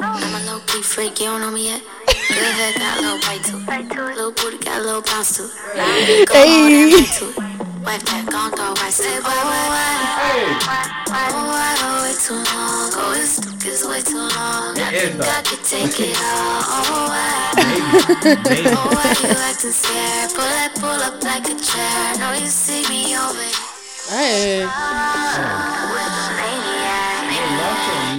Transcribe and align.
I'm 0.00 0.34
a 0.34 0.46
low 0.46 0.60
key 0.66 0.82
freak, 0.82 1.20
you 1.20 1.26
don't 1.26 1.40
know 1.40 1.50
me 1.50 1.66
yet. 1.66 1.82
Good 2.06 2.38
head 2.38 2.74
got 2.74 2.98
a 2.98 3.02
little 3.02 3.18
bite 3.20 3.44
to 3.44 3.56
it. 3.58 4.16
Little 4.16 4.32
booty 4.32 4.58
got 4.58 4.80
a 4.80 4.84
little 4.84 5.02
bounce 5.02 5.36
to 5.36 5.44
it. 5.44 6.28
Go 6.28 6.34
hard 6.34 6.72
and 6.72 6.92
right 6.92 7.12
to. 7.18 7.52
Wipe 7.84 8.02
that 8.02 8.26
gon' 8.30 8.52
throw 8.52 8.74
right 8.74 8.92
say 8.92 9.18
why 9.20 9.42
why 9.42 9.66
why 9.74 9.92
Oh 11.10 11.46
why 11.50 11.74
oh 11.82 12.02
way 12.04 12.14
too 12.14 12.34
long 12.34 12.90
Oh 12.94 13.12
it's 13.16 13.51
it's 13.64 13.86
way 13.86 14.00
too 14.02 14.16
long 14.18 14.74
I 14.78 14.90
think 14.90 15.20
I 15.20 15.42
could 15.42 15.64
take 15.64 16.00
it 16.00 16.16
all 16.20 16.62
Oh 16.62 17.08
why 17.08 17.52
Oh 17.54 18.88
why 18.92 19.10
you 19.22 19.34
acting 19.38 19.70
scared 19.70 20.30
Pull 20.30 20.44
that 20.44 20.72
pull 20.74 21.00
up 21.02 21.22
like 21.22 21.44
a 21.46 21.56
chair 21.58 22.18
Know 22.18 22.32
you 22.38 22.46
see 22.46 22.82
me 22.88 23.16
over 23.16 23.48
Hey. 24.10 24.66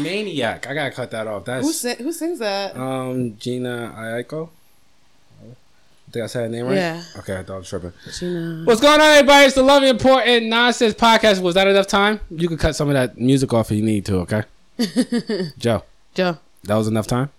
Maniac. 0.02 0.68
I 0.68 0.74
gotta 0.74 0.92
cut 0.92 1.12
that 1.12 1.28
off. 1.28 1.46
Who, 1.46 1.52
That's 1.52 1.76
sing, 1.80 1.98
who 1.98 2.12
sings 2.12 2.40
that? 2.40 2.76
um 2.76 3.38
Gina 3.38 3.94
Ayako. 3.96 4.50
I 5.42 6.12
think 6.12 6.24
I 6.24 6.28
said 6.28 6.42
her 6.44 6.50
name 6.50 6.66
right. 6.66 6.76
Yeah. 6.76 7.04
Okay, 7.20 7.38
I 7.38 7.44
thought 7.44 7.56
I 7.56 7.58
was 7.58 7.70
tripping. 7.70 7.94
Gina. 8.18 8.64
What's 8.66 8.82
going 8.82 9.00
on, 9.02 9.08
everybody? 9.08 9.46
It's 9.46 9.56
the 9.56 9.64
Love 9.64 9.84
Important 9.84 10.46
Nonsense 10.48 10.94
Podcast. 10.94 11.42
Was 11.42 11.56
that 11.56 11.68
enough 11.68 11.88
time? 11.88 12.20
You 12.30 12.48
can 12.48 12.58
cut 12.58 12.76
some 12.76 12.88
of 12.90 12.94
that 12.94 13.18
music 13.18 13.52
off 13.54 13.72
if 13.72 13.78
you 13.78 13.84
need 13.84 14.06
to. 14.06 14.18
Okay. 14.20 14.44
Joe, 15.58 15.84
Joe. 16.14 16.38
that 16.64 16.76
was 16.76 16.88
enough 16.88 17.08
time. 17.08 17.30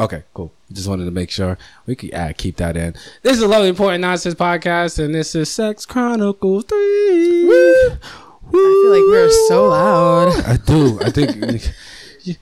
Okay, 0.00 0.22
cool. 0.34 0.52
Just 0.72 0.86
wanted 0.88 1.06
to 1.06 1.10
make 1.10 1.30
sure 1.30 1.58
we 1.86 1.96
could 1.96 2.14
uh, 2.14 2.32
keep 2.36 2.56
that 2.56 2.76
in. 2.76 2.94
This 3.22 3.36
is 3.36 3.42
a 3.42 3.48
Love 3.48 3.64
Important 3.64 4.02
Nonsense 4.02 4.34
Podcast, 4.34 5.02
and 5.02 5.14
this 5.14 5.34
is 5.34 5.50
Sex 5.50 5.84
Chronicles 5.86 6.64
Three. 6.64 7.50
I 7.50 8.50
feel 8.50 8.90
like 8.90 9.02
we're 9.08 9.30
so 9.48 9.68
loud. 9.68 10.44
I 10.44 10.56
do. 10.58 11.00
I 11.02 11.10
think. 11.10 11.72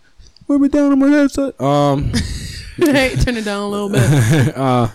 Put 0.46 0.60
me 0.60 0.68
down 0.68 0.92
on 0.92 0.98
my 0.98 1.08
headset. 1.08 1.60
Um. 1.60 2.12
hey, 2.76 3.16
turn 3.16 3.36
it 3.36 3.44
down 3.44 3.62
a 3.62 3.68
little 3.68 3.88
bit. 3.88 4.56
uh. 4.56 4.88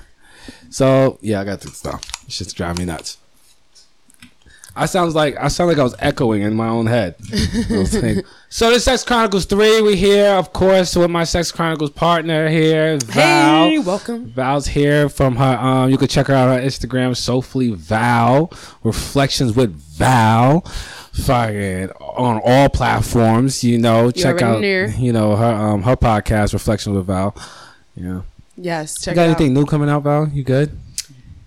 So 0.69 1.17
yeah, 1.21 1.41
I 1.41 1.45
got 1.45 1.61
to 1.61 1.67
stop. 1.69 2.01
It's 2.25 2.37
just 2.37 2.55
driving 2.55 2.79
me 2.79 2.85
nuts. 2.85 3.17
I 4.75 4.85
sounds 4.85 5.15
like 5.15 5.35
I 5.37 5.47
sound 5.49 5.69
like 5.69 5.77
I 5.79 5.83
was 5.83 5.95
echoing 5.99 6.43
in 6.43 6.55
my 6.55 6.67
own 6.69 6.87
head. 6.87 7.15
I 7.69 7.77
was 7.77 7.91
saying- 7.91 8.21
so 8.49 8.69
this 8.69 8.83
Sex 8.85 9.03
Chronicles 9.03 9.45
three, 9.45 9.81
we 9.81 9.95
here, 9.95 10.31
of 10.31 10.51
course, 10.53 10.95
with 10.95 11.09
my 11.09 11.23
Sex 11.23 11.51
Chronicles 11.51 11.89
partner 11.91 12.49
here, 12.49 12.97
Val. 12.97 13.69
Hey, 13.69 13.79
welcome. 13.79 14.25
Val's 14.31 14.67
here 14.67 15.07
from 15.09 15.35
her. 15.37 15.57
Um, 15.57 15.89
you 15.89 15.97
can 15.97 16.07
check 16.07 16.27
her 16.27 16.33
out 16.33 16.49
on 16.49 16.59
Instagram, 16.61 17.15
Soulfully 17.15 17.71
Val, 17.71 18.51
Reflections 18.83 19.55
with 19.55 19.71
Val. 19.73 20.61
Fucking 21.13 21.89
on 21.99 22.41
all 22.43 22.69
platforms, 22.69 23.63
you 23.65 23.77
know. 23.77 24.11
check 24.11 24.41
out, 24.41 24.61
near. 24.61 24.87
you 24.87 25.11
know 25.11 25.35
her 25.35 25.53
um 25.53 25.81
her 25.83 25.95
podcast, 25.97 26.53
Reflections 26.53 26.95
with 26.95 27.05
Val. 27.07 27.35
Yeah. 27.95 28.21
Yes, 28.57 29.01
check 29.01 29.13
You 29.13 29.15
got 29.15 29.23
anything 29.27 29.53
new 29.53 29.65
coming 29.65 29.89
out, 29.89 30.03
Val? 30.03 30.27
You 30.29 30.43
good? 30.43 30.77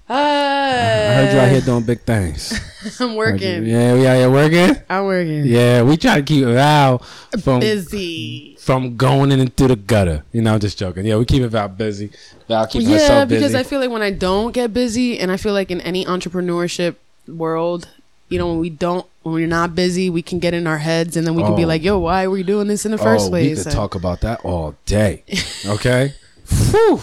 Uh, 0.07 0.13
I 0.13 1.15
heard 1.15 1.33
you 1.33 1.39
out 1.41 1.49
here 1.51 1.61
doing 1.63 1.83
big 1.85 2.01
things. 2.03 2.53
I'm 3.01 3.15
working. 3.15 3.65
Yeah, 3.65 3.95
we 3.95 4.07
out 4.07 4.17
here 4.17 4.31
working. 4.31 4.83
I'm 4.91 5.05
working. 5.07 5.45
Yeah, 5.47 5.83
we 5.83 5.97
try 5.97 6.17
to 6.17 6.23
keep 6.23 6.45
Val 6.45 6.99
from 7.43 7.61
Busy. 7.61 8.55
from 8.61 8.97
going 8.99 9.33
in 9.33 9.41
into 9.41 9.67
the 9.67 9.77
gutter. 9.77 10.23
You 10.33 10.43
know, 10.43 10.53
I'm 10.55 10.61
just 10.61 10.79
joking. 10.79 11.07
Yeah, 11.07 11.17
we 11.17 11.25
keep 11.25 11.43
Val 11.45 11.69
busy. 11.69 12.11
Val 12.49 12.67
keeping 12.67 12.89
Yeah, 12.89 12.99
herself 12.99 13.29
busy. 13.31 13.41
Yeah, 13.41 13.49
because 13.49 13.55
I 13.55 13.63
feel 13.63 13.81
like 13.81 13.89
when 13.91 14.03
I 14.03 14.11
don't 14.11 14.53
get 14.53 14.75
busy, 14.75 15.19
and 15.19 15.33
I 15.33 15.39
feel 15.39 15.55
like 15.55 15.71
in 15.71 15.81
any 15.81 16.05
entrepreneurship 16.05 16.97
world, 17.27 17.89
you 18.29 18.39
know, 18.39 18.49
when 18.49 18.59
we 18.59 18.69
don't, 18.69 19.07
when 19.23 19.35
we're 19.35 19.47
not 19.47 19.75
busy, 19.75 20.11
we 20.11 20.21
can 20.21 20.39
get 20.39 20.53
in 20.53 20.67
our 20.67 20.79
heads, 20.79 21.17
and 21.17 21.27
then 21.27 21.35
we 21.35 21.43
can 21.43 21.57
be 21.57 21.65
Oh. 21.65 21.69
like, 21.69 21.83
"Yo, 21.83 21.99
why 21.99 22.27
were 22.27 22.35
we 22.35 22.43
doing 22.43 22.69
this 22.69 22.85
in 22.85 22.93
the 22.93 22.99
first 22.99 23.29
oh, 23.29 23.31
we 23.31 23.55
place?" 23.55 23.63
could 23.63 23.73
talk 23.73 23.95
about 23.95 24.21
that 24.21 24.45
all 24.45 24.75
day. 24.85 25.23
Okay. 25.65 26.13
Whew. 26.71 27.01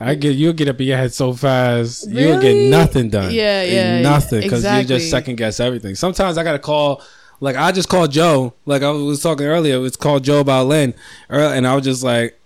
I 0.00 0.14
get 0.14 0.36
you'll 0.36 0.52
get 0.52 0.68
up 0.68 0.80
in 0.80 0.86
your 0.86 0.96
head 0.96 1.12
so 1.12 1.32
fast 1.32 2.08
you'll 2.08 2.40
get 2.40 2.70
nothing 2.70 3.10
done. 3.10 3.32
Yeah, 3.32 3.62
yeah, 3.62 4.02
nothing 4.02 4.42
yeah, 4.42 4.46
because 4.46 4.64
you 4.64 4.84
just 4.84 5.10
second 5.10 5.36
guess 5.36 5.60
everything. 5.60 5.94
Sometimes 5.94 6.38
I 6.38 6.44
gotta 6.44 6.58
call. 6.58 7.02
Like 7.40 7.56
I 7.56 7.72
just 7.72 7.88
called 7.88 8.12
Joe. 8.12 8.54
Like 8.64 8.82
I 8.82 8.90
was 8.90 9.22
talking 9.22 9.46
earlier, 9.46 9.84
it's 9.84 9.96
called 9.96 10.24
Joe 10.24 10.40
about 10.40 10.66
Lynn, 10.66 10.94
and 11.28 11.66
I 11.66 11.74
was 11.74 11.84
just 11.84 12.02
like, 12.02 12.38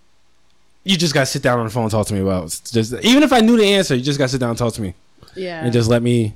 "You 0.83 0.97
just 0.97 1.13
gotta 1.13 1.25
sit 1.25 1.41
down 1.41 1.59
on 1.59 1.65
the 1.65 1.71
phone 1.71 1.83
and 1.83 1.91
talk 1.91 2.07
to 2.07 2.13
me 2.13 2.19
about 2.19 2.45
it. 2.45 2.61
just 2.71 2.93
even 3.03 3.23
if 3.23 3.31
I 3.31 3.39
knew 3.39 3.57
the 3.57 3.65
answer, 3.65 3.95
you 3.95 4.01
just 4.01 4.19
gotta 4.19 4.29
sit 4.29 4.39
down 4.39 4.49
and 4.49 4.59
talk 4.59 4.73
to 4.73 4.81
me 4.81 4.93
yeah. 5.35 5.63
and 5.63 5.73
just 5.73 5.89
let 5.89 6.01
me 6.01 6.35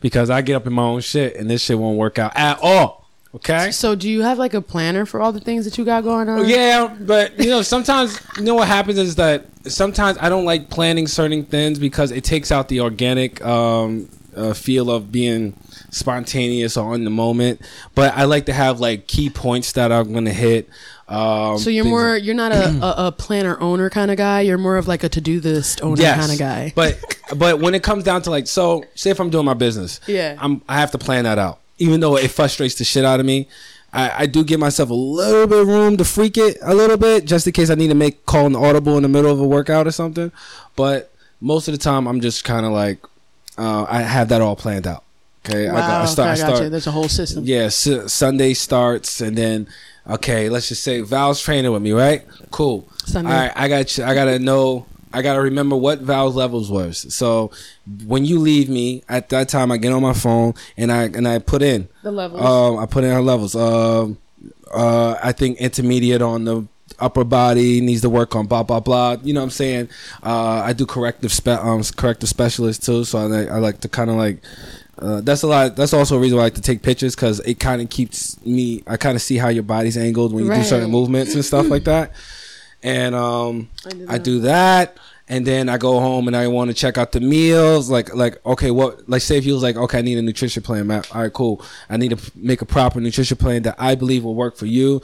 because 0.00 0.30
I 0.30 0.42
get 0.42 0.54
up 0.54 0.66
in 0.66 0.72
my 0.72 0.82
own 0.82 1.00
shit 1.00 1.36
and 1.36 1.48
this 1.48 1.62
shit 1.62 1.78
won't 1.78 1.98
work 1.98 2.18
out 2.18 2.32
at 2.36 2.58
all. 2.62 3.05
Okay. 3.36 3.70
so, 3.70 3.94
do 3.94 4.08
you 4.08 4.22
have 4.22 4.38
like 4.38 4.54
a 4.54 4.60
planner 4.62 5.04
for 5.06 5.20
all 5.20 5.30
the 5.32 5.40
things 5.40 5.64
that 5.64 5.76
you 5.78 5.84
got 5.84 6.04
going 6.04 6.28
on? 6.28 6.48
Yeah, 6.48 6.94
but 7.00 7.38
you 7.38 7.50
know, 7.50 7.62
sometimes 7.62 8.20
you 8.38 8.44
know 8.44 8.54
what 8.54 8.68
happens 8.68 8.98
is 8.98 9.16
that 9.16 9.46
sometimes 9.64 10.16
I 10.20 10.28
don't 10.28 10.44
like 10.44 10.70
planning 10.70 11.06
certain 11.06 11.44
things 11.44 11.78
because 11.78 12.10
it 12.12 12.24
takes 12.24 12.50
out 12.50 12.68
the 12.68 12.80
organic 12.80 13.44
um, 13.44 14.08
uh, 14.34 14.54
feel 14.54 14.90
of 14.90 15.12
being 15.12 15.54
spontaneous 15.90 16.76
or 16.76 16.94
on 16.94 17.04
the 17.04 17.10
moment. 17.10 17.60
But 17.94 18.14
I 18.14 18.24
like 18.24 18.46
to 18.46 18.52
have 18.52 18.80
like 18.80 19.06
key 19.06 19.30
points 19.30 19.72
that 19.72 19.92
I'm 19.92 20.12
gonna 20.12 20.32
hit. 20.32 20.68
Um, 21.08 21.58
So 21.58 21.70
you're 21.70 21.84
more 21.84 22.16
you're 22.16 22.34
not 22.34 22.52
a, 22.52 22.68
a, 22.68 23.06
a 23.08 23.12
planner 23.12 23.60
owner 23.60 23.90
kind 23.90 24.10
of 24.10 24.16
guy. 24.16 24.40
You're 24.42 24.58
more 24.58 24.76
of 24.76 24.88
like 24.88 25.04
a 25.04 25.08
to 25.10 25.20
do 25.20 25.40
list 25.40 25.82
owner 25.82 26.00
yes, 26.00 26.18
kind 26.18 26.32
of 26.32 26.38
guy. 26.38 26.72
But 26.74 27.18
but 27.36 27.60
when 27.60 27.74
it 27.74 27.82
comes 27.82 28.04
down 28.04 28.22
to 28.22 28.30
like, 28.30 28.46
so 28.46 28.84
say 28.94 29.10
if 29.10 29.20
I'm 29.20 29.30
doing 29.30 29.44
my 29.44 29.54
business, 29.54 30.00
Yeah. 30.06 30.36
I'm 30.38 30.62
I 30.68 30.80
have 30.80 30.90
to 30.92 30.98
plan 30.98 31.24
that 31.24 31.38
out. 31.38 31.60
Even 31.78 32.00
though 32.00 32.16
it 32.16 32.30
frustrates 32.30 32.74
the 32.76 32.84
shit 32.84 33.04
out 33.04 33.20
of 33.20 33.26
me, 33.26 33.48
I, 33.92 34.22
I 34.22 34.26
do 34.26 34.44
give 34.44 34.58
myself 34.60 34.90
a 34.90 34.94
little 34.94 35.46
bit 35.46 35.60
of 35.60 35.68
room 35.68 35.96
to 35.98 36.04
freak 36.04 36.36
it 36.38 36.56
a 36.62 36.74
little 36.74 36.96
bit, 36.96 37.24
just 37.26 37.46
in 37.46 37.52
case 37.52 37.70
I 37.70 37.74
need 37.74 37.88
to 37.88 37.94
make 37.94 38.24
call 38.26 38.46
an 38.46 38.56
audible 38.56 38.96
in 38.96 39.02
the 39.02 39.08
middle 39.08 39.30
of 39.32 39.40
a 39.40 39.46
workout 39.46 39.86
or 39.86 39.90
something. 39.92 40.32
But 40.74 41.12
most 41.40 41.68
of 41.68 41.72
the 41.72 41.78
time, 41.78 42.06
I'm 42.06 42.20
just 42.20 42.44
kind 42.44 42.64
of 42.66 42.72
like, 42.72 42.98
uh, 43.58 43.86
I 43.88 44.02
have 44.02 44.28
that 44.30 44.40
all 44.40 44.56
planned 44.56 44.86
out. 44.86 45.02
Okay, 45.44 45.68
wow, 45.68 45.76
I, 45.76 45.80
got, 45.80 46.00
I 46.02 46.04
start. 46.06 46.28
okay, 46.28 46.42
I 46.42 46.46
got 46.46 46.54
start 46.54 46.64
you. 46.64 46.70
There's 46.70 46.86
a 46.88 46.90
whole 46.90 47.08
system. 47.08 47.44
yeah, 47.46 47.58
S- 47.64 48.12
Sunday 48.12 48.52
starts, 48.54 49.20
and 49.20 49.38
then 49.38 49.68
okay, 50.08 50.48
let's 50.48 50.68
just 50.68 50.82
say 50.82 51.02
Val's 51.02 51.40
training 51.40 51.70
with 51.72 51.82
me, 51.82 51.92
right? 51.92 52.24
Cool. 52.50 52.88
Sunday. 53.04 53.30
All 53.30 53.36
right, 53.38 53.52
I 53.54 53.68
got. 53.68 53.98
I 54.00 54.14
gotta 54.14 54.38
know. 54.40 54.86
I 55.12 55.22
gotta 55.22 55.40
remember 55.40 55.76
what 55.76 56.00
Val's 56.00 56.34
levels 56.36 56.70
was. 56.70 57.12
So 57.14 57.50
when 58.06 58.24
you 58.24 58.38
leave 58.38 58.68
me 58.68 59.02
at 59.08 59.28
that 59.30 59.48
time, 59.48 59.70
I 59.70 59.76
get 59.76 59.92
on 59.92 60.02
my 60.02 60.12
phone 60.12 60.54
and 60.76 60.92
I 60.92 61.04
and 61.04 61.26
I 61.26 61.38
put 61.38 61.62
in. 61.62 61.88
The 62.02 62.12
levels. 62.12 62.42
Um, 62.42 62.78
I 62.78 62.86
put 62.86 63.04
in 63.04 63.10
her 63.12 63.22
levels. 63.22 63.54
Um, 63.56 64.18
uh, 64.72 65.16
I 65.22 65.32
think 65.32 65.58
intermediate 65.58 66.22
on 66.22 66.44
the 66.44 66.66
upper 66.98 67.24
body 67.24 67.80
needs 67.80 68.00
to 68.02 68.10
work 68.10 68.34
on 68.34 68.46
blah 68.46 68.62
blah 68.62 68.80
blah. 68.80 69.16
You 69.22 69.32
know 69.34 69.40
what 69.40 69.44
I'm 69.44 69.50
saying? 69.50 69.88
Uh, 70.22 70.62
I 70.64 70.72
do 70.72 70.86
corrective 70.86 71.32
spe- 71.32 71.48
um, 71.48 71.82
corrective 71.96 72.28
specialist 72.28 72.84
too, 72.84 73.04
so 73.04 73.18
I, 73.18 73.44
I 73.44 73.58
like 73.58 73.80
to 73.80 73.88
kind 73.88 74.10
of 74.10 74.16
like. 74.16 74.42
Uh, 74.98 75.20
that's 75.20 75.42
a 75.42 75.46
lot. 75.46 75.76
That's 75.76 75.92
also 75.92 76.16
a 76.16 76.18
reason 76.18 76.38
why 76.38 76.44
I 76.44 76.46
like 76.46 76.54
to 76.54 76.62
take 76.62 76.80
pictures 76.80 77.14
because 77.14 77.38
it 77.40 77.60
kind 77.60 77.82
of 77.82 77.90
keeps 77.90 78.42
me. 78.46 78.82
I 78.86 78.96
kind 78.96 79.14
of 79.14 79.20
see 79.20 79.36
how 79.36 79.48
your 79.48 79.62
body's 79.62 79.98
angled 79.98 80.32
when 80.32 80.44
you 80.44 80.50
do 80.50 80.64
certain 80.64 80.90
movements 80.90 81.34
and 81.34 81.44
stuff 81.44 81.68
like 81.68 81.84
that. 81.84 82.12
And 82.82 83.14
um, 83.14 83.68
I 84.08 84.14
I 84.14 84.18
do 84.18 84.40
that, 84.40 84.96
and 85.28 85.46
then 85.46 85.68
I 85.68 85.76
go 85.78 85.98
home 85.98 86.28
and 86.28 86.36
I 86.36 86.46
want 86.48 86.70
to 86.70 86.74
check 86.74 86.98
out 86.98 87.12
the 87.12 87.20
meals. 87.20 87.90
Like, 87.90 88.14
like 88.14 88.44
okay, 88.46 88.70
what? 88.70 89.08
Like, 89.08 89.22
say 89.22 89.38
if 89.38 89.44
you 89.44 89.54
was 89.54 89.62
like, 89.62 89.76
okay, 89.76 89.98
I 89.98 90.02
need 90.02 90.18
a 90.18 90.22
nutrition 90.22 90.62
plan. 90.62 90.86
Matt. 90.86 91.14
All 91.14 91.22
right, 91.22 91.32
cool. 91.32 91.62
I 91.90 91.96
need 91.96 92.16
to 92.16 92.32
make 92.36 92.62
a 92.62 92.66
proper 92.66 93.00
nutrition 93.00 93.36
plan 93.36 93.62
that 93.62 93.74
I 93.78 93.94
believe 93.94 94.24
will 94.24 94.34
work 94.34 94.56
for 94.56 94.66
you, 94.66 95.02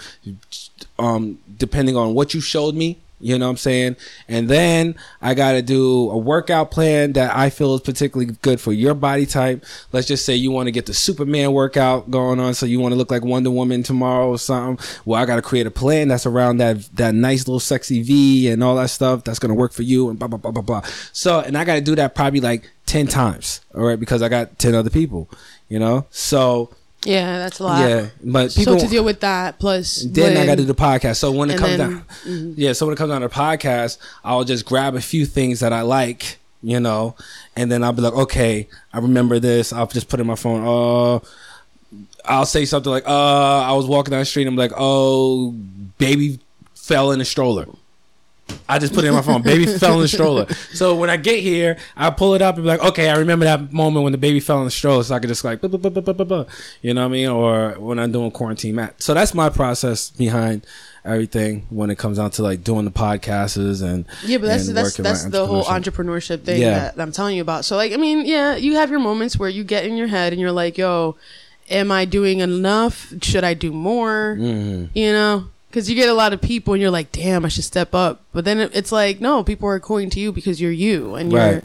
um, 0.99 1.39
depending 1.57 1.97
on 1.97 2.15
what 2.15 2.35
you 2.35 2.41
showed 2.41 2.75
me. 2.75 2.99
You 3.23 3.39
know 3.39 3.47
what 3.47 3.53
I'm 3.53 3.57
saying? 3.57 3.97
And 4.27 4.49
then 4.49 4.97
I 5.21 5.35
got 5.35 5.53
to 5.53 5.63
do 5.63 6.11
a 6.11 6.19
workout 6.19 6.73
plan 6.73 7.13
that 7.13 7.35
I 7.35 7.51
feel 7.51 7.75
is 7.77 7.81
particularly 7.81 8.35
good 8.43 8.61
for 8.61 8.73
your 8.73 8.95
body 8.95 9.27
type. 9.27 9.65
Let's 9.93 10.09
just 10.09 10.27
say 10.27 10.35
you 10.35 10.51
want 10.51 10.67
to 10.67 10.73
get 10.73 10.87
the 10.87 10.95
Superman 10.95 11.53
workout 11.53 12.11
going 12.11 12.41
on, 12.41 12.55
so 12.55 12.67
you 12.67 12.81
want 12.81 12.93
to 12.93 12.97
look 12.97 13.13
like 13.13 13.25
Wonder 13.25 13.51
Woman 13.51 13.85
tomorrow 13.85 14.29
or 14.29 14.39
something. 14.39 14.85
Well, 15.05 15.23
I 15.23 15.25
got 15.25 15.37
to 15.37 15.43
create 15.43 15.67
a 15.67 15.71
plan 15.71 16.09
that's 16.09 16.27
around 16.27 16.57
that 16.57 16.83
that 16.97 17.15
nice 17.15 17.47
little 17.47 17.61
sexy 17.61 18.03
V 18.03 18.49
and 18.49 18.63
all 18.63 18.75
that 18.77 18.91
stuff 18.91 19.23
that's 19.23 19.39
gonna 19.39 19.55
work 19.55 19.73
for 19.73 19.83
you 19.83 20.11
and 20.11 20.19
blah 20.19 20.29
blah 20.29 20.39
blah 20.39 20.51
blah 20.51 20.63
blah. 20.63 20.83
So, 21.13 21.41
and 21.41 21.57
I 21.57 21.65
got 21.65 21.77
to 21.77 21.81
do 21.81 21.95
that 21.95 22.17
probably 22.17 22.41
like 22.41 22.71
ten 22.87 23.07
times, 23.07 23.61
all 23.75 23.83
right, 23.83 24.01
because 24.01 24.21
I 24.21 24.29
got 24.29 24.59
ten 24.59 24.75
other 24.75 24.91
people. 24.91 25.31
You 25.69 25.79
know, 25.79 26.07
so 26.11 26.71
yeah, 27.05 27.39
that's 27.39 27.59
a 27.59 27.65
lot. 27.65 27.89
yeah, 27.89 28.09
but 28.23 28.55
people 28.55 28.79
so 28.79 28.85
to 28.85 28.91
deal 28.91 29.05
with 29.05 29.21
that, 29.21 29.59
plus 29.59 30.05
then 30.09 30.37
I 30.37 30.47
got 30.47 30.57
to 30.57 30.63
do 30.63 30.67
the 30.67 30.75
podcast. 30.75 31.17
So 31.17 31.33
when 31.33 31.51
it 31.51 31.59
comes 31.59 31.77
then- 31.77 31.91
down, 31.91 32.05
mhm. 32.25 32.55
yeah. 32.57 32.73
So 32.73 32.87
when 32.87 32.95
it 32.95 32.97
comes 32.97 33.11
down 33.11 33.21
to 33.23 33.29
the 33.29 33.35
podcast, 33.35 33.99
I'll 34.25 34.45
just 34.45 34.65
grab 34.65 34.95
a 34.95 35.01
few 35.01 35.27
things 35.27 35.61
that 35.61 35.73
I 35.73 35.83
like, 35.83 36.39
you 36.63 36.79
know, 36.81 37.17
and 37.57 37.71
then 37.71 37.83
I'll 37.83 37.93
be 37.93 38.03
like, 38.03 38.15
okay, 38.15 38.69
I 38.93 38.99
remember 38.99 39.39
this. 39.39 39.73
I'll 39.73 39.87
just 39.87 40.09
put 40.09 40.21
it 40.21 40.23
in 40.23 40.27
my 40.27 40.37
phone. 40.37 40.63
Oh, 40.65 41.23
I'll 42.25 42.47
say 42.47 42.65
something 42.65 42.91
like, 42.93 43.07
uh, 43.07 43.61
I 43.61 43.73
was 43.73 43.87
walking 43.87 44.13
down 44.13 44.21
the 44.21 44.25
street. 44.27 44.43
and 44.47 44.51
I'm 44.51 44.57
like, 44.57 44.73
oh, 44.77 45.51
baby 45.99 46.39
fell 46.75 47.11
in 47.13 47.21
a 47.21 47.25
stroller. 47.25 47.67
I 48.69 48.79
just 48.79 48.95
put 48.95 49.05
it 49.05 49.09
in 49.09 49.15
my 49.15 49.23
phone. 49.23 49.43
Baby 49.43 49.67
fell 49.79 49.95
in 49.95 50.01
the 50.01 50.09
stroller. 50.09 50.47
So 50.73 50.95
when 50.95 51.11
I 51.11 51.17
get 51.17 51.41
here, 51.41 51.79
I 51.97 52.11
pull 52.11 52.35
it 52.35 52.43
up 52.43 52.55
and 52.57 52.65
be 52.65 52.69
like, 52.69 52.83
okay, 52.83 53.09
I 53.11 53.17
remember 53.19 53.45
that 53.45 53.73
moment 53.73 54.05
when 54.05 54.13
the 54.13 54.19
baby 54.19 54.41
fell 54.41 54.59
in 54.59 54.65
the 54.65 54.71
stroller. 54.71 55.03
So 55.03 55.15
I 55.15 55.19
could 55.19 55.29
just 55.29 55.45
like, 55.45 55.61
buh, 55.61 55.69
buh, 55.69 55.79
buh, 55.79 56.45
you 56.81 56.95
know 56.95 57.03
what 57.03 57.07
I 57.07 57.11
mean? 57.11 57.29
Or 57.29 57.73
when 57.79 57.99
I'm 57.99 58.13
doing 58.13 58.31
quarantine 58.31 58.75
mat. 58.77 58.95
So 59.03 59.15
that's 59.15 59.35
my 59.35 59.49
process 59.51 60.11
behind 60.11 60.67
everything 61.05 61.67
when 61.71 61.91
it 61.91 61.99
comes 61.99 62.19
down 62.19 62.31
to 62.31 62.43
like 62.43 62.63
doing 62.63 62.85
the 62.85 62.91
podcasts 62.91 63.83
and 63.83 64.05
Yeah, 64.25 64.39
but 64.39 64.47
that's 64.47 64.69
that's 64.69 64.97
that's 64.97 65.25
the 65.25 65.47
whole 65.47 65.65
entrepreneurship. 65.65 66.45
thing 66.45 66.61
Yeah. 66.63 66.93
that 66.95 67.01
I'm 67.01 67.11
telling 67.13 67.35
you 67.37 67.43
about. 67.43 67.65
So 67.65 67.77
like, 67.77 67.93
I 67.93 67.97
mean, 67.97 68.25
yeah, 68.25 68.55
you 68.57 68.75
have 68.77 68.91
your 68.91 69.01
moments 69.01 69.37
where 69.39 69.49
you 69.49 69.65
get 69.65 69.85
in 69.85 69.97
your 69.97 70.07
head 70.07 70.33
and 70.33 70.41
you're 70.41 70.53
like, 70.53 70.79
"Yo, 70.79 71.17
am 71.69 71.91
I 71.91 72.05
doing 72.05 72.39
enough? 72.39 73.13
Should 73.23 73.43
I 73.43 73.55
do 73.55 73.73
more?" 73.73 74.37
Mhm. 74.39 74.91
You 74.95 75.13
know, 75.13 75.45
because 75.73 75.89
you 75.89 75.97
get 75.97 76.11
a 76.11 76.15
lot 76.15 76.33
of 76.35 76.41
people 76.43 76.75
and 76.75 76.81
you're 76.83 76.91
like, 76.91 77.11
"Damn, 77.13 77.45
I 77.45 77.49
should 77.49 77.65
step 77.65 77.95
up." 77.95 78.21
But 78.33 78.45
then 78.45 78.61
it's 78.61 78.93
like, 78.93 79.21
no, 79.21 79.43
people 79.43 79.69
are 79.69 79.79
going 79.79 80.11
to 80.11 80.21
you 80.21 80.31
because 80.33 80.61
you're 80.61 80.71
you 80.71 81.15
and 81.15 81.33
you're. 81.33 81.41
Right. 81.41 81.65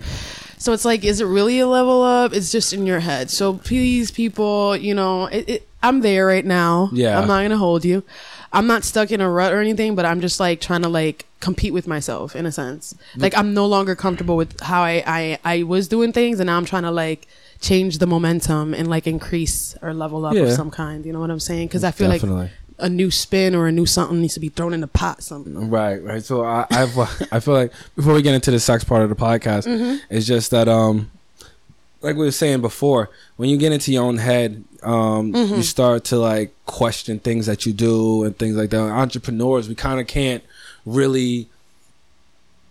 So 0.58 0.74
it's 0.74 0.86
like, 0.86 1.04
is 1.04 1.22
it 1.22 1.26
really 1.26 1.60
a 1.60 1.68
level 1.68 2.02
up? 2.02 2.34
It's 2.34 2.52
just 2.52 2.74
in 2.74 2.86
your 2.88 3.02
head. 3.02 3.30
So 3.30 3.54
please, 3.54 4.10
people, 4.10 4.76
you 4.76 4.96
know, 4.96 5.26
it, 5.28 5.48
it, 5.50 5.68
I'm 5.84 6.00
there 6.02 6.26
right 6.26 6.46
now. 6.46 6.90
Yeah. 6.94 7.20
I'm 7.20 7.28
not 7.28 7.42
gonna 7.44 7.58
hold 7.58 7.86
you. 7.86 8.04
I'm 8.54 8.66
not 8.66 8.84
stuck 8.86 9.12
in 9.12 9.20
a 9.22 9.30
rut 9.30 9.54
or 9.54 9.60
anything, 9.60 9.94
but 9.94 10.06
I'm 10.06 10.22
just 10.22 10.40
like 10.40 10.62
trying 10.62 10.82
to 10.82 10.90
like 10.90 11.26
compete 11.42 11.74
with 11.74 11.86
myself 11.86 12.36
in 12.36 12.46
a 12.46 12.52
sense. 12.52 12.96
Mm. 13.16 13.22
Like 13.22 13.38
I'm 13.38 13.54
no 13.54 13.66
longer 13.68 13.94
comfortable 13.96 14.36
with 14.38 14.60
how 14.62 14.82
I 14.82 15.04
I, 15.06 15.40
I 15.44 15.64
was 15.64 15.88
doing 15.88 16.12
things, 16.14 16.40
and 16.40 16.48
now 16.48 16.58
I'm 16.58 16.66
trying 16.66 16.84
to 16.84 16.92
like 16.92 17.28
change 17.60 17.98
the 18.00 18.08
momentum 18.08 18.74
and 18.74 18.88
like 18.90 19.06
increase 19.06 19.76
or 19.82 19.94
level 19.94 20.26
up 20.26 20.34
Yeah. 20.34 20.44
of 20.44 20.54
some 20.54 20.72
kind. 20.72 21.06
You 21.06 21.14
know 21.14 21.20
what 21.20 21.30
I'm 21.30 21.40
saying? 21.40 21.68
Because 21.68 21.84
I 21.84 21.92
feel 21.92 22.10
Definitely. 22.10 22.44
like 22.44 22.52
a 22.80 22.88
new 22.90 23.10
spin 23.10 23.56
or 23.56 23.68
a 23.68 23.72
new 23.72 23.86
something 23.86 24.22
needs 24.22 24.34
to 24.36 24.40
be 24.40 24.50
thrown 24.50 24.74
in 24.74 24.82
the 24.82 24.88
pot. 24.88 25.24
Something. 25.24 25.70
Right, 25.70 26.02
right. 26.04 26.24
So 26.24 26.44
I, 26.46 26.66
I've, 26.70 26.98
I 27.32 27.40
feel 27.40 27.54
like 27.56 27.72
before 27.96 28.14
we 28.14 28.22
get 28.22 28.36
into 28.36 28.52
the 28.52 28.60
sex 28.60 28.84
part 28.84 29.02
of 29.04 29.10
the 29.10 29.16
podcast, 29.16 29.66
Mm-hmm. 29.68 29.98
it's 30.16 30.26
just 30.28 30.52
that, 30.52 30.68
um, 30.68 31.10
like 32.02 32.16
we 32.16 32.26
were 32.26 32.32
saying 32.32 32.62
before, 32.62 33.10
when 33.38 33.50
you 33.50 33.58
get 33.58 33.72
into 33.72 33.92
your 33.92 34.04
own 34.04 34.18
head, 34.18 34.64
um, 34.84 35.34
Mm-hmm. 35.34 35.56
you 35.56 35.64
start 35.64 36.04
to 36.06 36.18
like 36.18 36.54
question 36.68 37.18
things 37.20 37.48
that 37.48 37.66
you 37.66 37.74
do 37.74 38.24
and 38.24 38.38
things 38.38 38.56
like 38.56 38.70
that. 38.70 38.78
Entrepreneurs, 38.80 39.68
we 39.68 39.74
kind 39.76 40.00
of 40.00 40.06
can't 40.08 40.44
really 40.86 41.48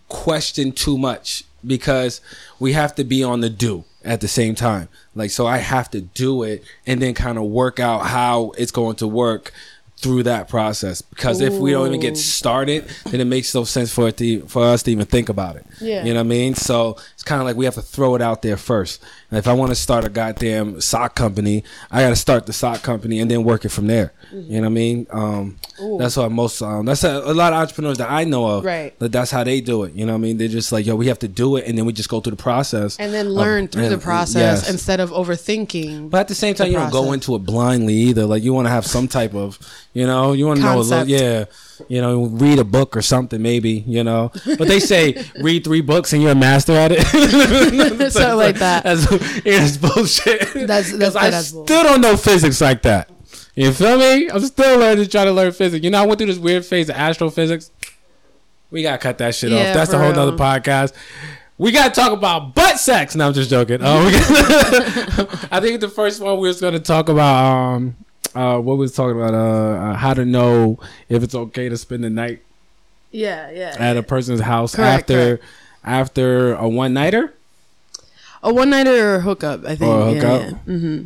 question 0.07 0.71
too 0.71 0.97
much 0.97 1.43
because 1.65 2.21
we 2.59 2.73
have 2.73 2.95
to 2.95 3.03
be 3.03 3.23
on 3.23 3.41
the 3.41 3.49
do 3.49 3.83
at 4.05 4.21
the 4.21 4.27
same 4.27 4.55
time. 4.55 4.87
Like, 5.15 5.31
so 5.31 5.45
I 5.45 5.57
have 5.57 5.91
to 5.91 5.99
do 6.01 6.43
it 6.43 6.63
and 6.85 7.01
then 7.01 7.13
kind 7.13 7.37
of 7.37 7.43
work 7.45 7.79
out 7.79 8.05
how 8.05 8.51
it's 8.57 8.71
going 8.71 8.95
to 8.97 9.07
work 9.07 9.51
through 9.97 10.23
that 10.23 10.47
process. 10.47 11.01
Because 11.01 11.41
if 11.41 11.53
we 11.53 11.71
don't 11.71 11.87
even 11.87 11.99
get 11.99 12.17
started, 12.17 12.87
then 13.05 13.19
it 13.19 13.25
makes 13.25 13.53
no 13.53 13.63
sense 13.63 13.91
for 13.93 14.07
it 14.07 14.17
to, 14.17 14.41
for 14.41 14.63
us 14.63 14.83
to 14.83 14.91
even 14.91 15.05
think 15.05 15.29
about 15.29 15.55
it. 15.55 15.65
Yeah. 15.81 16.05
You 16.05 16.13
know 16.13 16.19
what 16.19 16.27
I 16.27 16.29
mean? 16.29 16.55
So 16.55 16.97
kind 17.27 17.41
of 17.41 17.45
like 17.45 17.55
we 17.55 17.65
have 17.65 17.75
to 17.75 17.81
throw 17.81 18.15
it 18.15 18.21
out 18.21 18.41
there 18.41 18.57
first. 18.57 19.03
And 19.29 19.37
if 19.37 19.47
I 19.47 19.53
want 19.53 19.69
to 19.69 19.75
start 19.75 20.05
a 20.05 20.09
goddamn 20.09 20.81
sock 20.81 21.15
company, 21.15 21.63
I 21.91 22.01
got 22.01 22.09
to 22.09 22.15
start 22.15 22.45
the 22.45 22.53
sock 22.53 22.81
company 22.81 23.19
and 23.19 23.29
then 23.29 23.43
work 23.43 23.65
it 23.65 23.69
from 23.69 23.87
there. 23.87 24.13
Mm-hmm. 24.31 24.51
You 24.51 24.61
know 24.61 24.61
what 24.61 24.65
I 24.65 24.69
mean? 24.69 25.07
Um, 25.11 25.59
that's 25.99 26.17
what 26.17 26.31
most. 26.31 26.61
Um, 26.61 26.85
that's 26.85 27.03
a, 27.03 27.17
a 27.25 27.33
lot 27.33 27.53
of 27.53 27.59
entrepreneurs 27.59 27.97
that 27.97 28.09
I 28.09 28.23
know 28.23 28.47
of. 28.47 28.65
Right. 28.65 28.97
That 28.99 29.11
that's 29.11 29.29
how 29.29 29.43
they 29.43 29.61
do 29.61 29.83
it. 29.83 29.93
You 29.93 30.05
know 30.05 30.13
what 30.13 30.19
I 30.19 30.21
mean? 30.21 30.37
They're 30.37 30.47
just 30.47 30.71
like, 30.71 30.85
yo, 30.85 30.95
we 30.95 31.07
have 31.07 31.19
to 31.19 31.27
do 31.27 31.57
it, 31.57 31.67
and 31.67 31.77
then 31.77 31.85
we 31.85 31.93
just 31.93 32.09
go 32.09 32.21
through 32.21 32.31
the 32.31 32.41
process. 32.41 32.97
And 32.97 33.13
then 33.13 33.27
of- 33.27 33.33
learn 33.33 33.67
through 33.67 33.89
the 33.89 33.97
process 33.97 34.61
yes. 34.61 34.69
instead 34.69 34.99
of 34.99 35.11
overthinking. 35.11 36.09
But 36.09 36.21
at 36.21 36.27
the 36.29 36.35
same 36.35 36.55
time, 36.55 36.67
the 36.67 36.71
you 36.73 36.79
don't 36.79 36.91
go 36.91 37.11
into 37.11 37.35
it 37.35 37.39
blindly 37.39 37.93
either. 37.93 38.25
Like 38.25 38.43
you 38.43 38.53
want 38.53 38.65
to 38.67 38.71
have 38.71 38.85
some 38.85 39.07
type 39.07 39.35
of, 39.35 39.59
you 39.93 40.07
know, 40.07 40.31
you 40.31 40.47
want 40.47 40.59
to 40.59 40.65
know, 40.65 40.79
a 40.79 40.81
little, 40.81 41.07
yeah, 41.07 41.45
you 41.87 42.01
know, 42.01 42.25
read 42.25 42.59
a 42.59 42.63
book 42.63 42.95
or 42.97 43.01
something, 43.01 43.41
maybe, 43.41 43.83
you 43.87 44.03
know. 44.03 44.31
But 44.57 44.67
they 44.67 44.79
say 44.79 45.23
read 45.41 45.63
three 45.63 45.81
books 45.81 46.13
and 46.13 46.21
you're 46.21 46.31
a 46.31 46.35
master 46.35 46.73
at 46.73 46.91
it. 46.91 47.01
Something 48.11 48.35
like 48.37 48.55
that. 48.57 48.83
That's, 48.83 49.05
that's 49.43 49.77
bullshit. 49.77 50.53
That's- 50.53 50.91
that's- 50.91 51.15
I 51.15 51.29
that's 51.29 51.47
still 51.47 51.65
don't 51.83 52.01
know 52.01 52.17
physics 52.17 52.61
like 52.61 52.81
that. 52.83 53.09
You 53.55 53.71
feel 53.73 53.97
me? 53.97 54.29
I'm 54.29 54.39
still 54.41 54.77
learning, 54.79 55.07
trying 55.09 55.25
to 55.27 55.31
learn 55.33 55.51
physics. 55.51 55.83
You 55.83 55.89
know, 55.89 56.01
I 56.03 56.05
went 56.05 56.19
through 56.19 56.27
this 56.27 56.37
weird 56.37 56.63
phase 56.65 56.89
of 56.89 56.95
astrophysics. 56.95 57.71
We 58.69 58.83
gotta 58.83 58.97
cut 58.99 59.17
that 59.19 59.33
shit 59.33 59.51
Yeah, 59.51 59.69
off. 59.69 59.73
That's 59.75 59.93
a 59.93 59.97
whole 59.97 60.07
real. 60.11 60.15
nother 60.15 60.37
podcast. 60.37 60.93
We 61.57 61.71
gotta 61.71 61.89
talk 61.89 62.11
about 62.11 62.53
butt 62.53 62.77
sex. 62.79 63.15
No, 63.15 63.27
I'm 63.27 63.33
just 63.33 63.49
joking. 63.49 63.79
Oh, 63.81 64.05
I 65.51 65.59
think 65.59 65.81
the 65.81 65.89
first 65.89 66.21
one 66.21 66.39
we 66.39 66.47
was 66.47 66.61
gonna 66.61 66.79
talk 66.79 67.09
about 67.09 67.45
um 67.45 67.95
uh 68.35 68.57
what 68.59 68.73
we 68.75 68.81
was 68.81 68.93
talking 68.93 69.15
about 69.19 69.33
uh, 69.33 69.37
uh 69.37 69.93
how 69.95 70.13
to 70.13 70.25
know 70.25 70.79
if 71.09 71.23
it's 71.23 71.35
okay 71.35 71.69
to 71.69 71.77
spend 71.77 72.03
the 72.03 72.09
night 72.09 72.41
yeah, 73.11 73.49
yeah. 73.51 73.75
at 73.79 73.95
a 73.97 74.03
person's 74.03 74.41
house 74.41 74.75
Correct, 74.75 75.09
after 75.09 75.39
after 75.83 76.53
a 76.55 76.67
one 76.67 76.93
nighter. 76.93 77.33
A 78.43 78.53
one 78.53 78.69
nighter 78.69 78.91
or 79.13 79.15
a 79.15 79.21
hookup, 79.21 79.65
I 79.65 79.75
think. 79.75 79.89
Or 79.89 80.01
a 80.01 80.11
yeah, 80.11 80.19
hookup? 80.19 80.41
yeah. 80.67 80.73
Mm-hmm. 80.73 81.05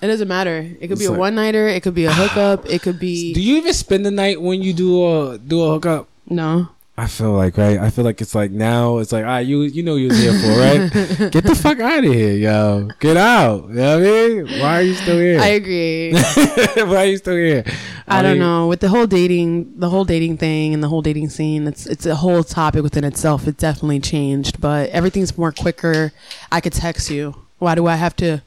It 0.00 0.06
doesn't 0.06 0.28
matter. 0.28 0.58
It 0.80 0.88
could 0.88 0.98
be 0.98 1.04
It's 1.04 1.06
a 1.06 1.10
like- 1.12 1.20
one 1.20 1.34
nighter. 1.34 1.68
It 1.68 1.82
could 1.82 1.94
be 1.94 2.06
a 2.06 2.12
hookup. 2.20 2.66
It 2.66 2.80
could 2.82 2.98
be 2.98 3.32
Do 3.34 3.42
you 3.42 3.58
even 3.58 3.74
spend 3.74 4.06
the 4.06 4.10
night 4.10 4.40
when 4.40 4.62
you 4.62 4.72
do 4.72 5.04
a 5.06 5.38
do 5.38 5.62
a 5.62 5.68
hookup? 5.70 6.08
no. 6.28 6.68
I 6.98 7.06
feel 7.06 7.32
like 7.32 7.56
right. 7.56 7.78
I 7.78 7.90
feel 7.90 8.04
like 8.04 8.20
it's 8.20 8.34
like 8.34 8.50
now 8.50 8.98
it's 8.98 9.12
like 9.12 9.24
ah 9.24 9.38
you 9.38 9.62
you 9.62 9.84
know 9.84 9.94
you 9.94 10.08
was 10.08 10.18
here 10.18 10.32
for 10.32 10.48
right. 10.58 11.30
Get 11.30 11.44
the 11.44 11.54
fuck 11.54 11.78
out 11.78 12.02
of 12.02 12.12
here, 12.12 12.32
yo. 12.32 12.88
Get 12.98 13.16
out. 13.16 13.68
You 13.68 13.74
know 13.74 14.00
what 14.00 14.08
I 14.08 14.10
mean? 14.10 14.60
Why 14.60 14.78
are 14.78 14.82
you 14.82 14.94
still 14.94 15.16
here? 15.16 15.38
I 15.40 15.46
agree. 15.46 16.12
Why 16.74 16.96
are 16.96 17.04
you 17.04 17.16
still 17.18 17.36
here? 17.36 17.64
I 18.08 18.20
don't 18.20 18.32
mean, 18.32 18.40
know 18.40 18.66
with 18.66 18.80
the 18.80 18.88
whole 18.88 19.06
dating, 19.06 19.78
the 19.78 19.88
whole 19.88 20.04
dating 20.04 20.38
thing, 20.38 20.74
and 20.74 20.82
the 20.82 20.88
whole 20.88 21.00
dating 21.00 21.28
scene. 21.28 21.68
It's 21.68 21.86
it's 21.86 22.04
a 22.04 22.16
whole 22.16 22.42
topic 22.42 22.82
within 22.82 23.04
itself. 23.04 23.46
It 23.46 23.58
definitely 23.58 24.00
changed, 24.00 24.60
but 24.60 24.90
everything's 24.90 25.38
more 25.38 25.52
quicker. 25.52 26.12
I 26.50 26.60
could 26.60 26.72
text 26.72 27.10
you. 27.10 27.36
Why 27.60 27.76
do 27.76 27.86
I 27.86 27.94
have 27.94 28.16
to, 28.16 28.42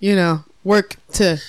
you 0.00 0.14
know, 0.14 0.44
work 0.64 0.96
to 1.14 1.40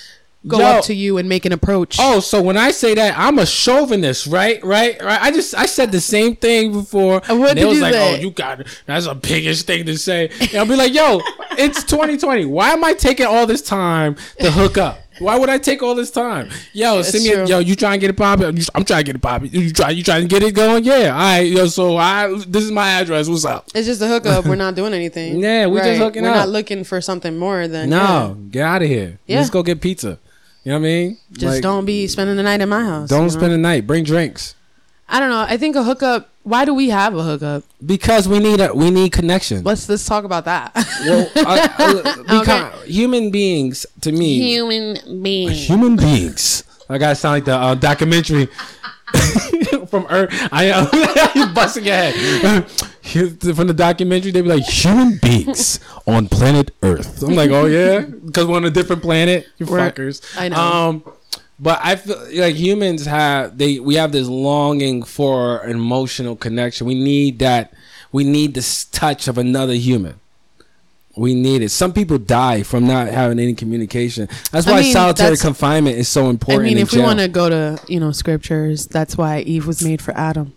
go 0.48 0.58
Yo. 0.58 0.66
up 0.66 0.84
to 0.84 0.94
you 0.94 1.18
and 1.18 1.28
make 1.28 1.44
an 1.44 1.52
approach? 1.52 1.96
Oh, 2.00 2.20
so 2.20 2.42
when 2.42 2.56
I 2.56 2.70
say 2.70 2.94
that, 2.94 3.14
I'm 3.18 3.38
a 3.38 3.46
chauvinist, 3.46 4.26
right? 4.26 4.62
Right? 4.64 5.00
Right? 5.02 5.20
I 5.20 5.30
just 5.30 5.54
I 5.54 5.66
said 5.66 5.92
the 5.92 6.00
same 6.00 6.34
thing 6.36 6.72
before. 6.72 7.20
And 7.28 7.38
what 7.38 7.50
and 7.50 7.58
did 7.58 7.66
was 7.66 7.76
you 7.76 7.82
like, 7.82 7.92
say? 7.94 8.16
"Oh, 8.16 8.20
you 8.20 8.30
got 8.30 8.60
it. 8.60 8.82
That's 8.86 9.06
a 9.06 9.14
biggest 9.14 9.66
thing 9.66 9.86
to 9.86 9.96
say." 9.98 10.30
And 10.40 10.54
I'll 10.56 10.66
be 10.66 10.76
like, 10.76 10.92
"Yo, 10.94 11.20
it's 11.58 11.84
2020. 11.84 12.44
Why 12.46 12.70
am 12.70 12.82
I 12.84 12.94
taking 12.94 13.26
all 13.26 13.46
this 13.46 13.62
time 13.62 14.16
to 14.40 14.50
hook 14.50 14.78
up?" 14.78 14.98
Why 15.20 15.36
would 15.36 15.48
I 15.50 15.58
take 15.58 15.82
all 15.82 15.96
this 15.96 16.12
time? 16.12 16.48
Yo, 16.72 17.02
send 17.02 17.24
me. 17.24 17.32
A, 17.32 17.44
yo, 17.44 17.58
you 17.58 17.74
trying 17.74 17.98
to 17.98 18.00
get 18.00 18.10
it 18.10 18.16
popping? 18.16 18.56
You- 18.56 18.62
I'm 18.72 18.84
trying 18.84 19.00
to 19.00 19.04
get 19.04 19.16
it 19.16 19.22
popping. 19.22 19.50
You 19.52 19.72
try. 19.72 19.90
You 19.90 20.04
trying 20.04 20.22
to 20.22 20.28
get 20.28 20.44
it 20.44 20.54
going? 20.54 20.84
Yeah. 20.84 21.10
All 21.12 21.18
right. 21.18 21.40
Yo, 21.40 21.66
so 21.66 21.96
I. 21.96 22.28
This 22.46 22.62
is 22.62 22.70
my 22.70 22.88
address. 23.00 23.28
What's 23.28 23.44
up? 23.44 23.66
It's 23.74 23.88
just 23.88 24.00
a 24.00 24.06
hookup. 24.06 24.46
We're 24.46 24.54
not 24.54 24.76
doing 24.76 24.94
anything. 24.94 25.40
Yeah, 25.48 25.66
We're 25.66 25.82
just 25.82 25.98
hooking 26.00 26.22
We're 26.22 26.30
up. 26.30 26.36
not 26.36 26.48
looking 26.50 26.84
for 26.84 27.00
something 27.00 27.36
more 27.36 27.66
than 27.66 27.90
No, 27.90 28.36
get 28.50 28.62
out 28.64 28.82
of 28.82 28.88
here. 28.88 29.18
Yeah. 29.26 29.38
Let's 29.38 29.50
go 29.50 29.62
get 29.64 29.80
pizza. 29.80 30.18
You 30.68 30.74
know 30.74 30.80
what 30.80 30.86
I 30.86 30.90
mean? 30.90 31.16
Just 31.32 31.54
Like, 31.54 31.62
don't 31.62 31.86
be 31.86 32.06
spending 32.08 32.36
the 32.36 32.42
night 32.42 32.60
at 32.60 32.68
my 32.68 32.84
house. 32.84 33.08
Don't 33.08 33.20
you 33.20 33.24
know? 33.28 33.38
spend 33.40 33.52
the 33.54 33.56
night. 33.56 33.86
Bring 33.86 34.04
drinks. 34.04 34.54
I 35.08 35.18
don't 35.18 35.30
know. 35.30 35.40
I 35.48 35.56
think 35.56 35.76
a 35.76 35.82
hookup. 35.82 36.28
Why 36.42 36.66
do 36.66 36.74
we 36.74 36.90
have 36.90 37.14
a 37.14 37.22
hookup? 37.22 37.64
Because 37.86 38.28
we 38.28 38.38
need 38.38 38.60
a 38.60 38.74
we 38.74 38.90
need 38.90 39.10
connection. 39.10 39.64
Let's 39.64 39.88
let's 39.88 40.04
talk 40.04 40.24
about 40.24 40.44
that. 40.44 40.72
Well, 41.06 41.30
I, 41.36 41.70
I, 41.78 42.22
because 42.22 42.84
human 42.84 43.30
beings 43.30 43.86
to 44.02 44.12
me, 44.12 44.40
Human 44.40 45.22
beings. 45.22 45.66
human 45.66 45.96
beings. 45.96 46.64
I 46.90 46.98
gotta 46.98 47.14
sound 47.14 47.36
like 47.36 47.44
the 47.46 47.54
uh, 47.56 47.74
documentary 47.74 48.48
from 49.88 50.06
Earth. 50.10 50.30
I 50.52 51.30
you 51.34 51.46
busting 51.54 51.84
your 51.84 51.94
head. 51.94 52.68
From 53.08 53.66
the 53.66 53.74
documentary, 53.74 54.32
they 54.32 54.42
be 54.42 54.48
like 54.48 54.64
human 54.64 55.16
beings 55.16 55.80
on 56.06 56.28
planet 56.28 56.72
Earth. 56.82 57.22
I'm 57.22 57.34
like, 57.34 57.50
oh 57.50 57.64
yeah, 57.64 58.00
because 58.00 58.46
we're 58.46 58.56
on 58.56 58.66
a 58.66 58.70
different 58.70 59.00
planet. 59.00 59.46
You 59.56 59.64
Right. 59.64 59.94
fuckers. 59.94 60.22
I 60.38 60.48
know. 60.50 60.56
Um, 60.58 61.04
but 61.58 61.80
I 61.82 61.96
feel 61.96 62.18
like 62.34 62.54
humans 62.54 63.06
have 63.06 63.56
they 63.56 63.80
we 63.80 63.94
have 63.94 64.12
this 64.12 64.28
longing 64.28 65.02
for 65.04 65.58
an 65.60 65.70
emotional 65.70 66.36
connection. 66.36 66.86
We 66.86 66.94
need 66.94 67.38
that. 67.38 67.72
We 68.12 68.24
need 68.24 68.52
this 68.54 68.84
touch 68.84 69.26
of 69.26 69.38
another 69.38 69.74
human. 69.74 70.20
We 71.18 71.34
need 71.34 71.62
it. 71.62 71.70
Some 71.70 71.92
people 71.92 72.18
die 72.18 72.62
from 72.62 72.86
not 72.86 73.08
having 73.08 73.38
any 73.38 73.54
communication. 73.54 74.28
That's 74.52 74.66
I 74.66 74.72
why 74.72 74.80
mean, 74.82 74.92
solitary 74.92 75.30
that's- 75.30 75.42
confinement 75.42 75.96
is 75.96 76.08
so 76.08 76.30
important. 76.30 76.62
I 76.62 76.68
mean, 76.68 76.78
if 76.78 76.92
we 76.92 77.00
want 77.02 77.18
to 77.18 77.28
go 77.28 77.48
to 77.48 77.80
you 77.88 78.00
know 78.00 78.12
scriptures, 78.12 78.86
that's 78.86 79.16
why 79.16 79.40
Eve 79.40 79.66
was 79.66 79.82
made 79.84 80.00
for 80.00 80.16
Adam 80.16 80.52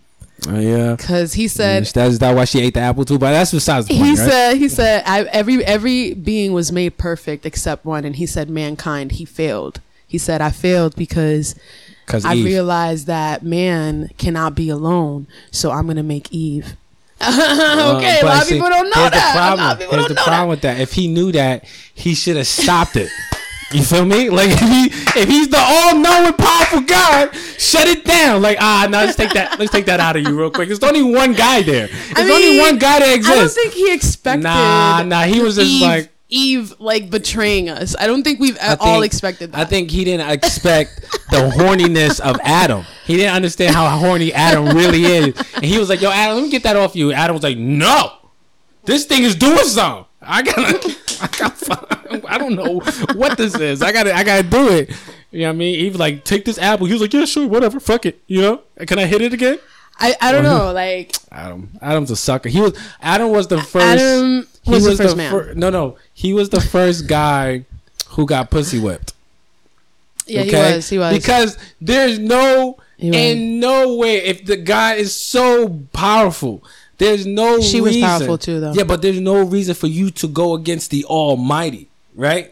Oh, 0.48 0.58
yeah. 0.58 0.96
because 0.96 1.34
he 1.34 1.46
said 1.46 1.82
mm, 1.82 1.86
Is 1.86 1.92
that, 1.92 2.08
is 2.08 2.18
that 2.18 2.34
why 2.34 2.44
she 2.46 2.60
ate 2.60 2.74
the 2.74 2.80
apple 2.80 3.04
too? 3.04 3.18
But 3.18 3.30
that's 3.32 3.52
besides 3.52 3.86
the 3.86 3.94
point, 3.94 4.04
he 4.06 4.10
right? 4.20 4.28
said 4.30 4.54
he 4.56 4.68
said 4.68 5.02
I, 5.06 5.22
every 5.24 5.64
every 5.64 6.14
being 6.14 6.52
was 6.52 6.72
made 6.72 6.96
perfect 6.98 7.46
except 7.46 7.84
one, 7.84 8.04
and 8.04 8.16
he 8.16 8.26
said 8.26 8.48
mankind 8.50 9.12
he 9.12 9.24
failed. 9.24 9.80
He 10.06 10.18
said 10.18 10.40
I 10.40 10.50
failed 10.50 10.94
because 10.96 11.54
Because 12.06 12.24
I 12.24 12.34
Eve. 12.34 12.44
realized 12.44 13.06
that 13.06 13.42
man 13.44 14.10
cannot 14.18 14.54
be 14.54 14.68
alone, 14.68 15.26
so 15.50 15.70
I'm 15.70 15.86
gonna 15.86 16.02
make 16.02 16.32
Eve. 16.32 16.76
okay, 17.96 18.20
Uh, 18.20 18.24
a 18.24 18.26
lot 18.26 18.42
of 18.42 18.48
people 18.48 18.68
don't 18.68 18.84
know 18.90 19.08
that. 19.08 19.12
The 19.12 19.18
a 19.18 19.40
lot 19.40 19.56
problem, 19.56 19.70
of 19.70 19.78
people 19.78 19.96
don't 19.98 20.08
the 20.08 20.14
know 20.14 20.22
problem 20.22 20.40
that. 20.40 20.48
with 20.50 20.60
that. 20.62 20.80
If 20.80 20.92
he 20.92 21.08
knew 21.08 21.32
that, 21.32 21.64
he 21.94 22.14
should 22.14 22.36
have 22.36 22.46
stopped 22.46 22.96
it. 22.96 23.10
You 23.72 23.82
feel 23.82 24.04
me? 24.04 24.28
Like 24.28 24.50
if 24.50 24.60
he 24.60 25.20
if 25.20 25.28
he's 25.28 25.48
the 25.48 25.56
all 25.58 25.96
knowing 25.98 26.34
powerful 26.34 26.82
God, 26.82 27.34
shut 27.58 27.86
it 27.88 28.04
down. 28.04 28.42
Like 28.42 28.58
ah, 28.60 28.86
no, 28.90 28.98
let's 28.98 29.16
take 29.16 29.32
that 29.32 29.58
let's 29.58 29.72
take 29.72 29.86
that 29.86 29.98
out 29.98 30.14
of 30.16 30.22
you 30.22 30.38
real 30.38 30.50
quick. 30.50 30.68
There's 30.68 30.82
only 30.82 31.02
one 31.02 31.32
guy 31.32 31.62
there. 31.62 31.88
There's 32.14 32.30
only 32.30 32.50
mean, 32.50 32.60
one 32.60 32.78
guy 32.78 32.98
that 32.98 33.14
exists. 33.14 33.32
I 33.32 33.40
don't 33.40 33.50
think 33.50 33.72
he 33.72 33.94
expected. 33.94 34.42
Nah, 34.42 35.02
nah, 35.04 35.22
he 35.22 35.40
was 35.40 35.54
just 35.56 35.70
Eve, 35.70 35.82
like- 35.82 36.11
Eve, 36.32 36.74
like 36.80 37.10
betraying 37.10 37.68
us. 37.68 37.94
I 37.98 38.06
don't 38.06 38.22
think 38.22 38.40
we've 38.40 38.58
I 38.60 38.76
all 38.80 39.02
expected 39.02 39.52
that. 39.52 39.58
I 39.58 39.64
think 39.64 39.90
he 39.90 40.04
didn't 40.04 40.28
expect 40.30 41.02
the 41.30 41.52
horniness 41.54 42.20
of 42.20 42.40
Adam. 42.42 42.84
He 43.04 43.16
didn't 43.16 43.34
understand 43.34 43.74
how 43.74 43.88
horny 43.98 44.32
Adam 44.32 44.74
really 44.76 45.04
is. 45.04 45.54
And 45.54 45.64
he 45.64 45.78
was 45.78 45.88
like, 45.88 46.00
yo, 46.00 46.10
Adam, 46.10 46.36
let 46.36 46.44
me 46.44 46.50
get 46.50 46.62
that 46.62 46.76
off 46.76 46.96
you. 46.96 47.12
Adam 47.12 47.34
was 47.34 47.42
like, 47.42 47.58
no, 47.58 48.12
this 48.84 49.04
thing 49.04 49.22
is 49.24 49.34
doing 49.34 49.64
something. 49.64 50.06
I 50.22 50.42
gotta, 50.42 50.96
I 51.20 51.26
gotta, 51.38 52.28
I 52.28 52.38
don't 52.38 52.54
know 52.54 52.80
what 53.14 53.36
this 53.36 53.54
is. 53.56 53.82
I 53.82 53.92
gotta, 53.92 54.14
I 54.14 54.24
gotta 54.24 54.48
do 54.48 54.68
it. 54.70 54.90
You 55.30 55.40
know 55.40 55.46
what 55.48 55.52
I 55.54 55.56
mean? 55.56 55.78
He 55.78 55.88
was 55.88 55.98
like, 55.98 56.24
take 56.24 56.44
this 56.44 56.58
apple. 56.58 56.86
He 56.86 56.92
was 56.92 57.02
like, 57.02 57.12
yeah, 57.12 57.24
sure, 57.24 57.46
whatever, 57.46 57.80
fuck 57.80 58.06
it. 58.06 58.22
You 58.26 58.40
know? 58.40 58.62
Can 58.86 58.98
I 58.98 59.06
hit 59.06 59.20
it 59.20 59.32
again? 59.32 59.58
I, 59.98 60.14
I 60.20 60.32
don't 60.32 60.44
know. 60.52 60.72
Like 60.72 61.14
Adam, 61.30 61.70
Adam's 61.80 62.10
a 62.10 62.16
sucker. 62.16 62.48
He 62.48 62.60
was, 62.60 62.78
Adam 63.00 63.30
was 63.30 63.48
the 63.48 63.58
first. 63.58 64.00
Adam 64.00 64.46
he 64.62 64.70
was 64.70 64.84
the 64.84 64.96
first 64.96 65.16
man. 65.16 65.30
fir- 65.30 65.54
no, 65.54 65.70
no, 65.70 65.96
he 66.14 66.32
was 66.32 66.50
the 66.50 66.60
first 66.60 67.06
guy 67.06 67.64
who 68.08 68.26
got 68.26 68.50
pussy 68.50 68.78
whipped. 68.78 69.12
yeah, 70.26 70.42
Okay? 70.42 70.50
he 70.50 70.76
was. 70.76 70.88
He 70.88 70.98
was. 70.98 71.14
Because 71.18 71.58
there's 71.80 72.18
no 72.18 72.78
in 72.98 73.58
no 73.58 73.96
way 73.96 74.16
if 74.18 74.44
the 74.44 74.56
guy 74.56 74.94
is 74.94 75.14
so 75.14 75.80
powerful, 75.92 76.62
there's 76.98 77.26
no 77.26 77.60
She 77.60 77.80
was 77.80 77.96
powerful 77.98 78.38
too, 78.38 78.60
though. 78.60 78.72
Yeah, 78.72 78.84
but 78.84 79.02
there's 79.02 79.20
no 79.20 79.42
reason 79.42 79.74
for 79.74 79.88
you 79.88 80.10
to 80.12 80.28
go 80.28 80.54
against 80.54 80.90
the 80.90 81.04
Almighty, 81.06 81.88
right? 82.14 82.51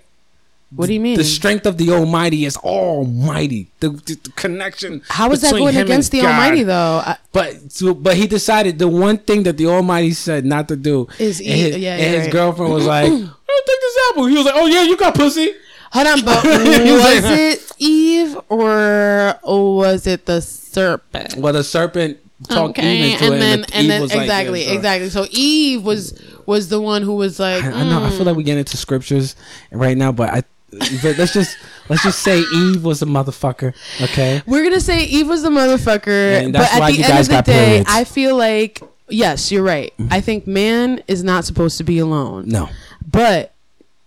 What 0.74 0.86
do 0.86 0.94
you 0.94 1.00
mean? 1.00 1.16
The 1.16 1.24
strength 1.24 1.66
of 1.66 1.78
the 1.78 1.90
Almighty 1.90 2.44
is 2.44 2.56
Almighty. 2.56 3.70
The, 3.80 3.90
the, 3.90 4.14
the 4.14 4.30
connection. 4.36 5.02
How 5.08 5.30
is 5.32 5.40
that 5.40 5.52
going 5.52 5.76
against 5.76 6.12
the 6.12 6.20
God. 6.20 6.30
Almighty 6.30 6.62
though? 6.62 7.02
I, 7.04 7.16
But 7.32 7.72
so, 7.72 7.92
but 7.94 8.16
he 8.16 8.26
decided 8.26 8.78
the 8.78 8.88
one 8.88 9.18
thing 9.18 9.42
that 9.44 9.56
the 9.56 9.66
Almighty 9.66 10.12
said 10.12 10.44
not 10.44 10.68
to 10.68 10.76
do 10.76 11.08
Is 11.18 11.40
and 11.40 11.48
eat- 11.48 11.52
his, 11.52 11.76
yeah, 11.78 11.96
and 11.96 12.14
his 12.14 12.24
right. 12.24 12.32
girlfriend 12.32 12.72
was 12.72 12.86
like, 12.86 13.06
"Oh, 13.10 13.62
"Take 13.66 13.80
this 13.80 13.98
apple." 14.10 14.26
He 14.26 14.36
was 14.36 14.46
like, 14.46 14.54
"Oh 14.56 14.66
yeah, 14.66 14.82
you 14.82 14.96
got 14.96 15.14
pussy." 15.14 15.52
hold 15.92 16.06
on, 16.06 16.24
but 16.24 16.44
was 16.44 17.24
it 17.24 17.72
Eve 17.78 18.38
or 18.48 19.38
was 19.42 20.06
it 20.06 20.26
the 20.26 20.40
serpent? 20.40 21.36
Well, 21.36 21.52
the 21.52 21.64
serpent 21.64 22.18
talked 22.48 22.78
Eve 22.78 23.12
into 23.14 23.24
and 23.24 23.34
it, 23.34 23.38
then 23.38 23.58
and, 23.58 23.64
the- 23.64 23.74
and 23.74 23.84
Eve 23.84 23.88
then 23.88 24.02
was 24.02 24.14
like, 24.14 24.22
exactly, 24.22 24.64
yeah, 24.64 24.72
exactly. 24.72 25.10
So 25.10 25.26
Eve 25.30 25.84
was 25.84 26.20
was 26.46 26.68
the 26.68 26.80
one 26.80 27.02
who 27.02 27.14
was 27.14 27.38
like, 27.38 27.64
I, 27.64 27.72
I 27.72 27.84
know. 27.84 28.02
I 28.02 28.10
feel 28.10 28.18
hmm. 28.18 28.24
like 28.24 28.36
we 28.36 28.42
get 28.42 28.58
into 28.58 28.76
scriptures 28.76 29.36
right 29.70 29.96
now, 29.96 30.12
but 30.12 30.30
I 30.30 30.42
let's 30.72 31.32
just 31.32 31.56
let's 31.88 32.02
just 32.02 32.20
say 32.20 32.40
Eve 32.40 32.84
was 32.84 33.02
a 33.02 33.06
motherfucker. 33.06 33.74
Okay. 34.00 34.42
We're 34.46 34.62
gonna 34.62 34.80
say 34.80 35.04
Eve 35.04 35.28
was 35.28 35.42
the 35.42 35.50
motherfucker, 35.50 36.42
And 36.42 36.52
but 36.52 36.72
at 36.72 36.86
the 36.86 36.96
you 36.96 37.04
end 37.04 37.20
of 37.20 37.28
the 37.28 37.42
day, 37.42 37.66
periods. 37.66 37.90
I 37.90 38.04
feel 38.04 38.36
like 38.36 38.80
yes, 39.08 39.50
you're 39.50 39.62
right. 39.62 39.92
Mm-hmm. 39.98 40.12
I 40.12 40.20
think 40.20 40.46
man 40.46 41.02
is 41.08 41.24
not 41.24 41.44
supposed 41.44 41.78
to 41.78 41.84
be 41.84 41.98
alone, 41.98 42.48
No. 42.48 42.68
but 43.10 43.52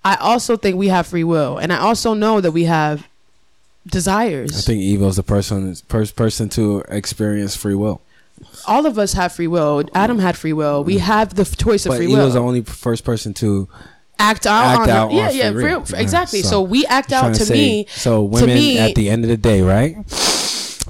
I 0.05 0.15
also 0.15 0.58
think 0.58 0.77
we 0.77 0.88
have 0.89 1.08
free 1.08 1.24
will, 1.24 1.58
and 1.58 1.72
I 1.72 1.77
also 1.77 2.13
know 2.13 2.41
that 2.41 2.51
we 2.51 2.63
have 2.65 3.08
desires. 3.86 4.58
I 4.58 4.62
think 4.62 4.82
Eve 4.82 5.01
was 5.01 5.17
the 5.17 5.24
person 5.24 5.75
first 5.88 6.15
person 6.15 6.50
to 6.50 6.84
experience 6.89 7.55
free 7.55 7.75
will. 7.75 8.01
All 8.67 8.86
of 8.86 8.98
us 8.98 9.13
have 9.13 9.34
free 9.34 9.48
will. 9.48 9.84
Adam 9.93 10.20
had 10.20 10.38
free 10.38 10.53
will. 10.53 10.84
We 10.84 10.96
mm. 10.96 11.00
have 11.00 11.36
the 11.36 11.43
f- 11.43 11.55
choice 11.55 11.86
of 11.86 11.91
But 11.91 11.98
free 11.98 12.08
will. 12.08 12.25
was 12.25 12.34
the 12.34 12.41
only 12.41 12.62
first 12.62 13.03
person 13.03 13.34
to 13.36 13.67
act 14.24 14.46
out 14.48 14.65
act 14.65 14.82
on 14.82 14.89
out 14.89 15.10
the, 15.10 15.15
yeah, 15.15 15.30
yeah, 15.32 15.51
free- 15.51 16.00
exactly. 16.01 16.42
So, 16.42 16.50
so 16.50 16.62
we 16.62 16.86
act 16.86 17.12
out 17.12 17.36
to 17.36 17.46
say- 17.46 17.53
me. 17.53 17.86
So 17.89 18.18
to 18.22 18.24
women 18.24 18.56
me, 18.56 18.80
at 18.80 18.96
the 18.96 19.10
end 19.10 19.24
of 19.24 19.30
the 19.30 19.38
day, 19.38 19.62
right? 19.62 19.96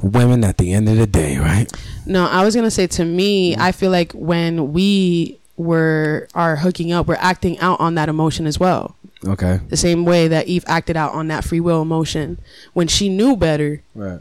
Women 0.02 0.44
at 0.44 0.58
the 0.58 0.74
end 0.74 0.90
of 0.90 0.98
the 0.98 1.08
day, 1.08 1.38
right? 1.38 1.72
No, 2.06 2.26
I 2.28 2.44
was 2.44 2.56
gonna 2.56 2.72
say 2.72 2.88
to 2.88 3.06
me, 3.06 3.56
I 3.56 3.72
feel 3.72 3.92
like 3.92 4.12
when 4.14 4.74
we 4.74 5.38
were 5.56 6.28
are 6.36 6.58
hooking 6.58 6.92
up, 6.92 7.08
we're 7.08 7.16
acting 7.16 7.58
out 7.60 7.80
on 7.80 7.96
that 7.96 8.10
emotion 8.10 8.46
as 8.46 8.60
well. 8.60 8.96
Okay. 9.26 9.62
The 9.70 9.78
same 9.78 10.04
way 10.04 10.28
that 10.28 10.48
Eve 10.48 10.66
acted 10.68 10.98
out 10.98 11.14
on 11.14 11.28
that 11.30 11.46
free 11.46 11.62
will 11.62 11.82
emotion 11.82 12.38
when 12.74 12.88
she 12.90 13.08
knew 13.08 13.38
better, 13.38 13.82
Right. 13.96 14.20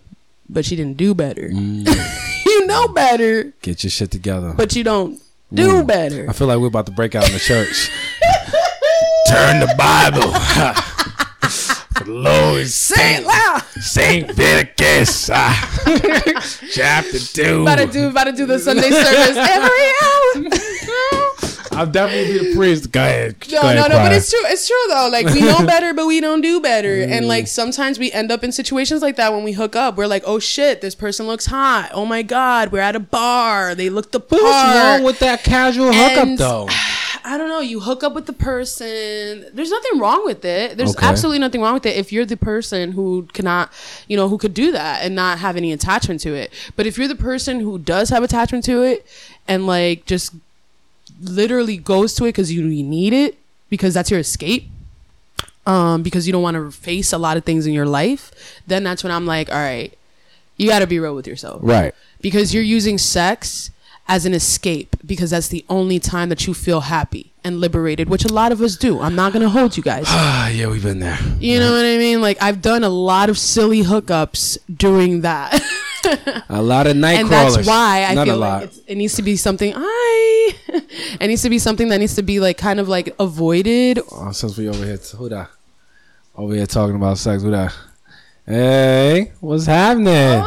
but 0.49 0.64
she 0.64 0.76
didn't 0.76 0.97
do 0.97 1.12
better. 1.14 1.49
Mm, 1.49 2.45
you 2.47 2.66
know 2.69 2.87
better, 2.88 3.52
get 3.62 3.83
your 3.83 3.90
shit 3.90 4.12
together. 4.12 4.54
but 4.57 4.76
you 4.76 4.85
don't 4.85 5.21
do 5.52 5.83
better. 5.83 6.26
I 6.31 6.33
feel 6.33 6.47
like 6.47 6.59
we're 6.61 6.69
about 6.69 6.87
to 6.87 6.92
break 6.92 7.16
out 7.16 7.26
in 7.26 7.33
the 7.33 7.40
church. 7.40 7.90
Turn 9.28 9.60
the 9.60 9.74
Bible. 9.78 10.32
The 12.04 12.10
Lord 12.12 12.66
Say 12.66 13.16
it 13.16 13.26
loud. 13.26 13.62
Saint 13.80 14.28
Leviticus, 14.28 15.30
ah, 15.32 15.82
chapter 16.72 17.18
two. 17.18 17.62
About 17.62 17.78
to 17.78 17.86
do, 17.86 18.08
about 18.08 18.24
to 18.24 18.32
do 18.32 18.46
the 18.46 18.58
Sunday 18.58 18.90
service 18.90 19.36
every 19.36 19.86
hour. 20.02 20.58
I'll 21.78 21.86
definitely 21.86 22.38
be 22.38 22.50
the 22.50 22.56
priest. 22.56 22.92
Go 22.92 23.00
ahead. 23.00 23.36
No, 23.50 23.62
Go 23.62 23.68
ahead, 23.68 23.76
no, 23.76 23.96
no, 23.96 24.02
but 24.02 24.12
it's 24.12 24.30
true. 24.30 24.40
It's 24.44 24.66
true 24.68 24.76
though. 24.88 25.08
Like 25.10 25.26
we 25.26 25.40
know 25.40 25.64
better, 25.66 25.94
but 25.94 26.06
we 26.06 26.20
don't 26.20 26.42
do 26.42 26.60
better. 26.60 27.02
And 27.02 27.26
like 27.26 27.46
sometimes 27.48 27.98
we 27.98 28.12
end 28.12 28.30
up 28.30 28.44
in 28.44 28.52
situations 28.52 29.00
like 29.02 29.16
that 29.16 29.32
when 29.32 29.42
we 29.42 29.52
hook 29.52 29.74
up. 29.74 29.96
We're 29.96 30.06
like, 30.06 30.22
oh 30.26 30.38
shit, 30.38 30.80
this 30.80 30.94
person 30.94 31.26
looks 31.26 31.46
hot. 31.46 31.90
Oh 31.94 32.04
my 32.04 32.22
god, 32.22 32.72
we're 32.72 32.80
at 32.80 32.94
a 32.94 33.00
bar. 33.00 33.74
They 33.74 33.88
look 33.88 34.12
the 34.12 34.20
part. 34.20 34.42
What's 34.42 34.76
wrong 34.76 35.02
with 35.02 35.18
that 35.20 35.44
casual 35.44 35.92
hookup 35.92 36.26
And- 36.26 36.38
though? 36.38 36.68
I 37.24 37.38
don't 37.38 37.48
know. 37.48 37.60
You 37.60 37.80
hook 37.80 38.02
up 38.02 38.14
with 38.14 38.26
the 38.26 38.32
person. 38.32 39.46
There's 39.54 39.70
nothing 39.70 39.98
wrong 40.00 40.24
with 40.24 40.44
it. 40.44 40.76
There's 40.76 40.96
Okay. 40.96 41.06
absolutely 41.06 41.38
nothing 41.38 41.60
wrong 41.60 41.74
with 41.74 41.86
it 41.86 41.96
if 41.96 42.12
you're 42.12 42.24
the 42.26 42.36
person 42.36 42.92
who 42.92 43.28
cannot, 43.32 43.72
you 44.08 44.16
know, 44.16 44.28
who 44.28 44.38
could 44.38 44.54
do 44.54 44.72
that 44.72 45.02
and 45.04 45.14
not 45.14 45.38
have 45.38 45.56
any 45.56 45.72
attachment 45.72 46.20
to 46.22 46.34
it. 46.34 46.52
But 46.76 46.86
if 46.86 46.98
you're 46.98 47.08
the 47.08 47.14
person 47.14 47.60
who 47.60 47.78
does 47.78 48.08
have 48.10 48.22
attachment 48.22 48.64
to 48.64 48.82
it 48.82 49.06
and 49.46 49.66
like 49.66 50.04
just 50.06 50.34
literally 51.22 51.76
goes 51.76 52.14
to 52.16 52.24
it 52.24 52.28
because 52.28 52.52
you 52.52 52.62
need 52.62 53.12
it 53.12 53.38
because 53.70 53.94
that's 53.94 54.10
your 54.10 54.20
escape, 54.20 54.68
um, 55.66 56.02
because 56.02 56.26
you 56.26 56.32
don't 56.32 56.42
want 56.42 56.56
to 56.56 56.70
face 56.70 57.12
a 57.12 57.18
lot 57.18 57.36
of 57.36 57.44
things 57.44 57.66
in 57.66 57.72
your 57.72 57.86
life, 57.86 58.60
then 58.66 58.82
that's 58.82 59.04
when 59.04 59.12
I'm 59.12 59.26
like, 59.26 59.48
all 59.50 59.56
right, 59.56 59.96
you 60.56 60.68
got 60.68 60.80
to 60.80 60.86
be 60.86 60.98
real 60.98 61.14
with 61.14 61.26
yourself 61.26 61.60
Right. 61.62 61.94
because 62.20 62.52
you're 62.52 62.62
using 62.62 62.98
sex 62.98 63.70
as 64.09 64.26
an 64.26 64.35
escape 64.35 64.97
because 65.06 65.30
that's 65.30 65.49
the 65.49 65.64
only 65.68 65.99
time 65.99 66.28
that 66.28 66.47
you 66.47 66.54
feel 66.54 66.80
happy 66.82 67.32
and 67.44 67.61
liberated, 67.61 68.09
which 68.09 68.25
a 68.25 68.32
lot 68.32 68.52
of 68.52 68.61
us 68.61 68.76
do. 68.76 69.00
I'm 69.00 69.14
not 69.14 69.32
gonna 69.32 69.49
hold 69.49 69.76
you 69.76 69.82
guys. 69.82 70.04
Ah, 70.09 70.49
yeah, 70.49 70.66
we've 70.68 70.82
been 70.82 70.99
there. 71.00 71.18
You 71.40 71.59
know 71.59 71.73
what 71.73 71.85
I 71.85 71.97
mean? 71.99 72.21
Like 72.21 72.40
I've 72.42 72.61
done 72.62 72.85
a 72.85 72.88
lot 72.88 73.30
of 73.30 73.38
silly 73.38 73.82
hookups 73.82 74.59
doing 74.75 75.23
that, 75.23 75.61
A 76.49 76.61
lot 76.61 76.87
of 76.87 76.97
night 76.97 77.21
and 77.21 77.28
crawlers. 77.28 77.54
that's 77.56 77.66
why 77.68 78.04
I 78.09 78.14
Not 78.14 78.26
feel 78.26 78.37
a 78.37 78.38
like 78.38 78.64
it's, 78.64 78.78
it 78.87 78.97
needs 78.97 79.14
to 79.14 79.23
be 79.23 79.37
something 79.37 79.73
I. 79.75 80.54
it 80.68 81.26
needs 81.26 81.42
to 81.42 81.50
be 81.50 81.59
something 81.59 81.88
that 81.88 81.99
needs 81.99 82.16
to 82.16 82.23
be 82.23 82.40
like 82.40 82.59
kind 82.59 82.80
of 82.80 82.88
like 82.88 83.14
avoided. 83.18 84.00
Oh, 84.11 84.32
since 84.32 84.56
we 84.59 84.68
over 84.68 84.85
here, 84.85 84.97
who 84.97 85.28
that? 85.28 85.49
Over 86.35 86.54
here 86.54 86.66
talking 86.66 86.97
about 86.97 87.18
sex. 87.18 87.42
Who 87.42 87.50
that? 87.52 87.73
Hey, 88.47 89.32
what's 89.40 89.66
happening? 89.66 90.44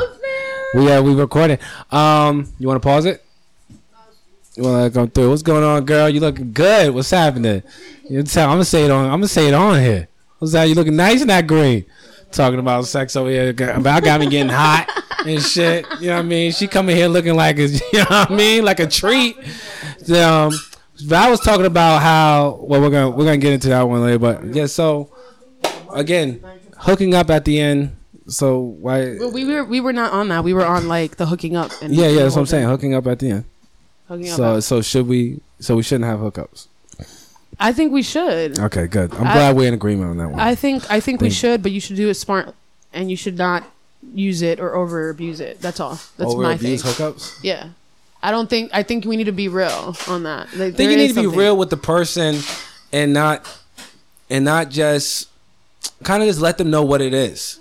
We 0.76 0.92
are 0.92 1.02
we 1.02 1.16
recording. 1.16 1.58
Um, 1.92 2.52
you 2.60 2.68
want 2.68 2.82
to 2.82 2.86
pause 2.86 3.06
it? 3.06 3.24
To 4.56 4.90
come 4.94 5.10
through? 5.10 5.32
What's 5.32 5.42
going 5.42 5.66
on, 5.66 5.84
girl? 5.84 6.08
You 6.08 6.22
looking 6.22 6.54
good? 6.54 6.94
What's 6.94 7.10
happening? 7.10 7.62
You 8.10 8.24
tell. 8.24 8.50
I'm 8.50 8.56
gonna 8.56 8.64
say 8.64 8.86
it 8.86 8.92
on. 8.92 9.06
I'm 9.06 9.20
gonna 9.20 9.28
say 9.28 9.50
it 9.50 9.54
on 9.54 9.82
here. 9.82 10.08
What's 10.40 10.54
that? 10.54 10.70
You 10.70 10.76
looking 10.76 10.96
nice 10.96 11.22
in 11.22 11.28
that 11.28 11.46
green? 11.46 11.86
Talking 12.32 12.60
about 12.60 12.86
sex 12.86 13.18
over 13.18 13.30
here. 13.30 13.50
About 13.50 14.04
got 14.04 14.22
me 14.22 14.30
getting 14.30 14.48
hot 14.48 14.90
and 15.26 15.42
shit. 15.42 15.86
You 16.00 16.08
know 16.08 16.16
what 16.16 16.20
I 16.20 16.28
mean? 16.28 16.54
She 16.54 16.68
coming 16.68 16.96
here 16.96 17.10
looking 17.10 17.36
like 17.36 17.60
a, 17.60 17.68
you 17.68 17.80
know 17.94 18.06
what 18.08 18.32
I 18.32 18.36
mean, 18.36 18.64
like 18.64 18.80
a 18.80 18.88
treat. 18.88 19.38
Um, 19.38 20.54
but 21.06 21.18
I 21.18 21.30
was 21.30 21.42
talking 21.42 21.66
about 21.66 22.02
how. 22.02 22.60
Well, 22.62 22.80
we're 22.80 22.90
gonna 22.90 23.10
we're 23.10 23.26
gonna 23.26 23.38
get 23.38 23.52
into 23.52 23.68
that 23.70 23.82
one 23.82 24.04
later. 24.04 24.20
But 24.20 24.46
yeah, 24.56 24.68
so 24.68 25.10
again, 25.94 26.42
hooking 26.78 27.14
up 27.14 27.30
at 27.30 27.44
the 27.44 27.60
end. 27.60 27.98
So 28.28 28.60
why? 28.60 29.18
But 29.18 29.34
we 29.34 29.44
were 29.44 29.66
we 29.66 29.82
were 29.82 29.94
not 29.94 30.14
on 30.14 30.30
that. 30.30 30.46
We 30.46 30.54
were 30.54 30.66
on 30.66 30.88
like 30.88 31.18
the 31.18 31.26
hooking 31.26 31.58
up. 31.58 31.72
And 31.82 31.94
Yeah, 31.94 32.08
yeah, 32.08 32.24
that's 32.24 32.36
what 32.36 32.42
I'm 32.42 32.48
saying. 32.48 32.70
Hooking 32.70 32.94
up 32.94 33.06
at 33.08 33.20
the 33.20 33.32
end. 33.32 33.46
Hooking 34.08 34.30
up. 34.30 34.38
So 34.38 34.60
so 34.60 34.82
should 34.82 35.08
we? 35.08 35.40
So 35.60 35.76
we 35.76 35.84
shouldn't 35.84 36.06
have 36.06 36.20
hookups. 36.20 36.68
I 37.60 37.72
think 37.72 37.94
we 37.94 38.02
should. 38.04 38.60
Okay, 38.60 38.86
good. 38.88 39.14
I'm 39.14 39.28
I- 39.28 39.34
glad 39.34 39.56
we're 39.56 39.68
in 39.68 39.74
agreement 39.74 40.10
on 40.12 40.18
that 40.18 40.30
one. 40.30 40.40
I 40.40 40.56
think 40.56 40.90
I 40.92 41.00
think 41.00 41.22
we 41.22 41.30
should, 41.30 41.64
but 41.64 41.72
you 41.72 41.80
should 41.80 41.96
do 41.96 42.10
it 42.10 42.16
smart, 42.16 42.54
and 42.94 43.10
you 43.10 43.16
should 43.18 43.38
not 43.38 43.64
use 44.14 44.42
it 44.42 44.60
or 44.60 44.76
over 44.76 45.10
abuse 45.10 45.40
it. 45.40 45.62
That's 45.62 45.80
all. 45.80 46.00
That's 46.18 46.32
Over 46.32 46.44
my 46.44 46.58
thing. 46.58 46.68
abuse 46.76 46.84
hookups. 46.84 47.40
Yeah, 47.42 47.70
I 48.22 48.32
don't 48.32 48.50
think. 48.50 48.72
I 48.74 48.84
think 48.84 49.06
we 49.06 49.16
need 49.18 49.24
to 49.26 49.32
be 49.32 49.48
real 49.48 49.96
on 50.08 50.24
that. 50.24 50.48
Like, 50.54 50.74
I 50.74 50.78
think 50.78 50.92
you 50.92 50.98
need 50.98 51.14
to 51.16 51.22
be 51.22 51.28
real 51.28 51.56
with 51.58 51.70
the 51.70 51.78
person, 51.78 52.38
and 52.92 53.14
not 53.14 53.48
and 54.30 54.44
not 54.44 54.70
just 54.70 55.30
kind 56.04 56.22
of 56.22 56.28
just 56.28 56.42
let 56.42 56.58
them 56.58 56.70
know 56.70 56.84
what 56.84 57.02
it 57.02 57.14
is. 57.14 57.60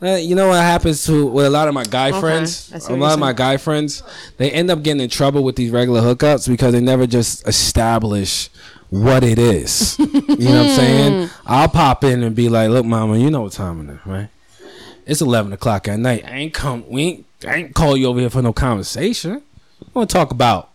Uh, 0.00 0.14
you 0.14 0.34
know 0.36 0.48
what 0.48 0.60
happens 0.62 1.04
to 1.06 1.26
with 1.26 1.44
a 1.46 1.50
lot 1.50 1.66
of 1.66 1.74
my 1.74 1.82
guy 1.84 2.10
Okay, 2.10 2.20
friends? 2.20 2.72
A 2.88 2.94
lot 2.94 3.14
of 3.14 3.18
my 3.18 3.32
guy 3.32 3.56
friends, 3.56 4.02
they 4.36 4.50
end 4.50 4.70
up 4.70 4.82
getting 4.84 5.00
in 5.02 5.10
trouble 5.10 5.42
with 5.42 5.56
these 5.56 5.70
regular 5.72 6.00
hookups 6.02 6.48
because 6.48 6.72
they 6.72 6.80
never 6.80 7.04
just 7.06 7.46
establish 7.48 8.48
what 8.90 9.24
it 9.24 9.38
is. 9.40 9.98
you 9.98 10.06
know 10.06 10.52
what 10.52 10.60
I'm 10.60 10.68
saying? 10.68 11.30
I'll 11.44 11.68
pop 11.68 12.04
in 12.04 12.22
and 12.22 12.36
be 12.36 12.48
like, 12.48 12.70
"Look, 12.70 12.86
mama, 12.86 13.18
you 13.18 13.28
know 13.30 13.42
what 13.42 13.52
time 13.52 13.88
it 13.88 13.94
is, 13.94 14.06
right? 14.06 14.28
It's 15.04 15.20
eleven 15.20 15.52
o'clock 15.52 15.88
at 15.88 15.98
night. 15.98 16.24
I 16.24 16.36
ain't 16.36 16.54
come. 16.54 16.84
We 16.88 17.02
ain't. 17.02 17.24
I 17.46 17.54
ain't 17.56 17.74
call 17.74 17.96
you 17.96 18.06
over 18.06 18.20
here 18.20 18.30
for 18.30 18.42
no 18.42 18.52
conversation. 18.52 19.42
What 19.78 19.94
want 19.94 20.10
to 20.10 20.14
talk 20.14 20.30
about? 20.30 20.70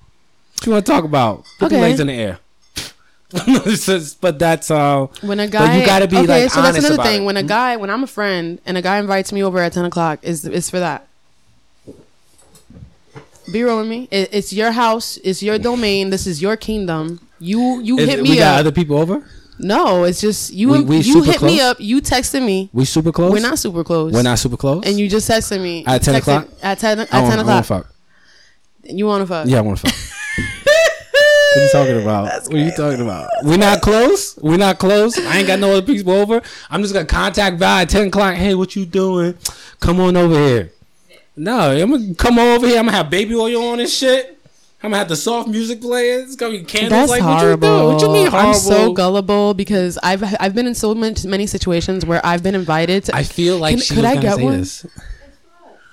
What 0.57 0.65
you 0.65 0.71
want 0.73 0.85
to 0.85 0.91
talk 0.91 1.03
about? 1.05 1.45
Put 1.59 1.69
the 1.69 1.75
Okay. 1.75 1.81
legs 1.81 1.99
in 2.01 2.07
the 2.07 2.13
air." 2.13 2.39
But 4.21 4.37
that's 4.39 4.69
uh 4.71 5.07
When 5.21 5.39
a 5.39 5.45
but 5.47 5.51
guy, 5.51 5.77
you 5.79 5.85
gotta 5.85 6.07
be 6.07 6.17
okay, 6.17 6.43
like 6.43 6.51
so 6.51 6.61
that's 6.61 6.77
another 6.77 7.01
thing. 7.01 7.23
it. 7.23 7.25
When 7.25 7.37
a 7.37 7.43
guy, 7.43 7.75
when 7.77 7.89
I'm 7.89 8.03
a 8.03 8.07
friend 8.07 8.59
and 8.65 8.77
a 8.77 8.81
guy 8.81 8.97
invites 8.99 9.31
me 9.33 9.43
over 9.43 9.59
at 9.59 9.73
ten 9.73 9.85
o'clock, 9.85 10.19
is 10.21 10.45
is 10.45 10.69
for 10.69 10.79
that. 10.79 11.07
Be 13.51 13.63
real 13.63 13.77
with 13.77 13.87
me. 13.87 14.07
It, 14.09 14.29
it's 14.31 14.53
your 14.53 14.71
house. 14.71 15.17
It's 15.23 15.43
your 15.43 15.59
domain. 15.59 16.09
This 16.11 16.25
is 16.27 16.41
your 16.41 16.55
kingdom. 16.55 17.19
You 17.39 17.81
you 17.81 17.97
Is- 17.99 18.09
hit 18.09 18.21
we 18.21 18.29
me 18.29 18.35
got 18.37 18.53
up. 18.53 18.59
other 18.61 18.71
people 18.71 18.97
over. 18.97 19.21
no, 19.59 20.03
it's 20.05 20.21
just 20.21 20.53
you. 20.53 20.69
We- 20.69 20.81
we 20.83 20.97
you 20.99 21.23
hit 21.23 21.41
me 21.41 21.59
up. 21.59 21.77
You 21.79 22.01
texted 22.01 22.43
me. 22.45 22.69
We 22.71 22.85
super 22.85 23.11
close. 23.11 23.31
We're 23.33 23.41
not 23.41 23.59
super 23.59 23.83
close. 23.83 24.13
We're 24.13 24.21
not 24.23 24.39
super 24.39 24.57
close. 24.57 24.85
And 24.85 24.97
you 24.99 25.09
just 25.09 25.29
texted 25.29 25.61
me 25.61 25.83
At 25.85 26.01
10 26.03 26.13
texted- 26.15 26.17
o'clock? 26.19 26.47
At 26.61 26.79
ten 26.79 26.99
at 26.99 27.13
I 27.13 27.19
wanna- 27.21 27.29
ten 27.35 27.39
I 27.39 27.43
wanna 27.43 27.59
o'clock. 27.59 27.83
fuck. 27.85 27.93
You 28.85 29.05
want 29.07 29.21
to 29.23 29.27
fuck? 29.27 29.47
Yeah, 29.47 29.57
I 29.59 29.61
want 29.61 29.79
to 29.79 29.87
fuck. 29.91 29.95
what 31.53 31.62
are 31.62 31.63
you 31.65 31.69
talking 31.72 32.01
about? 32.01 32.43
what 32.45 32.53
are 32.53 32.57
you 32.57 32.72
talking 32.72 33.01
about? 33.01 33.29
We're 33.43 33.57
not 33.57 33.81
close. 33.81 34.38
We're 34.38 34.57
not 34.57 34.79
close. 34.79 35.17
I 35.17 35.38
ain't 35.38 35.48
got 35.48 35.60
no 35.60 35.72
other 35.74 35.81
people 35.86 36.13
over. 36.13 36.41
I'm 36.69 36.81
just 36.81 36.93
gonna 36.93 37.05
contact 37.05 37.57
Val 37.57 37.79
at 37.79 37.89
ten 37.89 38.07
o'clock. 38.07 38.36
Hey, 38.36 38.55
what 38.55 38.75
you 38.75 38.86
doing? 38.86 39.38
Come 39.79 40.00
on 40.00 40.15
over 40.17 40.36
here. 40.36 40.72
No, 41.36 41.72
I'm 41.72 41.91
gonna 41.91 42.13
come 42.15 42.38
over 42.39 42.67
here. 42.67 42.79
I'm 42.79 42.86
gonna 42.86 42.98
have 42.98 43.10
baby 43.10 43.36
oil 43.36 43.69
on 43.72 43.79
and 43.79 43.89
shit. 43.89 44.39
I'm 44.81 44.89
gonna 44.89 44.98
have 45.00 45.07
the 45.10 45.15
soft 45.15 45.48
music 45.48 45.79
playing. 45.81 46.22
It's 46.25 46.36
gonna 46.36 46.57
be 46.57 46.63
candles. 46.63 46.91
That's 46.91 47.12
like 47.12 47.22
horrible. 47.22 47.41
what 47.41 47.53
you 47.55 47.60
doing? 47.69 47.93
What 47.93 48.01
you 48.01 48.10
mean 48.12 48.27
horrible? 48.27 48.50
I'm 48.50 48.55
so 48.55 48.93
gullible 48.93 49.53
because 49.53 49.98
I've 50.03 50.24
I've 50.39 50.53
been 50.53 50.67
in 50.67 50.75
so 50.75 50.93
many, 50.93 51.15
many 51.27 51.48
situations 51.48 52.05
where 52.05 52.19
I've 52.25 52.43
been 52.43 52.53
invited 52.55 53.05
to. 53.05 53.15
I 53.15 53.24
feel 53.24 53.57
like 53.57 53.75
Can- 53.75 53.81
she 53.81 53.93
could 53.95 54.03
was 54.03 54.17
I 54.17 54.22
get 54.22 54.36
say 54.36 54.43
one? 54.43 54.57
this. 54.57 54.86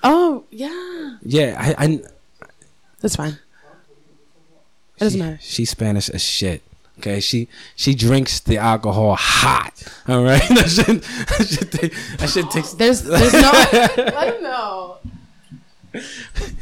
oh 0.03 0.43
yeah, 0.51 1.17
Yeah, 1.21 1.55
I, 1.57 1.85
I 1.85 1.99
that's 2.99 3.15
fine. 3.15 3.37
It 5.01 5.05
doesn't 5.05 5.19
she, 5.19 5.23
matter. 5.23 5.39
She's 5.41 5.69
Spanish 5.71 6.09
as 6.09 6.23
shit. 6.23 6.61
Okay, 6.99 7.19
she 7.19 7.47
she 7.75 7.95
drinks 7.95 8.39
the 8.41 8.59
alcohol 8.59 9.15
hot. 9.15 9.73
All 10.07 10.23
right, 10.23 10.41
that 10.49 10.69
shit 10.69 11.01
that 11.01 11.47
shit, 11.47 11.71
ta- 11.71 11.87
that 12.17 12.29
shit 12.29 12.51
takes. 12.51 12.73
There's 12.73 13.01
there's 13.01 13.33
no. 13.33 13.39
I 13.53 14.25
don't 14.29 14.43
know. 14.43 14.97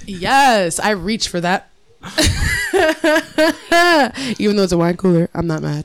Yes, 0.06 0.80
I 0.80 0.92
reach 0.92 1.28
for 1.28 1.42
that. 1.42 1.68
Even 4.40 4.56
though 4.56 4.64
it's 4.64 4.72
a 4.72 4.78
wine 4.78 4.96
cooler, 4.96 5.28
I'm 5.34 5.48
not 5.48 5.62
mad. 5.62 5.84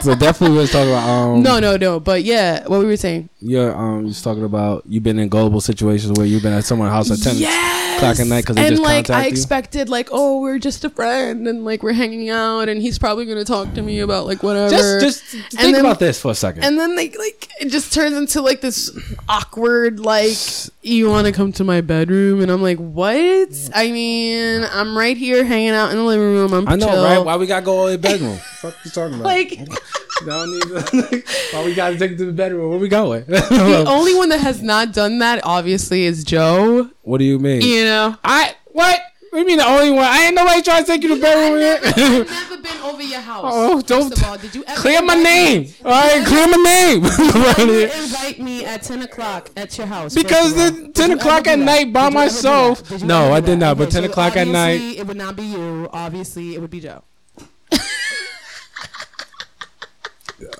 So 0.00 0.14
definitely 0.14 0.56
we 0.56 0.62
was 0.62 0.72
talking 0.72 0.88
about 0.88 1.06
um 1.06 1.42
No, 1.42 1.60
no, 1.60 1.76
no. 1.76 2.00
But 2.00 2.24
yeah, 2.24 2.66
what 2.66 2.80
we 2.80 2.86
were 2.86 2.96
saying. 2.96 3.28
you're 3.40 3.76
um 3.76 4.08
just 4.08 4.24
talking 4.24 4.44
about 4.44 4.84
you've 4.88 5.02
been 5.02 5.18
in 5.18 5.28
gullible 5.28 5.60
situations 5.60 6.16
where 6.16 6.26
you've 6.26 6.42
been 6.42 6.54
at 6.54 6.64
someone's 6.64 6.92
house 6.92 7.10
at 7.10 7.18
ten 7.22 7.36
yes! 7.36 7.79
O'clock 8.00 8.20
at 8.20 8.26
night 8.26 8.40
because 8.42 8.56
and 8.56 8.68
just 8.70 8.82
like 8.82 9.10
I 9.10 9.22
you. 9.24 9.28
expected, 9.30 9.88
like, 9.88 10.08
oh, 10.12 10.40
we're 10.40 10.58
just 10.58 10.84
a 10.84 10.90
friend, 10.90 11.46
and 11.46 11.64
like 11.64 11.82
we're 11.82 11.92
hanging 11.92 12.30
out, 12.30 12.68
and 12.68 12.80
he's 12.82 12.98
probably 12.98 13.26
gonna 13.26 13.44
talk 13.44 13.72
to 13.74 13.82
me 13.82 14.00
about 14.00 14.26
like 14.26 14.42
whatever. 14.42 14.70
just 14.70 15.00
just 15.00 15.22
think 15.24 15.76
then- 15.76 15.84
about 15.84 15.98
this 15.98 16.20
for 16.20 16.30
a 16.30 16.34
second. 16.34 16.64
and 16.64 16.78
then 16.78 16.96
like 16.96 17.16
like 17.18 17.48
it 17.60 17.68
just 17.68 17.92
turns 17.92 18.16
into 18.16 18.40
like 18.42 18.60
this 18.60 18.90
awkward 19.28 20.00
like 20.00 20.36
you 20.82 21.08
want 21.08 21.26
to 21.26 21.32
come 21.32 21.52
to 21.52 21.62
my 21.64 21.80
bedroom 21.80 22.40
and 22.40 22.50
i'm 22.50 22.62
like 22.62 22.78
what 22.78 23.70
i 23.74 23.90
mean 23.90 24.64
i'm 24.72 24.96
right 24.96 25.16
here 25.16 25.44
hanging 25.44 25.70
out 25.70 25.90
in 25.90 25.96
the 25.96 26.02
living 26.02 26.24
room 26.32 26.52
i'm 26.54 26.66
I 26.68 26.76
know, 26.76 26.86
chill. 26.88 27.04
right? 27.04 27.18
Why 27.18 27.36
we 27.36 27.46
gotta 27.46 27.64
go 27.64 27.76
all 27.76 27.86
the 27.86 27.98
bedroom? 27.98 28.38
Fuck 28.60 28.74
you 28.84 28.90
talking 28.90 29.14
about? 29.14 29.24
like 29.26 29.58
Y'all 30.26 30.46
need 30.46 30.60
to- 30.62 31.22
why 31.52 31.64
we 31.64 31.74
gotta 31.74 31.96
take 31.98 32.12
it 32.12 32.18
to 32.18 32.26
the 32.26 32.32
bedroom? 32.32 32.70
Where 32.70 32.78
we 32.78 32.88
going? 32.88 33.24
the 33.26 33.84
only 33.88 34.14
one 34.14 34.28
that 34.28 34.40
has 34.40 34.62
not 34.62 34.92
done 34.92 35.18
that 35.20 35.40
obviously 35.44 36.04
is 36.04 36.24
joe 36.24 36.90
what 37.02 37.18
do 37.18 37.24
you 37.24 37.38
mean? 37.38 37.62
you 37.62 37.84
know 37.84 38.16
I 38.22 38.54
what? 38.72 39.00
What 39.30 39.36
do 39.38 39.40
you 39.42 39.46
mean 39.46 39.58
the 39.58 39.66
only 39.66 39.90
one? 39.92 40.04
I 40.04 40.24
ain't 40.26 40.34
nobody 40.34 40.60
trying 40.60 40.82
to 40.84 40.86
take 40.90 41.02
you 41.04 41.08
to 41.10 41.14
the 41.14 41.20
bedroom 41.20 41.60
yet. 41.60 41.80
I've 41.86 42.28
never 42.28 42.60
been 42.60 42.80
over 42.82 43.00
your 43.00 43.20
house. 43.20 43.44
Oh, 43.46 43.80
don't- 43.80 44.08
First 44.10 44.22
of 44.22 44.28
all, 44.28 44.36
did 44.38 44.54
you 44.56 44.64
ever 44.66 44.80
Clear 44.80 45.02
my 45.02 45.14
name. 45.14 45.62
me? 45.62 45.74
All 45.84 45.90
right, 45.92 46.26
clear 46.26 46.48
my 46.48 46.56
name. 46.56 47.02
Did 47.02 47.68
you 47.94 48.02
invite 48.02 48.40
me 48.40 48.64
at 48.64 48.82
ten 48.82 49.02
o'clock 49.02 49.50
at 49.56 49.78
your 49.78 49.86
house? 49.86 50.16
Because 50.16 50.54
the 50.56 50.90
10 50.94 51.12
o'clock 51.12 51.46
at 51.46 51.60
night 51.60 51.92
by 51.92 52.10
Did 52.10 52.14
you 52.14 52.20
ever 52.20 52.28
do 52.28 52.32
myself- 52.34 53.02
No, 53.04 53.32
I 53.32 53.38
did 53.40 53.60
not, 53.60 53.78
but 53.78 53.92
10 53.92 54.02
o'clock 54.02 54.36
at 54.36 54.48
night- 54.48 54.80
It 54.98 55.06
would 55.06 55.16
not 55.16 55.36
be 55.36 55.44
you. 55.44 55.88
Obviously, 55.92 56.56
it 56.56 56.60
would 56.60 56.70
be 56.70 56.80
Joe. 56.80 57.04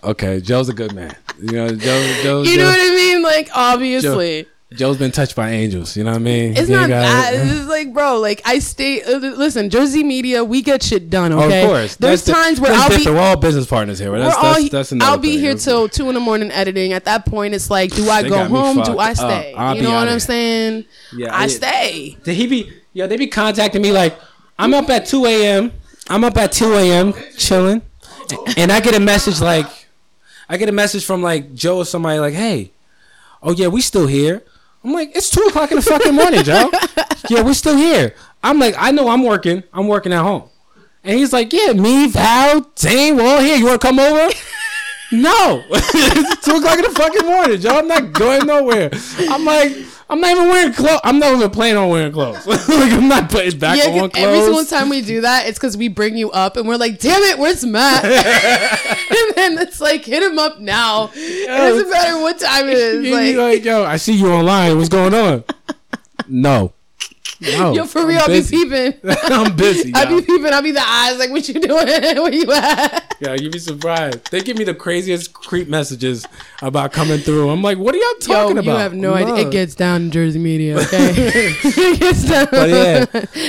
Okay, 0.05 0.40
Joe's 0.40 0.69
a 0.69 0.75
good 0.75 0.95
man. 0.95 1.14
You 1.40 1.53
know, 1.53 1.69
Joe, 1.69 2.14
Joe, 2.23 2.43
You 2.43 2.57
Joe, 2.57 2.62
know 2.62 2.69
what 2.69 2.81
I 2.81 2.95
mean? 2.95 3.23
Like 3.23 3.49
obviously. 3.55 4.47
Joe's 4.73 4.99
been 4.99 5.11
touched 5.11 5.35
by 5.35 5.51
angels. 5.51 5.97
You 5.97 6.05
know 6.05 6.11
what 6.12 6.19
I 6.19 6.23
mean? 6.23 6.53
It's 6.57 6.69
He 6.69 6.73
not 6.75 6.83
ain't 6.83 6.90
got- 6.90 7.01
that. 7.03 7.33
It's 7.35 7.69
like, 7.69 7.93
bro, 7.93 8.21
like 8.21 8.40
I 8.45 8.61
stay. 8.61 9.03
uh, 9.03 9.19
Listen, 9.19 9.69
Jersey 9.69 10.05
media, 10.05 10.45
we 10.45 10.62
get 10.62 10.81
shit 10.81 11.11
done. 11.11 11.33
Okay, 11.33 11.62
Of 11.62 11.69
course. 11.69 11.97
There's 11.97 12.23
That's 12.23 12.38
di- 12.38 12.45
times 12.45 12.61
where 12.61 12.73
I'll 12.73 12.88
be. 12.97 13.05
We're 13.05 13.19
all 13.19 13.37
business 13.37 13.66
partners 13.66 13.99
here. 13.99 14.16
That's, 14.16 14.37
we're 14.37 14.49
all, 14.49 14.55
that's, 14.55 14.69
that's 14.71 14.93
another 14.93 15.11
I'll 15.11 15.19
be 15.19 15.31
thing. 15.33 15.40
here 15.40 15.55
till 15.57 15.88
two 15.88 16.07
in 16.09 16.14
the 16.14 16.21
morning 16.21 16.53
editing. 16.53 16.93
At 16.93 17.05
that 17.07 17.27
point, 17.27 17.53
it's 17.55 17.69
like, 17.69 17.90
do 17.90 18.09
I 18.09 18.23
They 18.23 18.29
go 18.29 18.45
home? 18.45 18.81
Do 18.83 18.97
I 19.01 19.14
stay? 19.14 19.55
I'll 19.57 19.75
you 19.75 19.83
know 19.83 19.90
what 19.90 20.03
I'm 20.07 20.09
here. 20.11 20.19
saying? 20.21 20.85
Yeah, 21.16 21.35
I 21.35 21.45
I- 21.45 21.47
stay. 21.49 22.16
Did 22.23 22.37
he 22.37 22.47
be? 22.47 22.73
Yo, 22.93 23.09
they 23.09 23.16
be 23.16 23.27
contacting 23.27 23.83
me 23.83 23.90
like, 23.90 24.16
I'm 24.57 24.73
up 24.73 24.88
at 24.88 25.05
2 25.05 25.27
a.m. 25.27 25.73
I'm 26.09 26.23
up 26.23 26.37
at 26.37 26.53
2 26.53 26.73
a.m. 26.75 27.12
chilling, 27.37 27.83
and 28.57 28.71
I 28.73 28.81
get 28.81 28.95
a 28.95 29.01
message 29.01 29.40
like, 29.40 29.66
I 30.49 30.57
get 30.57 30.69
a 30.69 30.73
message 30.73 31.05
from 31.05 31.23
like 31.23 31.55
Joe 31.55 31.79
or 31.79 31.85
somebody 31.85 32.19
like, 32.19 32.35
hey, 32.35 32.73
oh 33.43 33.53
yeah, 33.53 33.69
we 33.69 33.81
still 33.81 34.07
here. 34.07 34.43
I'm 34.83 34.93
like, 34.93 35.14
it's 35.14 35.31
two 35.31 35.43
o'clock 35.43 35.71
in 35.71 35.77
the 35.77 35.83
fucking 35.83 36.14
morning, 36.14 36.43
Joe. 36.43 36.71
yeah, 37.29 37.43
we're 37.43 37.55
still 37.55 37.77
here. 37.77 38.14
I'm 38.43 38.59
like, 38.59 38.75
I 38.79 38.90
know 38.90 39.09
I'm 39.09 39.23
working. 39.23 39.62
I'm 39.73 39.88
working 39.88 40.12
at 40.12 40.23
home. 40.23 40.49
And 41.05 41.19
he's 41.19 41.33
like, 41.33 41.53
yeah, 41.53 41.73
me, 41.73 42.09
Val, 42.09 42.71
Zane, 42.79 43.16
we're 43.16 43.27
all 43.27 43.40
here. 43.40 43.57
You 43.57 43.66
want 43.66 43.81
to 43.81 43.87
come 43.87 43.99
over? 43.99 44.33
No, 45.12 45.64
it's 45.71 46.45
two 46.45 46.53
o'clock 46.53 46.79
in 46.79 46.85
the 46.85 46.90
fucking 46.90 47.27
morning, 47.27 47.61
Joe. 47.61 47.79
I'm 47.79 47.88
not 47.88 48.12
going 48.12 48.47
nowhere. 48.47 48.90
I'm 49.19 49.45
like, 49.45 49.73
I'm 50.11 50.20
not 50.20 50.31
even 50.33 50.49
wearing 50.49 50.73
clothes. 50.73 51.01
I'm 51.05 51.18
not 51.20 51.35
even 51.37 51.51
planning 51.51 51.77
on 51.77 51.88
wearing 51.88 52.12
clothes. 52.12 52.44
like, 52.46 52.61
I'm 52.68 53.07
not 53.09 53.31
putting 53.31 53.59
back 53.61 53.79
Yeah, 53.79 53.85
'cause 53.85 54.03
on 54.03 54.11
clothes. 54.11 54.25
every 54.27 54.40
single 54.42 54.64
time 54.64 54.88
we 54.88 55.03
do 55.03 55.20
that, 55.20 55.46
it's 55.46 55.57
because 55.59 55.77
we 55.77 55.87
bring 55.88 56.16
you 56.16 56.31
up 56.33 56.57
and 56.57 56.66
we're 56.66 56.77
like, 56.77 56.99
damn 56.99 57.23
it, 57.23 57.38
where's 57.38 57.64
Matt? 57.64 58.05
and 58.05 59.35
then 59.37 59.59
it's 59.59 59.81
like, 59.81 60.05
hit 60.05 60.23
him 60.23 60.38
up 60.38 60.59
now. 60.59 61.11
It 61.14 61.46
doesn't 61.46 61.88
matter 61.90 62.20
what 62.20 62.40
time 62.40 62.68
it 62.68 62.77
is. 62.77 63.05
You 63.07 63.14
Like, 63.14 63.37
like, 63.37 63.64
yo, 63.64 63.85
I 63.85 63.96
see 63.96 64.14
you 64.14 64.29
online. 64.33 64.77
What's 64.77 64.88
going 64.88 65.14
on? 65.14 65.44
No, 66.29 66.73
no. 67.40 67.72
yo, 67.74 67.85
for 67.87 68.00
I'm 68.00 68.07
real, 68.09 68.20
I'll 68.20 68.29
be 68.29 68.42
peeping. 68.42 68.94
I'm 69.24 69.57
busy. 69.57 69.92
I'll 69.94 70.09
be 70.20 70.24
peeping. 70.24 70.53
I'll 70.53 70.62
be 70.62 70.72
the 70.72 70.83
eyes. 70.87 71.18
Like, 71.18 71.31
what 71.31 71.48
you 71.48 71.55
doing? 71.61 71.87
Where 71.87 72.33
you 72.33 72.50
at? 72.53 73.16
Yeah, 73.20 73.35
you'd 73.35 73.53
be 73.53 73.59
surprised. 73.59 74.31
They 74.31 74.40
give 74.40 74.57
me 74.57 74.64
the 74.64 74.74
craziest 74.74 75.33
creep 75.33 75.68
messages 75.68 76.26
about 76.62 76.92
coming 76.92 77.18
through. 77.18 77.50
I'm 77.50 77.62
like, 77.62 77.79
what 77.79 77.94
are 77.94 77.98
y'all 77.98 78.07
Yo, 78.22 78.26
talking 78.35 78.57
you 78.57 78.62
about? 78.62 78.79
have 78.81 78.94
no 78.94 79.14
I'm 79.14 79.26
idea. 79.26 79.46
It 79.46 79.50
gets 79.53 79.74
down 79.74 80.03
in 80.03 80.11
Jersey 80.11 80.38
media, 80.38 80.76
okay? 80.79 81.12
it 81.16 82.00
gets 82.00 82.24
down. 82.29 82.48
But 82.50 82.68
yeah, 82.70 83.05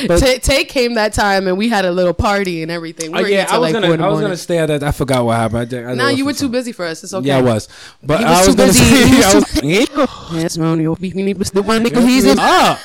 but- 0.07 0.19
Ta- 0.19 0.39
Tay 0.41 0.65
came 0.65 0.95
that 0.95 1.13
time 1.13 1.47
and 1.47 1.57
we 1.57 1.69
had 1.69 1.85
a 1.85 1.91
little 1.91 2.13
party 2.13 2.61
and 2.61 2.71
everything. 2.71 3.11
We 3.11 3.19
Oh 3.19 3.21
were 3.23 3.27
yeah, 3.29 3.47
I 3.49 3.57
was 3.57 3.67
like 3.67 3.73
gonna, 3.73 3.87
four 3.87 3.93
in 3.95 4.01
the 4.01 4.05
I 4.07 4.09
was 4.09 4.21
gonna 4.21 4.37
stay 4.37 4.57
at 4.57 4.67
that. 4.67 4.83
I 4.83 4.91
forgot 4.91 5.25
what 5.25 5.37
happened. 5.37 5.73
I, 5.73 5.91
I 5.91 5.93
Nah, 5.95 6.09
you 6.09 6.25
were 6.25 6.33
too 6.33 6.49
busy 6.49 6.71
for 6.71 6.85
us. 6.85 7.03
It's 7.03 7.13
okay. 7.13 7.27
Yeah, 7.27 7.37
I 7.37 7.41
was. 7.41 7.67
But 8.03 8.23
I 8.23 8.45
was 8.45 8.47
too 8.47 8.55
busy. 8.55 8.83
I 9.23 9.33
was 9.35 9.50
was, 9.55 9.63
Yes. 10.33 10.57
You 10.57 11.13
need 11.23 11.37
to 11.39 11.45
still 11.45 11.63
want 11.63 11.85
to 11.85 12.01
he's 12.01 12.25
in. 12.25 12.37
Ah, 12.39 12.81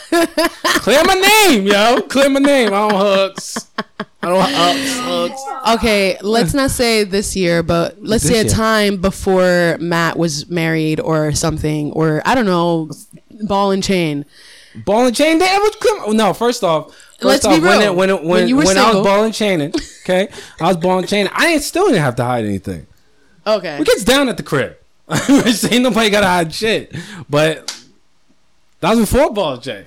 clear 0.81 1.03
my 1.05 1.15
name, 1.15 1.67
yo. 1.67 2.01
Clear 2.03 2.29
my 2.29 2.41
name. 2.41 2.69
I 2.69 2.89
don't 2.89 2.95
hooks. 3.01 3.69
I 3.99 4.29
don't 4.29 4.51
hooks. 4.51 5.39
hooks. 5.39 5.43
Okay, 5.79 6.17
let's 6.23 6.55
not 6.55 6.71
say 6.71 7.05
this 7.05 7.37
year, 7.37 7.63
but 7.63 8.03
let's 8.03 8.23
This 8.25 8.33
say 8.33 8.41
a 8.41 8.43
year. 8.45 8.53
time 8.53 8.97
before 9.01 9.77
Matt 9.81 10.19
was 10.19 10.49
married 10.51 10.99
or 11.01 11.33
something, 11.33 11.93
or 11.93 12.23
I 12.25 12.35
don't 12.35 12.47
know, 12.47 12.91
ball 13.43 13.71
and 13.71 13.83
chain. 13.83 14.25
Ball 14.85 15.07
and 15.07 15.17
chain. 15.17 15.39
That 15.39 15.59
was 15.61 15.77
clear. 15.77 16.15
No, 16.15 16.35
first 16.35 16.63
off, 16.65 16.89
first 16.95 17.23
Let's 17.23 17.45
off, 17.47 17.55
be 17.57 17.61
when 17.67 17.79
real. 17.79 17.93
it, 17.93 17.97
when 17.97 18.11
it, 18.11 18.21
when 18.23 18.29
When 18.29 18.49
you 18.49 18.57
were 18.57 18.65
when 18.65 18.77
I 18.77 18.81
was 18.83 18.87
single- 18.95 19.05
ball 19.05 19.25
and 19.25 19.33
chaining, 19.35 19.73
okay, 20.03 20.29
I 20.61 20.67
was 20.69 20.77
ball 20.77 20.99
and 20.99 21.09
chaining. 21.09 21.31
I 21.35 21.47
ain't 21.49 21.63
still 21.63 21.87
didn't 21.87 22.03
have 22.03 22.17
to 22.17 22.25
hide 22.25 22.45
anything. 22.45 22.87
Okay. 23.47 23.79
We 23.79 23.85
gets 23.85 24.03
down 24.05 24.29
at 24.29 24.37
the 24.37 24.43
crib. 24.43 24.77
ain't 25.29 25.83
nobody 25.83 26.11
gotta 26.11 26.27
hide 26.27 26.53
shit. 26.55 26.95
But 27.31 27.73
that 28.81 28.90
was 28.90 29.01
before 29.01 29.33
ball 29.33 29.55
and 29.55 29.62
chain. 29.62 29.85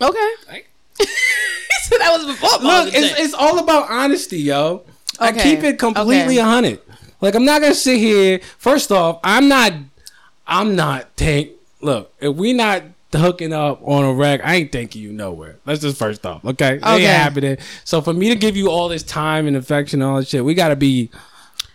Okay. 0.00 0.30
Right. 0.48 0.64
so 0.98 1.04
that 1.98 2.10
was 2.16 2.26
before 2.26 2.58
ball 2.60 2.84
Look, 2.84 2.94
and 2.94 3.04
it's, 3.04 3.20
it's 3.20 3.34
all 3.34 3.58
about 3.58 3.90
honesty, 3.90 4.38
yo. 4.40 4.82
I 5.20 5.30
Okay. 5.30 5.42
keep 5.56 5.64
it 5.64 5.78
completely 5.78 6.38
Okay. 6.38 6.38
a 6.38 6.44
hundred. 6.44 6.80
Like 7.20 7.34
I'm 7.34 7.44
not 7.44 7.60
gonna 7.60 7.74
sit 7.74 7.98
here. 7.98 8.40
First 8.58 8.90
off, 8.90 9.20
I'm 9.22 9.48
not. 9.48 9.72
I'm 10.46 10.74
not 10.74 11.16
tank. 11.16 11.50
Look, 11.80 12.12
if 12.20 12.34
we 12.34 12.52
not 12.52 12.82
hooking 13.14 13.52
up 13.52 13.80
on 13.86 14.04
a 14.04 14.12
rack, 14.12 14.40
I 14.42 14.54
ain't 14.56 14.72
taking 14.72 15.02
you 15.02 15.12
nowhere. 15.12 15.56
That's 15.64 15.80
just 15.80 15.98
first 15.98 16.24
off. 16.26 16.44
Okay. 16.44 16.76
It 16.76 16.82
Okay. 16.82 16.94
ain't 16.94 17.04
happening. 17.06 17.58
So 17.84 18.00
for 18.00 18.12
me 18.12 18.28
to 18.30 18.34
give 18.34 18.56
you 18.56 18.70
all 18.70 18.88
this 18.88 19.02
time 19.02 19.46
and 19.46 19.56
affection 19.56 20.00
and 20.02 20.10
all 20.10 20.16
that 20.16 20.26
shit, 20.28 20.44
we 20.44 20.54
gotta 20.54 20.74
be 20.76 21.10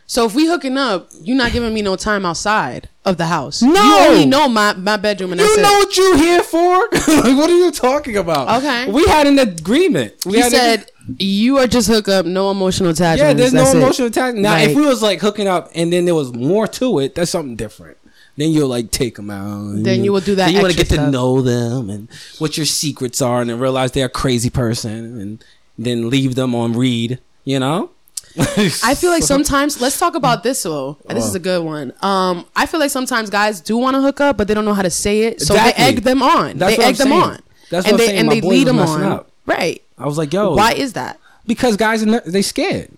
So 0.09 0.25
if 0.25 0.33
we 0.33 0.47
hooking 0.47 0.77
up, 0.77 1.09
you're 1.21 1.35
not 1.35 1.51
giving 1.51 1.73
me 1.73 1.81
no 1.81 1.97
time 1.97 2.25
outside 2.25 2.87
of 3.03 3.17
the 3.17 3.25
house. 3.25 3.61
No. 3.61 3.73
you 3.73 4.07
only 4.07 4.25
know 4.25 4.47
my 4.47 4.71
my 4.73 4.95
bedroom, 4.95 5.31
and 5.33 5.39
that's 5.41 5.49
You 5.49 5.59
it. 5.59 5.61
know 5.63 5.73
what 5.73 5.97
you 5.97 6.15
here 6.15 6.43
for? 6.43 6.87
like, 7.23 7.37
what 7.37 7.49
are 7.49 7.57
you 7.57 7.71
talking 7.71 8.15
about? 8.15 8.63
Okay. 8.63 8.89
We 8.89 9.05
had 9.05 9.27
an 9.27 9.37
agreement. 9.37 10.13
We 10.25 10.37
You 10.37 10.49
said 10.49 10.89
you 11.17 11.57
are 11.57 11.67
just 11.67 11.89
hook 11.89 12.07
up, 12.07 12.25
no 12.25 12.51
emotional 12.51 12.91
attachment. 12.91 13.27
Yeah, 13.27 13.33
there's 13.33 13.53
no 13.53 13.69
emotional 13.69 14.07
attachment. 14.07 14.43
Now, 14.43 14.57
if 14.57 14.75
we 14.77 14.85
was 14.85 15.01
like 15.01 15.19
hooking 15.19 15.47
up 15.47 15.71
and 15.75 15.91
then 15.91 16.05
there 16.05 16.15
was 16.15 16.33
more 16.33 16.67
to 16.67 16.99
it, 16.99 17.13
that's 17.15 17.31
something 17.31 17.57
different. 17.57 17.97
Then 18.37 18.51
you'll 18.51 18.69
like 18.69 18.91
take 18.91 19.15
them 19.15 19.29
out. 19.29 19.83
Then 19.83 20.05
you 20.05 20.13
will 20.13 20.21
do 20.21 20.35
that 20.35 20.45
Then 20.45 20.55
you 20.55 20.61
want 20.61 20.71
to 20.73 20.77
get 20.77 20.89
to 20.95 21.09
know 21.11 21.41
them 21.41 21.89
and 21.89 22.07
what 22.37 22.55
your 22.55 22.65
secrets 22.65 23.21
are, 23.21 23.41
and 23.41 23.49
then 23.49 23.59
realize 23.59 23.91
they're 23.91 24.05
a 24.05 24.09
crazy 24.09 24.49
person, 24.49 25.19
and 25.19 25.45
then 25.77 26.09
leave 26.09 26.35
them 26.35 26.55
on 26.55 26.73
read. 26.73 27.19
You 27.43 27.59
know. 27.59 27.91
I 28.39 28.93
feel 28.95 29.09
like 29.09 29.23
sometimes 29.23 29.81
let's 29.81 29.97
talk 29.99 30.15
about 30.15 30.43
this 30.43 30.63
though. 30.63 30.97
And 31.09 31.17
this 31.17 31.25
is 31.25 31.35
a 31.35 31.39
good 31.39 31.63
one. 31.63 31.91
Um, 32.01 32.45
I 32.55 32.65
feel 32.65 32.79
like 32.79 32.91
sometimes 32.91 33.29
guys 33.29 33.61
do 33.61 33.77
want 33.77 33.95
to 33.95 34.01
hook 34.01 34.21
up, 34.21 34.37
but 34.37 34.47
they 34.47 34.53
don't 34.53 34.65
know 34.65 34.73
how 34.73 34.83
to 34.83 34.89
say 34.89 35.21
it, 35.23 35.41
so 35.41 35.53
Exactly. 35.55 35.83
they 35.83 35.89
egg 35.89 36.03
them 36.03 36.21
on. 36.21 36.57
That's 36.57 36.75
they 36.75 36.77
what 36.77 36.85
I'm 36.85 36.89
egg 36.91 36.95
them 36.97 37.07
saying. 37.09 37.21
on. 37.23 37.39
That's 37.69 37.85
and 37.87 37.93
what 37.93 37.93
I'm 37.93 37.97
they 37.97 38.05
saying. 38.07 38.19
and 38.19 38.27
My 38.27 38.33
they 38.35 38.41
boys 38.41 38.49
lead 38.51 38.67
them 38.67 38.79
on. 38.79 39.03
up. 39.03 39.31
Right. 39.45 39.81
I 39.97 40.05
was 40.05 40.17
like, 40.17 40.31
yo, 40.33 40.53
Why 40.55 40.73
is 40.73 40.93
that? 40.93 41.19
Because 41.45 41.77
guys, 41.77 42.03
are 42.03 42.07
ner- 42.07 42.21
they 42.25 42.41
scared. 42.41 42.89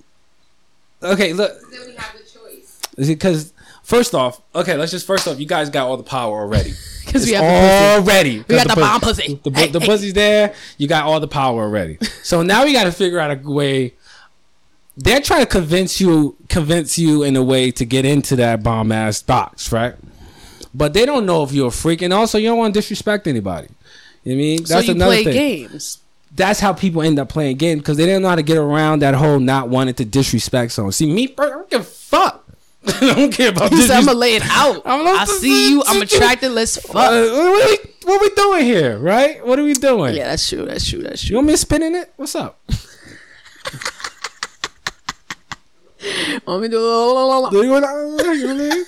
Okay, 1.02 1.34
look. 1.34 1.54
Because 2.98 3.54
first 3.84 4.14
off, 4.14 4.42
okay, 4.54 4.76
let's 4.76 4.92
just 4.92 5.08
first 5.08 5.28
off, 5.28 5.40
you 5.40 5.46
guys 5.46 5.70
got 5.70 5.88
all 5.88 5.98
the 5.98 6.04
power 6.04 6.40
already. 6.40 6.74
Because 7.10 7.26
we 7.26 7.32
have 7.34 7.42
the 7.44 7.50
pussy. 7.50 8.12
already. 8.12 8.38
We 8.48 8.56
got 8.56 8.68
the 8.68 8.76
the 8.76 8.82
bomb 8.82 9.02
pus- 9.02 9.18
pussy. 9.18 9.40
The, 9.44 9.50
bu- 9.50 9.60
Hey, 9.60 9.68
the 9.70 9.80
hey. 9.80 9.86
pussy's 9.88 10.14
there. 10.14 10.54
You 10.78 10.88
got 10.88 11.06
all 11.06 11.20
the 11.20 11.28
power 11.28 11.64
already. 11.64 11.98
So 12.22 12.44
now 12.44 12.66
we 12.66 12.72
got 12.72 12.84
to 12.84 12.92
figure 12.92 13.18
out 13.20 13.32
a 13.32 13.50
way. 13.50 13.96
They're 15.02 15.22
trying 15.22 15.42
to 15.42 15.46
convince 15.46 16.02
you, 16.02 16.36
convince 16.50 17.00
you 17.00 17.24
in 17.24 17.36
a 17.38 17.44
way 17.44 17.72
to 17.72 17.86
get 17.86 18.04
into 18.06 18.36
that 18.36 18.62
bomb 18.64 18.92
ass 18.92 19.22
box, 19.22 19.72
right? 19.72 19.96
But 20.74 20.94
they 20.94 21.06
don't 21.06 21.26
know 21.26 21.44
if 21.44 21.54
you're 21.54 21.70
a 21.70 21.72
freak, 21.72 22.02
and 22.02 22.12
also 22.14 22.38
you 22.38 22.50
don't 22.50 22.58
want 22.58 22.74
to 22.74 22.78
disrespect 22.80 23.26
anybody. 23.26 23.70
You 24.24 24.34
know 24.36 24.38
what 24.38 24.44
I 24.44 24.46
mean? 24.46 24.58
That's 24.58 24.70
so 24.72 24.80
you 24.80 24.92
another 24.92 25.12
play 25.16 25.24
thing 25.24 25.34
games. 25.34 26.00
that's 26.36 26.60
how 26.60 26.74
people 26.74 27.02
end 27.02 27.18
up 27.18 27.30
playing 27.30 27.56
games 27.58 27.82
because 27.82 27.96
they 27.98 28.06
didn't 28.06 28.24
know 28.24 28.30
how 28.30 28.36
to 28.36 28.44
get 28.44 28.58
around 28.58 29.00
that 29.02 29.16
whole 29.16 29.40
not 29.40 29.70
wanting 29.70 29.94
to 29.96 30.06
disrespect 30.06 30.74
someone. 30.74 30.92
See, 30.92 31.12
me, 31.12 31.34
I 31.40 31.46
don't 31.48 31.70
give 31.70 31.82
a 31.82 31.84
fuck. 31.86 32.46
I 32.88 33.14
don't 33.14 33.32
care 33.34 33.50
about 33.50 33.72
this. 33.72 33.90
I'm 33.90 34.06
gonna 34.06 34.18
lay 34.18 34.36
it 34.36 34.44
out. 34.46 34.82
I'm 34.86 35.08
I 35.08 35.24
see 35.26 35.72
you. 35.72 35.84
I'm 35.88 36.02
attracted. 36.02 36.50
Let's 36.52 36.78
Uh, 36.78 36.82
fuck. 36.82 36.94
what, 36.96 37.14
are 37.14 37.52
we, 37.56 37.78
what 38.04 38.22
we 38.22 38.30
doing 38.36 38.66
here, 38.66 38.98
right? 39.00 39.46
What 39.46 39.58
are 39.60 39.64
we 39.64 39.74
doing? 39.74 40.16
yeah, 40.16 40.28
that's 40.28 40.48
true. 40.48 40.66
That's 40.66 40.88
true. 40.88 41.02
That's 41.02 41.22
true. 41.22 41.32
You 41.32 41.36
want 41.38 41.48
me 41.48 41.56
spinning 41.56 41.96
it? 41.96 42.12
What's 42.18 42.36
up? 42.36 42.60
Want 46.46 46.62
me 46.64 46.70
to- 46.70 47.50
Do 47.52 47.64
you 47.64 47.72
want 47.72 47.86
to, 47.86 48.36
you 48.36 48.48
know 48.48 48.54
what 48.56 48.62
I 48.72 48.76
mean? 48.76 48.86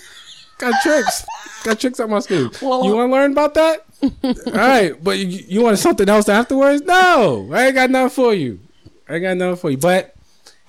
Got 0.57 0.81
tricks. 0.81 1.25
Got 1.63 1.79
tricks 1.79 1.99
up 1.99 2.09
my 2.09 2.19
sleeve. 2.19 2.57
You 2.61 2.67
want 2.67 3.09
to 3.09 3.11
learn 3.11 3.31
about 3.31 3.53
that? 3.55 3.85
All 4.03 4.33
right, 4.53 5.03
but 5.03 5.17
you, 5.19 5.25
you 5.47 5.61
want 5.61 5.77
something 5.77 6.07
else 6.09 6.27
afterwards? 6.29 6.81
No, 6.83 7.49
I 7.51 7.67
ain't 7.67 7.75
got 7.75 7.89
nothing 7.89 8.09
for 8.09 8.33
you. 8.33 8.59
I 9.07 9.15
ain't 9.15 9.23
got 9.23 9.37
nothing 9.37 9.55
for 9.57 9.69
you. 9.71 9.77
But 9.77 10.15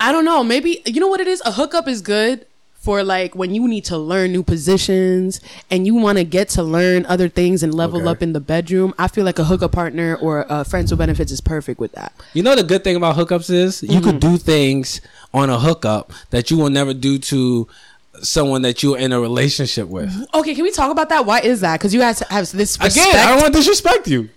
I 0.01 0.13
don't 0.13 0.25
know. 0.25 0.43
Maybe 0.45 0.83
you 0.85 1.01
know 1.01 1.09
what 1.09 1.21
it 1.21 1.29
is. 1.29 1.41
A 1.47 1.53
hookup 1.53 1.87
is 1.89 2.03
good 2.03 2.47
for 2.83 3.05
like 3.05 3.37
when 3.37 3.55
you 3.55 3.69
need 3.69 3.85
to 3.85 3.97
learn 3.97 4.33
new 4.33 4.43
positions 4.43 5.41
and 5.71 5.87
you 5.87 5.95
want 5.95 6.19
to 6.19 6.25
get 6.25 6.49
to 6.49 6.63
learn 6.65 7.07
other 7.07 7.29
things 7.29 7.63
and 7.63 7.73
level 7.73 8.01
Okay. 8.01 8.09
up 8.11 8.23
in 8.23 8.33
the 8.33 8.41
bedroom. 8.41 8.93
I 8.99 9.07
feel 9.07 9.25
like 9.25 9.39
a 9.39 9.45
hookup 9.45 9.71
partner 9.71 10.17
or 10.21 10.45
a 10.49 10.65
friends 10.65 10.91
with 10.91 10.99
benefits 10.99 11.31
is 11.31 11.41
perfect 11.41 11.79
with 11.79 11.93
that. 11.93 12.13
You 12.35 12.43
know 12.43 12.57
the 12.57 12.65
good 12.65 12.83
thing 12.83 12.97
about 12.97 13.15
hookups 13.17 13.51
is 13.51 13.83
you 13.85 14.01
could 14.01 14.17
Mm-hmm. 14.17 14.33
do 14.33 14.37
things 14.37 15.01
on 15.33 15.49
a 15.49 15.59
hookup 15.61 16.13
that 16.31 16.51
you 16.51 16.57
will 16.59 16.71
never 16.71 16.93
do 16.93 17.19
to 17.19 17.69
someone 18.21 18.63
that 18.63 18.83
you're 18.83 18.99
in 18.99 19.13
a 19.13 19.21
relationship 19.21 19.87
with. 19.89 20.13
Okay, 20.35 20.55
can 20.55 20.65
we 20.65 20.71
talk 20.73 20.91
about 20.91 21.09
that? 21.09 21.25
Why 21.25 21.39
is 21.41 21.61
that? 21.61 21.79
Because 21.79 21.95
you 21.95 22.01
guys 22.01 22.19
have 22.31 22.51
this 22.51 22.79
respect. 22.81 22.97
Again, 22.97 23.17
I 23.17 23.29
don't 23.31 23.41
want 23.43 23.53
to 23.55 23.59
disrespect 23.61 24.09
you. 24.09 24.29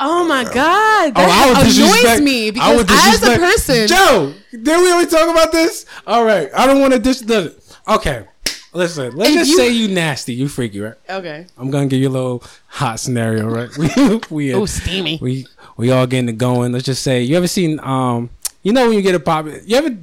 Oh 0.00 0.26
my 0.26 0.44
god, 0.44 1.12
Oh, 1.16 1.22
I 1.22 1.26
that 1.26 1.64
would 1.64 1.76
annoys 1.76 2.20
me 2.22 2.48
I 2.48 2.50
because 2.50 2.76
would 2.76 2.90
as 2.90 3.22
a 3.22 3.36
person, 3.38 3.86
Joe, 3.88 4.34
did 4.50 4.66
we 4.66 4.90
always 4.90 5.08
talk 5.10 5.28
about 5.28 5.52
this? 5.52 5.86
All 6.06 6.24
right, 6.24 6.48
I 6.54 6.66
don't 6.66 6.80
want 6.80 6.92
to 6.94 6.98
dis. 6.98 7.22
listen, 7.24 7.54
Okay, 7.88 8.24
listen. 8.72 9.14
Let's 9.16 9.30
If 9.30 9.36
just 9.36 9.50
you- 9.50 9.56
say 9.56 9.68
you 9.70 9.88
nasty, 9.88 10.34
you 10.34 10.48
freaky, 10.48 10.80
right? 10.80 10.94
okay, 11.08 11.46
I'm 11.58 11.70
gonna 11.70 11.86
give 11.86 12.00
you 12.00 12.08
a 12.08 12.10
little 12.10 12.42
hot 12.68 12.98
scenario, 13.00 13.46
right? 13.48 13.70
We 13.78 14.20
we 14.30 14.54
oh 14.54 14.66
steamy. 14.66 15.18
we 15.20 15.46
we 15.76 15.90
all 15.90 16.06
getting 16.06 16.28
it 16.28 16.38
going. 16.38 16.72
Let's 16.72 16.84
just 16.86 17.02
say 17.02 17.22
you 17.22 17.36
ever 17.36 17.48
seen 17.48 17.78
um 17.82 18.30
you 18.62 18.72
know 18.72 18.86
when 18.88 18.96
you 18.96 19.02
get 19.02 19.14
a 19.14 19.20
pop 19.20 19.46
you 19.64 19.76
ever 19.76 19.96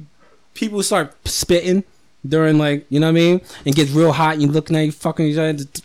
people 0.54 0.82
start 0.82 1.14
spitting 1.26 1.84
during 2.26 2.58
like 2.58 2.84
you 2.90 2.98
know 2.98 3.06
what 3.06 3.10
I 3.18 3.22
mean 3.22 3.40
and 3.64 3.74
gets 3.74 3.90
real 3.92 4.10
hot 4.12 4.32
and 4.34 4.42
you 4.42 4.48
looking 4.48 4.74
at 4.76 4.80
you 4.82 4.90
fucking 4.92 5.24
each 5.26 5.36
other 5.38 5.48
and 5.50 5.80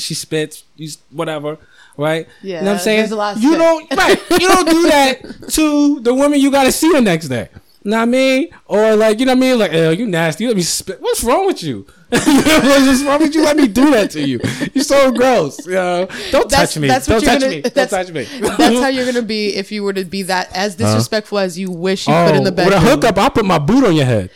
she 0.00 0.14
spits 0.14 0.62
you 0.76 0.88
whatever 1.10 1.58
right? 1.96 2.28
Yeah, 2.42 2.58
you 2.58 2.64
know 2.64 2.70
what 2.72 2.78
I'm 2.78 2.78
saying? 2.80 2.98
there's 3.00 3.10
a 3.12 3.16
lot 3.16 3.36
you 3.38 3.56
don't 3.56 3.90
right 3.96 4.20
you 4.30 4.48
don't 4.48 4.68
do 4.68 4.82
that 4.88 5.48
to 5.50 6.00
the 6.00 6.12
woman 6.14 6.40
you 6.40 6.50
gotta 6.50 6.72
see 6.72 6.90
the 6.92 7.00
next 7.00 7.28
day. 7.28 7.48
Know 7.86 7.98
what 7.98 8.02
I 8.04 8.06
mean? 8.06 8.48
Or 8.64 8.96
like 8.96 9.20
you 9.20 9.26
know 9.26 9.32
what 9.32 9.38
I 9.38 9.40
mean? 9.40 9.58
Like 9.58 9.72
oh 9.74 9.90
you 9.90 10.06
nasty. 10.06 10.44
You 10.44 10.48
let 10.48 10.56
me 10.56 10.62
spit. 10.62 11.02
What's 11.02 11.22
wrong 11.22 11.44
with 11.46 11.62
you? 11.62 11.86
What's 12.08 13.02
wrong 13.02 13.20
with 13.20 13.34
you? 13.34 13.42
Let 13.44 13.56
me 13.58 13.68
do 13.68 13.90
that 13.90 14.10
to 14.12 14.26
you. 14.26 14.40
You're 14.72 14.84
so 14.84 15.12
gross 15.12 15.66
you 15.66 15.72
know? 15.74 16.06
Don't 16.30 16.48
That's 16.48 16.72
touch 16.74 16.80
me. 16.80 16.88
that's 16.88 17.06
don't 17.06 17.20
you're 17.22 17.30
touch 17.32 17.40
gonna. 17.42 17.52
me. 17.56 17.60
Don't 17.62 17.90
touch 17.90 18.10
me. 18.10 18.22
that's 18.24 18.80
how 18.80 18.86
you're 18.88 19.04
gonna 19.04 19.20
be 19.20 19.54
if 19.54 19.70
you 19.70 19.82
were 19.82 19.92
to 19.92 20.04
be 20.04 20.22
that 20.22 20.50
as 20.56 20.76
disrespectful 20.76 21.38
as 21.38 21.58
you 21.58 21.70
wish 21.70 22.06
you 22.08 22.14
could 22.14 22.36
in 22.36 22.44
the 22.44 22.50
Oh, 22.50 22.54
with 22.54 22.56
bedroom. 22.56 22.72
a 22.72 22.80
hookup, 22.80 23.18
I'll 23.18 23.30
put 23.30 23.44
my 23.44 23.58
boot 23.58 23.84
on 23.84 23.94
your 23.94 24.06
head. 24.06 24.30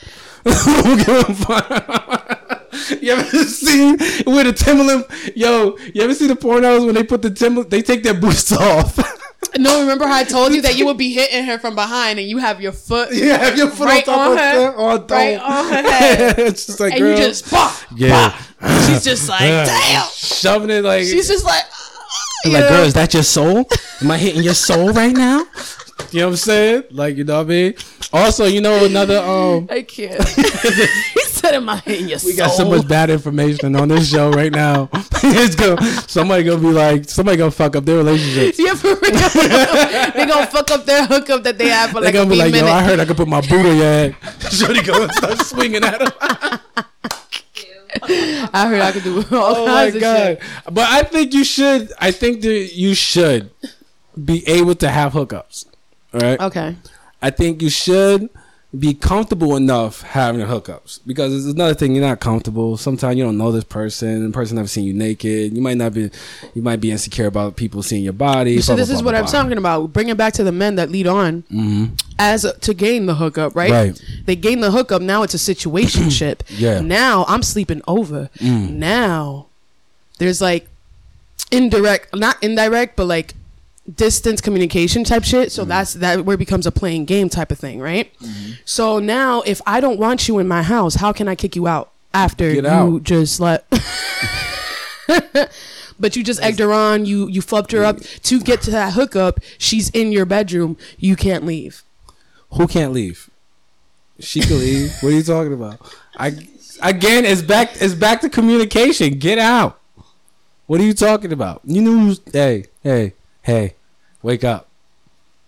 you 3.03 3.13
ever 3.13 3.45
seen 3.45 3.93
with 4.27 4.47
a 4.47 4.53
Timberland? 4.53 5.05
Yo, 5.35 5.77
you 5.95 6.03
ever 6.03 6.15
see 6.15 6.27
the 6.27 6.35
pornos 6.35 6.85
when 6.85 6.95
they 6.95 7.05
put 7.05 7.23
the 7.23 7.31
Timberland? 7.31 7.71
They 7.71 7.83
take 7.83 8.03
their 8.03 8.15
boots 8.15 8.53
off. 8.53 8.99
No, 9.57 9.81
remember 9.81 10.07
how 10.07 10.17
I 10.17 10.25
told 10.25 10.53
you 10.53 10.63
that 10.63 10.77
you 10.77 10.87
would 10.87 10.99
be 10.99 11.13
hitting 11.13 11.45
her 11.45 11.59
from 11.59 11.75
behind 11.75 12.19
and 12.19 12.29
you 12.29 12.39
have 12.39 12.61
your 12.61 12.73
foot 12.73 13.13
you 13.13 13.31
have 13.31 13.57
your 13.57 13.69
foot 13.71 13.87
right 13.87 14.07
on 14.09 14.15
top 14.15 14.27
on 14.27 14.33
of 14.33 14.39
her, 14.39 14.73
her, 14.73 14.77
on 14.77 15.07
right 15.07 15.41
on 15.41 15.73
her 15.73 15.83
head, 15.91 16.39
it's 16.39 16.67
just 16.67 16.81
like 16.81 16.93
and 16.93 17.01
girl, 17.01 17.11
you 17.13 17.17
just 17.17 17.49
pop, 17.51 17.75
yeah, 17.97 18.37
She's 18.87 19.05
just 19.05 19.29
like, 19.29 19.41
damn. 19.41 20.07
shoving 20.09 20.71
it 20.71 20.85
like. 20.85 21.05
She's 21.05 21.29
just 21.29 21.45
like, 21.45 21.65
like, 22.45 22.53
know? 22.53 22.69
girl, 22.69 22.85
is 22.85 22.95
that 22.95 23.15
your 23.15 23.23
soul? 23.23 23.69
Am 24.01 24.11
I 24.11 24.19
hitting 24.19 24.43
your 24.43 24.55
soul 24.55 24.93
right 24.93 25.15
now? 25.15 25.45
You 26.11 26.21
know 26.21 26.27
what 26.27 26.33
I'm 26.33 26.37
saying? 26.37 26.83
Like, 26.91 27.17
you 27.17 27.25
know 27.25 27.37
what 27.37 27.47
I 27.47 27.49
mean? 27.49 27.75
Also, 28.13 28.47
you 28.47 28.61
know 28.61 28.85
another 28.85 29.19
um 29.19 29.69
I 29.71 29.83
can't. 29.83 30.19
He 31.49 31.55
said, 31.55 31.63
"Am 31.63 31.69
I 31.69 31.77
hitting 31.79 32.09
your 32.09 32.19
We 32.25 32.35
got 32.37 32.49
so 32.49 32.69
much 32.69 32.87
bad 32.87 33.11
information 33.11 33.75
on 33.77 33.89
this 33.89 34.11
show 34.11 34.31
right 34.31 34.53
now. 34.53 34.89
it's 34.95 35.55
gonna 35.55 35.83
somebody 36.09 36.45
gonna 36.45 36.61
be 36.61 36.69
like 36.69 37.09
somebody 37.09 37.37
gonna 37.37 37.51
fuck 37.51 37.77
up 37.77 37.85
their 37.85 37.99
relationships. 37.99 38.59
Yeah, 38.59 38.75
for 38.75 38.89
real. 38.89 38.97
they 40.13 40.27
gonna 40.27 40.47
fuck 40.47 40.71
up 40.71 40.85
their 40.85 41.07
hookup 41.07 41.43
that 41.45 41.59
they 41.59 41.69
have 41.69 41.91
for 41.91 42.01
They 42.01 42.07
like 42.07 42.15
a 42.15 42.19
gonna 42.19 42.31
be 42.31 42.37
like, 42.37 42.55
yo. 42.55 42.67
I 42.67 42.83
heard 42.83 43.01
I 43.01 43.05
could 43.05 43.17
put 43.17 43.29
my 43.29 43.41
boot 43.41 43.67
on 43.67 43.77
your 43.77 43.85
head. 43.85 44.17
Shorty 44.51 44.83
go 44.83 45.03
and 45.03 45.13
start 45.13 45.39
swinging 45.39 45.83
at 45.85 46.01
him. 46.01 46.13
I 48.53 48.69
heard 48.69 48.81
I 48.83 48.93
could 48.93 49.03
do 49.03 49.19
all 49.33 49.57
Oh 49.57 49.67
my 49.67 49.85
kinds 49.85 49.95
of 49.97 50.01
god! 50.01 50.17
shit. 50.39 50.43
But 50.73 50.89
I 50.89 51.03
think 51.03 51.35
you 51.35 51.45
should. 51.45 51.93
I 51.99 52.11
think 52.11 52.43
that 52.43 52.75
you 52.75 52.95
should 52.95 53.51
be 54.23 54.47
able 54.49 54.75
to 54.77 54.89
have 54.89 55.13
hookups. 55.13 55.67
All 56.15 56.21
right. 56.21 56.41
Okay. 56.41 56.77
I 57.21 57.31
think 57.31 57.63
you 57.63 57.71
should 57.71 58.31
be 58.77 58.93
comfortable 58.93 59.57
enough 59.57 60.03
having 60.03 60.43
hookups 60.47 61.01
because 61.07 61.35
it's 61.35 61.55
another 61.55 61.73
thing 61.73 61.95
you're 61.95 62.05
not 62.07 62.21
comfortable. 62.21 62.77
Sometimes 62.77 63.17
you 63.17 63.25
don't 63.25 63.39
know 63.39 63.51
this 63.51 63.65
person. 63.65 64.27
The 64.27 64.31
person 64.31 64.57
never 64.57 64.69
seen 64.69 64.85
you 64.85 64.93
naked. 64.93 65.55
You 65.57 65.63
might 65.63 65.79
not 65.79 65.95
be. 65.95 66.11
You 66.55 66.61
might 66.61 66.79
be 66.81 66.91
insecure 66.91 67.27
about 67.27 67.57
people 67.57 67.83
seeing 67.83 68.05
your 68.05 68.13
body. 68.13 68.61
So 68.61 68.75
blah, 68.75 68.77
this 68.77 68.89
blah, 68.89 68.97
is 68.97 69.03
blah, 69.03 69.13
what 69.13 69.19
I'm 69.19 69.27
talking 69.27 69.57
about. 69.57 69.93
Bring 69.95 70.11
it 70.11 70.19
back 70.19 70.35
to 70.35 70.45
the 70.45 70.53
men 70.53 70.75
that 70.75 70.91
lead 70.91 71.07
on 71.07 71.45
Mhm. 71.51 71.99
as 72.19 72.45
a, 72.45 72.59
to 72.59 72.75
gain 72.75 73.07
the 73.07 73.15
hookup, 73.15 73.57
right? 73.57 73.71
Right. 73.71 74.03
They 74.27 74.37
gain 74.37 74.61
the 74.61 74.71
hookup. 74.71 75.01
Now 75.01 75.23
it's 75.23 75.35
a 75.35 75.39
situation 75.39 76.05
situationship. 76.05 76.41
Yeah. 76.59 76.81
Now 76.81 77.25
I'm 77.27 77.43
sleeping 77.43 77.81
over. 77.89 78.29
Mm. 78.39 78.73
Now 78.75 79.47
there's 80.19 80.41
like 80.43 80.69
indirect, 81.51 82.15
not 82.15 82.43
indirect, 82.43 82.97
but 82.97 83.07
like 83.07 83.35
distance 83.95 84.41
communication 84.41 85.05
type 85.05 85.25
shit. 85.25 85.53
So 85.53 85.65
that's 85.65 85.95
that 85.95 86.25
where 86.25 86.35
it 86.35 86.39
becomes 86.39 86.67
a 86.67 86.73
playing 86.73 87.05
game 87.07 87.29
type 87.29 87.51
of 87.51 87.59
thing, 87.59 87.81
right? 87.81 88.13
Mm-hmm. 88.19 88.53
So 88.65 88.99
now 88.99 89.43
if 89.43 89.61
I 89.67 89.81
don't 89.81 89.99
want 89.99 90.29
you 90.29 90.39
in 90.39 90.49
my 90.49 90.63
house, 90.63 90.97
how 90.97 91.13
can 91.13 91.29
I 91.29 91.35
kick 91.35 91.57
you 91.57 91.67
out 91.67 91.91
after 92.13 92.53
Get 92.53 92.65
you 92.65 92.71
out. 92.71 93.03
just 93.03 93.41
let? 93.41 93.65
But 95.99 96.17
you 96.17 96.23
just 96.23 96.41
egged 96.43 96.61
her 96.61 96.73
on. 96.73 97.07
You 97.07 97.29
you 97.29 97.43
flubbed 97.43 97.73
her 97.73 97.85
up 97.85 98.01
to 98.01 98.41
get 98.41 98.63
to 98.63 98.71
that 98.71 98.93
hookup. 98.93 99.41
She's 99.59 99.91
in 99.91 100.13
your 100.13 100.25
bedroom. 100.25 100.77
You 100.97 101.17
can't 101.17 101.45
leave. 101.45 101.83
Who 102.53 102.67
can't 102.67 102.93
leave? 102.93 103.29
She 104.21 104.41
can 104.41 104.59
leave. 104.59 104.93
what 105.01 105.13
are 105.13 105.17
you 105.17 105.23
talking 105.23 105.53
about? 105.53 105.81
I 106.17 106.29
again, 106.83 107.25
it's 107.25 107.43
back. 107.43 107.71
It's 107.81 107.95
back 107.95 108.21
to 108.21 108.31
communication. 108.31 109.19
Get 109.19 109.39
out. 109.39 109.81
What 110.67 110.81
are 110.81 110.85
you 110.85 110.95
talking 110.95 111.33
about? 111.33 111.63
You 111.65 111.83
knew. 111.83 112.17
Hey, 112.33 112.67
hey, 112.83 113.15
hey, 113.43 113.75
wake 114.23 114.45
up. 114.45 114.67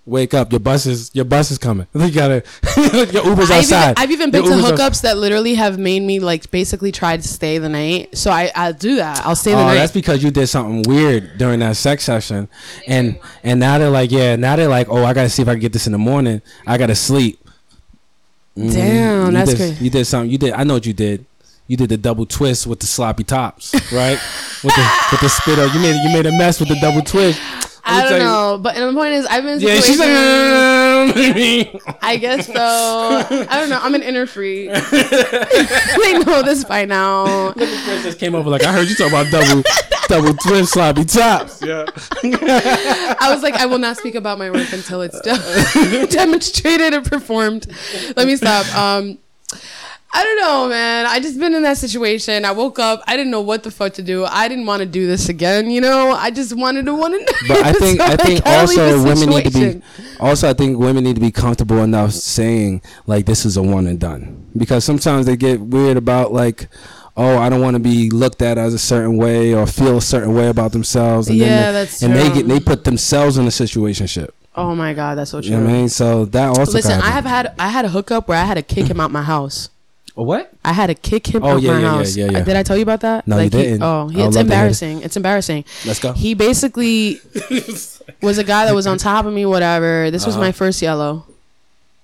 Wake 0.07 0.33
up! 0.35 0.51
Your 0.51 0.61
bus 0.61 0.87
is 0.87 1.11
your 1.15 1.27
bus 1.27 1.51
is 1.51 1.59
coming. 1.59 1.87
You 1.95 2.11
gotta 2.11 2.43
your 3.13 3.25
Uber's 3.27 3.51
I've 3.51 3.65
even, 3.65 3.75
outside. 3.75 3.95
I've 3.99 4.11
even 4.11 4.31
been 4.31 4.43
Your 4.45 4.55
to 4.55 4.59
Uber's 4.59 4.73
hookups 4.73 4.81
outs- 4.81 5.01
that 5.03 5.19
literally 5.19 5.55
have 5.55 5.79
made 5.79 6.01
me 6.03 6.19
like 6.19 6.51
basically 6.51 6.91
try 6.91 7.17
to 7.19 7.23
stay 7.23 7.59
the 7.59 7.69
night. 7.69 8.17
So 8.17 8.31
I 8.31 8.51
I'll 8.57 8.73
do 8.73 8.97
that. 8.97 9.25
I'll 9.25 9.37
stay 9.37 9.53
the 9.53 9.59
Oh, 9.59 9.67
night. 9.67 9.75
that's 9.75 9.93
because 9.93 10.25
you 10.25 10.31
did 10.31 10.47
something 10.49 10.83
weird 10.93 11.37
during 11.37 11.61
that 11.61 11.77
sex 11.77 12.03
session, 12.05 12.49
and 12.89 13.19
and 13.45 13.61
now 13.61 13.77
they're 13.79 13.91
like, 13.91 14.11
yeah, 14.11 14.37
now 14.37 14.57
they're 14.57 14.69
like, 14.69 14.89
oh, 14.89 15.05
I 15.05 15.13
gotta 15.13 15.29
see 15.29 15.43
if 15.43 15.49
I 15.49 15.53
can 15.53 15.61
get 15.61 15.75
this 15.75 15.87
in 15.87 15.93
the 15.93 15.99
morning. 15.99 16.41
I 16.67 16.79
gotta 16.79 16.95
sleep. 16.97 17.39
Mhm. 18.57 18.73
Damn, 18.73 19.27
you 19.27 19.33
that's 19.33 19.51
did, 19.51 19.57
crazy. 19.59 19.85
You 19.85 19.91
did 19.91 20.05
something. 20.07 20.31
You 20.31 20.39
did. 20.39 20.55
I 20.55 20.65
know 20.65 20.75
what 20.75 20.87
you 20.87 20.95
did. 20.95 21.25
You 21.69 21.77
did 21.77 21.89
the 21.91 21.97
double 21.99 22.27
twist 22.27 22.67
with 22.67 22.81
the 22.81 22.87
sloppy 22.87 23.23
tops, 23.23 23.75
right? 23.93 24.19
with 24.65 24.75
the 24.75 24.91
with 25.13 25.21
the 25.21 25.29
spit 25.29 25.59
out. 25.59 25.73
You 25.73 25.79
made 25.81 26.03
you 26.03 26.13
made 26.13 26.27
a 26.27 26.33
mess 26.37 26.59
with 26.59 26.69
the 26.71 26.79
double 26.81 27.03
twist. 27.03 27.39
Let 27.91 27.97
me 27.97 28.07
I 28.07 28.09
don't 28.09 28.19
you- 28.21 28.27
know, 28.27 28.59
but 28.63 28.75
the 28.75 28.93
point 28.93 29.13
is, 29.15 29.27
I've 29.27 29.43
been 29.45 29.55
in 29.55 29.61
Yeah, 29.61 29.81
she's 29.81 29.99
like. 29.99 30.09
I 32.03 32.17
guess 32.21 32.47
so. 32.47 32.55
I 32.55 33.59
don't 33.59 33.69
know. 33.69 33.79
I'm 33.83 33.95
an 33.95 34.03
inner 34.03 34.27
freak. 34.27 34.69
they 34.91 36.19
know 36.19 36.43
this 36.43 36.65
by 36.65 36.85
now. 36.85 37.51
The 37.53 37.67
princess 37.85 38.15
came 38.17 38.35
over 38.35 38.49
like 38.51 38.65
I 38.65 38.73
heard 38.73 38.89
you 38.89 38.95
talk 38.95 39.09
about 39.09 39.31
double 39.31 39.63
double 40.09 40.35
twist 40.35 40.73
sloppy 40.73 41.05
tops. 41.05 41.63
Yeah. 41.63 41.87
I 42.25 43.29
was 43.33 43.43
like, 43.43 43.55
I 43.55 43.67
will 43.67 43.79
not 43.79 43.97
speak 43.97 44.15
about 44.15 44.39
my 44.39 44.51
work 44.51 44.73
until 44.73 45.03
it's 45.03 45.21
de- 45.21 46.07
demonstrated 46.09 46.95
and 46.95 47.05
performed. 47.07 47.67
Let 48.17 48.27
me 48.27 48.37
stop. 48.37 48.67
Um, 48.77 49.19
I 50.13 50.25
don't 50.25 50.41
know, 50.41 50.69
man. 50.69 51.07
I 51.07 51.21
just 51.21 51.39
been 51.39 51.55
in 51.55 51.63
that 51.63 51.77
situation. 51.79 52.45
I 52.45 52.51
woke 52.51 52.81
up. 52.81 53.01
I 53.07 53.17
didn't 53.17 53.31
know 53.31 53.43
what 53.43 53.63
the 53.63 53.71
fuck 53.71 53.93
to 53.95 54.03
do. 54.03 54.25
I 54.25 54.49
didn't 54.49 54.67
want 54.67 54.81
to 54.81 54.87
do 54.87 55.07
this 55.07 55.29
again. 55.29 55.71
You 55.71 55.81
know, 55.81 56.11
I 56.11 56.33
just 56.33 56.57
wanted 56.57 56.87
to 56.87 56.95
want 56.95 57.15
to. 57.15 57.35
But 57.47 57.59
I 57.65 57.73
think 57.75 58.01
I 58.01 58.17
think 58.17 58.45
also 58.45 59.05
women 59.05 59.29
need 59.29 59.45
to 59.45 59.51
be 59.51 59.83
also 60.19 60.51
I 60.51 60.53
think 60.55 60.79
women 60.79 61.05
need 61.05 61.15
to 61.15 61.21
be 61.21 61.31
comfortable 61.31 61.79
enough 61.85 62.13
saying 62.13 62.83
like 63.07 63.27
this 63.27 63.45
is 63.47 63.57
a 63.57 63.63
one 63.63 63.87
and 63.87 64.01
done 64.01 64.49
because 64.57 64.85
sometimes 64.85 65.27
they 65.27 65.37
get 65.37 65.61
weird 65.61 65.97
about 65.97 66.33
like 66.33 66.69
oh 67.17 67.39
I 67.39 67.49
don't 67.49 67.61
want 67.61 67.75
to 67.77 67.81
be 67.81 68.11
looked 68.11 68.43
at 68.43 68.59
as 68.59 68.75
a 68.75 68.79
certain 68.81 69.17
way 69.17 69.55
or 69.55 69.65
feel 69.67 69.99
a 69.99 70.03
certain 70.03 70.35
way 70.35 70.49
about 70.49 70.73
themselves 70.73 71.29
and 71.29 71.39
Yeah, 71.39 71.71
then 71.71 71.89
they, 72.01 72.07
and 72.07 72.17
they 72.17 72.35
get 72.35 72.49
they 72.49 72.59
put 72.61 72.83
themselves 72.85 73.39
in 73.39 73.47
a 73.47 73.51
situation 73.53 74.07
ship 74.09 74.35
Oh 74.57 74.75
my 74.75 74.93
god, 74.93 75.17
that's 75.19 75.31
so 75.31 75.41
true. 75.41 75.53
you 75.53 75.57
know 75.57 75.65
I 75.69 75.73
mean 75.73 75.89
so 75.89 76.25
that 76.27 76.49
also 76.59 76.73
Listen, 76.73 77.01
I 77.01 77.11
have 77.11 77.25
had 77.25 77.55
I 77.61 77.69
had 77.69 77.85
a 77.85 77.89
hookup 77.91 78.27
where 78.29 78.37
I 78.39 78.45
had 78.45 78.55
to 78.55 78.63
kick 78.63 78.87
him 78.89 78.99
out 79.01 79.13
my 79.13 79.23
house. 79.23 79.71
A 80.17 80.23
what 80.23 80.53
I 80.65 80.73
had 80.73 80.89
to 80.89 80.95
kick 80.95 81.27
him 81.29 81.43
Oh, 81.45 81.51
out 81.57 81.63
yeah, 81.63 81.73
my 81.73 81.79
yeah, 81.79 81.83
yeah, 81.85 81.91
house. 81.97 82.17
yeah, 82.17 82.31
yeah. 82.31 82.41
Did 82.45 82.57
I 82.57 82.63
tell 82.63 82.77
you 82.77 82.83
about 82.83 83.01
that? 83.01 83.27
No, 83.27 83.39
you 83.39 83.49
didn't. 83.51 83.83
oh, 83.83 84.09
I 84.09 84.13
he, 84.13 84.21
it's 84.23 84.25
love 84.25 84.33
to 84.33 84.39
hear 84.39 84.41
it. 84.41 84.43
embarrassing. 84.43 85.03
It's 85.03 85.17
embarrassing. 85.17 85.65
let's 85.87 85.99
go 86.01 86.13
He 86.13 86.35
basically 86.35 87.21
was 88.23 88.39
a 88.39 88.45
guy 88.45 88.65
that 88.67 88.75
was 88.75 88.87
on 88.87 88.99
top 88.99 89.25
of 89.27 89.33
me. 89.33 89.47
Whatever. 89.47 90.11
This 90.11 90.27
was 90.27 90.35
Uh-huh. 90.37 90.45
my 90.47 90.53
first 90.53 90.83
yellow. 90.83 91.25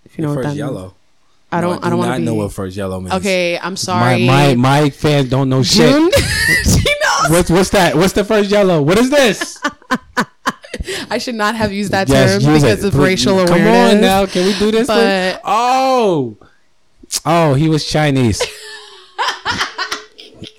If 0.04 0.16
you 0.18 0.22
know 0.22 0.30
what 0.30 0.36
first 0.44 0.48
that 0.50 0.56
yellow 0.56 0.80
means. 0.82 0.92
I 1.52 1.60
don't. 1.60 1.80
No, 1.80 1.86
I 1.86 1.90
don't 1.90 1.98
want 1.98 2.10
not 2.10 2.14
to 2.16 2.20
be. 2.20 2.26
know 2.26 2.34
what 2.34 2.52
first 2.52 2.76
yellow 2.76 3.00
means 3.00 3.14
okay, 3.14 3.58
I'm 3.58 3.76
sorry. 3.76 4.26
my 4.26 4.54
my 4.56 4.90
fans 4.90 5.28
don't 5.30 5.48
know 5.48 5.62
shit 5.62 5.94
she 6.64 6.94
knows. 7.04 7.30
what's 7.30 7.50
what's 7.50 7.70
that 7.70 7.94
what's 7.96 8.12
the 8.14 8.24
first 8.24 8.50
yellow 8.50 8.82
what 8.82 8.98
is 8.98 9.10
this 9.10 9.60
I 11.10 11.18
should 11.18 11.34
not 11.36 11.54
have 11.54 11.72
used 11.72 11.92
that 11.92 12.08
Yes, 12.08 12.42
term 12.42 12.52
because 12.54 12.84
it. 12.84 12.88
of 12.88 12.92
Please. 12.92 13.02
racial 13.02 13.36
Come 13.46 13.60
awareness. 13.60 13.90
Come 13.90 13.96
on 13.96 14.00
now, 14.00 14.26
can 14.26 14.44
we 14.46 14.58
do 14.58 14.70
this? 14.70 14.86
But- 14.86 15.40
oh, 15.44 16.36
oh, 17.24 17.54
he 17.54 17.68
was 17.68 17.84
Chinese. 17.84 18.42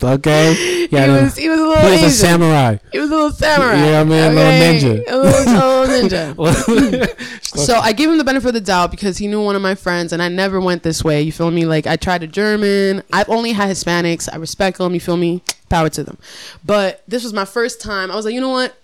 okay, 0.03 0.87
yeah, 0.91 1.05
no. 1.05 1.21
was. 1.23 1.35
He 1.35 1.49
was 1.49 1.59
a 1.59 1.63
little 1.63 1.83
he 1.83 1.91
was 1.91 2.03
a 2.03 2.09
samurai. 2.11 2.77
He 2.91 2.99
was 2.99 3.09
a 3.09 3.15
little 3.15 3.31
samurai. 3.31 3.75
Yeah, 3.75 4.01
I 4.01 4.03
mean, 4.03 4.23
a 4.23 4.29
little 4.29 4.51
ninja. 4.51 5.03
A 5.07 5.15
little, 5.15 5.41
a 5.53 5.81
little 5.85 6.35
ninja. 7.05 7.33
So 7.57 7.75
I 7.75 7.91
gave 7.91 8.09
him 8.09 8.17
the 8.17 8.23
benefit 8.23 8.49
of 8.49 8.53
the 8.53 8.61
doubt 8.61 8.91
because 8.91 9.17
he 9.17 9.27
knew 9.27 9.43
one 9.43 9.55
of 9.55 9.61
my 9.61 9.73
friends, 9.75 10.13
and 10.13 10.21
I 10.21 10.29
never 10.29 10.61
went 10.61 10.83
this 10.83 11.03
way. 11.03 11.21
You 11.23 11.31
feel 11.31 11.49
me? 11.49 11.65
Like 11.65 11.87
I 11.87 11.95
tried 11.95 12.21
a 12.23 12.27
German. 12.27 13.03
I've 13.11 13.29
only 13.29 13.51
had 13.51 13.69
Hispanics. 13.69 14.29
I 14.31 14.37
respect 14.37 14.77
them. 14.77 14.93
You 14.93 14.99
feel 14.99 15.17
me? 15.17 15.41
Power 15.69 15.89
to 15.89 16.03
them. 16.03 16.17
But 16.63 17.03
this 17.07 17.23
was 17.23 17.33
my 17.33 17.45
first 17.45 17.81
time. 17.81 18.11
I 18.11 18.15
was 18.15 18.25
like, 18.25 18.33
you 18.33 18.41
know 18.41 18.49
what? 18.51 18.77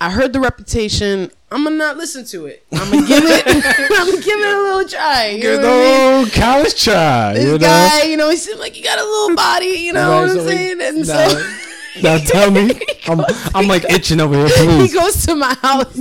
I 0.00 0.10
heard 0.10 0.32
the 0.32 0.40
reputation. 0.40 1.30
I'm 1.52 1.64
gonna 1.64 1.76
not 1.76 1.96
listen 1.96 2.24
to 2.26 2.46
it. 2.46 2.64
I'm 2.72 2.90
gonna 2.90 3.06
give 3.06 3.22
it. 3.24 3.42
I'm 3.92 4.06
gonna 4.10 4.22
give 4.22 4.38
it 4.38 4.54
a 4.54 4.62
little 4.62 4.88
try. 4.88 5.28
You 5.30 5.42
know 5.42 5.42
Good 5.42 5.62
what 5.62 5.66
I 5.70 6.08
mean? 6.12 6.18
old 6.20 6.32
college 6.32 6.82
try. 6.84 7.34
This 7.34 7.44
you 7.44 7.50
know? 7.52 7.58
guy, 7.58 8.02
you 8.04 8.16
know, 8.16 8.30
he 8.30 8.36
seemed 8.36 8.60
like 8.60 8.72
he 8.72 8.82
got 8.82 8.98
a 8.98 9.04
little 9.04 9.36
body. 9.36 9.66
You 9.66 9.92
know 9.92 10.08
Right, 10.10 10.20
what 10.22 10.30
I'm 10.30 10.36
so 10.36 10.46
saying? 10.48 10.80
And 10.80 11.06
now- 11.06 11.28
so. 11.28 11.56
Now 12.04 12.18
tell 12.18 12.52
me, 12.52 12.70
I'm, 13.08 13.20
I'm 13.52 13.66
like 13.66 13.82
itching 13.90 14.20
over 14.20 14.46
here. 14.46 14.80
he 14.86 14.88
goes 14.94 15.26
to 15.26 15.34
my 15.34 15.52
house. 15.54 15.98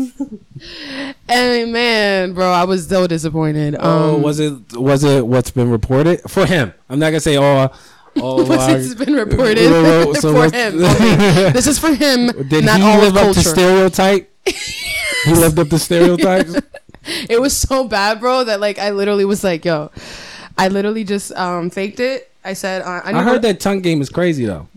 and 1.28 1.74
man, 1.74 2.34
bro, 2.34 2.52
I 2.52 2.64
was 2.66 2.88
so 2.88 3.08
disappointed. 3.08 3.76
Oh, 3.80 4.16
Um, 4.16 4.22
was 4.22 4.40
it 4.40 4.54
was 4.74 5.04
it 5.04 5.26
what's 5.26 5.50
been 5.50 5.70
reported 5.72 6.22
for 6.30 6.46
him? 6.46 6.74
I'm 6.90 7.00
not 7.00 7.08
gonna 7.10 7.20
say 7.20 7.38
oh. 7.38 7.72
Oh, 8.18 8.42
uh, 8.52 8.68
has 8.68 8.96
been 8.96 9.14
reported 9.14 9.70
Whoa, 9.72 10.06
whoa, 10.08 10.14
so 10.20 10.34
for 10.50 10.56
him? 10.56 10.84
Okay. 10.84 11.52
This 11.52 11.68
is 11.68 11.80
for 11.80 11.94
him, 11.94 12.28
Did 12.48 12.66
not 12.66 12.80
he 12.80 12.86
all 12.86 13.00
live 13.00 13.16
up 13.18 13.34
to 13.34 13.42
stereotype? 13.42 14.32
he 14.46 15.34
lived 15.34 15.60
up 15.60 15.68
to 15.70 15.80
stereotypes. 15.80 16.56
it 17.30 17.40
was 17.40 17.56
so 17.56 17.88
bad, 17.88 18.20
bro, 18.20 18.44
that 18.44 18.60
like 18.60 18.80
I 18.80 18.92
literally 18.92 19.26
was 19.26 19.44
like, 19.44 19.64
yo, 19.66 19.92
I 20.58 20.68
literally 20.70 21.04
just 21.04 21.32
um 21.34 21.70
faked 21.70 22.00
it. 22.00 22.30
I 22.44 22.54
said, 22.54 22.82
uh, 22.82 23.02
I, 23.04 23.14
I 23.20 23.24
heard 23.24 23.42
that 23.44 23.60
tongue 23.60 23.82
game 23.82 24.02
is 24.02 24.10
crazy 24.10 24.46
though. 24.46 24.68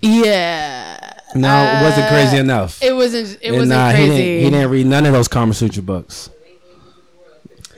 Yeah. 0.00 1.14
No, 1.34 1.48
it 1.64 1.82
wasn't 1.82 2.08
crazy 2.08 2.36
Uh, 2.38 2.40
enough. 2.40 2.82
It 2.82 2.92
wasn't. 2.94 3.38
It 3.42 3.48
And, 3.48 3.56
wasn't 3.56 3.70
nah, 3.78 3.90
crazy. 3.90 4.02
He 4.10 4.16
didn't, 4.18 4.44
he 4.44 4.50
didn't 4.50 4.70
read 4.70 4.86
none 4.86 5.06
of 5.06 5.12
those 5.12 5.28
Kama 5.28 5.54
Sutra 5.54 5.82
books. 5.82 6.30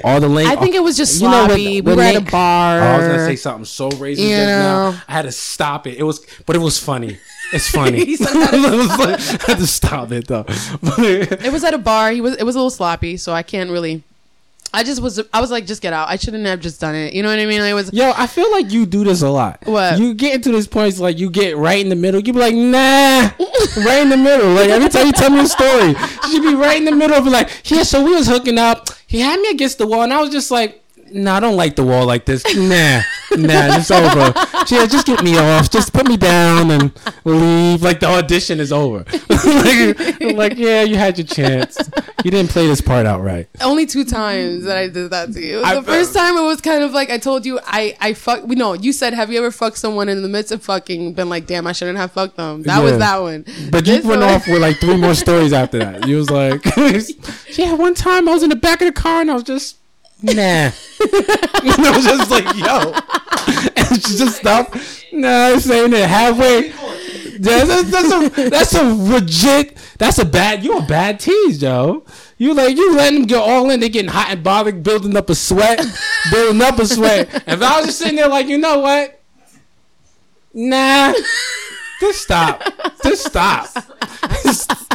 All 0.04 0.20
the 0.20 0.28
link. 0.28 0.48
I 0.50 0.56
think 0.56 0.74
it 0.74 0.82
was 0.82 0.96
just 0.96 1.20
You 1.20 1.28
know, 1.28 1.40
when- 1.42 1.46
sloppy. 1.48 1.80
when 1.80 1.96
we 1.96 2.02
were 2.02 2.08
at 2.08 2.16
a 2.16 2.20
bar. 2.20 2.80
Oh, 2.80 2.82
I 2.84 2.98
was 2.98 3.06
gonna 3.06 3.26
say 3.26 3.36
something 3.36 3.64
so 3.64 3.90
racist 3.90 4.18
You 4.18 4.28
just 4.28 4.46
know. 4.46 4.90
now. 4.92 5.02
I 5.08 5.12
had 5.12 5.22
to 5.22 5.32
stop 5.32 5.86
it. 5.86 5.98
It 5.98 6.02
was, 6.04 6.24
but 6.46 6.56
it 6.56 6.60
was 6.60 6.78
funny. 6.78 7.18
It's 7.52 7.68
funny. 7.78 8.04
He 8.04 8.16
said 8.24 8.28
that. 8.32 8.54
It 8.54 8.76
was 8.76 8.88
like- 8.98 9.48
I 9.48 9.52
had 9.52 9.58
to 9.58 9.66
stop 9.66 10.12
it 10.12 10.26
though. 10.28 10.44
It 10.98 11.52
was 11.52 11.64
at 11.64 11.74
a 11.74 11.78
bar. 11.78 12.10
He 12.12 12.20
was. 12.20 12.36
It 12.36 12.44
was 12.44 12.54
a 12.54 12.58
little 12.58 12.70
sloppy, 12.70 13.16
so 13.16 13.32
I 13.32 13.42
can't 13.42 13.70
really. 13.70 14.02
I 14.72 14.84
just 14.84 15.02
was. 15.02 15.20
I 15.34 15.40
was 15.40 15.50
like, 15.50 15.66
just 15.66 15.82
get 15.82 15.92
out. 15.92 16.08
I 16.08 16.14
shouldn't 16.14 16.46
have 16.46 16.60
just 16.60 16.80
done 16.80 16.94
it. 16.94 17.12
You 17.12 17.24
know 17.24 17.28
what 17.28 17.40
I 17.40 17.46
mean? 17.46 17.60
I 17.60 17.74
was. 17.74 17.92
Yo, 17.92 18.12
I 18.16 18.28
feel 18.28 18.48
like 18.52 18.70
you 18.70 18.86
do 18.86 19.02
this 19.02 19.20
a 19.22 19.28
lot. 19.28 19.58
What? 19.64 19.98
You 19.98 20.14
get 20.14 20.32
into 20.36 20.52
this 20.52 20.68
point, 20.68 20.90
it's 20.90 21.00
like 21.00 21.18
you 21.18 21.28
get 21.28 21.56
right 21.56 21.80
in 21.80 21.88
the 21.88 21.96
middle. 21.96 22.20
You 22.20 22.32
be 22.32 22.38
like, 22.38 22.54
nah, 22.54 23.30
right 23.84 23.98
in 24.02 24.10
the 24.10 24.16
middle. 24.16 24.48
Like 24.52 24.68
every 24.70 24.88
time 24.88 25.06
you 25.06 25.12
tell 25.12 25.30
me 25.30 25.40
a 25.40 25.46
story, 25.48 25.94
she 26.30 26.38
be 26.38 26.54
right 26.54 26.76
in 26.78 26.84
the 26.84 26.94
middle. 26.94 27.20
Be 27.20 27.30
like, 27.30 27.50
yeah. 27.68 27.82
So 27.82 28.04
we 28.04 28.14
was 28.14 28.28
hooking 28.28 28.58
up. 28.58 28.90
He 29.10 29.18
had 29.18 29.40
me 29.40 29.50
against 29.50 29.78
the 29.78 29.88
wall, 29.88 30.02
and 30.02 30.12
I 30.12 30.20
was 30.20 30.30
just 30.30 30.52
like. 30.52 30.82
Nah, 31.12 31.38
I 31.38 31.40
don't 31.40 31.56
like 31.56 31.74
the 31.74 31.82
wall 31.82 32.06
like 32.06 32.24
this. 32.24 32.44
Nah, 32.56 33.02
nah, 33.36 33.76
it's 33.78 33.90
over. 33.90 34.32
Yeah, 34.74 34.86
just 34.86 35.06
get 35.06 35.22
me 35.22 35.38
off. 35.38 35.70
Just 35.70 35.92
put 35.92 36.06
me 36.08 36.16
down 36.16 36.70
and 36.70 36.92
leave. 37.24 37.82
Like 37.82 38.00
the 38.00 38.06
audition 38.06 38.60
is 38.60 38.72
over. 38.72 39.04
like, 39.28 40.20
like, 40.36 40.56
yeah, 40.58 40.82
you 40.82 40.96
had 40.96 41.18
your 41.18 41.26
chance. 41.26 41.78
You 42.24 42.30
didn't 42.30 42.50
play 42.50 42.66
this 42.66 42.80
part 42.80 43.06
out 43.06 43.22
right. 43.22 43.48
Only 43.60 43.86
two 43.86 44.04
times 44.04 44.64
that 44.64 44.76
I 44.76 44.88
did 44.88 45.10
that 45.10 45.32
to 45.32 45.40
you. 45.40 45.62
I- 45.62 45.74
the 45.76 45.82
first 45.82 46.14
time 46.14 46.36
it 46.36 46.42
was 46.42 46.60
kind 46.60 46.82
of 46.84 46.92
like 46.92 47.10
I 47.10 47.18
told 47.18 47.46
you 47.46 47.58
I 47.64 47.96
I 48.00 48.14
fuck. 48.14 48.44
We 48.46 48.54
know 48.56 48.74
you 48.74 48.92
said 48.92 49.14
have 49.14 49.30
you 49.32 49.38
ever 49.38 49.50
fucked 49.50 49.78
someone 49.78 50.08
in 50.08 50.22
the 50.22 50.28
midst 50.28 50.52
of 50.52 50.62
fucking 50.62 51.14
been 51.14 51.28
like 51.28 51.46
damn 51.46 51.66
I 51.66 51.72
shouldn't 51.72 51.98
have 51.98 52.12
fucked 52.12 52.36
them. 52.36 52.62
That 52.64 52.78
Yeah. 52.78 52.84
was 52.84 52.98
that 52.98 53.16
one. 53.22 53.44
But 53.70 53.86
you 53.86 53.94
went 53.94 54.20
one- 54.20 54.22
off 54.22 54.46
with 54.46 54.60
like 54.60 54.78
three 54.78 54.96
more 54.96 55.14
stories 55.14 55.52
after 55.52 55.78
that. 55.78 56.06
You 56.06 56.16
was 56.16 56.30
like, 56.30 56.64
yeah, 57.58 57.72
one 57.74 57.94
time 57.94 58.28
I 58.28 58.32
was 58.32 58.42
in 58.42 58.50
the 58.50 58.56
back 58.56 58.80
of 58.82 58.86
the 58.86 58.92
car 58.92 59.20
and 59.22 59.30
I 59.30 59.34
was 59.34 59.42
just, 59.44 59.76
nah. 60.22 60.32
and 60.32 60.74
I 61.00 61.92
was 61.94 62.04
just 62.04 62.30
like, 62.30 62.56
yo. 62.56 62.92
And 63.76 64.02
she 64.02 64.16
just 64.16 64.36
stopped. 64.36 64.74
Nah, 65.12 65.56
saying 65.58 65.92
it 65.92 66.08
halfway. 66.08 66.68
Yeah, 67.42 67.64
That's, 67.64 67.90
that's, 67.90 68.12
a, 68.12 68.50
that's 68.50 68.74
a 68.74 68.82
legit, 68.82 69.76
that's 69.98 70.18
a 70.18 70.26
bad, 70.26 70.62
you 70.62 70.76
a 70.76 70.82
bad 70.82 71.20
tease, 71.20 71.58
Joe. 71.58 72.04
You 72.36 72.52
like, 72.52 72.76
you 72.76 72.94
letting 72.94 73.20
them 73.20 73.26
get 73.26 73.40
all 73.40 73.70
in, 73.70 73.80
they 73.80 73.88
getting 73.88 74.10
hot 74.10 74.28
and 74.30 74.44
bothered, 74.44 74.82
building 74.82 75.16
up 75.16 75.30
a 75.30 75.34
sweat, 75.34 75.84
building 76.30 76.60
up 76.60 76.78
a 76.78 76.86
sweat. 76.86 77.28
If 77.46 77.62
I 77.62 77.78
was 77.78 77.86
just 77.86 77.98
sitting 77.98 78.16
there 78.16 78.28
like, 78.28 78.46
you 78.46 78.58
know 78.58 78.80
what? 78.80 79.20
Nah. 80.52 81.14
Just 82.00 82.22
stop. 82.22 82.62
Just 83.02 83.26
stop. 83.26 83.68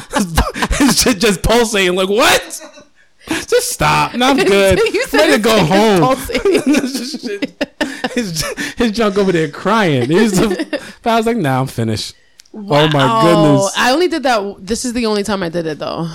It's 0.77 1.03
just 1.15 1.43
pulsating. 1.43 1.95
Like 1.95 2.09
what? 2.09 2.84
Just 3.47 3.71
stop. 3.71 4.13
No, 4.13 4.27
I'm 4.31 4.37
good. 4.45 4.79
You 4.79 5.01
I'm 5.03 5.09
said 5.09 5.17
ready 5.19 5.33
to 5.33 5.39
go 5.39 5.55
like 5.55 5.67
home. 5.67 5.99
pulsating. 6.01 6.73
his, 8.13 8.43
his 8.77 8.91
junk 8.91 9.17
over 9.17 9.31
there 9.31 9.49
crying. 9.49 10.09
He 10.09 10.15
was 10.15 10.33
the- 10.33 10.81
but 11.01 11.09
I 11.13 11.17
was 11.17 11.25
like, 11.25 11.37
nah, 11.37 11.59
I'm 11.61 11.67
finished. 11.67 12.15
Oh 12.53 12.59
my 12.87 13.21
goodness. 13.23 13.73
I 13.77 13.91
only 13.91 14.07
did 14.07 14.23
that. 14.23 14.55
This 14.65 14.85
is 14.85 14.93
the 14.93 15.05
only 15.07 15.23
time 15.23 15.43
I 15.43 15.49
did 15.49 15.65
it 15.65 15.77
though. 15.79 16.09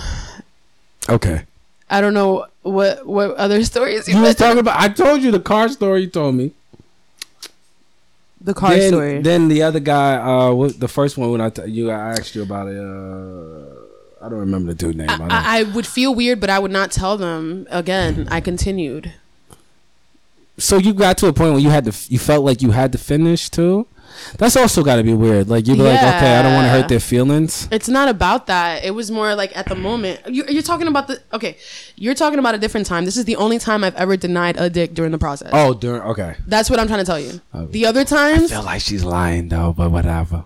Okay. 1.08 1.42
I 1.90 2.00
don't 2.00 2.14
know 2.14 2.46
what 2.62 3.04
what 3.06 3.34
other 3.36 3.62
stories 3.64 4.08
you 4.08 4.16
You 4.16 4.22
was 4.22 4.36
talking 4.36 4.58
about. 4.58 4.80
I 4.80 4.88
told 4.88 5.22
you 5.22 5.30
the 5.32 5.40
car 5.40 5.68
story. 5.68 6.02
You 6.02 6.06
told 6.08 6.34
me. 6.36 6.52
The 8.40 8.54
car 8.54 8.70
then, 8.70 8.88
story. 8.90 9.20
Then 9.20 9.48
the 9.48 9.62
other 9.62 9.80
guy, 9.80 10.14
uh, 10.16 10.52
what, 10.52 10.80
the 10.80 10.88
first 10.88 11.18
one 11.18 11.30
when 11.30 11.42
I 11.42 11.50
t- 11.50 11.66
you 11.66 11.90
I 11.90 12.12
asked 12.12 12.34
you 12.34 12.42
about 12.42 12.68
it. 12.68 12.78
Uh, 12.78 13.69
I 14.22 14.28
don't 14.28 14.40
remember 14.40 14.68
the 14.72 14.74
dude 14.74 14.96
name. 14.96 15.08
I, 15.08 15.16
I, 15.30 15.60
I 15.60 15.62
would 15.62 15.86
feel 15.86 16.14
weird, 16.14 16.40
but 16.40 16.50
I 16.50 16.58
would 16.58 16.70
not 16.70 16.90
tell 16.90 17.16
them. 17.16 17.66
Again, 17.70 18.28
I 18.30 18.40
continued. 18.40 19.12
so 20.58 20.76
you 20.76 20.92
got 20.92 21.16
to 21.18 21.26
a 21.26 21.32
point 21.32 21.52
where 21.52 21.60
you 21.60 21.70
had 21.70 21.84
to, 21.86 22.12
you 22.12 22.18
felt 22.18 22.44
like 22.44 22.60
you 22.60 22.70
had 22.72 22.92
to 22.92 22.98
finish 22.98 23.48
too. 23.48 23.86
That's 24.36 24.56
also 24.56 24.82
got 24.82 24.96
to 24.96 25.02
be 25.02 25.14
weird. 25.14 25.48
Like 25.48 25.66
you'd 25.66 25.78
be 25.78 25.82
like, 25.84 25.96
okay, 25.98 26.36
I 26.36 26.42
don't 26.42 26.52
want 26.52 26.66
to 26.66 26.70
hurt 26.70 26.88
their 26.88 27.00
feelings. 27.00 27.66
It's 27.70 27.88
not 27.88 28.08
about 28.08 28.48
that. 28.48 28.84
It 28.84 28.90
was 28.90 29.10
more 29.10 29.34
like 29.34 29.56
at 29.56 29.66
the 29.66 29.74
moment. 29.76 30.20
You, 30.28 30.44
you're 30.48 30.62
talking 30.62 30.88
about 30.88 31.06
the 31.06 31.22
okay. 31.32 31.56
You're 31.96 32.14
talking 32.14 32.38
about 32.38 32.54
a 32.54 32.58
different 32.58 32.86
time. 32.86 33.06
This 33.06 33.16
is 33.16 33.24
the 33.24 33.36
only 33.36 33.58
time 33.58 33.82
I've 33.82 33.94
ever 33.96 34.18
denied 34.18 34.58
a 34.58 34.68
dick 34.68 34.92
during 34.92 35.12
the 35.12 35.18
process. 35.18 35.48
Oh, 35.54 35.72
during 35.72 36.02
okay. 36.02 36.36
That's 36.46 36.68
what 36.68 36.78
I'm 36.78 36.88
trying 36.88 36.98
to 36.98 37.06
tell 37.06 37.20
you. 37.20 37.40
Oh. 37.54 37.66
The 37.66 37.86
other 37.86 38.04
times, 38.04 38.52
I 38.52 38.56
Feel 38.56 38.64
like 38.64 38.82
she's 38.82 39.04
lying 39.04 39.48
though, 39.48 39.72
but 39.72 39.90
whatever. 39.90 40.44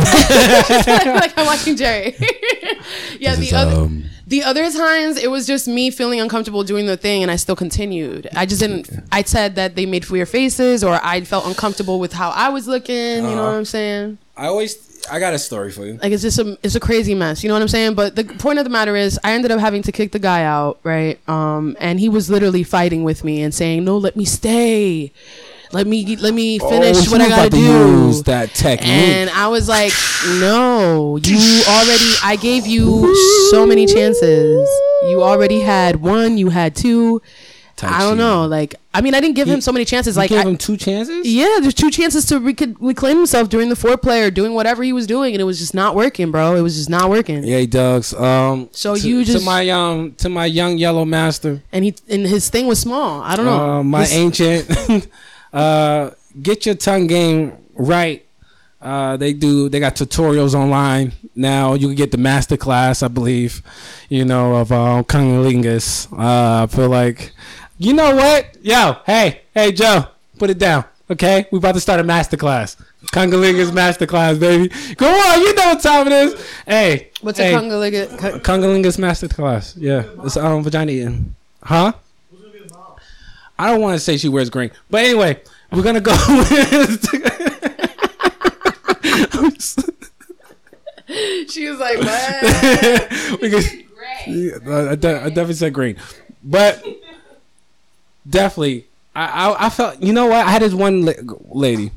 like 1.20 1.32
I'm 1.38 1.46
watching 1.46 1.76
Jerry. 1.76 2.14
yeah, 3.18 3.34
This 3.34 3.38
the 3.38 3.46
is, 3.46 3.52
other 3.52 3.76
um, 3.82 4.04
the 4.26 4.42
other 4.44 4.70
times 4.70 5.16
it 5.16 5.30
was 5.30 5.46
just 5.46 5.66
me 5.66 5.90
feeling 5.90 6.20
uncomfortable 6.20 6.62
doing 6.64 6.86
the 6.86 6.96
thing, 6.96 7.22
and 7.22 7.30
I 7.30 7.36
still 7.36 7.56
continued. 7.56 8.28
I 8.34 8.46
just 8.46 8.60
didn't. 8.60 8.88
I 9.10 9.22
said 9.22 9.56
that 9.56 9.74
they 9.76 9.86
made 9.86 10.08
weird 10.08 10.28
faces, 10.28 10.84
or 10.84 11.00
I 11.02 11.20
felt 11.22 11.46
uncomfortable 11.46 11.98
with 11.98 12.12
how 12.12 12.30
I 12.30 12.48
was 12.50 12.66
looking. 12.68 12.94
You 12.96 13.22
know 13.22 13.28
Uh-huh. 13.32 13.42
what 13.46 13.54
I'm 13.56 13.64
saying? 13.64 14.18
I 14.36 14.46
always, 14.46 15.04
I 15.10 15.18
got 15.20 15.34
a 15.34 15.38
story 15.38 15.70
for 15.70 15.84
you. 15.84 15.98
Like 16.02 16.12
it's 16.12 16.22
just 16.22 16.38
a 16.38 16.56
it's 16.62 16.74
a 16.76 16.80
crazy 16.80 17.14
mess. 17.14 17.42
You 17.42 17.48
know 17.48 17.54
what 17.54 17.62
I'm 17.62 17.68
saying? 17.68 17.94
But 17.94 18.16
the 18.16 18.24
point 18.24 18.58
of 18.58 18.64
the 18.64 18.70
matter 18.70 18.94
is, 18.96 19.18
I 19.24 19.32
ended 19.32 19.50
up 19.50 19.60
having 19.60 19.82
to 19.82 19.92
kick 19.92 20.12
the 20.12 20.18
guy 20.18 20.44
out, 20.44 20.78
right? 20.84 21.18
Um, 21.28 21.76
and 21.80 21.98
he 22.00 22.08
was 22.08 22.30
literally 22.30 22.62
fighting 22.62 23.02
with 23.04 23.24
me 23.24 23.42
and 23.42 23.52
saying, 23.54 23.84
"No, 23.84 23.98
let 23.98 24.16
me 24.16 24.24
stay." 24.24 25.12
Let 25.72 25.86
me 25.86 26.16
let 26.16 26.34
me 26.34 26.58
finish 26.58 27.06
Oh, 27.08 27.12
what 27.12 27.20
I 27.20 27.28
gotta 27.28 27.42
about 27.48 27.50
to 27.52 27.56
do. 27.56 28.06
Use 28.06 28.22
that 28.24 28.54
technique. 28.54 28.88
And 28.88 29.30
I 29.30 29.46
was 29.48 29.68
like, 29.68 29.92
no, 30.40 31.16
you 31.22 31.62
already, 31.68 32.12
I 32.24 32.36
gave 32.40 32.66
you 32.66 33.14
so 33.50 33.64
many 33.66 33.86
chances. 33.86 34.68
You 35.08 35.22
already 35.22 35.60
had 35.60 35.96
one, 35.96 36.38
you 36.38 36.50
had 36.50 36.74
two. 36.74 37.22
Type 37.76 37.92
I 37.92 38.00
don't 38.00 38.10
shit. 38.10 38.18
know. 38.18 38.46
Like, 38.46 38.74
I 38.92 39.00
mean, 39.00 39.14
I 39.14 39.20
didn't 39.20 39.36
give 39.36 39.48
him 39.48 39.62
so 39.62 39.72
many 39.72 39.86
chances. 39.86 40.14
You 40.14 40.20
Like, 40.20 40.28
gave 40.28 40.40
I- 40.40 40.48
him 40.50 40.58
two 40.58 40.76
chances. 40.76 41.26
yeah, 41.26 41.56
there's 41.62 41.72
two 41.72 41.90
chances 41.90 42.26
to 42.26 42.38
rec- 42.38 42.76
reclaim 42.78 43.16
himself 43.16 43.48
during 43.48 43.70
the 43.70 43.74
foreplay 43.74 44.26
or 44.26 44.30
doing 44.30 44.52
whatever 44.52 44.82
he 44.82 44.92
was 44.92 45.06
doing, 45.06 45.32
and 45.32 45.40
it 45.40 45.44
was 45.44 45.58
just 45.58 45.72
not 45.72 45.94
working, 45.94 46.30
bro. 46.30 46.56
It 46.56 46.60
was 46.60 46.76
just 46.76 46.90
not 46.90 47.08
working. 47.08 47.42
Yeah, 47.42 47.64
Doug's. 47.64 48.12
Um, 48.12 48.68
So 48.72 48.96
to, 48.96 49.08
you 49.08 49.24
to 49.24 49.32
just- 49.32 49.46
my 49.46 49.70
um 49.70 50.12
to 50.18 50.28
my 50.28 50.44
young 50.44 50.76
yellow 50.76 51.06
master, 51.06 51.62
And 51.72 51.86
he 51.86 51.94
and 52.10 52.26
his 52.26 52.50
thing 52.50 52.66
was 52.66 52.78
small. 52.80 53.22
I 53.22 53.34
don't 53.36 53.46
know. 53.46 53.58
uh, 53.78 53.82
my 53.82 54.00
His- 54.02 54.12
ancient. 54.12 54.68
uh, 55.52 56.10
get 56.42 56.66
your 56.66 56.74
tongue 56.74 57.06
game 57.06 57.56
right. 57.74 58.24
Uh, 58.80 59.16
they 59.16 59.32
do. 59.32 59.68
They 59.68 59.78
got 59.78 59.94
tutorials 59.94 60.54
online 60.54 61.12
now. 61.36 61.74
You 61.74 61.88
can 61.88 61.96
get 61.96 62.12
the 62.12 62.18
master 62.18 62.56
class, 62.56 63.02
I 63.02 63.08
believe. 63.08 63.62
You 64.08 64.24
know 64.24 64.56
of 64.56 64.72
uh, 64.72 65.02
cunnilingus. 65.06 66.10
Uh, 66.12 66.64
I 66.64 66.66
feel 66.66 66.88
like, 66.88 67.32
you 67.78 67.92
know 67.92 68.16
what? 68.16 68.56
Yo, 68.62 68.96
hey, 69.04 69.42
hey, 69.52 69.72
Joe, 69.72 70.06
put 70.38 70.48
it 70.50 70.58
down. 70.58 70.84
Okay, 71.10 71.46
we 71.50 71.58
about 71.58 71.74
to 71.74 71.80
start 71.80 72.00
a 72.00 72.04
master 72.04 72.36
class. 72.36 72.76
Cunnilingus 73.06 73.72
master 73.74 74.06
class, 74.06 74.38
baby. 74.38 74.72
Go 74.94 75.08
on, 75.08 75.40
you 75.40 75.54
know 75.54 75.66
what 75.74 75.82
time 75.82 76.06
it 76.06 76.12
is. 76.12 76.46
Hey, 76.64 77.10
What's 77.20 77.38
hey. 77.38 77.52
a 77.52 77.58
conga 77.58 77.78
like? 77.78 77.92
Congolingus 78.42 78.98
masterclass. 78.98 79.74
Yeah, 79.76 80.04
it's 80.24 80.36
um 80.36 80.62
vagina 80.62 80.92
eating. 80.92 81.34
Huh? 81.62 81.92
I 83.60 83.70
don't 83.70 83.82
want 83.82 83.98
to 83.98 84.00
say 84.00 84.16
she 84.16 84.30
wears 84.30 84.48
green, 84.48 84.70
but 84.88 85.04
anyway, 85.04 85.42
we're 85.70 85.82
gonna 85.82 86.00
go 86.00 86.12
with. 86.28 87.06
She 91.48 91.68
was 91.68 91.80
like, 91.80 91.98
what? 91.98 93.40
we 93.42 93.50
Yeah, 94.28 94.52
I, 94.66 94.90
I 94.90 94.94
de- 94.94 95.20
I 95.20 95.28
definitely 95.28 95.54
said 95.54 95.74
green, 95.74 95.96
but 96.42 96.82
definitely, 98.28 98.86
I, 99.14 99.24
I 99.50 99.66
I 99.66 99.70
felt 99.70 100.00
you 100.00 100.12
know 100.12 100.26
what 100.26 100.46
I 100.46 100.50
had 100.50 100.62
this 100.62 100.72
one 100.72 101.04
la- 101.04 101.12
lady, 101.50 101.90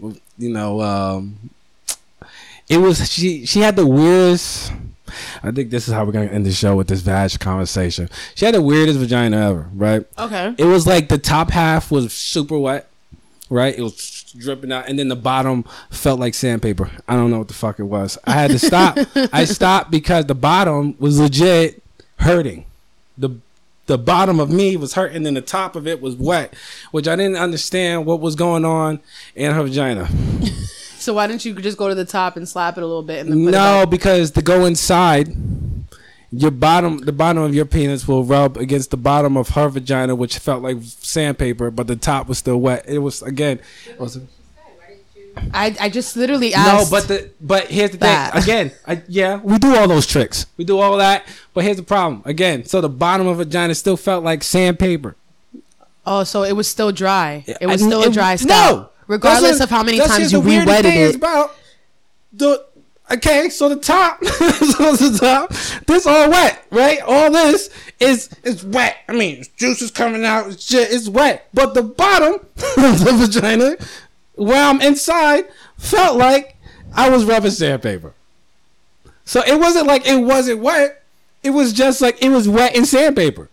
you 0.00 0.50
know, 0.50 0.80
um, 0.80 1.50
it 2.68 2.78
was 2.78 3.08
she 3.10 3.46
she 3.46 3.60
had 3.60 3.76
the 3.76 3.86
weirdest. 3.86 4.72
I 5.42 5.50
think 5.50 5.70
this 5.70 5.88
is 5.88 5.94
how 5.94 6.04
we're 6.04 6.12
gonna 6.12 6.26
end 6.26 6.46
the 6.46 6.52
show 6.52 6.76
with 6.76 6.88
this 6.88 7.00
vag 7.00 7.38
conversation. 7.40 8.08
She 8.34 8.44
had 8.44 8.54
the 8.54 8.62
weirdest 8.62 8.98
vagina 8.98 9.36
ever, 9.50 9.68
right? 9.74 10.06
okay. 10.18 10.54
It 10.58 10.64
was 10.64 10.86
like 10.86 11.08
the 11.08 11.18
top 11.18 11.50
half 11.50 11.90
was 11.90 12.12
super 12.12 12.58
wet, 12.58 12.88
right? 13.50 13.76
It 13.76 13.82
was 13.82 14.32
dripping 14.36 14.70
out, 14.72 14.88
and 14.88 14.98
then 14.98 15.08
the 15.08 15.16
bottom 15.16 15.64
felt 15.90 16.20
like 16.20 16.34
sandpaper. 16.34 16.90
I 17.08 17.14
don't 17.16 17.30
know 17.30 17.38
what 17.38 17.48
the 17.48 17.54
fuck 17.54 17.78
it 17.78 17.84
was. 17.84 18.18
I 18.24 18.32
had 18.32 18.50
to 18.50 18.58
stop. 18.58 18.98
I 19.32 19.44
stopped 19.44 19.90
because 19.90 20.26
the 20.26 20.34
bottom 20.34 20.96
was 20.98 21.18
legit 21.18 21.82
hurting. 22.20 22.64
the 23.16 23.30
The 23.86 23.96
bottom 23.98 24.38
of 24.38 24.50
me 24.50 24.76
was 24.76 24.94
hurting, 24.94 25.26
and 25.26 25.36
the 25.36 25.40
top 25.40 25.74
of 25.76 25.86
it 25.86 26.02
was 26.02 26.14
wet, 26.14 26.52
which 26.90 27.08
I 27.08 27.16
didn't 27.16 27.36
understand 27.36 28.04
what 28.04 28.20
was 28.20 28.34
going 28.34 28.64
on 28.66 29.00
in 29.34 29.52
her 29.54 29.62
vagina. 29.62 30.08
So 30.98 31.14
why 31.14 31.26
didn't 31.26 31.44
you 31.44 31.54
just 31.54 31.78
go 31.78 31.88
to 31.88 31.94
the 31.94 32.04
top 32.04 32.36
and 32.36 32.48
slap 32.48 32.76
it 32.76 32.82
a 32.82 32.86
little 32.86 33.02
bit 33.02 33.26
No, 33.26 33.86
because 33.86 34.32
to 34.32 34.42
go 34.42 34.64
inside, 34.66 35.34
your 36.30 36.50
bottom, 36.50 36.98
the 36.98 37.12
bottom 37.12 37.42
of 37.42 37.54
your 37.54 37.64
penis 37.64 38.06
will 38.08 38.24
rub 38.24 38.56
against 38.56 38.90
the 38.90 38.96
bottom 38.96 39.36
of 39.36 39.50
her 39.50 39.68
vagina, 39.68 40.14
which 40.14 40.38
felt 40.38 40.62
like 40.62 40.78
sandpaper, 40.82 41.70
but 41.70 41.86
the 41.86 41.96
top 41.96 42.28
was 42.28 42.38
still 42.38 42.58
wet. 42.60 42.84
It 42.88 42.98
was 42.98 43.22
again. 43.22 43.60
It 43.88 43.98
was, 43.98 44.18
I 45.54 45.74
I 45.80 45.88
just 45.88 46.16
literally 46.16 46.52
asked. 46.52 46.90
no, 46.90 46.98
but 46.98 47.06
the 47.08 47.30
but 47.40 47.68
here's 47.68 47.92
the 47.92 47.98
that. 47.98 48.32
thing. 48.34 48.42
Again, 48.42 48.72
I, 48.86 49.02
yeah, 49.06 49.36
we 49.42 49.56
do 49.58 49.76
all 49.76 49.86
those 49.86 50.04
tricks. 50.06 50.46
We 50.56 50.64
do 50.64 50.78
all 50.78 50.96
that, 50.96 51.24
but 51.54 51.62
here's 51.64 51.76
the 51.76 51.82
problem. 51.84 52.22
Again, 52.24 52.64
so 52.64 52.80
the 52.80 52.88
bottom 52.88 53.26
of 53.28 53.36
vagina 53.38 53.74
still 53.76 53.96
felt 53.96 54.24
like 54.24 54.42
sandpaper. 54.42 55.14
oh, 56.04 56.24
so 56.24 56.42
it 56.42 56.52
was 56.54 56.66
still 56.68 56.90
dry. 56.90 57.44
It 57.60 57.66
was 57.68 57.82
I- 57.82 57.86
still 57.86 58.02
a 58.02 58.10
dry 58.10 58.36
no. 58.44 58.90
Regardless 59.08 59.60
of 59.60 59.70
how 59.70 59.82
many 59.82 59.98
times 59.98 60.32
you 60.32 60.40
re-wetted 60.40 60.94
it. 60.94 61.16
About 61.16 61.56
the 62.32 62.64
okay, 63.10 63.48
so 63.48 63.68
the 63.68 63.76
top, 63.76 64.24
so 64.24 64.94
the 64.96 65.18
top, 65.18 65.52
this 65.86 66.06
all 66.06 66.30
wet, 66.30 66.64
right? 66.70 67.00
All 67.00 67.32
this 67.32 67.70
is 67.98 68.30
is 68.44 68.64
wet. 68.64 68.98
I 69.08 69.12
mean, 69.12 69.44
juice 69.56 69.82
is 69.82 69.90
coming 69.90 70.24
out, 70.24 70.48
it's 70.48 70.64
shit, 70.64 70.92
it's 70.92 71.08
wet. 71.08 71.48
But 71.52 71.74
the 71.74 71.82
bottom 71.82 72.34
of 72.34 73.04
the 73.04 73.14
vagina, 73.18 73.76
where 74.34 74.62
I'm 74.62 74.80
inside, 74.80 75.46
felt 75.76 76.16
like 76.16 76.56
I 76.94 77.10
was 77.10 77.24
rubbing 77.24 77.50
sandpaper. 77.50 78.14
So 79.24 79.42
it 79.46 79.58
wasn't 79.58 79.86
like 79.86 80.06
it 80.06 80.22
wasn't 80.22 80.60
wet. 80.60 81.02
It 81.42 81.50
was 81.50 81.72
just 81.72 82.00
like 82.00 82.22
it 82.22 82.30
was 82.30 82.48
wet 82.48 82.74
in 82.74 82.84
sandpaper. 82.84 83.48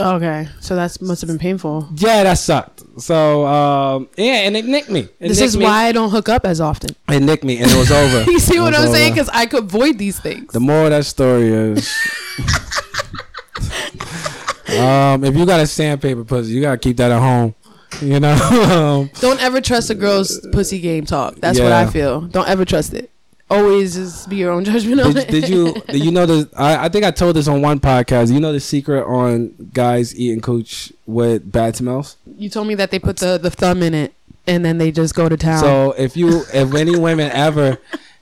Okay, 0.00 0.46
so 0.60 0.76
that 0.76 0.96
must 1.02 1.20
have 1.22 1.28
been 1.28 1.40
painful. 1.40 1.88
Yeah, 1.96 2.22
that 2.22 2.38
sucked. 2.38 2.82
So 3.00 3.44
um, 3.46 4.08
yeah, 4.16 4.46
and 4.46 4.56
it 4.56 4.64
nicked 4.64 4.90
me. 4.90 5.00
It 5.00 5.18
this 5.28 5.38
nicked 5.38 5.48
is 5.48 5.56
me. 5.56 5.64
why 5.64 5.86
I 5.86 5.92
don't 5.92 6.10
hook 6.10 6.28
up 6.28 6.46
as 6.46 6.60
often. 6.60 6.90
It 7.08 7.20
nicked 7.20 7.42
me, 7.42 7.58
and 7.58 7.68
it 7.70 7.76
was 7.76 7.90
over. 7.90 8.22
you 8.30 8.38
see 8.38 8.60
what 8.60 8.74
I'm 8.74 8.92
saying? 8.92 9.14
Because 9.14 9.28
I 9.30 9.46
could 9.46 9.64
avoid 9.64 9.98
these 9.98 10.20
things. 10.20 10.52
the 10.52 10.60
more 10.60 10.84
of 10.84 10.90
that 10.90 11.04
story 11.04 11.48
is, 11.48 11.92
um, 14.78 15.24
if 15.24 15.36
you 15.36 15.46
got 15.46 15.60
a 15.60 15.66
sandpaper 15.66 16.24
pussy, 16.24 16.52
you 16.52 16.60
gotta 16.60 16.78
keep 16.78 16.96
that 16.98 17.10
at 17.10 17.20
home. 17.20 17.54
You 18.00 18.20
know, 18.20 18.34
um, 18.34 19.10
Don't 19.20 19.42
ever 19.42 19.60
trust 19.60 19.90
a 19.90 19.94
girl's 19.94 20.38
pussy 20.52 20.78
game 20.78 21.06
talk. 21.06 21.36
That's 21.36 21.58
what 21.58 21.72
I 21.72 21.86
feel. 21.86 22.20
Don't 22.22 22.48
ever 22.48 22.64
trust 22.64 22.94
it. 22.94 23.10
Always 23.50 23.94
just 23.94 24.28
be 24.28 24.36
your 24.36 24.52
own 24.52 24.64
judgment 24.64 25.00
on 25.00 25.14
did, 25.14 25.24
it. 25.24 25.30
did 25.30 25.48
you 25.48 25.72
did 25.88 26.04
you 26.04 26.10
know 26.10 26.26
the? 26.26 26.50
I, 26.54 26.84
I 26.84 26.88
think 26.90 27.04
I 27.06 27.10
told 27.10 27.34
this 27.36 27.48
on 27.48 27.62
one 27.62 27.80
podcast. 27.80 28.30
You 28.32 28.40
know 28.40 28.52
the 28.52 28.60
secret 28.60 29.04
on 29.04 29.70
guys 29.72 30.14
eating 30.18 30.40
cooch 30.42 30.92
with 31.06 31.50
bad 31.50 31.74
smells. 31.76 32.16
You 32.36 32.50
told 32.50 32.66
me 32.66 32.74
that 32.74 32.90
they 32.90 32.98
put 32.98 33.16
the, 33.16 33.38
the 33.38 33.50
thumb 33.50 33.82
in 33.82 33.94
it 33.94 34.12
and 34.46 34.64
then 34.64 34.76
they 34.78 34.90
just 34.90 35.14
go 35.14 35.28
to 35.30 35.36
town. 35.38 35.60
So 35.60 35.92
if 35.96 36.14
you, 36.16 36.42
if 36.52 36.74
any 36.74 36.96
women 36.98 37.30
ever, 37.32 37.78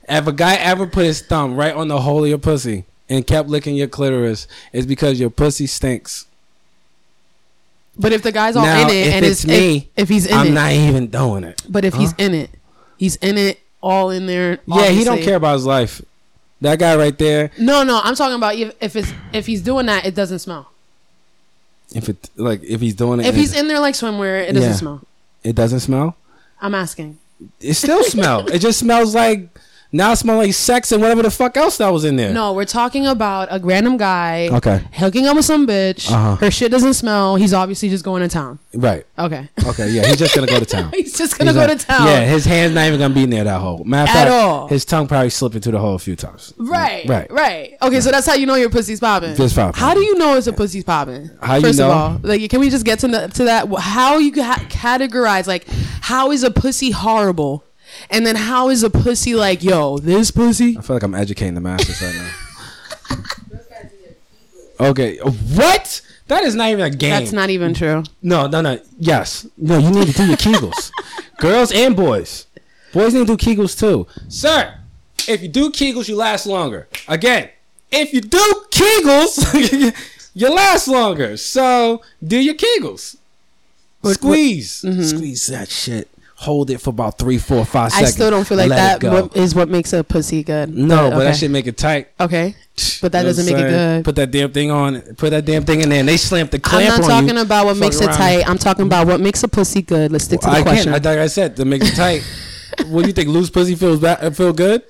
if 0.07 0.27
a 0.27 0.31
guy 0.31 0.55
ever 0.55 0.87
put 0.87 1.03
his 1.05 1.21
thumb 1.21 1.55
right 1.57 1.73
on 1.75 1.89
the 1.89 2.01
hole 2.01 2.23
of 2.23 2.29
your 2.29 2.37
pussy 2.37 2.85
and 3.09 3.27
kept 3.27 3.49
licking 3.49 3.75
your 3.75 3.87
clitoris, 3.87 4.47
it's 4.71 4.85
because 4.85 5.19
your 5.19 5.29
pussy 5.29 5.67
stinks. 5.67 6.25
but 7.99 8.11
if 8.13 8.21
the 8.21 8.31
guy's 8.31 8.55
all 8.55 8.65
Now, 8.65 8.81
in 8.83 8.95
it 8.95 9.07
if 9.07 9.13
and 9.13 9.25
it's 9.25 9.43
if, 9.43 9.49
me, 9.49 9.75
if, 9.97 10.03
if 10.03 10.09
he's 10.09 10.25
in 10.25 10.37
I'm 10.37 10.47
it, 10.47 10.51
not 10.51 10.71
even 10.71 11.07
doing 11.07 11.43
it. 11.43 11.61
but 11.67 11.83
if 11.83 11.95
he's 11.95 12.13
in 12.17 12.33
it, 12.33 12.49
he's 12.97 13.15
in 13.17 13.37
it 13.37 13.59
all 13.81 14.09
in 14.09 14.25
there. 14.25 14.59
Yeah, 14.67 14.89
he 14.89 15.03
don't 15.03 15.21
care 15.21 15.35
about 15.35 15.53
his 15.53 15.65
life. 15.65 16.01
That 16.61 16.79
guy 16.79 16.95
right 16.95 17.15
there. 17.17 17.51
No, 17.59 17.83
no, 17.83 18.01
I'm 18.03 18.15
talking 18.15 18.35
about 18.35 18.55
if, 18.55 18.73
if 18.81 18.95
it's 18.95 19.13
if 19.33 19.45
he's 19.45 19.61
doing 19.61 19.85
that, 19.85 20.05
it 20.05 20.15
doesn't 20.15 20.39
smell. 20.39 20.71
If 21.93 22.09
it 22.09 22.29
like 22.35 22.63
if 22.63 22.81
he's 22.81 22.95
doing 22.95 23.19
it, 23.19 23.27
If 23.27 23.35
he's 23.35 23.55
in 23.55 23.67
there 23.67 23.79
like 23.79 23.93
swimwear, 23.95 24.41
it 24.47 24.53
doesn't 24.53 24.69
Yeah. 24.71 24.75
smell. 24.75 25.01
it 25.43 25.55
doesn't 25.55 25.79
smell. 25.81 26.15
I'm 26.61 26.73
asking. 26.75 27.17
It 27.61 27.75
still 27.75 28.03
smell. 28.15 28.47
It 28.47 28.59
just 28.59 28.79
smells 28.79 29.13
like 29.15 29.47
Now 29.91 30.11
it 30.11 30.17
smells 30.17 30.39
like 30.45 30.53
sex 30.53 30.91
and 30.91 31.01
whatever 31.01 31.23
the 31.23 31.31
fuck 31.31 31.55
else 31.55 31.77
that 31.77 31.87
was 31.89 32.03
in 32.03 32.17
there. 32.17 32.33
No, 32.33 32.53
we're 32.53 32.65
talking 32.65 33.07
about 33.07 33.47
a 33.51 33.59
random 33.63 33.95
guy. 33.97 34.49
Okay. 34.51 34.81
Hooking 34.93 35.27
up 35.27 35.35
with 35.37 35.45
some 35.45 35.65
bitch. 35.65 36.11
Uh-huh. 36.11 36.35
Her 36.35 36.51
shit 36.51 36.71
doesn't 36.71 36.93
smell. 36.95 37.37
He's 37.37 37.53
obviously 37.53 37.87
just 37.89 38.03
going 38.03 38.21
to 38.21 38.27
town. 38.27 38.59
Right. 38.73 39.05
Okay. 39.17 39.47
Okay. 39.65 39.89
Yeah. 39.89 40.05
He's 40.07 40.17
just 40.17 40.35
gonna 40.35 40.45
go 40.47 40.59
to 40.59 40.65
town. 40.65 40.91
He's 40.93 41.17
just 41.17 41.37
gonna 41.37 41.51
He's 41.51 41.55
go 41.59 41.65
like- 41.67 41.79
to 41.79 41.85
town. 41.85 42.05
Yeah. 42.07 42.25
His 42.25 42.43
hand's 42.45 42.75
not 42.75 42.85
even 42.87 42.99
gonna 42.99 43.13
be 43.13 43.25
near 43.25 43.43
that 43.45 43.59
hole. 43.61 43.83
Matter 43.85 44.03
of 44.11 44.15
At 44.15 44.23
fact, 44.27 44.31
all. 44.31 44.67
his 44.67 44.83
tongue 44.85 45.07
probably 45.07 45.29
slipped 45.29 45.55
into 45.55 45.71
the 45.71 45.79
hole 45.79 45.95
a 45.95 45.99
few 45.99 46.15
times. 46.15 46.53
Right, 46.57 47.07
Right. 47.07 47.31
right, 47.31 47.31
right. 47.31 47.77
Okay, 47.81 48.01
so 48.01 48.11
that's 48.11 48.27
how 48.27 48.33
you 48.35 48.45
know 48.45 48.55
your 48.55 48.69
pussy's 48.69 48.99
popping. 48.99 49.35
Just 49.35 49.55
popping. 49.55 49.79
How 49.79 49.93
do 49.93 50.01
you 50.01 50.17
know 50.17 50.35
it's 50.35 50.47
a 50.47 50.53
pussy's 50.53 50.83
popping? 50.83 51.29
How 51.41 51.55
you 51.55 51.61
First 51.61 51.79
know? 51.79 51.89
of 51.89 51.97
all, 51.97 52.19
like, 52.23 52.49
can 52.49 52.59
we 52.59 52.69
just 52.69 52.85
get 52.85 52.99
to 52.99 53.07
to 53.07 53.43
that? 53.45 53.67
How 53.79 54.17
you 54.17 54.31
ca- 54.33 54.65
categorize 54.69 55.47
like 55.47 55.65
how 56.01 56.31
is 56.31 56.43
a 56.43 56.51
pussy 56.51 56.91
horrible, 56.91 57.63
and 58.09 58.25
then 58.25 58.35
how 58.35 58.69
is 58.69 58.83
a 58.83 58.89
pussy 58.89 59.35
like 59.35 59.63
yo 59.63 59.97
this 59.97 60.31
pussy? 60.31 60.77
I 60.77 60.81
feel 60.81 60.95
like 60.95 61.03
I'm 61.03 61.15
educating 61.15 61.55
the 61.55 61.61
masses 61.61 62.01
right 62.01 62.15
now. 62.15 63.19
okay. 64.89 65.19
Uh, 65.19 65.31
what? 65.31 66.01
That 66.27 66.43
is 66.43 66.55
not 66.55 66.69
even 66.69 66.85
a 66.85 66.89
game. 66.89 67.11
That's 67.11 67.31
not 67.31 67.49
even 67.49 67.73
true. 67.73 68.03
No, 68.21 68.47
no, 68.47 68.61
no. 68.61 68.79
Yes. 68.99 69.47
No, 69.57 69.77
you 69.77 69.91
need 69.91 70.07
to 70.07 70.13
do 70.13 70.25
your 70.25 70.37
Kegels. 70.37 70.91
Girls 71.37 71.71
and 71.71 71.95
boys. 71.95 72.47
Boys 72.91 73.13
need 73.13 73.27
to 73.27 73.37
do 73.37 73.37
Kegels 73.37 73.79
too. 73.79 74.07
Sir, 74.27 74.75
if 75.27 75.41
you 75.41 75.47
do 75.47 75.69
Kegels, 75.71 76.09
you 76.09 76.15
last 76.15 76.45
longer. 76.45 76.87
Again, 77.07 77.49
if 77.91 78.13
you 78.13 78.21
do 78.21 78.65
Kegels, 78.71 79.93
you 80.33 80.53
last 80.53 80.87
longer. 80.87 81.37
So 81.37 82.01
do 82.25 82.37
your 82.37 82.55
Kegels. 82.55 83.15
Squeeze. 84.03 84.81
Mm-hmm. 84.81 85.03
Squeeze 85.03 85.47
that 85.47 85.69
shit. 85.69 86.09
Hold 86.39 86.69
it 86.69 86.79
for 86.79 86.91
about 86.91 87.17
three, 87.17 87.39
four, 87.39 87.65
five 87.65 87.91
seconds. 87.91 88.11
I 88.11 88.13
still 88.13 88.29
don't 88.29 88.47
feel 88.47 88.57
like 88.57 88.69
that 88.69 89.03
what, 89.03 89.35
is 89.35 89.55
what 89.55 89.69
makes 89.69 89.91
a 89.91 90.03
pussy 90.03 90.43
good. 90.43 90.69
no, 90.69 91.09
but 91.09 91.13
okay. 91.13 91.23
that 91.25 91.35
should 91.35 91.49
make 91.49 91.65
it 91.65 91.77
tight. 91.77 92.09
okay. 92.19 92.55
But 93.01 93.11
that 93.11 93.19
You 93.19 93.23
know 93.23 93.29
doesn't 93.29 93.45
make 93.47 93.55
it 93.55 93.69
good. 93.69 94.05
Put 94.05 94.15
that 94.17 94.29
damn 94.29 94.51
thing 94.51 94.69
on. 94.69 95.01
Put 95.15 95.31
that 95.31 95.45
damn 95.45 95.65
thing 95.65 95.81
in 95.81 95.89
there, 95.89 95.99
and 95.99 96.07
they 96.07 96.17
slamp 96.17 96.51
the 96.51 96.59
clamp 96.59 96.93
I'm 96.93 97.01
not 97.01 97.07
talking 97.07 97.37
you. 97.37 97.41
about 97.41 97.65
what 97.65 97.73
Fuck 97.73 97.81
makes 97.81 98.01
it 98.01 98.11
tight. 98.11 98.47
I'm 98.47 98.59
talking 98.59 98.85
about 98.85 99.07
what 99.07 99.19
makes 99.19 99.41
a 99.41 99.47
pussy 99.47 99.81
good. 99.81 100.11
Let's 100.11 100.25
stick 100.25 100.41
to 100.41 100.45
the 100.45 100.57
I 100.57 100.61
question. 100.61 100.93
can't. 100.93 101.03
Like 101.03 101.17
I 101.17 101.25
said, 101.25 101.55
to 101.55 101.65
make 101.65 101.81
it 101.83 101.95
tight. 101.95 102.21
what 102.85 103.01
do 103.01 103.07
you 103.07 103.13
think? 103.13 103.29
Loose 103.29 103.49
pussy 103.49 103.73
feels 103.73 103.99
bad, 103.99 104.37
feel 104.37 104.53
good? 104.53 104.83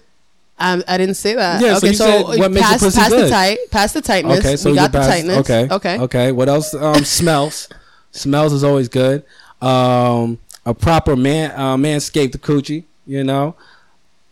Um, 0.60 0.84
I 0.86 0.98
didn't 0.98 1.16
say 1.16 1.36
that. 1.36 1.62
Yeah, 1.62 1.74
so 1.74 1.78
okay, 1.78 1.88
you 1.88 1.94
said 1.94 2.24
what 2.24 2.52
makes 2.52 2.66
a 2.66 2.70
pass, 2.70 2.84
pussy 2.84 3.00
pass 3.00 3.10
the 3.10 3.16
good. 3.16 3.30
tight, 3.30 3.58
pass 3.72 3.94
the 3.94 4.02
tightness. 4.02 4.40
Okay, 4.40 4.56
so 4.58 4.72
we 4.72 4.76
got 4.76 4.92
the 4.92 5.00
tightness. 5.00 5.38
Okay, 5.38 5.68
okay. 5.72 6.00
okay. 6.00 6.32
What 6.34 6.50
else? 6.50 6.74
Um, 6.74 7.06
smells. 7.06 7.70
smells 8.12 8.52
is 8.52 8.66
always 8.66 8.90
good. 8.90 9.24
Um, 9.62 10.40
a 10.68 10.74
proper 10.74 11.16
man, 11.16 11.52
uh, 11.56 11.78
manscaped 11.78 12.38
coochie. 12.40 12.84
You 13.08 13.24
know, 13.24 13.56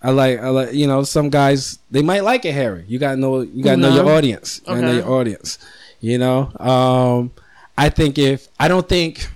I 0.03 0.11
like. 0.11 0.39
I 0.39 0.49
like. 0.49 0.73
You 0.73 0.85
know, 0.85 1.03
some 1.03 1.29
guys 1.29 1.79
they 1.89 2.03
might 2.03 2.23
like 2.23 2.43
it 2.43 2.53
hairy. 2.53 2.83
You 2.87 2.99
gotta 2.99 3.15
know. 3.15 3.41
You 3.41 3.63
gotta 3.63 3.77
know 3.77 3.95
your 3.95 4.09
audience. 4.09 4.59
You 4.67 4.75
gotta 4.75 4.81
know 4.81 4.93
your 4.93 5.09
audience. 5.09 5.57
You 6.01 6.17
know. 6.17 6.51
Um, 6.59 7.31
I 7.77 7.89
think 7.89 8.17
if 8.17 8.49
I 8.59 8.67
don't 8.67 8.87
think 8.87 9.27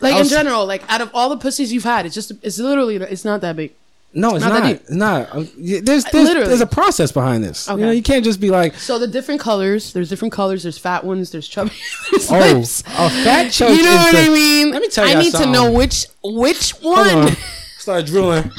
Like 0.00 0.14
I 0.14 0.20
in 0.20 0.28
general, 0.28 0.66
like 0.66 0.82
out 0.90 1.00
of 1.00 1.10
all 1.14 1.28
the 1.30 1.36
pussies 1.36 1.72
you've 1.72 1.84
had, 1.84 2.06
it's 2.06 2.14
just 2.14 2.32
it's 2.42 2.58
literally 2.58 2.96
it's 2.96 3.24
not 3.24 3.40
that 3.42 3.54
big. 3.56 3.72
No, 4.12 4.34
it's 4.34 4.44
Not 4.44 4.62
not. 4.62 4.70
It's 4.72 4.90
not. 4.90 5.34
Um, 5.34 5.48
There's 5.56 5.84
there's, 5.84 6.12
Literally. 6.12 6.48
there's 6.48 6.60
a 6.60 6.66
process 6.66 7.12
behind 7.12 7.44
this. 7.44 7.68
You 7.68 7.74
Okay. 7.74 7.82
know, 7.82 7.90
you 7.92 8.02
can't 8.02 8.24
just 8.24 8.40
be 8.40 8.50
like, 8.50 8.74
So 8.74 8.98
the 8.98 9.06
different 9.06 9.40
colors, 9.40 9.92
there's 9.92 10.08
different 10.08 10.32
colors. 10.32 10.62
There's 10.64 10.78
fat 10.78 11.04
ones. 11.04 11.30
There's 11.30 11.46
chubby. 11.46 11.70
There's 12.10 12.30
oh, 12.30 12.38
lips. 12.38 12.80
a 12.80 13.08
fat 13.10 13.50
choke. 13.52 13.76
You 13.76 13.84
know 13.84 13.94
what 13.96 14.12
the- 14.12 14.18
I 14.22 14.28
mean? 14.28 14.70
Let 14.72 14.82
me 14.82 14.88
tell 14.88 15.06
you 15.08 15.16
I 15.16 15.22
need 15.22 15.34
to 15.34 15.46
know 15.46 15.70
which 15.70 16.06
which 16.24 16.70
one. 16.82 17.08
on. 17.08 17.36
Start 17.78 18.06
drooling. 18.06 18.50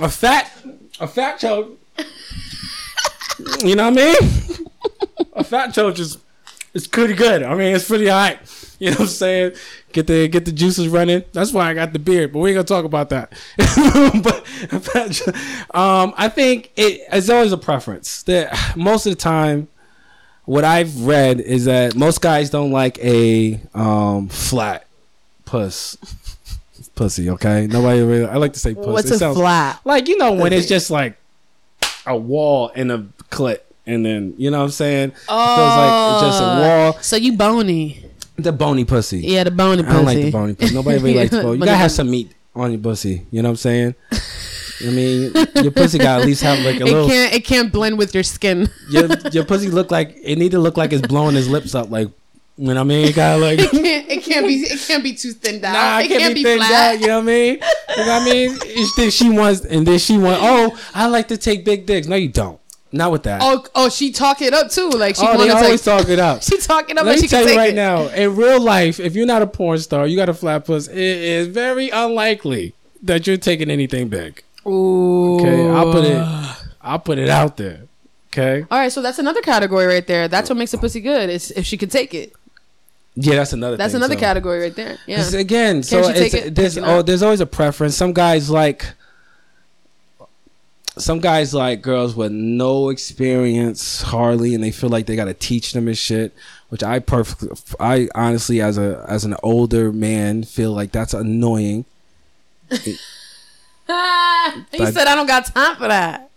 A 0.00 0.08
fat, 0.08 0.50
a 1.00 1.06
fat 1.08 1.38
choke. 1.38 1.78
You 3.64 3.76
know 3.76 3.90
what 3.90 3.98
I 3.98 4.20
mean? 4.20 4.66
A 5.34 5.44
fat 5.44 5.74
choke 5.74 5.98
is 5.98 6.16
it's 6.72 6.86
pretty 6.86 7.12
good. 7.14 7.42
I 7.42 7.54
mean, 7.54 7.74
it's 7.74 7.86
pretty 7.86 8.06
hot. 8.08 8.38
You 8.80 8.90
know 8.90 8.96
what 8.96 9.00
I'm 9.00 9.06
saying? 9.06 9.52
Get 9.92 10.06
the 10.06 10.28
get 10.28 10.44
the 10.44 10.52
juices 10.52 10.88
running. 10.88 11.24
That's 11.32 11.50
why 11.52 11.70
I 11.70 11.74
got 11.74 11.94
the 11.94 11.98
beard, 11.98 12.32
but 12.34 12.40
we 12.40 12.50
ain't 12.50 12.56
gonna 12.56 12.64
talk 12.64 12.84
about 12.84 13.08
that. 13.08 13.32
but 14.92 15.74
um, 15.74 16.12
I 16.16 16.28
think 16.28 16.72
it, 16.76 17.00
it's 17.10 17.30
always 17.30 17.52
a 17.52 17.56
preference. 17.58 18.22
That 18.24 18.76
most 18.76 19.06
of 19.06 19.12
the 19.12 19.16
time, 19.16 19.68
what 20.44 20.64
I've 20.64 21.06
read 21.06 21.40
is 21.40 21.64
that 21.64 21.96
most 21.96 22.20
guys 22.20 22.50
don't 22.50 22.70
like 22.70 22.98
a 22.98 23.58
um, 23.72 24.28
flat 24.28 24.86
puss 25.46 25.96
pussy. 26.94 27.30
Okay, 27.30 27.66
nobody 27.66 28.02
really. 28.02 28.26
I 28.26 28.36
like 28.36 28.52
to 28.54 28.60
say 28.60 28.74
pussy. 28.74 28.90
What's 28.90 29.10
It 29.10 29.22
a 29.22 29.32
flat? 29.32 29.80
like 29.84 30.06
you 30.08 30.18
know 30.18 30.32
when 30.32 30.52
it's 30.52 30.66
just 30.68 30.90
like 30.90 31.16
a 32.06 32.16
wall 32.16 32.70
and 32.74 32.92
a 32.92 33.06
clit 33.30 33.60
and 33.86 34.04
then 34.04 34.34
you 34.36 34.50
know 34.50 34.58
what 34.58 34.64
I'm 34.64 34.70
saying 34.70 35.12
Oh, 35.28 35.56
feels 35.56 35.76
like 35.76 36.12
it's 36.12 36.36
just 36.36 36.42
a 36.42 36.60
wall 36.60 37.02
So 37.02 37.16
you 37.16 37.32
bony? 37.36 38.02
The 38.36 38.52
bony 38.52 38.84
pussy 38.84 39.20
Yeah, 39.20 39.44
the 39.44 39.50
bony 39.50 39.82
pussy. 39.82 39.90
I 39.90 39.96
don't 39.96 40.04
like 40.04 40.18
the 40.18 40.30
bony 40.30 40.54
pussy 40.54 40.74
nobody 40.74 40.98
really 40.98 41.14
likes 41.14 41.30
bony 41.42 41.58
you 41.58 41.64
gotta 41.64 41.76
have 41.76 41.92
some 41.92 42.10
meat 42.10 42.32
on 42.54 42.72
your 42.72 42.80
pussy 42.80 43.26
you 43.30 43.42
know 43.42 43.48
what 43.48 43.52
I'm 43.52 43.56
saying 43.56 43.94
I 44.86 44.90
mean 44.90 45.32
your 45.62 45.72
pussy 45.72 45.98
got 45.98 46.20
at 46.20 46.26
least 46.26 46.42
have 46.42 46.58
like 46.60 46.80
a 46.80 46.84
little 46.84 46.88
It 46.88 46.92
little 46.92 47.08
can't 47.08 47.34
it 47.34 47.44
can't 47.44 47.72
blend 47.72 47.98
with 47.98 48.14
your 48.14 48.22
skin. 48.22 48.68
your, 48.90 49.08
your 49.32 49.44
pussy 49.44 49.70
look 49.70 49.90
like 49.90 50.16
it 50.22 50.36
need 50.36 50.52
to 50.52 50.58
look 50.58 50.76
like 50.76 50.92
it's 50.92 51.06
blowing 51.06 51.34
his 51.34 51.48
lips 51.48 51.74
up 51.74 51.90
like 51.90 52.08
you 52.58 52.68
know 52.68 52.74
what 52.74 52.80
I 52.80 52.84
mean 52.84 53.12
gotta 53.12 53.38
like 53.38 53.58
It 53.58 53.70
can't 53.70 54.10
it 54.10 54.22
can't 54.22 54.46
be 54.46 54.54
it 54.54 54.80
can't 54.86 55.02
be 55.02 55.14
too 55.14 55.32
thinned 55.32 55.64
out. 55.64 55.72
Nah, 55.74 55.98
it 56.00 56.10
it 56.10 56.18
can't, 56.18 56.34
be, 56.34 56.42
thinned 56.42 56.62
out. 56.62 56.98
You 56.98 57.06
know 57.08 57.16
what 57.18 57.22
I 57.22 57.26
mean? 57.26 57.54
You 57.54 58.06
know 58.06 58.12
what 58.12 58.22
I 58.22 58.24
mean? 58.24 58.58
Then 58.96 59.10
she 59.10 59.28
wants, 59.28 59.60
and 59.64 59.86
then 59.86 59.98
she 59.98 60.16
wants. 60.16 60.40
Oh, 60.42 60.78
I 60.94 61.06
like 61.06 61.28
to 61.28 61.36
take 61.36 61.66
big 61.66 61.84
dicks. 61.84 62.06
No, 62.06 62.16
you 62.16 62.28
don't. 62.28 62.58
Not 62.96 63.12
with 63.12 63.24
that. 63.24 63.40
Oh 63.42 63.64
oh 63.74 63.88
she 63.88 64.12
talk 64.12 64.42
it 64.42 64.52
up 64.52 64.70
too. 64.70 64.90
Like 64.90 65.16
she 65.16 65.26
oh, 65.26 65.36
they 65.38 65.48
to 65.48 65.56
always 65.56 65.84
talk 65.84 66.08
it 66.08 66.18
up. 66.18 66.42
she 66.42 66.58
talking 66.58 66.98
up 66.98 67.04
Let 67.04 67.16
me 67.16 67.22
she 67.22 67.28
can 67.28 67.44
tell 67.44 67.52
you 67.52 67.58
right 67.58 67.70
it. 67.70 67.76
now, 67.76 68.08
in 68.08 68.36
real 68.36 68.60
life, 68.60 69.00
if 69.00 69.14
you're 69.14 69.26
not 69.26 69.42
a 69.42 69.46
porn 69.46 69.78
star, 69.78 70.06
you 70.06 70.16
got 70.16 70.28
a 70.28 70.34
flat 70.34 70.64
puss. 70.64 70.88
It 70.88 70.96
is 70.96 71.48
very 71.48 71.90
unlikely 71.90 72.74
that 73.02 73.26
you're 73.26 73.36
taking 73.36 73.70
anything 73.70 74.08
big. 74.08 74.42
Ooh. 74.66 75.36
Okay, 75.36 75.68
I'll 75.68 75.92
put 75.92 76.04
it. 76.04 76.66
I'll 76.80 76.98
put 76.98 77.18
it 77.18 77.28
out 77.28 77.56
there. 77.56 77.82
Okay. 78.32 78.66
All 78.70 78.78
right, 78.78 78.92
so 78.92 79.00
that's 79.00 79.18
another 79.18 79.40
category 79.40 79.86
right 79.86 80.06
there. 80.06 80.28
That's 80.28 80.50
what 80.50 80.58
makes 80.58 80.74
a 80.74 80.78
pussy 80.78 81.00
good. 81.00 81.30
Is 81.30 81.50
if 81.52 81.64
she 81.64 81.76
could 81.76 81.90
take 81.90 82.12
it. 82.14 82.32
Yeah, 83.14 83.36
that's 83.36 83.54
another. 83.54 83.76
That's 83.78 83.92
thing, 83.92 84.00
another 84.00 84.14
so. 84.14 84.20
category 84.20 84.60
right 84.60 84.74
there. 84.74 84.98
Yeah. 85.06 85.26
Again, 85.34 85.82
so 85.82 86.02
she 86.02 86.10
it's, 86.10 86.18
take 86.18 86.34
it? 86.34 86.54
there's 86.54 86.74
Can 86.74 86.84
oh, 86.84 87.00
there's 87.00 87.22
always 87.22 87.40
a 87.40 87.46
preference. 87.46 87.96
Some 87.96 88.12
guys 88.12 88.50
like 88.50 88.84
some 90.98 91.20
guys 91.20 91.52
like 91.54 91.82
girls 91.82 92.14
with 92.14 92.32
no 92.32 92.88
experience 92.88 94.02
hardly, 94.02 94.54
and 94.54 94.62
they 94.64 94.70
feel 94.70 94.88
like 94.90 95.06
they 95.06 95.16
got 95.16 95.26
to 95.26 95.34
teach 95.34 95.72
them 95.72 95.88
and 95.88 95.96
shit. 95.98 96.34
Which 96.68 96.82
I 96.82 96.98
perfectly, 96.98 97.50
I 97.78 98.08
honestly, 98.14 98.60
as 98.60 98.76
a 98.78 99.04
as 99.08 99.24
an 99.24 99.36
older 99.42 99.92
man, 99.92 100.42
feel 100.42 100.72
like 100.72 100.90
that's 100.92 101.14
annoying. 101.14 101.84
he 102.70 102.96
But- 103.86 104.92
said 104.92 105.06
I 105.06 105.14
don't 105.14 105.26
got 105.26 105.46
time 105.46 105.76
for 105.76 105.88
that. 105.88 106.30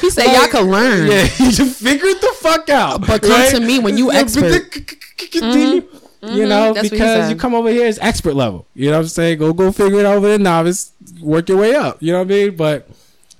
He 0.00 0.10
said 0.10 0.26
y'all 0.34 0.48
can 0.48 0.68
learn. 0.70 1.06
Yeah, 1.08 1.22
you 1.38 1.52
just 1.52 1.80
figure 1.82 2.08
it 2.08 2.20
the 2.20 2.34
fuck 2.40 2.68
out. 2.68 3.06
But 3.06 3.22
come 3.22 3.50
to 3.52 3.60
me 3.60 3.78
when 3.78 3.96
you 3.96 4.10
expert. 4.12 4.74
You 6.20 6.46
know, 6.46 6.72
Mhm, 6.72 6.74
that's 6.74 6.76
what 6.76 6.82
he 6.82 6.90
because 6.90 7.30
you 7.30 7.36
come 7.36 7.54
over 7.54 7.70
here 7.70 7.86
as 7.86 7.96
expert 8.00 8.34
level. 8.34 8.66
You 8.74 8.86
know 8.90 8.96
what 8.96 9.02
I'm 9.02 9.08
saying? 9.08 9.38
Go 9.38 9.52
go 9.52 9.70
figure 9.70 10.00
it 10.00 10.06
out 10.06 10.16
over 10.16 10.28
the 10.28 10.38
novice. 10.38 10.90
Work 11.20 11.48
your 11.48 11.58
way 11.58 11.76
up. 11.76 11.98
You 12.02 12.10
know 12.12 12.18
what 12.18 12.24
I 12.26 12.28
mean? 12.28 12.56
But 12.56 12.88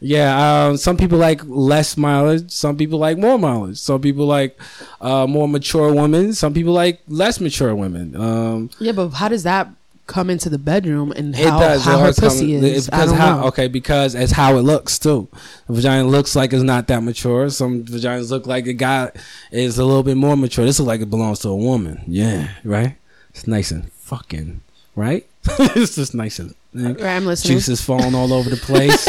yeah, 0.01 0.67
um, 0.69 0.77
some 0.77 0.97
people 0.97 1.19
like 1.19 1.41
less 1.45 1.97
mileage. 1.97 2.51
Some 2.51 2.77
people 2.77 2.99
like 2.99 3.19
more 3.19 3.39
mileage. 3.39 3.79
Some 3.79 4.01
people 4.01 4.27
like 4.27 4.59
uh, 5.01 5.27
more 5.27 5.49
mature 5.49 5.93
women. 5.93 6.33
Some 6.35 6.55
people 6.55 6.73
like 6.73 7.01
less 7.09 7.41
mature 7.41 7.75
women. 7.75 8.15
Um, 8.17 8.71
Yeah, 8.79 8.93
but 8.93 9.09
how 9.11 9.29
does 9.29 9.43
that 9.45 9.69
come 10.07 10.31
into 10.31 10.49
the 10.49 10.57
bedroom 10.59 11.13
and 11.13 11.35
it 11.39 11.47
how, 11.47 11.59
does. 11.61 11.85
how 11.85 11.99
It 11.99 12.03
her 12.03 12.13
pussy 12.15 12.55
come- 12.57 12.65
is? 12.65 12.77
It's 12.79 12.87
because 12.87 13.13
how 13.13 13.41
know. 13.41 13.47
okay 13.49 13.69
because 13.69 14.15
it's 14.15 14.33
how 14.33 14.57
it 14.57 14.63
looks 14.63 14.99
too. 14.99 15.29
The 15.67 15.75
vagina 15.75 16.09
looks 16.09 16.35
like 16.35 16.53
it's 16.53 16.63
not 16.63 16.87
that 16.87 17.03
mature. 17.03 17.51
Some 17.51 17.85
vaginas 17.85 18.31
look 18.31 18.47
like 18.47 18.67
a 18.67 18.73
guy 18.73 19.11
is 19.51 19.79
a 19.79 19.85
little 19.85 20.03
bit 20.03 20.17
more 20.17 20.37
mature. 20.37 20.65
This 20.65 20.79
looks 20.79 20.87
like 20.89 21.01
it 21.03 21.11
belongs 21.11 21.41
to 21.41 21.49
a 21.51 21.57
woman. 21.57 22.03
Yeah, 22.07 22.49
right. 22.65 22.97
It's 23.31 23.47
nice 23.47 23.71
and 23.71 23.93
fucking 23.93 24.63
right. 24.97 25.27
it's 25.77 25.97
just 25.97 26.15
nice 26.15 26.39
and. 26.39 26.55
I'm 26.75 27.25
listening. 27.27 27.55
Juices 27.57 27.81
falling 27.83 28.15
all 28.15 28.33
over 28.33 28.51
the 28.51 28.57
place. 28.57 29.07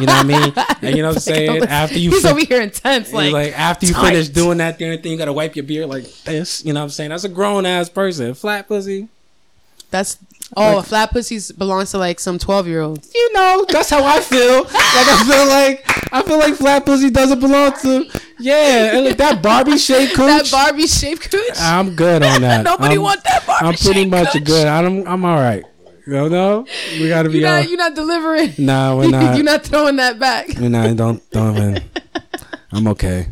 you 0.00 0.06
know 0.06 0.12
what 0.12 0.20
I 0.20 0.22
mean? 0.24 0.52
And 0.82 0.96
you 0.96 1.02
know 1.02 1.08
what 1.08 1.16
I'm 1.16 1.20
saying? 1.20 1.64
After 1.64 1.98
you 1.98 2.10
He's 2.10 2.22
fin- 2.22 2.30
over 2.32 2.44
here 2.44 2.60
intense, 2.62 3.12
like, 3.12 3.32
like, 3.32 3.58
after 3.58 3.86
you 3.86 3.92
tight. 3.94 4.10
finish 4.10 4.28
doing 4.28 4.58
that 4.58 4.78
damn 4.78 4.98
thing, 5.02 5.12
you 5.12 5.18
gotta 5.18 5.32
wipe 5.32 5.56
your 5.56 5.64
beard 5.64 5.88
like 5.88 6.04
this. 6.24 6.64
You 6.64 6.72
know 6.72 6.80
what 6.80 6.84
I'm 6.84 6.90
saying? 6.90 7.10
That's 7.10 7.24
a 7.24 7.28
grown 7.28 7.66
ass 7.66 7.88
person. 7.90 8.32
Flat 8.34 8.66
pussy. 8.68 9.08
that's 9.90 10.16
oh, 10.56 10.76
Like- 10.76 10.86
flat 10.86 11.10
pussies 11.10 11.52
belongs 11.52 11.90
to 11.90 11.98
like 11.98 12.18
some 12.20 12.38
twelve 12.38 12.66
year 12.66 12.80
olds. 12.82 13.10
you 13.14 13.32
know, 13.34 13.66
that's 13.68 13.90
how 13.90 14.02
I 14.04 14.20
feel. 14.20 14.62
Like 14.62 14.72
I 14.74 15.24
feel 15.26 15.46
like 15.48 16.12
I 16.14 16.22
feel 16.22 16.38
like 16.38 16.54
flat 16.54 16.86
pussy 16.86 17.10
doesn't 17.10 17.40
belong 17.40 17.72
to. 17.82 18.06
Yeah, 18.38 18.96
and 18.96 19.04
like 19.06 19.16
that 19.18 19.42
Barbie 19.42 19.76
shaped 19.78 20.16
That. 20.16 20.48
Barbie 20.50 20.86
shaped 20.86 21.30
cooch. 21.30 21.50
I'm 21.58 21.94
good 21.94 22.22
on 22.22 22.40
that. 22.42 22.64
Nobody 22.64 22.94
I'm, 22.96 23.02
want 23.02 23.22
that 23.24 23.46
Barbie 23.46 23.66
I'm 23.66 23.74
pretty 23.74 24.06
much 24.06 24.32
cooch. 24.32 24.44
good. 24.44 24.66
I'm 24.66 25.06
I'm 25.06 25.24
all 25.26 25.36
right. 25.36 25.64
No, 26.10 26.26
no, 26.28 26.66
we 27.00 27.08
gotta 27.08 27.28
be. 27.28 27.38
You're 27.38 27.48
all- 27.48 27.60
not, 27.60 27.68
you're 27.68 27.78
not 27.78 27.94
delivering. 27.94 28.52
nah, 28.58 28.96
we're 28.96 29.08
not. 29.16 29.36
you're 29.36 29.44
not 29.44 29.62
throwing 29.62 29.96
that 29.96 30.18
back. 30.18 30.48
We're 30.58 30.68
not. 30.68 30.96
Don't 30.96 31.30
don't 31.30 31.56
even. 31.56 31.82
I'm 32.72 32.86
okay. 32.88 33.26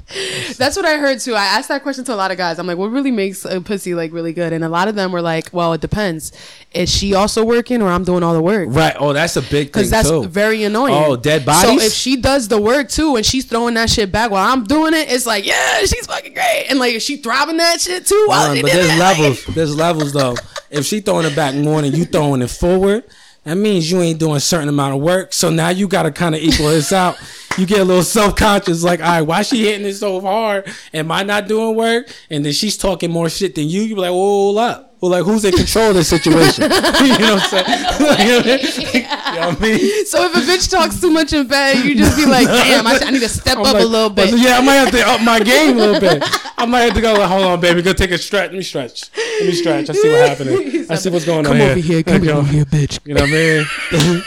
That's 0.56 0.74
what 0.76 0.84
I 0.84 0.96
heard 0.96 1.20
too. 1.20 1.34
I 1.34 1.44
asked 1.44 1.68
that 1.68 1.84
question 1.84 2.04
to 2.06 2.14
a 2.14 2.16
lot 2.16 2.32
of 2.32 2.36
guys. 2.36 2.58
I'm 2.58 2.66
like, 2.66 2.76
what 2.76 2.90
really 2.90 3.12
makes 3.12 3.44
a 3.44 3.60
pussy 3.60 3.94
like 3.94 4.12
really 4.12 4.32
good? 4.32 4.52
And 4.52 4.64
a 4.64 4.68
lot 4.68 4.88
of 4.88 4.96
them 4.96 5.12
were 5.12 5.22
like, 5.22 5.50
well, 5.52 5.72
it 5.74 5.80
depends. 5.80 6.32
Is 6.74 6.90
she 6.90 7.14
also 7.14 7.44
working 7.44 7.80
or 7.80 7.88
I'm 7.88 8.02
doing 8.02 8.24
all 8.24 8.34
the 8.34 8.42
work? 8.42 8.66
Right. 8.70 8.96
Oh, 8.98 9.12
that's 9.12 9.36
a 9.36 9.40
big 9.42 9.50
thing 9.50 9.64
Because 9.66 9.90
that's 9.90 10.08
too. 10.10 10.24
very 10.26 10.64
annoying. 10.64 10.92
Oh, 10.94 11.14
dead 11.16 11.44
bodies. 11.46 11.80
So 11.80 11.86
if 11.86 11.92
she 11.92 12.16
does 12.16 12.48
the 12.48 12.60
work 12.60 12.88
too 12.88 13.14
and 13.14 13.24
she's 13.24 13.44
throwing 13.44 13.74
that 13.74 13.90
shit 13.90 14.10
back 14.10 14.32
while 14.32 14.52
I'm 14.52 14.64
doing 14.64 14.92
it, 14.92 15.08
it's 15.10 15.24
like, 15.24 15.46
yeah, 15.46 15.78
she's 15.80 16.06
fucking 16.08 16.34
great. 16.34 16.66
And 16.68 16.80
like, 16.80 16.94
is 16.94 17.04
she 17.04 17.18
throbbing 17.18 17.58
that 17.58 17.80
shit 17.80 18.06
too 18.06 18.24
while 18.26 18.50
Um, 18.50 18.60
but 18.60 18.72
there's 18.72 18.90
it? 18.90 18.98
levels. 18.98 19.44
There's 19.54 19.76
levels 19.76 20.12
though. 20.12 20.34
If 20.70 20.84
she 20.84 21.00
throwing 21.00 21.26
it 21.26 21.36
back 21.36 21.54
more 21.54 21.80
than 21.80 21.94
you 21.94 22.04
throwing 22.06 22.42
it 22.42 22.50
forward, 22.50 23.04
that 23.48 23.56
means 23.56 23.90
you 23.90 24.02
ain't 24.02 24.18
doing 24.18 24.36
a 24.36 24.40
certain 24.40 24.68
amount 24.68 24.94
of 24.94 25.00
work. 25.00 25.32
So 25.32 25.48
now 25.48 25.70
you 25.70 25.88
gotta 25.88 26.10
kind 26.10 26.34
of 26.34 26.42
equal 26.42 26.68
this 26.68 26.92
out. 26.92 27.16
You 27.56 27.64
get 27.66 27.80
a 27.80 27.84
little 27.84 28.02
self 28.02 28.36
conscious, 28.36 28.84
like, 28.84 29.00
all 29.00 29.06
right, 29.06 29.22
why 29.22 29.42
she 29.42 29.64
hitting 29.64 29.86
it 29.86 29.94
so 29.94 30.20
hard? 30.20 30.70
Am 30.92 31.10
I 31.10 31.22
not 31.22 31.48
doing 31.48 31.74
work? 31.74 32.14
And 32.28 32.44
then 32.44 32.52
she's 32.52 32.76
talking 32.76 33.10
more 33.10 33.30
shit 33.30 33.54
than 33.54 33.68
you. 33.68 33.82
You 33.82 33.94
be 33.94 34.00
like, 34.02 34.10
whoa, 34.10 34.16
hold 34.16 34.58
up. 34.58 34.87
Well, 35.00 35.12
like, 35.12 35.24
who's 35.24 35.44
in 35.44 35.52
control 35.52 35.90
of 35.90 35.94
this 35.94 36.08
situation? 36.08 36.64
you 36.70 36.70
know 36.70 37.34
what 37.36 37.42
I'm 37.42 37.48
saying? 37.48 37.68
you 38.94 39.02
know 39.02 39.48
what 39.48 39.58
I 39.58 39.60
mean? 39.60 40.06
So 40.06 40.24
if 40.24 40.34
a 40.34 40.40
bitch 40.40 40.70
talks 40.70 41.00
too 41.00 41.10
much 41.10 41.32
in 41.32 41.46
bed, 41.46 41.84
you 41.84 41.94
just 41.94 42.16
be 42.16 42.26
like, 42.26 42.46
damn, 42.48 42.86
I, 42.86 42.98
I 43.00 43.10
need 43.10 43.20
to 43.20 43.28
step 43.28 43.58
I'm 43.58 43.64
up 43.64 43.74
like- 43.74 43.84
a 43.84 43.86
little 43.86 44.10
bit. 44.10 44.30
Yeah, 44.36 44.58
I 44.58 44.60
might 44.64 44.74
have 44.74 44.90
to 44.90 45.06
up 45.08 45.20
my 45.22 45.38
game 45.40 45.76
a 45.76 45.80
little 45.80 46.00
bit. 46.00 46.22
I 46.56 46.66
might 46.66 46.80
have 46.80 46.94
to 46.94 47.00
go. 47.00 47.12
Like, 47.14 47.28
Hold 47.28 47.44
on, 47.44 47.60
baby. 47.60 47.82
Go 47.82 47.92
take 47.92 48.10
a 48.10 48.18
stretch. 48.18 48.50
Let 48.50 48.56
me 48.56 48.62
stretch. 48.62 49.10
Let 49.16 49.46
me 49.46 49.52
stretch. 49.52 49.90
I 49.90 49.92
see 49.92 50.08
what's 50.08 50.28
happening. 50.28 50.86
I 50.90 50.94
see 50.96 51.10
what's 51.10 51.24
going 51.24 51.46
on 51.46 51.52
Come 51.52 51.60
over 51.60 51.74
here. 51.78 52.02
Come 52.02 52.28
over 52.28 52.48
here, 52.48 52.64
bitch. 52.64 52.98
You 53.04 53.14
know 53.14 53.20
what 53.22 53.30
I 53.30 54.12
mean? 54.12 54.22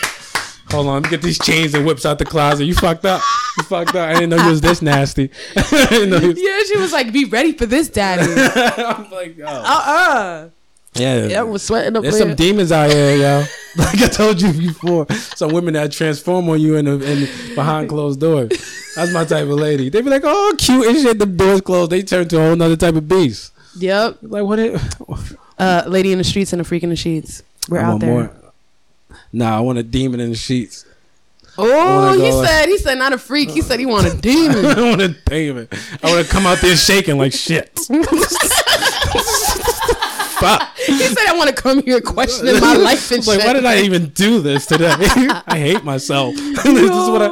Hold 0.69 0.87
on. 0.87 1.01
Get 1.01 1.21
these 1.21 1.37
chains 1.37 1.73
and 1.73 1.85
whips 1.85 2.05
out 2.05 2.17
the 2.17 2.23
closet. 2.25 2.63
You 2.63 2.73
fucked 2.75 3.03
up. 3.03 3.21
You 3.57 3.63
fucked 3.65 3.89
up. 3.95 4.07
I 4.09 4.13
didn't 4.13 4.29
know 4.29 4.37
you 4.41 4.49
was 4.51 4.61
this 4.61 4.81
nasty. 4.81 5.29
I 5.57 5.87
didn't 5.89 6.09
know 6.11 6.17
you 6.19 6.27
was- 6.29 6.41
Yeah, 6.41 6.59
she 6.65 6.77
was 6.77 6.93
like, 6.93 7.11
be 7.11 7.25
ready 7.25 7.51
for 7.51 7.65
this, 7.65 7.89
daddy. 7.89 8.23
I'm 8.81 9.11
like, 9.11 9.37
oh. 9.43 9.45
Uh-uh. 9.45 10.49
Yeah. 10.95 11.25
Yeah, 11.27 11.39
I 11.39 11.43
was 11.43 11.63
sweating 11.63 11.95
up 11.95 12.03
There's 12.03 12.17
there. 12.17 12.27
some 12.27 12.35
demons 12.35 12.71
out 12.71 12.89
here, 12.91 13.15
yo. 13.17 13.43
Like 13.77 14.01
I 14.01 14.07
told 14.07 14.41
you 14.41 14.51
before, 14.51 15.07
some 15.13 15.53
women 15.53 15.75
that 15.75 15.93
transform 15.93 16.49
on 16.49 16.59
you 16.59 16.75
in, 16.75 16.83
the, 16.83 16.91
in 17.09 17.55
behind 17.55 17.87
closed 17.87 18.19
doors. 18.19 18.49
That's 18.97 19.13
my 19.13 19.23
type 19.23 19.43
of 19.43 19.51
lady. 19.51 19.87
They 19.87 20.01
be 20.01 20.09
like, 20.09 20.23
"Oh, 20.25 20.53
cute 20.57 20.85
and 20.87 20.97
shit." 20.97 21.17
The 21.17 21.25
doors 21.25 21.61
closed. 21.61 21.89
They 21.89 22.01
turn 22.01 22.27
to 22.27 22.37
a 22.37 22.41
whole 22.49 22.61
other 22.61 22.75
type 22.75 22.95
of 22.95 23.07
beast. 23.07 23.53
Yep. 23.77 24.17
Like 24.23 24.43
what? 24.43 24.59
It, 24.59 24.81
Uh, 25.57 25.83
lady 25.87 26.11
in 26.11 26.17
the 26.17 26.25
streets 26.25 26.51
and 26.51 26.61
a 26.61 26.65
freak 26.65 26.83
in 26.83 26.89
the 26.89 26.97
sheets. 26.97 27.43
We're 27.69 27.79
I 27.79 27.83
out 27.83 28.01
there. 28.01 28.09
more. 28.09 28.31
Nah, 29.31 29.57
I 29.57 29.61
want 29.61 29.77
a 29.77 29.83
demon 29.83 30.19
in 30.19 30.31
the 30.31 30.35
sheets. 30.35 30.85
Oh, 31.57 32.11
he 32.11 32.17
go- 32.19 32.43
said 32.43 32.65
he 32.67 32.77
said 32.77 32.95
not 32.97 33.13
a 33.13 33.17
freak. 33.17 33.51
He 33.51 33.61
said 33.61 33.79
he 33.79 33.85
want 33.85 34.07
a 34.07 34.17
demon. 34.21 34.65
I 34.65 34.81
want 34.89 35.01
a 35.01 35.07
demon. 35.09 35.69
I 36.03 36.11
want 36.11 36.25
to 36.25 36.29
come 36.29 36.45
out 36.45 36.57
there 36.59 36.75
shaking 36.75 37.17
like 37.17 37.31
shit. 37.31 37.71
Fuck. 40.41 40.75
he 40.85 40.97
said 40.97 41.27
I 41.27 41.37
want 41.37 41.49
to 41.49 41.55
come 41.55 41.83
here 41.83 42.01
questioning 42.01 42.59
my 42.59 42.73
life 42.77 43.11
and 43.11 43.25
like, 43.25 43.39
shit. 43.39 43.47
why 43.47 43.53
did 43.53 43.65
I 43.65 43.81
even 43.81 44.09
do 44.09 44.41
this 44.41 44.65
today? 44.65 44.91
I 44.99 45.57
hate 45.59 45.83
myself. 45.83 46.35
this 46.35 46.65
is 46.65 47.09
what 47.09 47.21
I. 47.21 47.27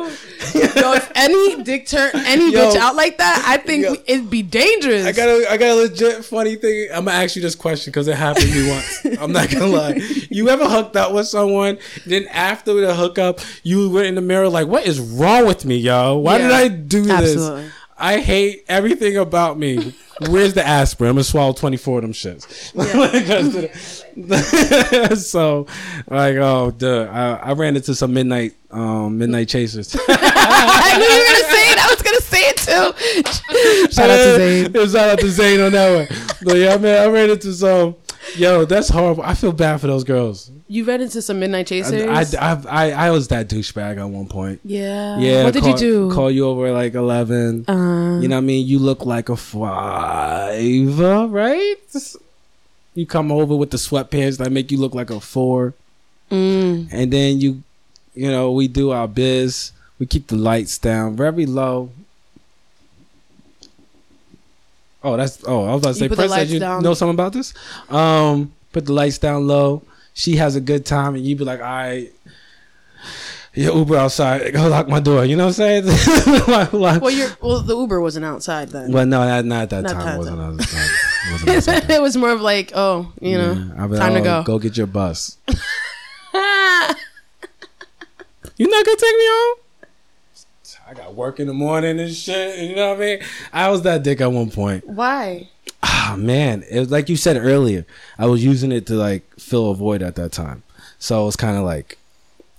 Yo, 0.54 0.94
if 0.94 1.12
any 1.16 1.64
dick 1.64 1.86
turn 1.86 2.12
any 2.14 2.54
Yo. 2.54 2.60
bitch 2.60 2.76
out 2.78 2.96
like 2.96 3.18
that, 3.18 3.44
I 3.46 3.58
think 3.58 3.86
it'd 4.08 4.30
be 4.30 4.42
dangerous. 4.42 5.06
I 5.06 5.12
got 5.12 5.28
a, 5.28 5.52
I 5.52 5.58
got 5.58 5.70
a 5.72 5.76
legit 5.76 6.24
funny 6.24 6.56
thing. 6.56 6.88
I'm 6.94 7.06
gonna 7.06 7.18
ask 7.18 7.36
you 7.36 7.42
this 7.42 7.56
question 7.56 7.92
because 7.92 8.08
it 8.08 8.16
happened 8.16 8.46
to 8.46 8.64
me 8.64 8.70
once. 8.70 9.20
I'm 9.20 9.34
not 9.34 9.50
gonna 9.50 9.68
lie. 9.68 10.00
You 10.30 10.48
ever 10.50 10.68
hooked 10.70 10.96
up 10.96 11.14
with 11.14 11.28
someone, 11.28 11.78
then 12.06 12.28
after 12.28 12.74
the 12.74 12.96
hookup, 12.96 13.42
you 13.64 13.90
went 13.90 14.08
in 14.08 14.16
the 14.16 14.22
mirror 14.22 14.48
like, 14.48 14.68
"What 14.68 14.86
is 14.86 15.00
wrong 15.00 15.46
with 15.46 15.66
me, 15.66 15.76
yo? 15.78 16.18
Why 16.18 16.38
did 16.38 16.52
I 16.52 16.70
do 16.70 17.10
Absolutely. 17.10 17.64
this? 17.64 17.74
I 18.00 18.20
hate 18.20 18.66
everything 18.68 19.18
about 19.18 19.58
me." 19.58 19.96
Where's 20.28 20.54
the 20.54 20.68
aspirin? 20.68 21.12
I'm 21.12 21.16
gonna 21.16 21.24
swallow 21.24 21.54
24 21.54 22.00
of 22.00 22.02
them 22.02 22.12
shits. 22.12 22.46
so, 25.18 25.66
like, 26.10 26.36
oh, 26.36 26.72
duh. 26.72 27.08
I, 27.10 27.36
I 27.50 27.54
ran 27.54 27.78
into 27.78 27.96
some 27.96 28.14
midnight, 28.14 28.54
um, 28.70 29.18
midnight 29.18 29.48
chasers. 29.48 29.96
I 30.10 30.98
knew 30.98 31.06
you 31.06 31.22
were 31.22 31.26
gonna 31.26 31.56
say 31.56 31.72
it. 31.72 31.80
I 31.80 31.88
was 31.90 32.02
gonna 32.02 32.20
say 32.22 32.50
it 32.50 32.58
too. 32.58 32.94
Shout 33.94 34.10
out 34.10 34.18
to 34.18 34.38
Zayn. 34.40 34.76
Yeah, 34.76 34.86
Shout 34.88 35.10
out 35.10 35.20
to 35.20 35.30
Zane 35.30 35.62
on 35.62 35.72
that 35.72 35.96
one. 35.96 36.08
But 36.44 36.58
yeah, 36.58 36.76
man, 36.78 37.02
I 37.02 37.06
ran 37.12 37.30
into 37.30 37.54
some. 37.54 37.96
Yo, 38.38 38.66
that's 38.66 38.90
horrible. 38.90 39.24
I 39.24 39.34
feel 39.34 39.52
bad 39.52 39.82
for 39.82 39.88
those 39.88 40.04
girls. 40.04 40.52
You 40.68 40.84
ran 40.86 41.02
into 41.02 41.22
some 41.22 41.40
midnight 41.40 41.68
chasers. 41.68 42.36
I, 42.36 42.52
I, 42.52 42.62
I, 42.68 42.92
I 43.08 43.12
was 43.12 43.28
that 43.30 43.50
douchebag 43.50 43.98
at 43.98 44.04
one 44.10 44.28
point. 44.28 44.62
yeah. 44.64 45.18
Yeah. 45.20 45.44
What 45.44 45.54
did 45.54 45.64
call, 45.64 45.72
you 45.72 45.78
do? 45.78 46.12
Call 46.14 46.32
you 46.32 46.46
over 46.48 46.68
at 46.68 46.74
like 46.74 46.94
eleven. 46.94 47.66
Uh, 47.68 48.20
you 48.22 48.28
know 48.28 48.36
what 48.36 48.44
I 48.44 48.46
mean? 48.46 48.68
You 48.68 48.80
look 48.80 49.06
like 49.06 49.30
a 49.30 49.36
five, 49.36 51.00
right? 51.00 51.76
You 52.96 53.06
come 53.06 53.32
over 53.32 53.56
with 53.56 53.72
the 53.72 53.78
sweatpants 53.78 54.38
that 54.38 54.52
make 54.52 54.72
you 54.72 54.78
look 54.78 54.94
like 54.94 55.10
a 55.10 55.20
four, 55.20 55.74
mm, 56.30 56.88
and 56.92 57.14
then 57.14 57.40
you, 57.40 57.64
you 58.14 58.30
know, 58.30 58.52
we 58.52 58.68
do 58.68 58.92
our 58.92 59.08
biz. 59.08 59.72
We 60.00 60.06
keep 60.06 60.28
the 60.28 60.36
lights 60.36 60.78
down 60.78 61.16
very 61.16 61.46
low. 61.46 61.92
Oh, 65.04 65.16
that's 65.18 65.44
oh, 65.48 65.66
I 65.66 65.74
was 65.74 65.82
about 65.84 65.90
to 65.90 65.94
say, 66.00 66.08
the 66.08 66.16
Prince, 66.16 66.52
you 66.52 66.60
down. 66.60 66.84
know 66.84 66.94
something 66.94 67.16
about 67.16 67.34
this? 67.34 67.54
Um, 67.90 68.54
put 68.74 68.86
the 68.86 68.94
lights 68.94 69.18
down 69.18 69.48
low. 69.48 69.82
She 70.14 70.36
has 70.36 70.56
a 70.58 70.62
good 70.62 70.86
time, 70.86 71.16
and 71.16 71.26
you 71.26 71.36
be 71.38 71.46
like, 71.46 71.60
all 71.62 71.66
right. 71.66 72.12
Yeah, 73.56 73.72
Uber 73.74 73.96
outside. 73.98 74.54
Go 74.54 74.68
lock 74.68 74.88
my 74.88 75.00
door. 75.00 75.26
You 75.26 75.36
know 75.36 75.48
what 75.48 75.60
I'm 75.60 75.84
saying? 75.84 75.86
Like- 76.48 76.72
like- 76.74 77.02
well, 77.02 77.10
you're 77.12 77.30
well. 77.42 77.62
The 77.62 77.76
Uber 77.76 78.00
wasn't 78.02 78.26
outside 78.26 78.70
then. 78.70 78.92
well, 78.92 79.06
no, 79.06 79.24
not, 79.26 79.46
not 79.46 79.62
at 79.64 79.70
that 79.72 79.82
Not 79.84 79.92
time. 79.94 80.06
that 80.06 80.18
wasn't 80.18 80.38
time. 80.38 80.52
at 80.52 80.58
that 80.60 80.68
time. 80.68 80.90
Wasn't 81.48 81.66
time. 81.84 81.92
it 81.92 82.02
was 82.02 82.16
more 82.18 82.30
of 82.32 82.42
like, 82.42 82.72
oh, 82.76 83.12
you 83.22 83.38
know, 83.38 83.54
Yeah, 83.54 83.74
I'll 83.82 83.88
be 83.90 83.98
time 83.98 84.14
to 84.14 84.22
go. 84.22 84.40
oh, 84.40 84.44
Go 84.44 84.60
get 84.60 84.78
your 84.78 84.88
bus. 84.88 85.38
You're 85.48 85.58
not 88.70 88.86
gonna 88.86 88.98
take 88.98 89.16
me 89.16 89.26
home? 89.26 89.58
I 90.90 90.94
got 90.96 91.14
work 91.14 91.40
in 91.40 91.46
the 91.46 91.54
morning 91.54 92.00
and 92.00 92.12
shit. 92.12 92.58
You 92.68 92.76
know 92.76 92.90
what 92.90 92.98
I 92.98 93.00
mean? 93.00 93.20
I 93.54 93.70
was 93.70 93.84
that 93.84 94.02
dick 94.02 94.22
at 94.22 94.32
one 94.32 94.50
point. 94.50 94.88
Why? 94.88 95.48
Ah 95.84 96.16
man, 96.18 96.64
it 96.68 96.80
was 96.80 96.90
like 96.90 97.10
you 97.10 97.16
said 97.16 97.38
earlier. 97.38 97.86
I 98.18 98.26
was 98.26 98.44
using 98.44 98.72
it 98.72 98.88
to 98.88 98.96
like 98.96 99.24
fill 99.36 99.70
a 99.70 99.76
void 99.76 100.02
at 100.02 100.16
that 100.16 100.32
time. 100.32 100.64
So 100.98 101.22
it 101.22 101.26
was 101.28 101.36
kind 101.36 101.58
of 101.58 101.64
like, 101.64 102.00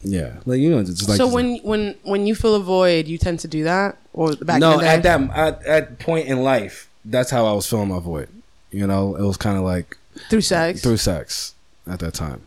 yeah, 0.02 0.36
like 0.46 0.60
you 0.60 0.70
know, 0.70 0.84
just 0.84 1.08
like 1.08 1.16
so 1.16 1.26
when 1.26 1.56
when 1.58 1.96
when 2.04 2.28
you 2.28 2.36
fill 2.36 2.54
a 2.54 2.60
void, 2.60 3.08
you 3.08 3.18
tend 3.18 3.40
to 3.40 3.48
do 3.48 3.64
that, 3.64 3.98
or 4.12 4.36
back 4.36 4.60
no 4.60 4.74
in 4.74 4.78
the 4.78 4.84
day? 4.84 4.88
at 4.94 5.02
that 5.02 5.30
at 5.36 5.66
at 5.66 5.98
point 5.98 6.28
in 6.28 6.44
life, 6.44 6.88
that's 7.04 7.30
how 7.30 7.46
I 7.46 7.52
was 7.52 7.66
filling 7.68 7.88
my 7.88 7.98
void. 7.98 8.28
You 8.70 8.86
know, 8.86 9.16
it 9.16 9.22
was 9.22 9.38
kind 9.38 9.58
of 9.58 9.64
like 9.64 9.98
through 10.28 10.42
sex. 10.42 10.82
through 10.82 10.98
sex 10.98 11.56
at 11.84 11.98
that 11.98 12.14
time. 12.14 12.42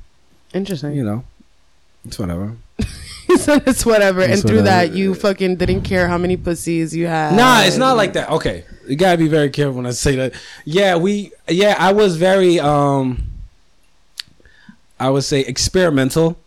Interesting. 0.53 0.93
You 0.95 1.03
know, 1.03 1.25
it's 2.05 2.17
whatever. 2.17 2.55
so 3.37 3.59
it's 3.65 3.85
whatever. 3.85 4.21
And 4.21 4.39
through 4.41 4.57
whatever. 4.61 4.87
that, 4.87 4.93
you 4.93 5.13
fucking 5.15 5.55
didn't 5.57 5.81
care 5.81 6.07
how 6.07 6.17
many 6.17 6.37
pussies 6.37 6.95
you 6.95 7.07
had. 7.07 7.35
Nah, 7.35 7.61
it's 7.63 7.77
not 7.77 7.97
like 7.97 8.13
that. 8.13 8.29
Okay, 8.29 8.65
you 8.87 8.95
gotta 8.95 9.17
be 9.17 9.27
very 9.27 9.49
careful 9.49 9.75
when 9.75 9.85
I 9.85 9.91
say 9.91 10.15
that. 10.15 10.33
Yeah, 10.65 10.95
we. 10.95 11.31
Yeah, 11.47 11.75
I 11.79 11.93
was 11.93 12.17
very. 12.17 12.59
um 12.59 13.29
I 14.99 15.09
would 15.09 15.23
say 15.23 15.41
experimental 15.41 16.37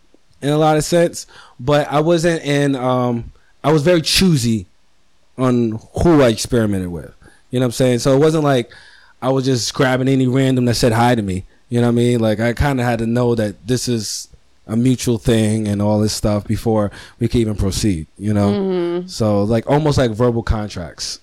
in 0.41 0.49
a 0.49 0.57
lot 0.57 0.77
of 0.77 0.83
sense, 0.83 1.27
but 1.59 1.87
I 1.91 1.99
wasn't 1.99 2.43
in. 2.43 2.75
um 2.75 3.31
I 3.63 3.71
was 3.71 3.83
very 3.83 4.01
choosy 4.01 4.65
on 5.37 5.79
who 6.03 6.21
I 6.21 6.29
experimented 6.29 6.89
with. 6.89 7.13
You 7.51 7.59
know 7.59 7.65
what 7.65 7.67
I'm 7.67 7.71
saying? 7.73 7.99
So 7.99 8.15
it 8.15 8.19
wasn't 8.19 8.43
like 8.43 8.71
I 9.21 9.29
was 9.29 9.45
just 9.45 9.73
grabbing 9.73 10.07
any 10.07 10.27
random 10.27 10.65
that 10.65 10.75
said 10.75 10.93
hi 10.93 11.15
to 11.15 11.21
me. 11.21 11.43
You 11.69 11.81
know 11.81 11.87
what 11.87 11.93
I 11.93 11.95
mean? 11.95 12.19
Like 12.19 12.39
I 12.39 12.53
kind 12.53 12.79
of 12.79 12.85
had 12.85 12.99
to 12.99 13.05
know 13.07 13.35
that 13.35 13.67
this 13.67 13.87
is 13.87 14.29
a 14.67 14.75
mutual 14.75 15.17
thing 15.17 15.67
and 15.67 15.81
all 15.81 15.99
this 15.99 16.13
stuff 16.13 16.45
before 16.45 16.91
we 17.19 17.27
could 17.27 17.41
even 17.41 17.55
proceed. 17.55 18.07
You 18.17 18.33
know? 18.33 18.51
Mm-hmm. 18.51 19.07
So 19.07 19.43
like 19.43 19.69
almost 19.69 19.97
like 19.97 20.11
verbal 20.11 20.43
contracts. 20.43 21.19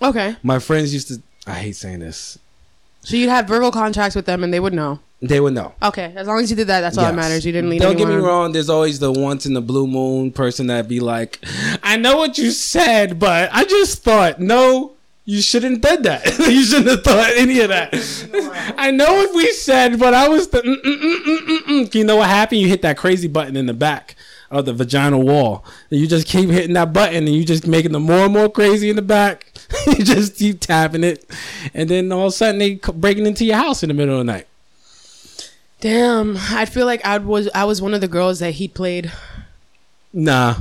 Okay. 0.00 0.36
My 0.42 0.58
friends 0.58 0.92
used 0.92 1.08
to. 1.08 1.22
I 1.46 1.54
hate 1.54 1.76
saying 1.76 2.00
this. 2.00 2.38
So 3.02 3.16
you'd 3.16 3.28
have 3.28 3.48
verbal 3.48 3.72
contracts 3.72 4.14
with 4.14 4.26
them, 4.26 4.44
and 4.44 4.54
they 4.54 4.60
would 4.60 4.72
know. 4.72 5.00
They 5.20 5.40
would 5.40 5.54
know. 5.54 5.74
Okay, 5.80 6.12
as 6.16 6.26
long 6.26 6.40
as 6.40 6.50
you 6.50 6.56
did 6.56 6.66
that, 6.66 6.80
that's 6.80 6.98
all 6.98 7.04
that 7.04 7.14
matters. 7.14 7.46
You 7.46 7.52
didn't 7.52 7.70
leave. 7.70 7.80
Don't 7.80 7.96
get 7.96 8.08
me 8.08 8.16
wrong. 8.16 8.50
There's 8.52 8.68
always 8.68 8.98
the 8.98 9.12
once 9.12 9.46
in 9.46 9.54
the 9.54 9.60
blue 9.60 9.86
moon 9.86 10.32
person 10.32 10.66
that 10.66 10.88
be 10.88 10.98
like, 10.98 11.38
"I 11.82 11.96
know 11.96 12.16
what 12.16 12.38
you 12.38 12.50
said, 12.50 13.20
but 13.20 13.50
I 13.52 13.64
just 13.64 14.02
thought 14.02 14.40
no." 14.40 14.92
You 15.32 15.40
shouldn't 15.40 15.82
have 15.82 15.96
did 15.96 16.02
that. 16.02 16.38
you 16.40 16.62
shouldn't 16.62 16.90
have 16.90 17.04
thought 17.04 17.30
any 17.38 17.60
of 17.60 17.70
that. 17.70 17.94
I 18.76 18.90
know 18.90 19.14
what 19.14 19.34
we 19.34 19.50
said, 19.52 19.98
but 19.98 20.12
I 20.12 20.28
was 20.28 20.48
the. 20.48 20.60
Mm, 20.60 20.82
mm, 20.82 21.58
mm. 21.86 21.94
You 21.94 22.04
know 22.04 22.16
what 22.16 22.28
happened? 22.28 22.60
You 22.60 22.68
hit 22.68 22.82
that 22.82 22.98
crazy 22.98 23.28
button 23.28 23.56
in 23.56 23.64
the 23.64 23.72
back 23.72 24.14
of 24.50 24.66
the 24.66 24.74
vaginal 24.74 25.22
wall. 25.22 25.64
And 25.90 25.98
you 25.98 26.06
just 26.06 26.26
keep 26.26 26.50
hitting 26.50 26.74
that 26.74 26.92
button, 26.92 27.26
and 27.26 27.34
you 27.34 27.46
just 27.46 27.66
making 27.66 27.92
them 27.92 28.02
more 28.02 28.26
and 28.26 28.32
more 28.34 28.50
crazy 28.50 28.90
in 28.90 28.96
the 28.96 29.00
back. 29.00 29.46
you 29.86 30.04
just 30.04 30.36
keep 30.36 30.60
tapping 30.60 31.02
it, 31.02 31.24
and 31.72 31.88
then 31.88 32.12
all 32.12 32.26
of 32.26 32.28
a 32.28 32.32
sudden 32.32 32.58
they 32.58 32.74
breaking 32.74 33.24
into 33.24 33.46
your 33.46 33.56
house 33.56 33.82
in 33.82 33.88
the 33.88 33.94
middle 33.94 34.20
of 34.20 34.26
the 34.26 34.30
night. 34.30 34.46
Damn, 35.80 36.36
I 36.36 36.66
feel 36.66 36.84
like 36.84 37.02
I 37.06 37.16
was 37.16 37.48
I 37.54 37.64
was 37.64 37.80
one 37.80 37.94
of 37.94 38.02
the 38.02 38.06
girls 38.06 38.40
that 38.40 38.50
he 38.52 38.68
played. 38.68 39.10
Nah, 40.12 40.56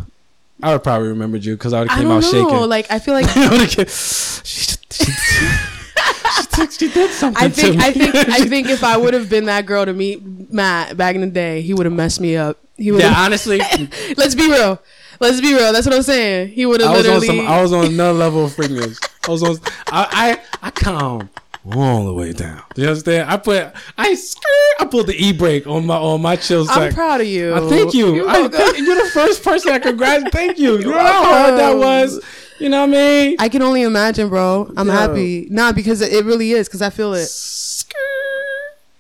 I 0.63 0.73
would 0.73 0.83
probably 0.83 1.07
remembered 1.09 1.43
you 1.45 1.55
because 1.55 1.73
I 1.73 1.79
would 1.81 1.89
have 1.89 1.99
came 1.99 2.11
out 2.11 2.21
know. 2.21 2.31
shaking. 2.31 2.69
Like 2.69 2.87
I 2.91 2.99
feel 2.99 3.13
like 3.19 3.35
I 3.37 3.49
would've 3.49 3.69
ca- 3.75 3.85
she, 3.85 4.77
she, 4.91 5.03
she, 5.03 6.47
took- 6.49 6.71
she 6.71 6.87
did 6.89 7.11
something 7.11 7.43
I 7.43 7.49
think 7.49 7.73
to 7.73 7.77
me. 7.77 7.83
I 7.85 7.91
think 7.91 8.15
I 8.29 8.45
think 8.45 8.69
if 8.69 8.83
I 8.83 8.97
would 8.97 9.13
have 9.13 9.29
been 9.29 9.45
that 9.45 9.65
girl 9.65 9.85
to 9.85 9.93
meet 9.93 10.21
Matt 10.51 10.97
back 10.97 11.15
in 11.15 11.21
the 11.21 11.27
day, 11.27 11.61
he 11.61 11.73
would 11.73 11.85
have 11.85 11.93
messed 11.93 12.19
me 12.21 12.35
up. 12.37 12.59
He 12.77 12.91
would. 12.91 13.01
yeah, 13.01 13.13
honestly, 13.17 13.59
Let's 14.17 14.35
be 14.35 14.49
real. 14.49 14.81
Let's 15.19 15.39
be 15.39 15.53
real. 15.53 15.71
That's 15.71 15.85
what 15.85 15.95
I'm 15.95 16.01
saying. 16.01 16.49
He 16.49 16.65
would 16.65 16.81
have 16.81 16.89
I 16.91 16.97
was 16.97 17.07
on 17.07 17.19
literally. 17.19 17.37
some. 17.37 17.47
I 17.47 17.61
was 17.61 17.73
on 17.73 17.85
another 17.85 18.17
level 18.17 18.45
of 18.45 18.51
freakness. 18.55 18.97
I 19.27 19.31
was 19.31 19.43
on. 19.43 19.57
I 19.87 20.37
I, 20.61 20.67
I 20.67 20.71
calm 20.71 21.29
all 21.75 22.05
the 22.05 22.13
way 22.13 22.33
down. 22.33 22.61
Do 22.73 22.81
you 22.81 22.87
understand? 22.87 23.29
I 23.29 23.37
put. 23.37 23.71
I 23.97 24.13
skirt. 24.15 24.41
I 24.79 24.85
pulled 24.85 25.07
the 25.07 25.15
e 25.15 25.31
brake 25.31 25.67
on 25.67 25.85
my 25.85 25.95
on 25.97 26.21
my 26.21 26.35
chill 26.35 26.61
I'm 26.61 26.67
side. 26.67 26.93
proud 26.93 27.21
of 27.21 27.27
you. 27.27 27.53
I 27.53 27.59
thank 27.69 27.93
you. 27.93 28.15
You're 28.15 28.29
I 28.29 28.47
thank- 28.47 28.77
you're 28.79 28.95
the 28.95 29.11
first 29.13 29.43
person 29.43 29.71
I 29.71 29.79
congratulate. 29.79 30.31
Thank 30.33 30.57
you. 30.63 30.77
You 30.79 30.85
know 30.91 30.97
how 30.99 31.23
hard 31.23 31.53
that 31.59 31.77
was. 31.77 32.19
You 32.59 32.69
know 32.69 32.81
what 32.81 32.89
I 32.89 32.91
mean? 32.91 33.35
I 33.39 33.49
can 33.49 33.61
only 33.63 33.81
imagine, 33.81 34.29
bro. 34.29 34.71
I'm 34.77 34.87
Yo. 34.87 34.93
happy. 34.93 35.47
Nah, 35.49 35.71
because 35.71 36.01
it 36.01 36.25
really 36.25 36.51
is. 36.51 36.67
Because 36.67 36.81
I 36.81 36.89
feel 36.91 37.13
it. 37.13 37.25
Skirt. 37.27 37.97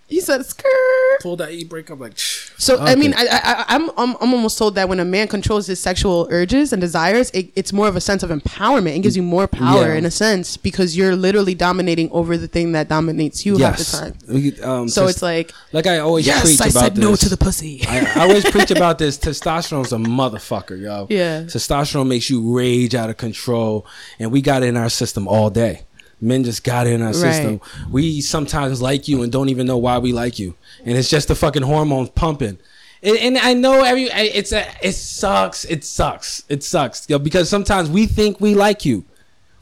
He 0.07 0.19
said 0.19 0.45
skirt. 0.45 1.21
Pull 1.21 1.35
that 1.37 1.51
e 1.51 1.63
brake. 1.63 1.89
I'm 1.89 1.99
like. 1.99 2.13
So 2.61 2.77
I 2.79 2.93
mean, 2.95 3.13
I, 3.17 3.25
I, 3.31 3.65
I'm, 3.75 3.89
I'm 3.97 4.15
I'm 4.21 4.33
almost 4.35 4.57
told 4.59 4.75
that 4.75 4.87
when 4.87 4.99
a 4.99 5.05
man 5.05 5.27
controls 5.27 5.65
his 5.65 5.79
sexual 5.79 6.27
urges 6.29 6.71
and 6.71 6.79
desires, 6.79 7.31
it, 7.31 7.51
it's 7.55 7.73
more 7.73 7.87
of 7.87 7.95
a 7.95 8.01
sense 8.01 8.21
of 8.21 8.29
empowerment. 8.29 8.95
It 8.97 8.99
gives 8.99 9.17
you 9.17 9.23
more 9.23 9.47
power 9.47 9.87
Yeah. 9.87 9.95
in 9.95 10.05
a 10.05 10.11
sense 10.11 10.57
because 10.57 10.95
you're 10.95 11.15
literally 11.15 11.55
dominating 11.55 12.11
over 12.11 12.37
the 12.37 12.47
thing 12.47 12.73
that 12.73 12.87
dominates 12.87 13.45
you 13.47 13.57
half 13.57 13.77
the 13.79 14.53
time. 14.63 14.69
Um, 14.69 14.87
So 14.89 15.07
it's 15.07 15.23
like, 15.23 15.51
like 15.73 15.87
I 15.87 15.97
always 15.99 16.27
yes, 16.27 16.43
preach 16.43 16.61
I 16.61 16.65
about 16.69 16.83
said 16.83 16.95
this. 16.95 17.03
no 17.03 17.15
to 17.15 17.29
the 17.29 17.37
pussy. 17.37 17.81
I, 17.87 18.05
I 18.15 18.19
always 18.27 18.49
preach 18.49 18.69
about 18.79 18.99
this. 18.99 19.17
Testosterone's 19.17 19.91
a 19.91 19.97
motherfucker, 19.97 20.79
yo. 20.79 21.07
Yeah. 21.09 21.41
Testosterone 21.43 22.07
makes 22.07 22.29
you 22.29 22.55
rage 22.55 22.93
out 22.93 23.09
of 23.09 23.17
control, 23.17 23.87
and 24.19 24.31
we 24.31 24.41
got 24.41 24.61
it 24.61 24.67
in 24.67 24.77
our 24.77 24.89
system 24.89 25.27
all 25.27 25.49
day. 25.49 25.81
Men 26.21 26.43
just 26.43 26.63
got 26.63 26.85
in 26.85 27.01
our 27.01 27.13
system. 27.13 27.59
We 27.89 28.21
sometimes 28.21 28.81
like 28.81 29.07
you 29.07 29.23
and 29.23 29.31
don't 29.31 29.49
even 29.49 29.65
know 29.65 29.77
why 29.77 29.97
we 29.97 30.13
like 30.13 30.37
you, 30.37 30.55
and 30.85 30.95
it's 30.97 31.09
just 31.09 31.27
the 31.27 31.35
fucking 31.35 31.63
hormones 31.63 32.09
pumping. 32.11 32.59
And, 33.03 33.17
and 33.17 33.37
I 33.39 33.53
know 33.53 33.83
every 33.83 34.03
it's 34.03 34.51
a 34.51 34.65
it 34.81 34.93
sucks. 34.93 35.65
It 35.65 35.83
sucks. 35.83 36.43
It 36.47 36.63
sucks, 36.63 37.07
because 37.07 37.49
sometimes 37.49 37.89
we 37.89 38.05
think 38.05 38.39
we 38.39 38.53
like 38.53 38.85
you. 38.85 39.05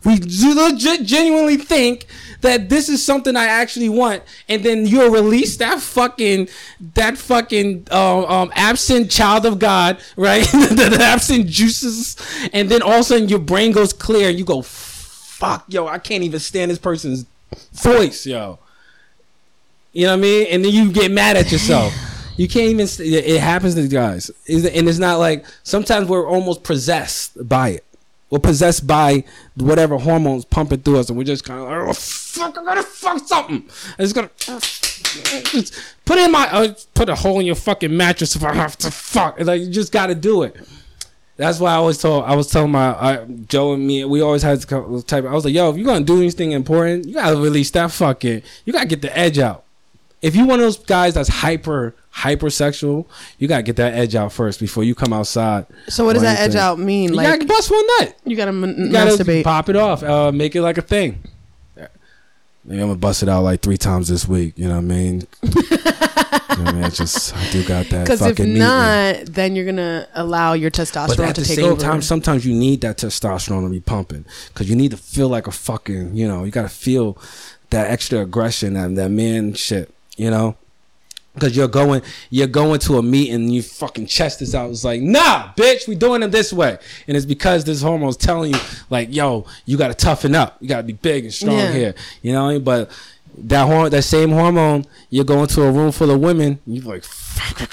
We 0.06 0.18
legit, 0.18 1.06
genuinely 1.06 1.58
think 1.58 2.06
that 2.40 2.70
this 2.70 2.88
is 2.88 3.06
something 3.06 3.36
I 3.36 3.46
actually 3.46 3.90
want, 3.90 4.24
and 4.48 4.64
then 4.64 4.86
you'll 4.86 5.10
release 5.10 5.58
that 5.58 5.82
fucking, 5.82 6.48
that 6.94 7.18
fucking 7.18 7.88
uh, 7.92 8.26
um, 8.26 8.50
absent 8.56 9.12
child 9.12 9.46
of 9.46 9.60
God, 9.60 9.98
right? 10.16 10.46
the, 10.52 10.96
the 10.98 11.04
absent 11.04 11.48
juices, 11.48 12.16
and 12.54 12.70
then 12.70 12.82
all 12.82 12.94
of 12.94 13.00
a 13.00 13.04
sudden 13.04 13.28
your 13.28 13.40
brain 13.40 13.74
goes 13.74 13.92
clear, 13.92 14.30
and 14.30 14.40
you 14.40 14.46
go, 14.46 14.62
"Fuck, 15.40 15.66
yo, 15.70 15.88
I 15.88 15.98
can't 16.00 16.24
even 16.24 16.40
stand 16.40 16.70
this 16.72 16.80
person's 16.80 17.26
voice, 17.74 18.26
yo." 18.26 18.60
You 19.94 20.06
know 20.06 20.12
what 20.12 20.20
I 20.20 20.22
mean? 20.22 20.48
And 20.52 20.64
then 20.64 20.72
you 20.72 20.92
get 20.92 21.12
mad 21.12 21.38
at 21.38 21.52
yourself. 21.52 21.94
You 22.40 22.48
can't 22.48 22.70
even. 22.70 22.88
st- 22.88 23.12
It 23.26 23.42
happens 23.42 23.76
to 23.76 23.86
guys, 23.90 24.32
and 24.48 24.88
it's 24.88 24.98
not 24.98 25.20
like 25.20 25.44
sometimes 25.64 26.08
we're 26.08 26.26
almost 26.26 26.64
possessed 26.64 27.32
by 27.50 27.70
it. 27.72 27.84
We're 28.30 28.40
possessed 28.40 28.88
by 28.88 29.26
whatever 29.58 29.98
hormones 29.98 30.46
pumping 30.46 30.80
through 30.80 31.00
us, 31.00 31.10
and 31.10 31.18
we're 31.18 31.26
just 31.26 31.44
kind 31.44 31.60
of 31.60 31.68
like, 31.68 31.90
oh 31.90 31.92
fuck, 31.92 32.58
I 32.58 32.64
gotta 32.64 32.84
fuck 32.84 33.28
something. 33.28 33.66
I 33.98 34.04
just 34.04 34.16
gotta 34.16 34.30
just 34.40 35.74
put 36.06 36.18
in 36.18 36.32
my 36.32 36.48
uh, 36.50 36.74
put 36.94 37.10
a 37.10 37.16
hole 37.16 37.42
in 37.42 37.46
your 37.46 37.56
fucking 37.56 37.96
mattress 37.98 38.38
if 38.38 38.44
I 38.46 38.54
have 38.54 38.78
to 38.78 38.90
fuck. 38.92 39.38
Like 39.42 39.60
you 39.60 39.70
just 39.70 39.92
gotta 39.92 40.16
do 40.16 40.44
it. 40.44 40.56
That's 41.40 41.58
why 41.58 41.72
I 41.72 41.76
always 41.76 41.98
told 41.98 42.26
I 42.26 42.36
was 42.36 42.48
telling 42.52 42.72
my 42.72 42.90
I, 42.94 43.26
Joe 43.48 43.72
and 43.74 43.88
me 43.88 44.04
we 44.04 44.20
always 44.20 44.44
had 44.44 44.60
to 44.60 44.68
co- 44.68 45.00
type. 45.02 45.24
I 45.24 45.32
was 45.34 45.46
like, 45.46 45.54
yo, 45.54 45.70
if 45.70 45.78
you're 45.78 45.86
gonna 45.86 46.04
do 46.04 46.18
anything 46.18 46.52
important, 46.52 47.06
you 47.06 47.14
gotta 47.14 47.38
release 47.38 47.72
that 47.72 47.92
fucking. 47.92 48.42
You 48.66 48.74
gotta 48.74 48.88
get 48.88 49.02
the 49.02 49.18
edge 49.18 49.40
out. 49.40 49.64
If 50.22 50.36
you 50.36 50.46
one 50.46 50.60
of 50.60 50.66
those 50.66 50.78
guys 50.80 51.14
that's 51.14 51.30
hyper 51.30 51.96
hypersexual, 52.14 53.06
you 53.38 53.48
gotta 53.48 53.64
get 53.64 53.78
that 53.78 53.94
edge 53.94 54.16
out 54.16 54.34
first 54.34 54.60
before 54.60 54.84
you 54.84 54.94
come 54.94 55.14
outside. 55.14 55.66
So 55.88 56.04
what 56.04 56.14
does 56.16 56.24
or 56.24 56.26
that 56.26 56.42
edge 56.42 56.56
out 56.56 56.78
mean? 56.78 57.12
You 57.12 57.16
like 57.16 57.28
gotta 57.28 57.46
bust 57.46 57.72
one 57.72 57.88
nut. 58.00 58.16
you 58.26 58.36
gotta, 58.36 58.50
m- 58.50 58.76
You 58.78 58.92
gotta 58.92 59.12
masturbate. 59.12 59.46
pop 59.46 59.70
it 59.70 59.78
off. 59.78 60.04
Uh, 60.04 60.34
make 60.34 60.58
it 60.58 60.62
like 60.62 60.78
a 60.78 60.82
thing. 60.82 61.20
Maybe 62.66 62.82
I'm 62.82 62.90
gonna 62.90 63.00
bust 63.00 63.24
it 63.24 63.30
out 63.30 63.44
like 63.46 63.62
three 63.62 63.78
times 63.78 64.10
this 64.10 64.28
week. 64.28 64.56
You 64.58 64.68
know 64.68 64.76
what 64.76 64.80
I 64.80 64.82
mean? 64.82 65.26
I 66.68 66.72
mean? 66.74 66.92
Just 66.92 67.36
I 67.36 67.50
do 67.52 67.64
got 67.64 67.88
that 67.90 68.04
Because 68.06 68.22
if 68.22 68.40
not, 68.40 69.26
then 69.34 69.56
you're 69.56 69.66
gonna 69.66 70.08
allow 70.14 70.54
your 70.54 70.72
testosterone 70.72 71.18
But 71.18 71.20
at 71.20 71.36
to 71.36 71.42
the 71.42 71.48
take 71.48 71.56
same 71.58 71.72
over. 71.72 71.82
time, 71.82 72.02
sometimes 72.02 72.46
you 72.46 72.54
need 72.54 72.82
that 72.82 72.98
testosterone 72.98 73.64
to 73.64 73.70
be 73.70 73.80
pumping 73.80 74.26
because 74.50 74.70
you 74.70 74.76
need 74.76 74.92
to 74.92 74.98
feel 74.98 75.30
like 75.30 75.48
a 75.48 75.52
fucking, 75.52 76.16
you 76.16 76.28
know, 76.28 76.44
you 76.44 76.52
got 76.52 76.64
to 76.64 76.70
feel 76.70 77.18
that 77.70 77.90
extra 77.92 78.20
aggression 78.20 78.76
and 78.76 78.98
that 78.98 79.10
man 79.10 79.54
shit, 79.54 79.94
you 80.18 80.30
know. 80.30 80.56
Because 81.36 81.56
you're 81.56 81.68
going, 81.70 82.02
you're 82.32 82.48
going 82.48 82.80
to 82.82 82.98
a 82.98 83.04
meeting, 83.04 83.36
and 83.36 83.54
you 83.54 83.62
fucking 83.62 84.08
chest 84.08 84.42
is 84.42 84.54
out. 84.56 84.72
It's 84.72 84.84
like, 84.84 85.00
nah, 85.02 85.54
bitch, 85.54 85.88
we 85.88 85.96
doing 85.96 86.22
it 86.24 86.32
this 86.32 86.52
way, 86.52 86.78
and 87.08 87.16
it's 87.16 87.26
because 87.26 87.64
this 87.64 87.82
hormone's 87.82 88.18
telling 88.18 88.54
you, 88.54 88.60
like, 88.90 89.14
yo, 89.14 89.46
you 89.66 89.78
got 89.78 89.88
to 89.90 89.94
toughen 89.94 90.34
up, 90.36 90.58
you 90.60 90.68
got 90.68 90.78
to 90.78 90.84
be 90.84 90.94
big 90.94 91.26
and 91.26 91.34
strong 91.34 91.56
Yeah. 91.56 91.72
here, 91.72 91.96
you 92.24 92.34
know. 92.34 92.44
What 92.46 92.50
I 92.50 92.54
mean? 92.56 92.64
But 92.64 92.92
that 93.48 93.66
hormone, 93.66 93.90
that 93.92 94.04
same 94.04 94.32
hormone, 94.32 94.86
you're 95.10 95.26
going 95.26 95.48
to 95.48 95.64
a 95.64 95.72
room 95.72 95.92
full 95.92 96.12
of 96.12 96.20
women, 96.20 96.60
you 96.66 96.82
like, 96.82 97.04
fuck, 97.04 97.62
I 97.62 97.66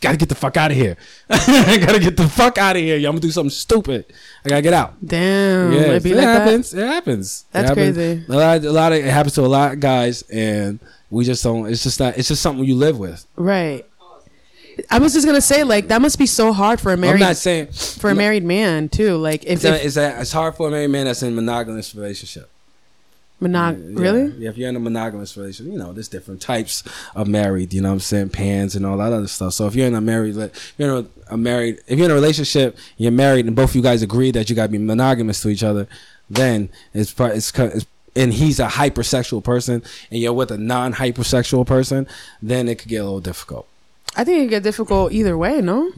gotta, 0.00 0.16
get 0.16 0.28
the 0.28 0.34
fuck 0.34 0.56
out 0.56 0.70
of 0.70 0.76
here. 0.76 0.96
I 1.30 1.78
gotta 1.86 2.00
get 2.00 2.16
the 2.16 2.28
fuck 2.28 2.58
out 2.58 2.76
of 2.76 2.82
here. 2.82 2.96
Yo, 2.96 3.08
I'm 3.08 3.14
gonna 3.14 3.20
do 3.20 3.30
something 3.30 3.50
stupid. 3.50 4.06
I 4.44 4.48
gotta 4.48 4.62
get 4.62 4.72
out. 4.74 4.94
Damn, 5.04 5.72
yeah, 5.72 5.80
it 5.80 6.04
it 6.06 6.16
like 6.16 6.24
happens. 6.24 6.74
It 6.74 6.86
happens. 6.86 7.44
That's 7.52 7.64
It 7.64 7.68
happens. 7.68 7.96
crazy. 7.96 8.24
A 8.28 8.32
lot, 8.36 8.64
a 8.64 8.72
lot 8.72 8.92
of 8.92 8.98
it 8.98 9.04
happens 9.04 9.34
to 9.34 9.42
a 9.42 9.46
lot 9.46 9.72
of 9.72 9.80
guys, 9.80 10.22
and 10.22 10.80
we 11.10 11.24
just 11.24 11.42
don't. 11.44 11.66
It's 11.70 11.82
just 11.82 12.00
not. 12.00 12.18
It's 12.18 12.28
just 12.28 12.42
something 12.42 12.64
you 12.64 12.74
live 12.74 12.98
with. 12.98 13.26
Right. 13.36 13.86
I 14.90 14.98
was 14.98 15.12
just 15.12 15.26
gonna 15.26 15.40
say, 15.40 15.64
like, 15.64 15.88
that 15.88 16.00
must 16.00 16.18
be 16.18 16.26
so 16.26 16.52
hard 16.52 16.80
for 16.80 16.90
a 16.90 16.94
I'm 16.94 17.00
married 17.00 17.20
not 17.20 17.36
saying 17.36 17.68
for 17.72 18.10
a 18.10 18.14
married 18.14 18.44
man 18.44 18.88
too. 18.88 19.16
Like, 19.16 19.44
if, 19.44 19.52
it's, 19.52 19.64
a, 19.64 19.74
if 19.76 19.84
it's, 19.84 19.96
a, 19.96 20.20
it's 20.20 20.32
hard 20.32 20.56
for 20.56 20.68
a 20.68 20.70
married 20.70 20.88
man 20.90 21.04
that's 21.06 21.22
in 21.22 21.28
a 21.28 21.36
monogamous 21.36 21.94
relationship. 21.94 22.50
Monog- 23.42 23.78
Yeah, 23.78 24.00
really, 24.00 24.32
Yeah, 24.38 24.50
if 24.50 24.56
you're 24.56 24.68
in 24.68 24.76
a 24.76 24.80
monogamous 24.80 25.36
relationship, 25.36 25.72
you 25.72 25.78
know, 25.78 25.92
there's 25.92 26.08
different 26.08 26.40
types 26.40 26.82
of 27.14 27.26
married, 27.28 27.72
you 27.74 27.80
know 27.80 27.88
what 27.88 27.94
I'm 27.94 28.00
saying, 28.00 28.30
pans 28.30 28.74
and 28.76 28.86
all 28.86 28.96
that 28.98 29.12
other 29.12 29.26
stuff. 29.28 29.54
So 29.54 29.66
if 29.66 29.74
you're 29.74 29.86
in 29.86 29.94
a 29.94 30.00
married, 30.00 30.34
you're 30.78 30.98
in 30.98 31.06
a, 31.28 31.34
a 31.34 31.36
married, 31.36 31.80
if 31.86 31.98
you're 31.98 32.06
in 32.06 32.10
a 32.10 32.14
relationship, 32.14 32.76
you're 32.96 33.12
married 33.12 33.46
and 33.46 33.54
both 33.56 33.70
of 33.70 33.76
you 33.76 33.82
guys 33.82 34.02
agree 34.02 34.30
that 34.30 34.48
you 34.48 34.56
got 34.56 34.64
to 34.66 34.68
be 34.72 34.78
monogamous 34.78 35.42
to 35.42 35.48
each 35.48 35.62
other, 35.62 35.86
then 36.30 36.68
it's, 36.94 37.14
it's, 37.18 37.52
it's 37.58 37.86
and 38.14 38.34
he's 38.34 38.60
a 38.60 38.66
hypersexual 38.66 39.42
person 39.42 39.82
and 40.10 40.20
you're 40.20 40.34
with 40.34 40.50
a 40.50 40.58
non-hypersexual 40.58 41.66
person, 41.66 42.06
then 42.42 42.68
it 42.68 42.78
could 42.78 42.88
get 42.88 42.98
a 42.98 43.04
little 43.04 43.20
difficult. 43.20 43.66
I 44.14 44.24
think 44.24 44.44
it 44.44 44.48
get 44.50 44.62
difficult 44.62 45.12
either 45.12 45.38
way. 45.38 45.62
No, 45.62 45.90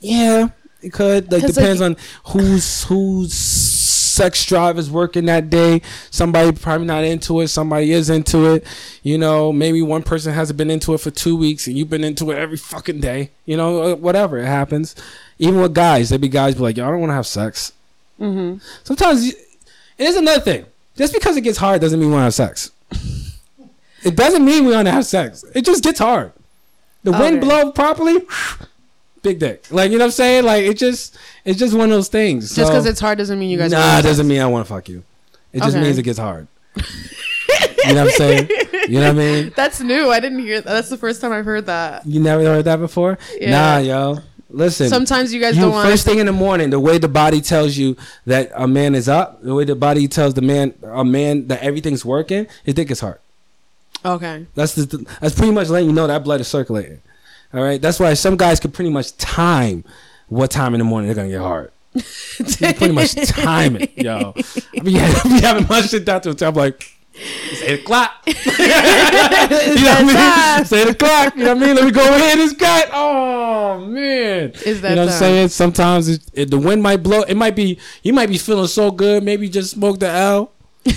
Yeah, 0.00 0.48
it 0.82 0.92
could. 0.92 1.32
Like 1.32 1.46
depends 1.46 1.80
on 1.80 1.96
who's 2.26 2.84
whose 2.84 3.34
sex 4.14 4.44
drive 4.46 4.78
is 4.78 4.90
working 4.90 5.26
that 5.26 5.50
day. 5.50 5.82
Somebody 6.10 6.52
probably 6.52 6.86
not 6.86 7.04
into 7.04 7.40
it. 7.40 7.48
Somebody 7.48 7.92
is 7.92 8.08
into 8.08 8.54
it. 8.54 8.66
You 9.02 9.18
know, 9.18 9.52
maybe 9.52 9.82
one 9.82 10.02
person 10.02 10.32
hasn't 10.32 10.56
been 10.56 10.70
into 10.70 10.94
it 10.94 10.98
for 10.98 11.10
two 11.10 11.36
weeks, 11.36 11.66
and 11.66 11.76
you've 11.76 11.90
been 11.90 12.04
into 12.04 12.30
it 12.30 12.38
every 12.38 12.56
fucking 12.56 13.00
day. 13.00 13.30
You 13.44 13.56
know, 13.56 13.82
uh, 13.82 13.94
whatever 13.96 14.38
it 14.38 14.46
happens. 14.46 14.94
Even 15.38 15.60
with 15.60 15.74
guys, 15.74 16.10
there 16.10 16.18
be 16.18 16.28
guys 16.28 16.54
be 16.54 16.60
like, 16.60 16.76
"Yo, 16.76 16.86
I 16.86 16.90
don't 16.90 17.00
want 17.00 17.10
to 17.10 17.14
have 17.14 17.26
sex." 17.26 17.72
mm-hmm. 18.20 18.58
Sometimes, 18.84 19.26
you, 19.26 19.32
and 19.98 20.06
there's 20.06 20.16
another 20.16 20.40
thing. 20.40 20.66
Just 20.96 21.12
because 21.12 21.36
it 21.36 21.40
gets 21.42 21.58
hard 21.58 21.80
doesn't 21.80 21.98
mean 21.98 22.08
we 22.08 22.14
want 22.14 22.32
to 22.32 22.42
have 22.42 22.50
sex. 22.50 22.70
it 24.04 24.14
doesn't 24.14 24.44
mean 24.44 24.64
we 24.64 24.72
want 24.72 24.86
to 24.86 24.92
have 24.92 25.06
sex. 25.06 25.44
It 25.54 25.64
just 25.64 25.82
gets 25.82 25.98
hard. 25.98 26.32
The 27.02 27.12
wind 27.12 27.40
blow 27.42 27.70
properly, 27.70 28.16
big 29.24 29.40
dick. 29.40 29.64
Like 29.70 29.90
you 29.90 29.98
know 29.98 30.04
what 30.04 30.08
I'm 30.08 30.12
saying? 30.12 30.44
Like 30.44 30.64
it 30.64 30.78
just 30.78 31.16
it's 31.44 31.58
just 31.58 31.74
one 31.74 31.90
of 31.90 31.96
those 31.96 32.08
things. 32.08 32.54
just 32.54 32.70
because 32.70 32.86
it's 32.86 33.00
hard 33.00 33.18
doesn't 33.18 33.38
mean 33.38 33.50
you 33.50 33.58
guys. 33.58 33.72
Nah, 33.72 33.98
it 33.98 34.02
doesn't 34.02 34.28
mean 34.28 34.40
I 34.40 34.46
want 34.46 34.64
to 34.66 34.72
fuck 34.72 34.88
you. 34.88 35.02
It 35.52 35.58
just 35.62 35.74
Okay. 35.76 35.84
means 35.84 35.98
it 35.98 36.02
gets 36.04 36.18
hard. 36.18 36.46
you 36.76 36.82
know 37.94 38.04
what 38.04 38.10
I'm 38.10 38.10
saying? 38.10 38.48
You 38.88 39.00
know 39.00 39.12
what 39.12 39.22
I 39.22 39.26
mean? 39.42 39.52
That's 39.56 39.80
new. 39.80 40.10
I 40.10 40.20
didn't 40.20 40.40
hear 40.40 40.60
that. 40.60 40.70
That's 40.70 40.88
the 40.90 40.96
first 40.96 41.20
time 41.20 41.32
I've 41.32 41.44
heard 41.44 41.66
that. 41.66 42.06
You 42.06 42.20
never 42.20 42.42
heard 42.44 42.64
that 42.66 42.76
before? 42.76 43.18
Yeah. 43.40 43.50
Nah, 43.50 43.78
yo. 43.78 44.18
Listen. 44.50 44.88
Sometimes 44.88 45.32
you 45.34 45.40
guys 45.40 45.56
you 45.56 45.62
don't 45.62 45.72
want. 45.72 45.88
first 45.88 46.04
thing 46.04 46.18
in 46.18 46.26
the 46.26 46.32
morning, 46.32 46.70
the 46.70 46.78
way 46.78 46.98
the 46.98 47.08
body 47.08 47.40
tells 47.40 47.76
you 47.76 47.96
that 48.26 48.52
a 48.54 48.68
man 48.68 48.94
is 48.94 49.08
up, 49.08 49.42
the 49.42 49.54
way 49.54 49.64
the 49.64 49.74
body 49.74 50.06
tells 50.06 50.34
the 50.34 50.42
man 50.42 50.74
a 50.84 51.04
man 51.04 51.48
that 51.48 51.60
everything's 51.62 52.04
working, 52.04 52.46
his 52.62 52.74
dick 52.74 52.90
is 52.90 53.00
hard. 53.00 53.18
Okay. 54.04 54.46
That's 54.54 54.74
the 54.74 55.06
that's 55.20 55.34
pretty 55.34 55.52
much 55.52 55.68
letting 55.70 55.88
you 55.88 55.94
know 55.94 56.06
that 56.06 56.22
blood 56.24 56.40
is 56.40 56.46
circulating. 56.48 57.00
All 57.54 57.62
right, 57.62 57.80
that's 57.80 58.00
why 58.00 58.14
some 58.14 58.36
guys 58.36 58.58
can 58.58 58.72
pretty 58.72 58.90
much 58.90 59.16
time 59.16 59.84
what 60.28 60.50
time 60.50 60.74
in 60.74 60.80
the 60.80 60.84
morning 60.84 61.06
they're 61.06 61.14
gonna 61.14 61.28
get 61.28 61.40
hard. 61.40 61.70
Pretty 61.94 62.90
much 62.90 63.14
time 63.28 63.76
it, 63.76 63.96
yo. 63.96 64.34
I 64.36 64.80
be, 64.80 64.98
I 64.98 65.22
be 65.22 65.40
having 65.40 65.66
my 65.68 65.80
shit 65.82 66.04
down 66.04 66.20
to 66.22 66.30
a 66.30 66.34
time 66.34 66.54
like 66.54 66.84
It's 67.14 67.62
eight 67.62 67.80
o'clock. 67.82 68.10
you 68.26 68.32
know 68.34 68.42
what 68.42 70.16
I 70.16 70.56
mean? 70.56 70.62
It's 70.62 70.72
eight 70.72 70.88
o'clock. 70.88 71.36
You 71.36 71.44
know 71.44 71.54
what 71.54 71.62
I 71.62 71.66
mean? 71.66 71.76
Let 71.76 71.84
me 71.84 71.90
go 71.92 72.02
ahead 72.02 72.40
and 72.40 72.58
cut. 72.58 72.90
Oh 72.92 73.86
man. 73.86 74.50
It's 74.54 74.80
that 74.80 74.90
you 74.90 74.96
know 74.96 75.02
what 75.02 75.12
I'm 75.12 75.18
saying? 75.18 75.48
Sometimes 75.50 76.08
it, 76.08 76.22
it, 76.32 76.50
the 76.50 76.58
wind 76.58 76.82
might 76.82 77.04
blow. 77.04 77.22
It 77.22 77.36
might 77.36 77.54
be 77.54 77.78
you 78.02 78.12
might 78.12 78.28
be 78.28 78.38
feeling 78.38 78.66
so 78.66 78.90
good. 78.90 79.22
Maybe 79.22 79.46
you 79.46 79.52
just 79.52 79.70
smoke 79.70 80.00
the 80.00 80.08
L. 80.08 80.53
You 80.84 80.92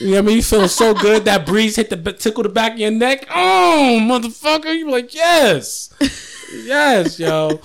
know 0.00 0.10
what 0.10 0.18
I 0.18 0.22
mean? 0.22 0.36
You 0.36 0.42
feeling 0.42 0.68
so 0.68 0.94
good 0.94 1.24
that 1.24 1.46
breeze 1.46 1.76
hit 1.76 1.90
the 1.90 2.12
tickle 2.12 2.42
the 2.42 2.48
back 2.48 2.72
of 2.72 2.78
your 2.78 2.90
neck. 2.90 3.26
Oh, 3.34 3.98
motherfucker! 4.00 4.76
You 4.76 4.90
like, 4.90 5.14
yes, 5.14 5.92
yes, 6.52 7.18
yo, 7.18 7.60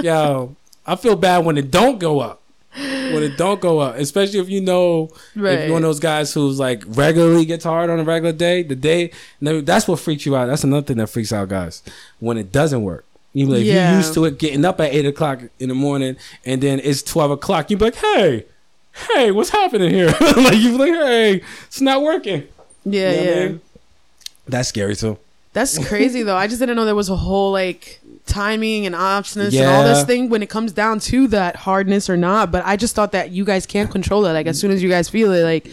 yo. 0.00 0.56
I 0.84 0.96
feel 0.96 1.16
bad 1.16 1.44
when 1.44 1.58
it 1.58 1.70
don't 1.70 1.98
go 1.98 2.20
up. 2.20 2.42
When 2.74 3.22
it 3.22 3.38
don't 3.38 3.58
go 3.58 3.78
up, 3.78 3.96
especially 3.96 4.38
if 4.38 4.50
you 4.50 4.60
know 4.60 5.08
if 5.34 5.36
you're 5.36 5.72
one 5.72 5.82
of 5.82 5.88
those 5.88 5.98
guys 5.98 6.34
who's 6.34 6.58
like 6.58 6.82
regularly 6.88 7.46
gets 7.46 7.64
hard 7.64 7.88
on 7.88 7.98
a 7.98 8.04
regular 8.04 8.32
day, 8.32 8.62
the 8.62 8.74
day 8.74 9.12
that's 9.40 9.88
what 9.88 9.98
freaks 9.98 10.26
you 10.26 10.36
out. 10.36 10.44
That's 10.46 10.62
another 10.62 10.84
thing 10.84 10.98
that 10.98 11.06
freaks 11.06 11.32
out 11.32 11.48
guys 11.48 11.82
when 12.18 12.36
it 12.36 12.52
doesn't 12.52 12.82
work. 12.82 13.06
You 13.32 13.46
like 13.46 13.64
yeah. 13.64 13.90
you're 13.90 14.00
used 14.00 14.12
to 14.14 14.26
it 14.26 14.38
getting 14.38 14.64
up 14.64 14.78
at 14.80 14.92
eight 14.92 15.06
o'clock 15.06 15.40
in 15.58 15.70
the 15.70 15.74
morning, 15.74 16.16
and 16.44 16.62
then 16.62 16.80
it's 16.82 17.02
twelve 17.02 17.30
o'clock. 17.30 17.70
You 17.70 17.78
be 17.78 17.86
like, 17.86 17.94
hey, 17.94 18.44
hey, 19.14 19.30
what's 19.30 19.50
happening 19.50 19.90
here? 19.90 20.06
like 20.36 20.56
you 20.56 20.70
be 20.72 20.78
like, 20.78 20.90
hey, 20.92 21.42
it's 21.66 21.80
not 21.80 22.02
working. 22.02 22.46
Yeah, 22.84 23.10
You 23.10 23.16
know 23.16 23.22
what 23.22 23.30
I 23.36 23.40
yeah. 23.40 23.48
mean? 23.48 23.60
That's 24.48 24.68
scary 24.68 24.96
too. 24.96 25.18
That's 25.52 25.78
crazy 25.88 26.22
though. 26.22 26.36
I 26.36 26.46
just 26.46 26.60
didn't 26.60 26.76
know 26.76 26.84
there 26.84 26.94
was 26.94 27.08
a 27.08 27.16
whole 27.16 27.50
like 27.52 28.00
timing 28.26 28.86
and 28.86 28.94
obstinacy 28.94 29.58
and 29.58 29.68
all 29.68 29.84
this 29.84 30.04
thing 30.04 30.28
when 30.28 30.42
it 30.42 30.48
comes 30.50 30.72
down 30.72 30.98
to 31.00 31.26
that 31.28 31.56
hardness 31.56 32.10
or 32.10 32.16
not. 32.16 32.50
But 32.52 32.64
I 32.66 32.76
just 32.76 32.94
thought 32.94 33.12
that 33.12 33.30
you 33.30 33.44
guys 33.44 33.66
can't 33.66 33.90
control 33.90 34.26
it. 34.26 34.32
Like 34.32 34.46
as 34.46 34.58
soon 34.60 34.70
as 34.70 34.82
you 34.82 34.88
guys 34.88 35.08
feel 35.08 35.32
it, 35.32 35.42
like 35.42 35.68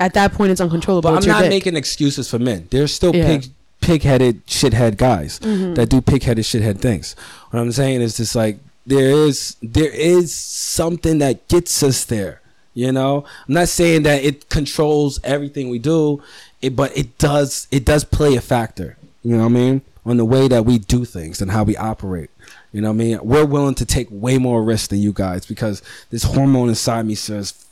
at 0.00 0.14
that 0.14 0.32
point 0.32 0.50
it's 0.52 0.60
uncontrollable. 0.60 1.10
But 1.10 1.18
It's 1.18 1.26
I'm 1.26 1.32
not 1.32 1.40
dick. 1.42 1.50
making 1.50 1.76
excuses 1.76 2.28
for 2.30 2.38
men. 2.38 2.66
There's 2.70 2.92
still 2.92 3.14
Yeah. 3.14 3.26
pig 3.26 3.44
pig-headed 3.80 4.44
shithead 4.46 4.96
guys 4.96 5.38
Mm-hmm. 5.38 5.74
that 5.74 5.88
do 5.88 6.00
pig-headed 6.00 6.44
shithead 6.44 6.80
things. 6.80 7.14
What 7.50 7.60
I'm 7.60 7.70
saying 7.72 8.00
is 8.02 8.16
just 8.16 8.34
like 8.34 8.58
there 8.86 9.10
is 9.10 9.56
there 9.62 9.90
is 9.90 10.34
something 10.34 11.18
that 11.18 11.46
gets 11.48 11.82
us 11.82 12.04
there. 12.04 12.40
You 12.74 12.92
know, 12.92 13.24
I'm 13.48 13.54
not 13.54 13.68
saying 13.68 14.04
that 14.04 14.22
it 14.22 14.48
controls 14.48 15.18
everything 15.24 15.68
we 15.68 15.78
do, 15.78 16.22
it, 16.62 16.76
but 16.76 16.96
it 16.96 17.18
does 17.18 17.66
it 17.70 17.84
does 17.84 18.04
play 18.04 18.36
a 18.36 18.40
factor. 18.40 18.96
You 19.22 19.32
know 19.32 19.44
what 19.44 19.46
I 19.46 19.48
mean? 19.48 19.82
On 20.06 20.16
the 20.16 20.24
way 20.24 20.48
that 20.48 20.64
we 20.64 20.78
do 20.78 21.04
things 21.04 21.42
and 21.42 21.50
how 21.50 21.64
we 21.64 21.76
operate. 21.76 22.30
You 22.72 22.80
know 22.80 22.88
what 22.88 22.94
I 22.94 22.98
mean? 22.98 23.18
We're 23.22 23.44
willing 23.44 23.74
to 23.76 23.86
take 23.86 24.08
way 24.10 24.38
more 24.38 24.62
risks 24.62 24.88
than 24.88 25.00
you 25.00 25.12
guys 25.12 25.44
because 25.44 25.82
this 26.10 26.22
hormone 26.22 26.68
inside 26.68 27.06
me 27.06 27.14
says 27.14 27.66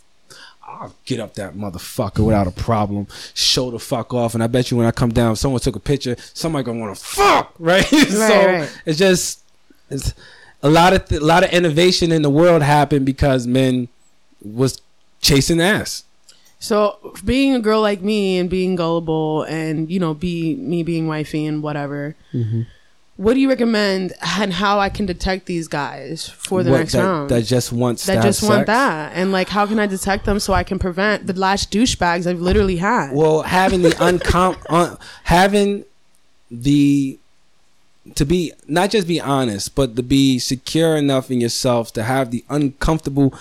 I'll 0.63 0.95
get 1.05 1.21
up 1.21 1.35
that 1.35 1.55
motherfucker 1.55 2.25
without 2.25 2.47
a 2.47 2.51
problem. 2.51 3.07
Show 3.35 3.71
the 3.71 3.79
fuck 3.79 4.13
off, 4.13 4.35
and 4.35 4.43
I 4.43 4.47
bet 4.47 4.71
you 4.71 4.77
when 4.77 4.87
I 4.87 4.91
come 4.91 5.11
down, 5.11 5.33
if 5.33 5.39
someone 5.39 5.61
took 5.61 5.77
a 5.77 5.81
picture, 5.81 6.17
somebody 6.35 6.65
gonna 6.65 6.81
want 6.81 6.97
to 6.97 7.05
fuck, 7.05 7.55
right? 7.59 7.85
so 7.85 8.47
right. 8.47 8.81
it's 8.85 8.99
just 8.99 9.41
it's 9.91 10.13
a 10.63 10.69
lot 10.69 10.93
of 10.93 11.09
th- 11.09 11.21
a 11.21 11.25
lot 11.25 11.45
of 11.45 11.51
innovation 11.51 12.13
in 12.13 12.23
the 12.23 12.31
world 12.31 12.63
happened 12.63 13.07
because 13.07 13.47
men 13.47 13.89
was 14.43 14.81
chasing 15.27 15.61
ass. 15.61 16.05
So 16.59 17.15
being 17.25 17.55
a 17.55 17.61
girl 17.61 17.81
like 17.83 18.01
me 18.01 18.39
and 18.39 18.49
being 18.49 18.77
gullible 18.77 19.43
and 19.43 19.91
you 19.91 20.01
know 20.01 20.15
be 20.15 20.55
me 20.57 20.83
being 20.83 21.07
wifey 21.07 21.45
and 21.45 21.63
whatever. 21.63 22.15
Mm-hmm. 22.33 22.63
What 23.19 23.33
do 23.35 23.41
you 23.41 23.49
recommend 23.49 24.13
and 24.39 24.53
how 24.53 24.79
I 24.79 24.91
can 24.91 25.07
detect 25.07 25.47
these 25.47 25.69
guys 25.69 26.29
for 26.29 26.63
the 26.63 26.71
What- 26.71 26.79
next 26.81 26.93
that, 26.93 27.03
round? 27.05 27.31
that 27.31 27.45
just 27.45 27.73
wants 27.73 28.05
that 28.07 28.23
just 28.23 28.43
want 28.43 28.67
that 28.67 29.13
and 29.15 29.33
like 29.33 29.49
how 29.49 29.67
can 29.67 29.79
I 29.79 29.87
detect 29.87 30.25
them 30.27 30.39
so 30.39 30.53
I 30.53 30.65
can 30.65 30.79
prevent 30.79 31.27
the 31.27 31.33
last 31.35 31.71
douchebags 31.73 32.27
I've 32.27 32.41
literally 32.41 32.77
had? 32.77 33.13
Well, 33.13 33.43
having 33.43 33.83
the 33.83 33.91
uncom 33.91 34.57
un- 34.69 34.97
having 35.25 35.85
the 36.51 37.19
to 38.15 38.25
be 38.25 38.53
not 38.69 38.91
just 38.91 39.09
be 39.09 39.21
honest, 39.21 39.75
but 39.75 39.97
to 39.97 40.03
be 40.03 40.39
secure 40.39 40.97
enough 40.97 41.31
in 41.31 41.41
yourself 41.41 41.93
to 41.95 42.03
have 42.05 42.31
the 42.31 42.45
uncomfortable 42.49 43.35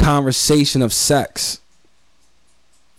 conversation 0.00 0.82
of 0.82 0.92
sex. 0.92 1.60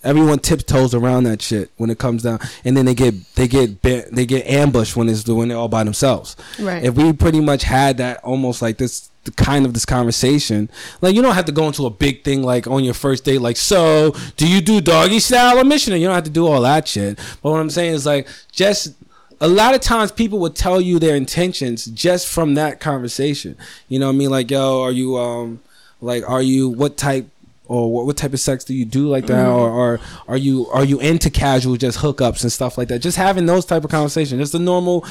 Everyone 0.04 0.40
tiptoes 0.40 0.96
around 0.96 1.26
that 1.26 1.42
shit 1.44 1.70
when 1.78 1.92
it 1.92 2.00
comes 2.00 2.24
down, 2.24 2.40
and 2.66 2.76
then 2.76 2.86
they 2.86 2.96
get 2.96 3.14
they 3.36 3.48
get 3.48 3.82
they 3.84 4.26
get 4.26 4.48
ambushed 4.48 4.96
when 4.96 5.08
it's 5.08 5.28
when 5.28 5.50
they're 5.50 5.58
all 5.58 5.68
by 5.68 5.84
themselves. 5.84 6.36
Right. 6.60 6.84
If 6.84 6.96
we 6.96 7.14
pretty 7.14 7.40
much 7.40 7.64
had 7.64 7.98
that 7.98 8.24
almost 8.24 8.64
like 8.64 8.78
this 8.78 9.10
the 9.26 9.32
kind 9.32 9.68
of 9.68 9.76
this 9.76 9.86
conversation, 9.86 10.70
like 11.02 11.16
you 11.16 11.22
don't 11.22 11.36
have 11.36 11.46
to 11.46 11.52
go 11.52 11.68
into 11.68 11.86
a 11.86 11.92
big 11.92 12.24
thing 12.24 12.42
like 12.42 12.66
on 12.66 12.84
your 12.84 12.96
first 12.96 13.26
date, 13.26 13.42
like 13.42 13.58
so 13.58 14.16
do 14.38 14.48
you 14.48 14.60
do 14.60 14.82
doggy 14.82 15.20
style 15.20 15.60
or 15.60 15.64
missionary? 15.64 16.02
You 16.02 16.08
don't 16.08 16.16
have 16.16 16.24
to 16.24 16.32
do 16.32 16.48
all 16.48 16.62
that 16.62 16.88
shit. 16.88 17.20
But 17.44 17.52
what 17.52 17.60
I'm 17.60 17.70
saying 17.70 17.94
is 17.94 18.06
like 18.08 18.28
just 18.52 18.96
a 19.40 19.48
lot 19.48 19.76
of 19.76 19.82
times 19.82 20.12
people 20.12 20.40
would 20.40 20.56
tell 20.56 20.82
you 20.82 20.98
their 20.98 21.16
intentions 21.16 21.86
just 21.86 22.28
from 22.28 22.56
that 22.56 22.80
conversation. 22.80 23.58
You 23.88 24.00
know 24.00 24.08
what 24.08 24.14
I 24.14 24.18
mean? 24.18 24.30
Like, 24.30 24.50
yo, 24.50 24.82
are 24.82 24.92
you 24.92 25.18
um 25.18 25.60
like 26.02 26.28
are 26.30 26.42
you 26.42 26.70
what 26.70 26.98
type 26.98 27.28
or 27.66 27.92
what, 27.92 28.06
what 28.06 28.18
type 28.18 28.34
of 28.34 28.40
sex 28.40 28.64
do 28.66 28.74
you 28.74 28.84
do 28.86 29.08
like 29.08 29.28
that? 29.28 29.48
Or, 29.48 29.70
or 29.70 30.00
are 30.28 30.38
you 30.38 30.68
are 30.68 30.84
you 30.84 31.00
into 31.00 31.30
casual 31.30 31.78
just 31.78 32.00
hookups 32.00 32.44
and 32.44 32.52
stuff 32.52 32.78
like 32.78 32.90
that? 32.90 33.00
Just 33.00 33.18
having 33.18 33.46
those 33.46 33.66
type 33.66 33.84
of 33.84 33.92
conversations 33.92 34.42
just 34.42 34.52
the 34.52 34.60
normal 34.60 35.06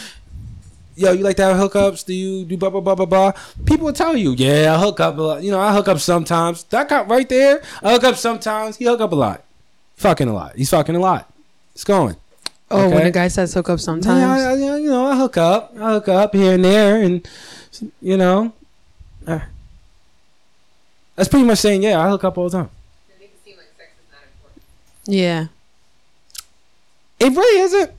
yo 0.97 1.13
you 1.13 1.23
like 1.25 1.37
to 1.37 1.45
have 1.45 1.57
hookups? 1.57 2.05
Do 2.05 2.13
you 2.13 2.45
do 2.45 2.57
blah 2.57 2.71
blah 2.71 2.81
blah 2.81 2.95
blah 2.95 3.07
blah? 3.07 3.33
People 3.65 3.87
will 3.87 3.93
tell 3.95 4.17
you 4.17 4.35
yeah 4.37 4.75
i 4.75 4.79
hook 4.79 5.01
up 5.01 5.17
a 5.17 5.23
lot. 5.23 5.43
You 5.43 5.51
know 5.53 5.61
i 5.61 5.73
hook 5.73 5.89
up 5.89 5.99
sometimes. 6.01 6.65
That 6.65 6.89
guy 6.89 7.03
right 7.05 7.29
there 7.29 7.63
i 7.83 7.93
hook 7.93 8.05
up 8.05 8.17
sometimes. 8.17 8.77
He 8.77 8.85
hook 8.85 9.01
up 9.01 9.13
a 9.13 9.17
lot. 9.17 9.45
Fucking 9.97 10.29
a 10.29 10.35
lot. 10.35 10.57
He's 10.57 10.71
fucking 10.71 10.97
a 10.97 11.01
lot. 11.01 11.33
It's 11.75 11.85
going. 11.85 12.17
Oh, 12.71 12.89
when 12.89 12.99
okay. 12.99 13.09
a 13.09 13.11
guy 13.11 13.29
says 13.29 13.53
hook 13.53 13.69
up 13.69 13.79
yeah, 13.79 13.85
sometimes. 13.85 14.43
I, 14.43 14.53
I- 14.53 14.77
you 14.79 14.91
know, 14.91 15.07
I 15.07 15.17
hook 15.17 15.37
up, 15.37 15.75
I 15.77 15.93
hook 15.93 16.09
up 16.09 16.35
here 16.35 16.55
and 16.55 16.65
there, 16.65 17.03
and 17.03 17.29
you 18.01 18.17
know, 18.17 18.53
uh, 19.27 19.41
that's 21.21 21.29
pretty 21.29 21.45
much 21.45 21.59
saying, 21.59 21.83
yeah, 21.83 22.01
I 22.01 22.09
hook 22.09 22.25
up 22.25 22.39
all 22.39 22.49
the 22.49 22.57
time. 22.57 22.71
yeah. 25.05 25.49
It 27.19 27.37
really 27.37 27.61
isn't. 27.61 27.91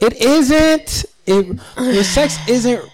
It 0.00 0.20
isn't. 0.20 1.04
It 1.26 1.60
your 1.78 2.02
sex 2.02 2.36
isn't. 2.48 2.90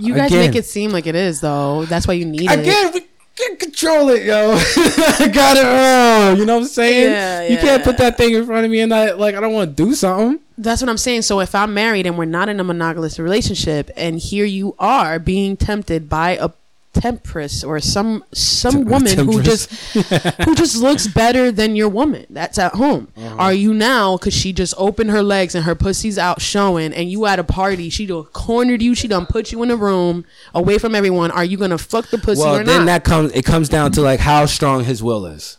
You 0.00 0.14
guys 0.14 0.30
Again. 0.30 0.46
make 0.46 0.56
it 0.56 0.64
seem 0.64 0.92
like 0.92 1.06
it 1.06 1.14
is 1.14 1.42
though. 1.42 1.84
That's 1.84 2.08
why 2.08 2.14
you 2.14 2.24
need 2.24 2.50
it. 2.50 2.60
Again, 2.60 2.92
we 2.94 3.06
can't 3.36 3.58
control 3.60 4.08
it, 4.08 4.24
yo. 4.24 4.52
I 4.56 5.28
got 5.30 5.58
it 5.58 5.64
wrong. 5.64 6.38
You 6.38 6.46
know 6.46 6.54
what 6.54 6.62
I'm 6.62 6.68
saying? 6.68 7.12
Yeah, 7.12 7.42
yeah. 7.42 7.48
You 7.50 7.58
can't 7.58 7.84
put 7.84 7.98
that 7.98 8.16
thing 8.16 8.32
in 8.32 8.46
front 8.46 8.64
of 8.64 8.70
me 8.70 8.80
and 8.80 8.94
I 8.94 9.12
like 9.12 9.34
I 9.34 9.40
don't 9.40 9.52
want 9.52 9.76
to 9.76 9.84
do 9.84 9.94
something. 9.94 10.40
That's 10.56 10.80
what 10.80 10.88
I'm 10.88 10.96
saying. 10.96 11.20
So 11.20 11.40
if 11.40 11.54
I'm 11.54 11.74
married 11.74 12.06
and 12.06 12.16
we're 12.16 12.24
not 12.24 12.48
in 12.48 12.60
a 12.60 12.64
monogamous 12.64 13.18
relationship, 13.18 13.90
and 13.94 14.18
here 14.18 14.46
you 14.46 14.74
are 14.78 15.18
being 15.18 15.58
tempted 15.58 16.08
by 16.08 16.38
a 16.40 16.48
temptress 16.92 17.64
or 17.64 17.80
some 17.80 18.22
some 18.32 18.84
woman 18.84 19.16
who 19.18 19.42
just 19.42 19.72
who 19.94 20.54
just 20.54 20.76
looks 20.76 21.06
better 21.06 21.50
than 21.50 21.74
your 21.74 21.88
woman 21.88 22.26
that's 22.30 22.58
at 22.58 22.74
home. 22.74 23.08
Uh-huh. 23.16 23.36
Are 23.38 23.52
you 23.52 23.72
now 23.72 24.16
because 24.16 24.34
she 24.34 24.52
just 24.52 24.74
opened 24.76 25.10
her 25.10 25.22
legs 25.22 25.54
and 25.54 25.64
her 25.64 25.74
pussy's 25.74 26.18
out 26.18 26.40
showing, 26.42 26.92
and 26.92 27.10
you 27.10 27.24
at 27.26 27.38
a 27.38 27.44
party? 27.44 27.88
She 27.88 28.06
done 28.06 28.24
cornered 28.24 28.82
you. 28.82 28.94
She 28.94 29.08
done 29.08 29.26
put 29.26 29.52
you 29.52 29.62
in 29.62 29.70
a 29.70 29.76
room 29.76 30.24
away 30.54 30.78
from 30.78 30.94
everyone. 30.94 31.30
Are 31.30 31.44
you 31.44 31.56
gonna 31.56 31.78
fuck 31.78 32.08
the 32.10 32.18
pussy 32.18 32.42
Well, 32.42 32.56
then 32.56 32.66
not? 32.66 32.84
that 32.86 33.04
comes. 33.04 33.32
It 33.32 33.44
comes 33.44 33.68
down 33.68 33.92
to 33.92 34.00
like 34.02 34.20
how 34.20 34.46
strong 34.46 34.84
his 34.84 35.02
will 35.02 35.24
is. 35.26 35.56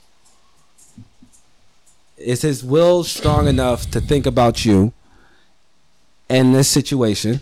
Is 2.17 2.41
his 2.41 2.63
will 2.63 3.03
strong 3.03 3.47
enough 3.47 3.89
to 3.91 3.99
think 3.99 4.25
about 4.25 4.63
you 4.65 4.93
in 6.29 6.53
this 6.53 6.69
situation? 6.69 7.41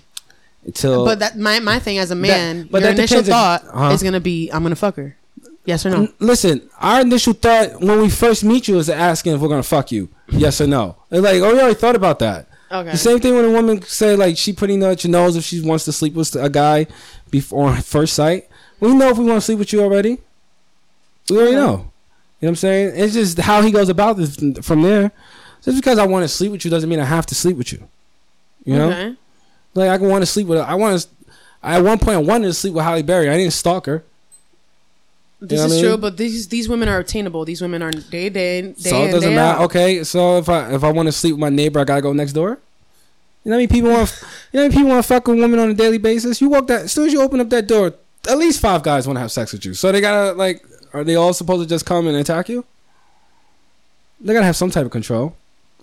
Until 0.63 1.05
but 1.05 1.19
that 1.19 1.37
my 1.37 1.59
my 1.59 1.79
thing 1.79 1.97
as 1.97 2.11
a 2.11 2.15
man, 2.15 2.67
but 2.69 2.81
your 2.81 2.91
that 2.91 2.99
initial 2.99 3.21
depends 3.21 3.29
if- 3.29 3.33
thought 3.33 3.63
uh-huh. 3.65 3.93
is 3.93 4.03
gonna 4.03 4.19
be, 4.19 4.49
I'm 4.51 4.61
gonna 4.63 4.75
fuck 4.75 4.95
her. 4.95 5.15
Yes 5.65 5.85
or 5.85 5.91
no? 5.91 6.07
Listen, 6.19 6.69
our 6.79 7.01
initial 7.01 7.33
thought 7.33 7.81
when 7.81 7.99
we 8.01 8.09
first 8.09 8.43
meet 8.43 8.67
you 8.67 8.77
is 8.77 8.89
asking 8.89 9.33
if 9.33 9.41
we're 9.41 9.47
gonna 9.49 9.63
fuck 9.63 9.91
you, 9.91 10.09
yes 10.29 10.59
or 10.61 10.67
no. 10.67 10.95
It's 11.11 11.21
like, 11.21 11.41
oh, 11.41 11.53
we 11.53 11.59
already 11.59 11.75
thought 11.75 11.95
about 11.95 12.19
that. 12.19 12.47
Okay. 12.71 12.91
The 12.91 12.97
same 12.97 13.19
thing 13.19 13.35
when 13.35 13.45
a 13.45 13.51
woman 13.51 13.81
say 13.81 14.15
like 14.15 14.37
she 14.37 14.53
pretty 14.53 14.77
much 14.77 15.05
knows 15.05 15.35
if 15.35 15.43
she 15.43 15.61
wants 15.61 15.85
to 15.85 15.91
sleep 15.91 16.13
with 16.13 16.35
a 16.35 16.49
guy 16.49 16.87
before 17.29 17.69
on 17.69 17.81
first 17.81 18.13
sight. 18.13 18.47
We 18.79 18.93
know 18.93 19.09
if 19.09 19.17
we 19.17 19.25
want 19.25 19.37
to 19.37 19.41
sleep 19.41 19.59
with 19.59 19.73
you 19.73 19.81
already. 19.81 20.19
We 21.29 21.37
already 21.37 21.55
Okay. 21.55 21.65
know. 21.65 21.71
You 21.71 21.75
know 21.75 21.85
what 22.39 22.49
I'm 22.49 22.55
saying? 22.55 22.93
It's 22.95 23.13
just 23.13 23.37
how 23.39 23.61
he 23.61 23.71
goes 23.71 23.89
about 23.89 24.17
this 24.17 24.37
from 24.61 24.81
there. 24.81 25.11
Just 25.63 25.77
because 25.77 25.99
I 25.99 26.07
want 26.07 26.23
to 26.23 26.27
sleep 26.27 26.51
with 26.51 26.65
you 26.65 26.71
doesn't 26.71 26.89
mean 26.89 26.99
I 26.99 27.05
have 27.05 27.25
to 27.27 27.35
sleep 27.35 27.57
with 27.57 27.71
you. 27.71 27.87
You 28.65 28.75
know, 28.77 28.89
Okay. 28.89 29.15
Like 29.73 29.89
I 29.89 29.97
can 29.97 30.09
want 30.09 30.21
to 30.21 30.25
sleep 30.25 30.47
with. 30.47 30.59
I 30.59 30.75
want 30.75 31.01
to. 31.01 31.07
At 31.63 31.83
one 31.83 31.99
point, 31.99 32.15
I 32.15 32.21
wanted 32.21 32.47
to 32.47 32.53
sleep 32.53 32.73
with 32.73 32.83
Halle 32.83 33.03
Berry. 33.03 33.29
I 33.29 33.37
didn't 33.37 33.53
stalk 33.53 33.85
her. 33.85 34.03
This 35.39 35.59
know 35.59 35.65
is 35.65 35.71
what 35.71 35.77
I 35.77 35.81
true, 35.81 35.97
but 35.97 36.17
these 36.17 36.47
these 36.49 36.69
women 36.69 36.87
are 36.87 36.99
attainable. 36.99 37.45
These 37.45 37.61
women 37.61 37.81
are 37.81 37.91
day 37.91 38.29
day 38.29 38.61
day 38.61 38.73
so 38.75 39.03
it 39.03 39.11
doesn't 39.11 39.33
matter. 39.33 39.59
out. 39.59 39.65
Okay, 39.65 40.03
so 40.03 40.37
if 40.37 40.47
I 40.47 40.73
if 40.73 40.83
I 40.83 40.91
want 40.91 41.07
to 41.07 41.11
sleep 41.11 41.33
with 41.33 41.39
my 41.39 41.49
neighbor, 41.49 41.79
I 41.79 41.83
gotta 41.83 42.01
go 42.01 42.13
next 42.13 42.33
door. 42.33 42.59
You 43.43 43.49
know 43.49 43.55
how 43.55 43.57
many 43.57 43.67
people 43.67 43.89
want? 43.89 44.15
you 44.51 44.59
know 44.59 44.63
how 44.63 44.67
many 44.67 44.75
people 44.75 44.89
want 44.89 45.03
to 45.03 45.07
fuck 45.07 45.27
a 45.27 45.33
woman 45.33 45.59
on 45.59 45.69
a 45.71 45.73
daily 45.73 45.97
basis? 45.97 46.41
You 46.41 46.49
walk 46.49 46.67
that 46.67 46.81
as 46.83 46.91
soon 46.91 47.07
as 47.07 47.13
you 47.13 47.21
open 47.21 47.39
up 47.39 47.49
that 47.49 47.65
door, 47.65 47.93
at 48.29 48.37
least 48.37 48.61
five 48.61 48.83
guys 48.83 49.07
want 49.07 49.17
to 49.17 49.21
have 49.21 49.31
sex 49.31 49.51
with 49.51 49.65
you. 49.65 49.73
So 49.73 49.91
they 49.91 49.99
gotta 49.99 50.33
like, 50.33 50.63
are 50.93 51.03
they 51.03 51.15
all 51.15 51.33
supposed 51.33 51.63
to 51.63 51.67
just 51.67 51.87
come 51.87 52.05
and 52.05 52.15
attack 52.17 52.49
you? 52.49 52.63
They 54.19 54.33
gotta 54.33 54.45
have 54.45 54.55
some 54.55 54.69
type 54.69 54.85
of 54.85 54.91
control. 54.91 55.35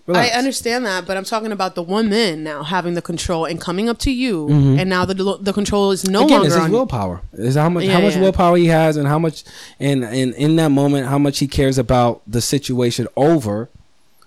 Relax. 0.09 0.35
I 0.35 0.39
understand 0.39 0.87
that, 0.87 1.07
but 1.07 1.17
I'm 1.19 1.25
talking 1.25 1.53
about 1.53 1.75
the 1.75 1.83
woman 1.83 2.43
now 2.43 2.63
having 2.63 2.95
the 2.95 3.03
control 3.03 3.45
and 3.45 3.61
coming 3.61 3.89
up 3.91 3.99
to 4.01 4.11
you, 4.11 4.49
and 4.49 4.89
now 4.89 5.05
the 5.05 5.15
the 5.41 5.53
control 5.53 5.91
is 5.91 6.09
no 6.09 6.21
Mm-hmm. 6.21 6.27
Again, 6.27 6.41
longer 6.41 6.47
it's 6.57 6.65
his 6.65 6.73
willpower. 6.73 7.21
Is 7.35 7.55
how 7.57 7.69
much 7.69 7.85
Yeah, 7.85 7.93
how 7.93 8.01
much 8.01 8.15
yeah. 8.15 8.23
willpower 8.23 8.57
he 8.57 8.67
has, 8.69 8.97
and 8.97 9.07
how 9.07 9.19
much, 9.19 9.45
and 9.79 10.03
and 10.05 10.35
in 10.35 10.57
that 10.57 10.71
moment, 10.71 11.07
how 11.09 11.19
much 11.19 11.39
he 11.41 11.47
cares 11.47 11.77
about 11.77 12.23
the 12.27 12.41
situation 12.41 13.07
over 13.17 13.69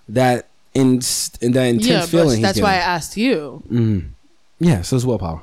that 0.08 0.46
in, 0.72 1.00
in 1.40 1.52
that 1.52 1.64
intense 1.66 1.86
Yeah, 1.86 2.06
feeling. 2.06 2.40
that's 2.42 2.60
why 2.60 2.74
I 2.74 2.76
asked 2.96 3.16
you. 3.16 3.62
Mm-hmm. 3.66 4.08
Yeah, 4.60 4.82
so 4.82 4.94
it's 4.96 5.04
willpower. 5.04 5.42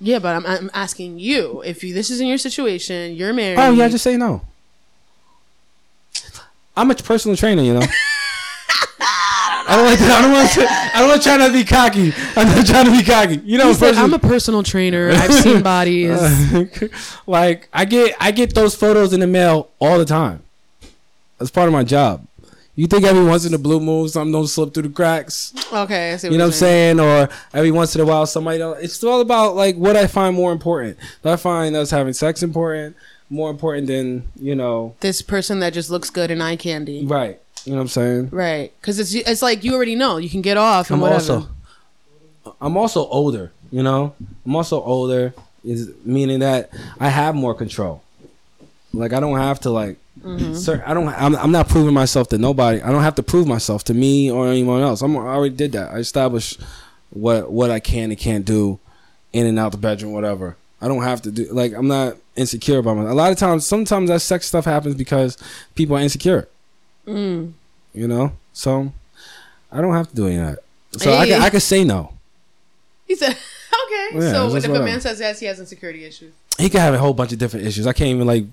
Yeah, 0.00 0.18
but 0.20 0.36
I'm, 0.36 0.46
I'm 0.46 0.70
asking 0.72 1.18
you 1.18 1.60
if 1.66 1.82
you, 1.84 1.92
this 1.92 2.08
is 2.08 2.20
in 2.20 2.26
your 2.28 2.38
situation, 2.38 3.14
you're 3.16 3.32
married. 3.34 3.58
Oh 3.58 3.72
yeah, 3.72 3.88
just 3.88 4.04
say 4.04 4.16
no. 4.16 4.42
I'm 6.76 6.90
a 6.90 6.94
personal 6.94 7.36
trainer, 7.36 7.62
you 7.62 7.74
know. 7.74 7.86
I 9.70 9.76
don't 9.76 9.84
like. 9.86 9.98
To, 9.98 10.04
I 10.04 10.22
don't 10.22 10.32
want 10.32 10.50
to. 10.50 10.66
I 10.68 10.98
don't 10.98 11.08
want 11.08 11.22
to 11.22 11.28
try 11.28 11.36
not 11.36 11.46
to 11.46 11.52
be 11.52 11.64
cocky. 11.64 12.12
I'm 12.36 12.48
not 12.48 12.66
trying 12.66 12.86
to 12.86 12.90
be 12.90 13.04
cocky. 13.04 13.36
You 13.44 13.56
know, 13.56 13.72
said, 13.72 13.94
I'm 13.94 14.12
a 14.12 14.18
personal 14.18 14.64
trainer. 14.64 15.10
I've 15.12 15.32
seen 15.32 15.62
bodies. 15.74 16.18
like 17.26 17.68
I 17.72 17.84
get 17.84 18.16
I 18.18 18.32
get 18.32 18.54
those 18.54 18.74
photos 18.74 19.12
in 19.12 19.20
the 19.20 19.26
mail 19.28 19.70
all 19.78 19.96
the 19.98 20.04
time. 20.04 20.42
That's 21.38 21.50
part 21.52 21.68
of 21.68 21.72
my 21.72 21.84
job. 21.84 22.26
You 22.74 22.86
think 22.86 23.04
every 23.04 23.24
once 23.24 23.44
in 23.44 23.52
a 23.54 23.58
blue 23.58 23.78
moon 23.78 24.08
something 24.08 24.32
don't 24.32 24.46
slip 24.46 24.72
through 24.74 24.84
the 24.84 24.88
cracks? 24.88 25.52
okay, 25.72 26.12
I 26.12 26.16
see 26.16 26.28
You 26.28 26.38
know 26.38 26.44
what 26.44 26.54
I'm 26.54 26.58
saying? 26.58 27.00
Or 27.00 27.28
every 27.52 27.70
once 27.70 27.94
in 27.94 28.00
a 28.00 28.04
while 28.06 28.26
somebody 28.26 28.58
don't 28.58 28.82
it's 28.82 29.02
all 29.04 29.20
about 29.20 29.54
like 29.54 29.76
what 29.76 29.96
I 29.96 30.06
find 30.06 30.34
more 30.34 30.50
important. 30.50 30.96
Do 31.22 31.28
I 31.30 31.36
find 31.36 31.76
us 31.76 31.90
having 31.90 32.12
sex 32.12 32.42
important, 32.42 32.96
more 33.28 33.50
important 33.50 33.86
than, 33.86 34.24
you 34.40 34.54
know, 34.54 34.94
This 35.00 35.20
person 35.22 35.60
that 35.60 35.74
just 35.74 35.90
looks 35.90 36.10
good 36.10 36.30
in 36.30 36.40
eye 36.40 36.56
candy. 36.56 37.04
right. 37.06 37.40
You 37.64 37.72
know 37.72 37.78
what 37.78 37.82
I'm 37.82 37.88
saying? 37.88 38.28
Right. 38.30 38.72
Because 38.80 38.98
it's, 38.98 39.14
it's 39.14 39.42
like 39.42 39.64
you 39.64 39.74
already 39.74 39.94
know. 39.94 40.16
You 40.16 40.30
can 40.30 40.40
get 40.42 40.56
off 40.56 40.90
and 40.90 40.96
I'm 40.96 41.00
whatever. 41.00 41.32
also 41.34 41.48
I'm 42.60 42.76
also 42.76 43.06
older, 43.06 43.52
you 43.70 43.82
know? 43.82 44.14
I'm 44.46 44.56
also 44.56 44.82
older 44.82 45.34
is 45.64 45.90
meaning 46.04 46.40
that 46.40 46.70
I 46.98 47.08
have 47.10 47.34
more 47.34 47.54
control. 47.54 48.02
Like 48.94 49.12
I 49.12 49.20
don't 49.20 49.38
have 49.38 49.60
to 49.60 49.70
like 49.70 49.98
Mm-hmm. 50.20 50.54
cer- 50.54 50.82
I 50.84 50.92
don't 50.92 51.08
I'm, 51.08 51.34
I'm 51.36 51.52
not 51.52 51.68
proving 51.68 51.94
myself 51.94 52.28
to 52.28 52.36
nobody. 52.36 52.82
I 52.82 52.90
don't 52.92 53.02
have 53.02 53.14
to 53.14 53.22
prove 53.22 53.46
myself 53.46 53.84
to 53.84 53.94
me 53.94 54.30
or 54.30 54.48
anyone 54.48 54.82
else. 54.82 55.00
I'm, 55.00 55.16
I 55.16 55.20
already 55.20 55.54
did 55.54 55.72
that. 55.72 55.92
I 55.92 55.96
established 55.98 56.60
what 57.08 57.50
what 57.50 57.70
I 57.70 57.80
can 57.80 58.10
and 58.10 58.18
can't 58.20 58.44
do 58.44 58.78
in 59.32 59.46
and 59.46 59.58
out 59.58 59.72
the 59.72 59.78
bedroom 59.78 60.12
whatever. 60.12 60.56
I 60.82 60.88
don't 60.88 61.02
have 61.04 61.22
to 61.22 61.30
do 61.30 61.46
like 61.52 61.72
I'm 61.72 61.88
not 61.88 62.16
insecure 62.36 62.78
about 62.80 62.96
myself. 62.96 63.12
A 63.12 63.14
lot 63.14 63.32
of 63.32 63.38
times 63.38 63.66
sometimes 63.66 64.10
that 64.10 64.20
sex 64.20 64.44
stuff 64.46 64.66
happens 64.66 64.94
because 64.94 65.38
people 65.74 65.96
are 65.96 66.00
insecure. 66.00 66.48
Mm. 67.10 67.52
You 67.94 68.08
know? 68.08 68.32
So 68.52 68.92
I 69.70 69.80
don't 69.80 69.94
have 69.94 70.08
to 70.10 70.16
do 70.16 70.26
any 70.26 70.36
of 70.36 70.46
that. 70.46 70.58
So 71.00 71.12
I 71.12 71.26
can 71.26 71.42
I 71.42 71.50
can 71.50 71.60
say 71.60 71.84
no. 71.84 72.12
He 73.06 73.16
said, 73.16 73.30
okay. 73.86 74.08
Yeah, 74.14 74.32
so 74.32 74.54
if 74.54 74.64
a 74.64 74.68
man 74.68 75.00
says 75.00 75.20
yes, 75.20 75.40
he 75.40 75.46
has 75.46 75.58
insecurity 75.58 76.04
issues. 76.04 76.32
he 76.58 76.68
could 76.68 76.80
have 76.80 76.94
a 76.94 76.98
whole 76.98 77.12
bunch 77.14 77.32
of 77.32 77.38
different 77.38 77.66
issues. 77.66 77.86
I 77.86 77.92
can't 77.92 78.10
even 78.10 78.26
like, 78.26 78.44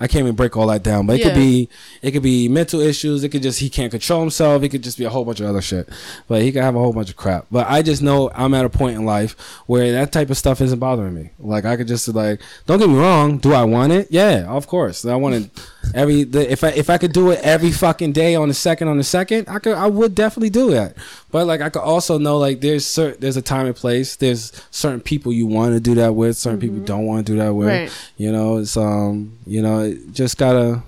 I 0.00 0.06
can't 0.06 0.24
even 0.24 0.34
break 0.34 0.56
all 0.56 0.66
that 0.68 0.82
down. 0.82 1.06
But 1.06 1.20
it 1.20 1.22
could 1.22 1.34
be, 1.34 1.68
it 2.02 2.12
could 2.12 2.22
be 2.22 2.48
mental 2.48 2.80
issues. 2.80 3.24
It 3.24 3.30
could 3.30 3.42
just 3.42 3.60
he 3.60 3.70
can't 3.70 3.90
control 3.90 4.20
himself. 4.20 4.62
It 4.62 4.70
could 4.70 4.82
just 4.82 4.98
be 4.98 5.04
a 5.04 5.10
whole 5.10 5.24
bunch 5.24 5.40
of 5.40 5.46
other 5.46 5.62
shit. 5.62 5.88
But 6.28 6.42
he 6.42 6.52
could 6.52 6.62
have 6.62 6.74
a 6.74 6.78
whole 6.78 6.92
bunch 6.92 7.10
of 7.10 7.16
crap. 7.16 7.46
But 7.50 7.68
I 7.68 7.82
just 7.82 8.02
know 8.02 8.30
I'm 8.34 8.54
at 8.54 8.64
a 8.64 8.70
point 8.70 8.96
in 8.96 9.04
life 9.04 9.38
where 9.66 9.92
that 9.92 10.12
type 10.12 10.30
of 10.30 10.36
stuff 10.36 10.60
isn't 10.60 10.78
bothering 10.78 11.14
me. 11.14 11.30
Like 11.38 11.64
I 11.64 11.76
could 11.76 11.88
just 11.88 12.08
like, 12.08 12.40
don't 12.66 12.78
get 12.78 12.88
me 12.88 12.98
wrong. 12.98 13.38
Do 13.38 13.52
I 13.52 13.64
want 13.64 13.92
it? 13.92 14.08
Yeah, 14.10 14.46
of 14.48 14.66
course. 14.66 15.04
I 15.04 15.16
want 15.16 15.34
it 15.34 15.68
every. 15.94 16.24
The, 16.24 16.50
if 16.50 16.64
I 16.64 16.68
if 16.68 16.90
I 16.90 16.98
could 16.98 17.12
do 17.12 17.30
it 17.30 17.40
every 17.42 17.70
fucking 17.70 18.12
day 18.12 18.34
on 18.34 18.48
the 18.48 18.54
second 18.54 18.88
on 18.88 18.98
the 18.98 19.04
second, 19.04 19.48
I 19.48 19.58
could. 19.58 19.76
I 19.76 19.86
would 19.86 20.14
definitely 20.14 20.50
do 20.50 20.70
that. 20.72 20.96
But 21.30 21.46
like 21.46 21.60
I 21.60 21.70
could 21.70 21.82
also 21.82 22.18
know 22.18 22.38
like 22.38 22.60
there's 22.60 22.86
certain 22.86 23.20
there's 23.20 23.36
a 23.36 23.42
time 23.42 23.66
and 23.66 23.76
place. 23.76 24.16
There's 24.16 24.52
certain 24.70 25.00
people 25.00 25.32
you 25.32 25.46
want 25.46 25.74
to 25.74 25.80
do 25.80 25.94
that 25.96 26.14
with. 26.14 26.36
Certain 26.36 26.60
people 26.60 26.76
you 26.78 26.84
don't 26.84 27.06
want 27.06 27.26
to 27.26 27.32
do 27.32 27.38
that 27.38 27.54
with. 27.54 27.68
Right. 27.68 28.10
You 28.16 28.32
know, 28.32 28.58
it's 28.58 28.76
um, 28.76 29.38
you 29.46 29.62
know, 29.62 29.96
just 30.12 30.38
gotta. 30.38 30.82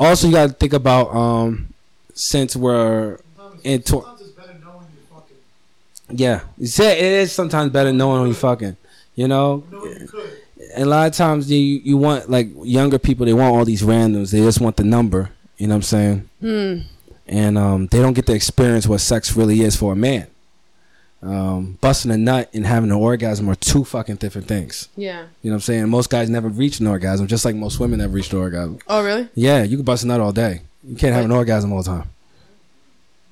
Also, 0.00 0.28
you 0.28 0.34
gotta 0.34 0.52
think 0.52 0.72
about 0.72 1.14
um, 1.14 1.72
since 2.14 2.54
we're 2.56 3.18
into. 3.64 4.02
Sometimes 4.02 4.20
it's 4.20 4.30
better 4.30 4.58
knowing 4.62 4.86
you're 4.94 5.20
fucking. 5.20 5.36
Yeah, 6.10 6.40
you 6.58 6.84
it 6.84 7.02
is 7.02 7.32
sometimes 7.32 7.72
better 7.72 7.92
knowing 7.92 8.20
when 8.20 8.28
you're 8.28 8.36
fucking. 8.36 8.76
You 9.16 9.28
know, 9.28 9.64
Knowing 9.70 10.00
you 10.00 10.08
and 10.74 10.84
a 10.84 10.88
lot 10.88 11.08
of 11.08 11.14
times 11.14 11.50
you 11.50 11.58
you 11.58 11.96
want 11.96 12.30
like 12.30 12.48
younger 12.62 12.98
people 12.98 13.26
they 13.26 13.32
want 13.32 13.54
all 13.54 13.64
these 13.64 13.82
randoms. 13.82 14.30
They 14.30 14.40
just 14.40 14.60
want 14.60 14.76
the 14.76 14.84
number. 14.84 15.30
You 15.56 15.66
know 15.66 15.74
what 15.74 15.76
I'm 15.76 15.82
saying? 15.82 16.28
Hmm. 16.40 16.78
And 17.26 17.58
um, 17.58 17.86
they 17.88 18.00
don't 18.00 18.14
get 18.14 18.26
to 18.26 18.32
experience 18.32 18.86
what 18.86 19.00
sex 19.00 19.36
really 19.36 19.60
is 19.60 19.76
for 19.76 19.92
a 19.92 19.96
man. 19.96 20.28
Um, 21.20 21.78
busting 21.80 22.12
a 22.12 22.16
nut 22.16 22.48
and 22.54 22.64
having 22.64 22.90
an 22.90 22.96
orgasm 22.96 23.48
are 23.48 23.56
two 23.56 23.84
fucking 23.84 24.16
different 24.16 24.46
things. 24.46 24.88
Yeah. 24.96 25.22
You 25.42 25.50
know 25.50 25.54
what 25.54 25.54
I'm 25.54 25.60
saying? 25.62 25.88
Most 25.88 26.10
guys 26.10 26.30
never 26.30 26.48
reach 26.48 26.78
an 26.78 26.86
orgasm, 26.86 27.26
just 27.26 27.44
like 27.44 27.56
most 27.56 27.80
women 27.80 27.98
never 27.98 28.12
reach 28.12 28.32
an 28.32 28.38
orgasm. 28.38 28.78
Oh, 28.86 29.02
really? 29.02 29.28
Yeah, 29.34 29.64
you 29.64 29.76
can 29.78 29.84
bust 29.84 30.04
a 30.04 30.06
nut 30.06 30.20
all 30.20 30.32
day. 30.32 30.60
You 30.84 30.94
can't 30.96 31.14
have 31.14 31.24
an 31.24 31.32
orgasm 31.32 31.72
all 31.72 31.82
the 31.82 31.88
time. 31.90 32.08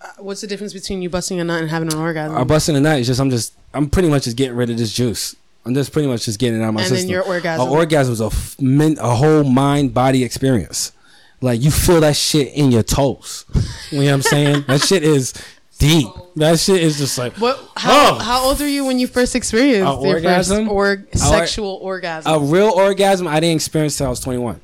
Uh, 0.03 0.07
What's 0.19 0.41
the 0.41 0.49
difference 0.49 0.73
between 0.73 1.01
you 1.01 1.09
busting 1.09 1.39
a 1.39 1.45
nut 1.45 1.61
and 1.63 1.71
having 1.71 1.93
an 1.93 1.99
orgasm? 1.99 2.37
I 2.37 2.43
busting 2.43 2.75
a 2.77 2.81
nut 2.81 2.99
is 2.99 3.07
just 3.07 3.21
I'm 3.21 3.31
just 3.31 3.55
I'm 3.73 3.89
pretty 3.89 4.09
much 4.09 4.25
just 4.25 4.37
getting 4.37 4.57
rid 4.57 4.69
of 4.69 4.79
this 4.79 4.93
juice. 4.93 5.37
I'm 5.65 5.75
just 5.75 5.93
pretty 5.93 6.09
much 6.09 6.25
just 6.25 6.39
getting 6.41 6.61
it 6.61 6.65
out 6.65 6.69
of 6.71 6.75
my 6.75 6.81
and 6.83 6.89
system. 6.89 7.07
then 7.07 7.13
your 7.13 7.25
orgasm. 7.25 7.67
An 7.69 7.73
orgasm 7.73 8.13
is 8.13 8.21
a 8.21 8.27
f- 8.27 8.61
men, 8.61 8.97
a 9.01 9.15
whole 9.15 9.45
mind 9.45 9.95
body 9.95 10.23
experience. 10.25 10.93
Like 11.41 11.61
you 11.61 11.71
feel 11.71 12.01
that 12.01 12.17
shit 12.17 12.53
in 12.55 12.73
your 12.73 12.83
toes. 12.83 13.45
You 13.91 14.01
know 14.01 14.05
what 14.07 14.13
I'm 14.15 14.23
saying? 14.23 14.65
that 14.69 14.81
shit 14.81 15.03
is 15.05 15.35
deep. 15.79 16.09
That 16.37 16.59
shit 16.59 16.83
is 16.83 16.99
just 16.99 17.17
like 17.19 17.35
what? 17.35 17.59
How, 17.77 18.15
Oh. 18.17 18.19
how 18.19 18.45
old 18.45 18.61
are 18.61 18.69
you 18.69 18.85
when 18.85 18.99
you 18.99 19.07
first 19.07 19.35
experienced 19.35 19.81
A 19.99 20.03
your 20.03 20.15
orgasm? 20.17 20.69
first 20.69 20.71
or 20.71 21.07
sexual 21.19 21.75
orgasm? 21.83 22.33
a 22.33 22.39
real 22.39 22.71
orgasm. 22.71 23.27
I 23.27 23.41
didn't 23.41 23.57
experience 23.57 23.97
till 23.97 24.07
I 24.07 24.11
was 24.11 24.21
21. 24.21 24.61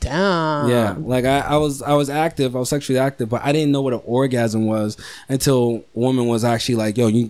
Damn. 0.00 0.68
yeah, 0.68 0.94
like 0.98 1.24
I, 1.24 1.38
I 1.40 1.56
was 1.58 1.80
I 1.80 1.92
was 1.94 2.10
active. 2.10 2.56
I 2.56 2.58
was 2.58 2.68
sexually 2.68 2.98
active, 2.98 3.28
but 3.28 3.42
I 3.44 3.52
didn't 3.52 3.70
know 3.70 3.82
what 3.82 3.92
an 3.92 4.00
orgasm 4.04 4.66
was 4.66 4.96
until 5.28 5.84
a 5.94 5.98
woman 5.98 6.26
was 6.26 6.42
actually 6.44 6.74
like, 6.74 6.96
"Yo, 6.98 7.06
you, 7.06 7.26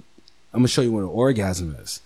I'm 0.55 0.61
gonna 0.61 0.69
show 0.69 0.81
you 0.81 0.91
what 0.93 1.01
an 1.01 1.05
orgasm 1.11 1.77
is." 1.83 2.01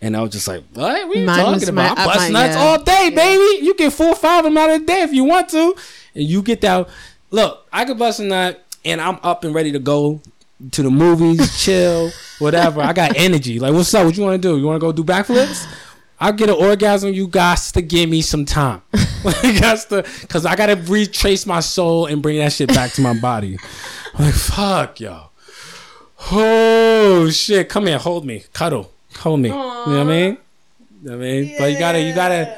And 0.00 0.16
I 0.16 0.22
was 0.22 0.30
just 0.30 0.46
like, 0.46 0.62
"What? 0.74 1.08
What 1.08 1.16
are 1.16 1.20
you 1.20 1.26
Mine 1.26 1.44
talking 1.44 1.68
about? 1.70 1.96
my- 1.96 2.02
I'm 2.04 2.08
busting 2.08 2.32
my- 2.32 2.42
nuts 2.46 2.54
yeah. 2.56 2.62
all 2.62 2.82
day, 2.82 3.10
baby. 3.10 3.64
You 3.64 3.74
get 3.74 3.92
four 3.92 4.10
or 4.10 4.14
five 4.14 4.44
of 4.44 4.52
them 4.52 4.58
out 4.58 4.70
of 4.70 4.80
the 4.80 4.86
day 4.86 5.02
if 5.02 5.12
you 5.12 5.24
want 5.24 5.48
to, 5.50 5.74
and 6.14 6.24
you 6.24 6.40
get 6.42 6.60
that. 6.60 6.88
Look, 7.32 7.66
I 7.72 7.84
could 7.84 7.98
bust 7.98 8.20
a 8.20 8.24
nut, 8.24 8.64
and 8.84 9.00
I'm 9.00 9.18
up 9.24 9.42
and 9.42 9.52
ready 9.52 9.72
to 9.72 9.80
go 9.80 10.20
to 10.72 10.82
the 10.82 10.90
movies, 10.90 11.58
chill, 11.64 12.10
whatever. 12.38 12.80
I 12.80 12.92
got 12.92 13.16
energy. 13.16 13.58
Like, 13.58 13.72
what's 13.72 13.92
up? 13.94 14.04
What 14.04 14.16
you 14.16 14.22
want 14.22 14.40
to 14.40 14.48
do? 14.48 14.58
You 14.58 14.66
want 14.66 14.76
to 14.76 14.80
go 14.80 14.92
do 14.92 15.04
backflips? 15.04 15.66
I'll 16.20 16.32
get 16.32 16.50
an 16.50 16.56
orgasm. 16.56 17.12
You 17.14 17.26
got 17.26 17.58
to 17.58 17.80
give 17.80 18.10
me 18.10 18.22
some 18.22 18.44
time. 18.44 18.82
Because 19.22 19.84
cause 20.30 20.46
I 20.46 20.56
gotta 20.56 20.76
retrace 20.76 21.44
my 21.44 21.60
soul 21.60 22.06
and 22.06 22.22
bring 22.22 22.38
that 22.38 22.54
shit 22.54 22.68
back 22.68 22.92
to 22.92 23.02
my 23.02 23.12
body. 23.20 23.58
I'm 24.14 24.24
like, 24.24 24.34
fuck, 24.34 24.98
yo. 24.98 25.24
Oh 26.32 27.28
shit. 27.28 27.68
Come 27.68 27.86
here, 27.86 27.98
hold 27.98 28.24
me. 28.24 28.44
Cuddle. 28.54 28.90
Hold 29.18 29.40
me. 29.40 29.50
You 29.50 29.54
know 29.54 29.84
what 29.84 29.98
I 29.98 30.04
mean? 30.04 30.38
You 31.02 31.10
know 31.10 31.18
what 31.18 31.26
I 31.26 31.28
mean? 31.28 31.54
but 31.58 31.70
you 31.70 31.78
gotta 31.78 32.00
you 32.00 32.14
gotta 32.14 32.56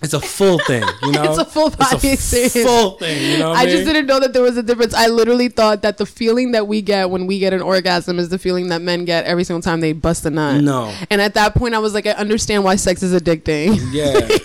it's 0.00 0.14
a 0.14 0.20
full 0.20 0.60
thing, 0.60 0.84
you 1.02 1.12
know? 1.12 1.24
It's 1.28 1.38
a 1.38 1.44
full 1.44 1.70
body 1.70 1.98
thing. 1.98 2.44
it's 2.44 2.54
full 2.54 2.92
thing, 2.98 3.32
you 3.32 3.38
know 3.38 3.52
I 3.52 3.64
mean? 3.64 3.74
just 3.74 3.84
didn't 3.84 4.06
know 4.06 4.20
that 4.20 4.32
there 4.32 4.42
was 4.42 4.56
a 4.56 4.62
difference. 4.62 4.94
I 4.94 5.08
literally 5.08 5.48
thought 5.48 5.82
that 5.82 5.98
the 5.98 6.06
feeling 6.06 6.52
that 6.52 6.68
we 6.68 6.82
get 6.82 7.10
when 7.10 7.26
we 7.26 7.40
get 7.40 7.52
an 7.52 7.62
orgasm 7.62 8.20
is 8.20 8.28
the 8.28 8.38
feeling 8.38 8.68
that 8.68 8.80
men 8.80 9.04
get 9.04 9.24
every 9.24 9.42
single 9.42 9.60
time 9.60 9.80
they 9.80 9.92
bust 9.92 10.24
a 10.24 10.30
nut. 10.30 10.62
No. 10.62 10.94
And 11.10 11.20
at 11.20 11.34
that 11.34 11.56
point, 11.56 11.74
I 11.74 11.78
was 11.80 11.94
like, 11.94 12.06
I 12.06 12.12
understand 12.12 12.62
why 12.62 12.76
sex 12.76 13.02
is 13.02 13.18
addicting. 13.20 13.92
Yeah. 13.92 14.28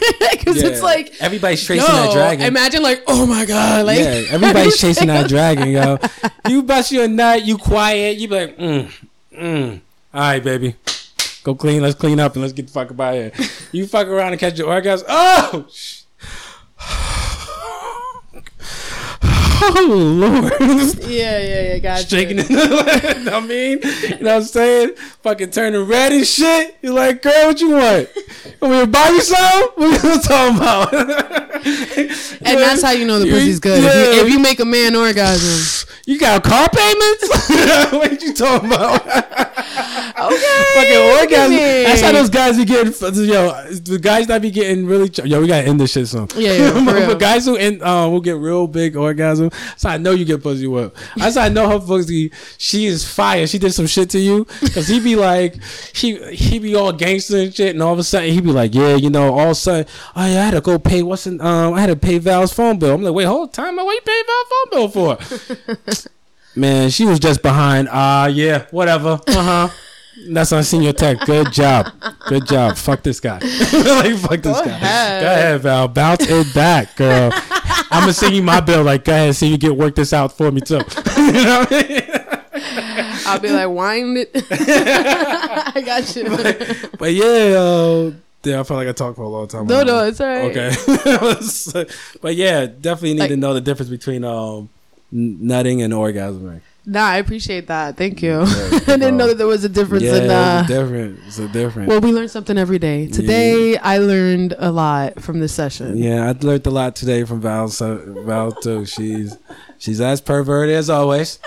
Because 0.43 0.61
yeah. 0.61 0.69
it's 0.69 0.81
like, 0.81 1.13
everybody's 1.21 1.61
chasing 1.65 1.87
yo, 1.87 1.87
that 1.87 2.11
dragon. 2.11 2.45
imagine 2.45 2.83
like, 2.83 3.01
oh 3.07 3.25
my 3.25 3.45
god, 3.45 3.85
like 3.85 3.99
yeah, 3.99 4.23
everybody's 4.29 4.77
chasing 4.81 5.07
that 5.07 5.29
dragon, 5.29 5.69
yo. 5.69 5.97
You 6.49 6.63
bust 6.63 6.91
your 6.91 7.07
nut, 7.07 7.45
you 7.45 7.57
quiet, 7.57 8.17
you 8.17 8.27
be 8.27 8.35
like, 8.35 8.57
mm, 8.57 8.91
mm. 9.31 9.81
All 10.13 10.19
right, 10.19 10.43
baby. 10.43 10.75
Go 11.43 11.55
clean, 11.55 11.81
let's 11.81 11.95
clean 11.95 12.19
up 12.19 12.33
and 12.33 12.41
let's 12.41 12.53
get 12.53 12.67
the 12.67 12.73
fuck 12.73 12.91
out 12.91 12.99
of 12.99 13.13
here. 13.15 13.31
You 13.71 13.85
fuck 13.85 14.07
around 14.07 14.31
and 14.31 14.39
catch 14.39 14.57
your 14.57 14.67
orgasm. 14.67 15.07
Oh! 15.09 15.67
Oh, 19.65 19.87
Lord. 19.87 20.53
yeah, 21.09 21.39
yeah, 21.39 21.61
yeah, 21.61 21.77
gotcha. 21.79 22.07
Shaking 22.09 22.37
know 22.37 22.43
what 22.43 23.27
I 23.33 23.39
mean? 23.39 23.79
You 23.81 24.09
know 24.19 24.33
what 24.33 24.35
I'm 24.35 24.43
saying? 24.43 24.95
Fucking 25.21 25.51
turning 25.51 25.87
red 25.87 26.11
and 26.11 26.27
shit. 26.27 26.77
You're 26.81 26.93
like, 26.93 27.21
girl, 27.21 27.47
what 27.47 27.61
you 27.61 27.71
want? 27.71 28.09
You 28.15 28.53
Want 28.61 28.73
me 28.73 28.79
to 28.81 28.87
buy 28.87 29.07
you 29.09 29.21
some? 29.21 29.69
What 29.77 30.03
you 30.03 30.21
talking 30.21 30.57
about? 30.57 30.93
And 32.45 32.59
that's 32.59 32.81
how 32.81 32.91
you 32.91 33.05
know 33.05 33.19
the 33.19 33.25
pussy's 33.29 33.59
good. 33.59 33.83
If, 33.83 34.15
you, 34.15 34.25
if 34.25 34.33
you 34.33 34.39
make 34.39 34.59
a 34.59 34.65
man 34.65 34.95
orgasm. 34.95 35.89
You 36.05 36.19
got 36.19 36.43
car 36.43 36.67
payments? 36.69 37.29
what 37.93 38.21
you 38.21 38.33
talking 38.33 38.67
about? 38.67 39.01
Okay. 39.05 40.63
fucking 40.75 41.19
orgasm. 41.19 41.55
That's 41.55 42.01
how 42.01 42.11
those 42.11 42.29
guys 42.29 42.57
be 42.57 42.65
getting. 42.65 42.91
Yo, 42.91 43.53
the 43.71 43.99
guys 44.01 44.27
that 44.27 44.41
be 44.41 44.51
getting 44.51 44.85
really. 44.85 45.09
Yo, 45.23 45.39
we 45.39 45.47
gotta 45.47 45.65
end 45.65 45.79
this 45.79 45.93
shit 45.93 46.07
soon. 46.09 46.27
Yeah, 46.35 46.53
yeah, 46.53 47.05
but 47.07 47.19
guys 47.19 47.45
who 47.45 47.55
end, 47.55 47.81
uh, 47.81 48.07
will 48.11 48.19
get 48.19 48.35
real 48.35 48.67
big 48.67 48.97
orgasm. 48.97 49.49
So 49.77 49.89
I 49.89 49.97
know 49.97 50.11
you 50.11 50.25
get 50.25 50.43
pussy 50.43 50.67
whipped. 50.67 50.97
That's 51.15 51.35
how 51.35 51.43
I 51.43 51.49
know 51.49 51.69
her 51.69 51.79
pussy. 51.79 52.31
She 52.57 52.85
is 52.85 53.07
fire. 53.07 53.47
She 53.47 53.59
did 53.59 53.73
some 53.73 53.87
shit 53.87 54.09
to 54.11 54.19
you 54.19 54.45
because 54.61 54.87
he 54.87 54.99
be 54.99 55.15
like, 55.15 55.61
he 55.93 56.17
he 56.33 56.59
be 56.59 56.75
all 56.75 56.91
gangster 56.93 57.37
and 57.37 57.53
shit, 57.53 57.73
and 57.73 57.83
all 57.83 57.93
of 57.93 57.99
a 57.99 58.03
sudden 58.03 58.31
he 58.31 58.41
be 58.41 58.51
like, 58.51 58.73
yeah, 58.73 58.95
you 58.95 59.09
know, 59.09 59.33
all 59.33 59.45
of 59.45 59.51
a 59.51 59.55
sudden, 59.55 59.85
oh 60.15 60.25
yeah, 60.25 60.41
I 60.41 60.45
had 60.45 60.51
to 60.51 60.61
go 60.61 60.79
pay 60.79 61.03
what's 61.03 61.27
in, 61.27 61.41
um, 61.41 61.73
I 61.73 61.81
had 61.81 61.87
to 61.87 61.95
pay 61.95 62.17
Val's 62.17 62.53
phone 62.53 62.79
bill. 62.79 62.95
I'm 62.95 63.03
like, 63.03 63.13
wait, 63.13 63.25
hold 63.25 63.53
time, 63.53 63.75
what 63.75 63.93
you 63.93 64.01
pay 64.01 64.23
Val's 64.27 64.47
phone 64.49 64.69
bill 64.71 64.89
for? 64.89 66.07
Man, 66.55 66.89
she 66.91 67.05
was 67.05 67.19
just 67.19 67.41
behind. 67.41 67.89
Ah, 67.91 68.27
yeah, 68.27 68.65
whatever. 68.71 69.19
Uh 69.27 69.43
huh. 69.43 69.69
That's 70.29 70.51
on 70.51 70.63
senior 70.63 70.93
tech. 70.93 71.19
Good 71.21 71.51
job. 71.51 71.87
Good 72.27 72.45
job. 72.45 72.77
Fuck 72.77 73.01
this 73.01 73.19
guy. 73.19 73.39
like 73.39 74.15
fuck 74.17 74.41
this 74.41 74.61
guy. 74.61 74.65
ahead. 74.67 75.23
Go 75.23 75.27
ahead, 75.31 75.61
Val. 75.61 75.87
Bounce 75.87 76.27
it 76.29 76.53
back, 76.53 76.95
girl. 76.95 77.31
I'm 77.93 78.01
gonna 78.01 78.13
send 78.13 78.35
you 78.35 78.41
my 78.43 78.59
bill. 78.59 78.83
Like, 78.83 79.05
go 79.05 79.13
ahead, 79.13 79.27
and 79.27 79.35
see 79.35 79.47
you 79.47 79.57
get 79.57 79.75
work 79.75 79.95
this 79.95 80.13
out 80.13 80.35
for 80.35 80.51
me 80.51 80.61
too. 80.61 80.75
you 81.17 81.31
know 81.31 81.59
what 81.59 81.71
I 81.71 81.87
mean? 81.87 83.23
I'll 83.25 83.39
be 83.39 83.49
like, 83.49 83.69
wind 83.69 84.17
it. 84.17 84.31
I 85.75 85.81
got 85.85 86.15
you. 86.15 86.29
But 86.97 87.13
yeah, 87.13 87.25
uh, 87.57 88.11
yeah, 88.43 88.59
I 88.59 88.63
felt 88.63 88.77
like 88.77 88.87
I 88.87 88.91
talked 88.91 89.15
for 89.15 89.23
a 89.23 89.27
long 89.29 89.47
time. 89.47 89.67
No, 89.67 89.83
no, 89.83 90.05
it's 90.05 90.19
all 90.19 90.27
right. 90.27 90.51
Okay. 90.55 91.85
but 92.21 92.35
yeah, 92.35 92.65
definitely 92.65 93.13
need 93.13 93.19
Like- 93.21 93.29
to 93.29 93.37
know 93.37 93.53
the 93.53 93.61
difference 93.61 93.89
between 93.89 94.23
um 94.23 94.69
nutting 95.11 95.81
and 95.81 95.93
orgasming. 95.93 96.61
Nah, 96.85 97.05
I 97.05 97.17
appreciate 97.17 97.67
that. 97.67 97.95
Thank 97.95 98.21
you. 98.21 98.31
Yeah, 98.31 98.45
I 98.87 98.97
didn't 98.97 99.15
know 99.15 99.27
that 99.27 99.37
there 99.37 99.47
was 99.47 99.63
a 99.63 99.69
difference 99.69 100.03
yeah, 100.03 100.15
in. 100.15 100.29
Uh, 100.29 100.65
different. 100.67 101.19
It's 101.25 101.39
a 101.39 101.47
different. 101.47 101.87
well, 101.87 102.01
we 102.01 102.11
learn 102.11 102.27
something 102.27 102.57
every 102.57 102.77
day. 102.77 103.07
Today, 103.07 103.77
I 103.77 103.99
learned 103.99 104.53
a 104.57 104.69
lot 104.69 105.21
from 105.21 105.39
this 105.39 105.53
session. 105.53 105.97
Yeah, 105.97 106.27
I 106.27 106.45
learned 106.45 106.67
a 106.67 106.71
lot 106.71 106.95
today 106.95 107.23
from 107.23 107.39
Val. 107.39 107.69
So 107.69 108.03
Val 108.25 108.51
too. 108.51 108.85
She's 108.85 109.37
she's 109.77 110.01
as 110.01 110.19
perverted 110.19 110.75
as 110.75 110.89
always. 110.89 111.39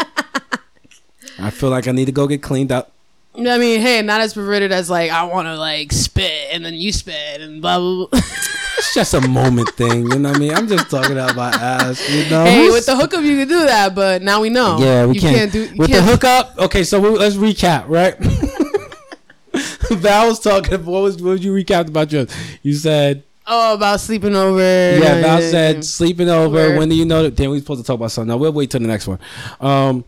I 1.39 1.51
feel 1.51 1.69
like 1.69 1.87
I 1.87 1.93
need 1.93 2.07
to 2.07 2.13
go 2.13 2.27
get 2.27 2.43
cleaned 2.43 2.73
up. 2.73 2.93
I 3.35 3.59
mean, 3.59 3.83
hey, 3.83 4.01
not 4.01 4.23
as 4.23 4.33
perverted 4.33 4.73
as 4.73 4.89
like 4.89 5.11
I 5.11 5.25
want 5.25 5.47
to 5.49 5.57
like 5.57 5.93
spit 5.93 6.49
and 6.51 6.65
then 6.65 6.73
you 6.73 6.93
spit 6.93 7.43
and 7.43 7.61
blah 7.61 7.79
blah. 7.79 8.07
blah. 8.07 8.21
It's 8.79 8.95
just 8.95 9.15
a 9.15 9.21
moment 9.27 9.71
thing, 9.71 10.11
you 10.11 10.19
know 10.19 10.29
what 10.31 10.37
I 10.37 10.41
mean? 10.41 10.53
I'm 10.55 10.69
just 10.69 10.91
talking 10.91 11.19
out 11.19 11.35
my 11.35 11.49
ass, 11.49 12.09
you 12.11 12.29
know. 12.29 12.45
hey, 12.45 12.69
with 12.69 12.85
the 12.87 12.95
hookup 12.97 13.23
you 13.23 13.37
can 13.39 13.49
do 13.49 13.61
that, 13.67 13.95
but 13.95 14.23
now 14.23 14.41
we 14.43 14.51
know. 14.51 14.77
yeah, 14.79 15.07
we 15.07 15.15
you 15.15 15.21
can't, 15.21 15.51
do. 15.53 15.65
You 15.65 15.77
with 15.77 15.91
can't, 15.91 16.05
the 16.05 16.11
hookup. 16.13 16.59
Okay, 16.59 16.85
so 16.85 17.01
we, 17.01 17.09
let's 17.11 17.37
recap, 17.37 17.89
right? 17.89 18.17
Val 19.91 20.29
was 20.29 20.41
talking. 20.41 20.85
What 20.85 21.03
was 21.03 21.23
what 21.23 21.33
did 21.35 21.45
you 21.45 21.53
recap 21.55 21.89
about 21.89 22.13
yours? 22.13 22.29
You 22.63 22.75
said 22.75 23.23
Oh, 23.47 23.75
about 23.75 24.01
sleeping 24.01 24.35
over. 24.35 24.61
yeah. 24.61 25.21
Val 25.23 25.41
said 25.41 25.85
sleeping 25.85 26.29
over. 26.29 26.55
Word. 26.55 26.79
When 26.79 26.89
do 26.89 26.95
you 26.97 27.05
know 27.05 27.23
that? 27.23 27.37
Damn, 27.37 27.51
we 27.53 27.61
supposed 27.61 27.81
to 27.83 27.87
talk 27.87 27.95
about 27.95 28.11
something. 28.11 28.29
No, 28.29 28.37
we'll 28.37 28.53
wait 28.53 28.71
till 28.71 28.81
the 28.81 28.89
next 28.89 29.07
one. 29.07 29.21
Um, 29.61 30.05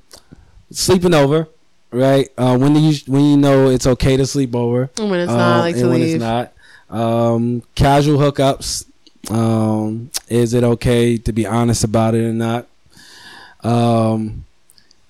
sleeping 0.72 1.14
over, 1.14 1.48
right? 1.92 2.28
Uh, 2.36 2.58
when 2.58 2.74
do 2.74 2.80
you 2.80 2.98
when 3.06 3.24
you 3.24 3.36
know 3.36 3.70
it's 3.70 3.86
okay 3.86 4.16
to 4.16 4.26
sleep 4.26 4.54
over? 4.54 4.90
when 4.98 5.20
it's 5.20 5.30
Um, 5.30 5.38
not 5.38 5.60
like 5.60 5.76
to 5.76 5.84
when 5.88 6.00
leave. 6.00 6.16
it's 6.16 6.20
not. 6.22 6.52
Um, 6.90 7.62
casual 7.74 8.18
hookups. 8.18 8.86
Um, 9.30 10.10
is 10.28 10.54
it 10.54 10.64
okay 10.64 11.18
to 11.18 11.32
be 11.32 11.46
honest 11.46 11.84
about 11.84 12.14
it 12.14 12.24
or 12.24 12.32
not? 12.32 12.66
Um, 13.62 14.44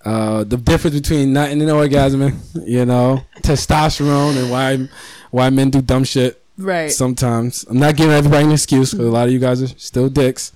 uh, 0.05 0.45
the 0.45 0.57
difference 0.57 0.97
between 0.99 1.33
nutting 1.33 1.61
and 1.61 1.71
orgasming, 1.71 2.37
you 2.67 2.85
know, 2.85 3.21
testosterone 3.43 4.37
and 4.41 4.51
why 4.51 4.89
why 5.31 5.51
men 5.51 5.71
do 5.71 5.83
dumb 5.83 6.05
shit 6.05 6.43
Right. 6.57 6.91
sometimes. 6.91 7.65
I'm 7.69 7.79
not 7.79 7.97
giving 7.97 8.13
everybody 8.15 8.47
an 8.47 8.53
excuse 8.53 8.93
because 8.93 9.07
a 9.07 9.11
lot 9.11 9.27
of 9.29 9.33
you 9.33 9.39
guys 9.39 9.63
are 9.63 9.69
still 9.79 10.09
dicks, 10.09 10.53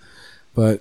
but 0.55 0.81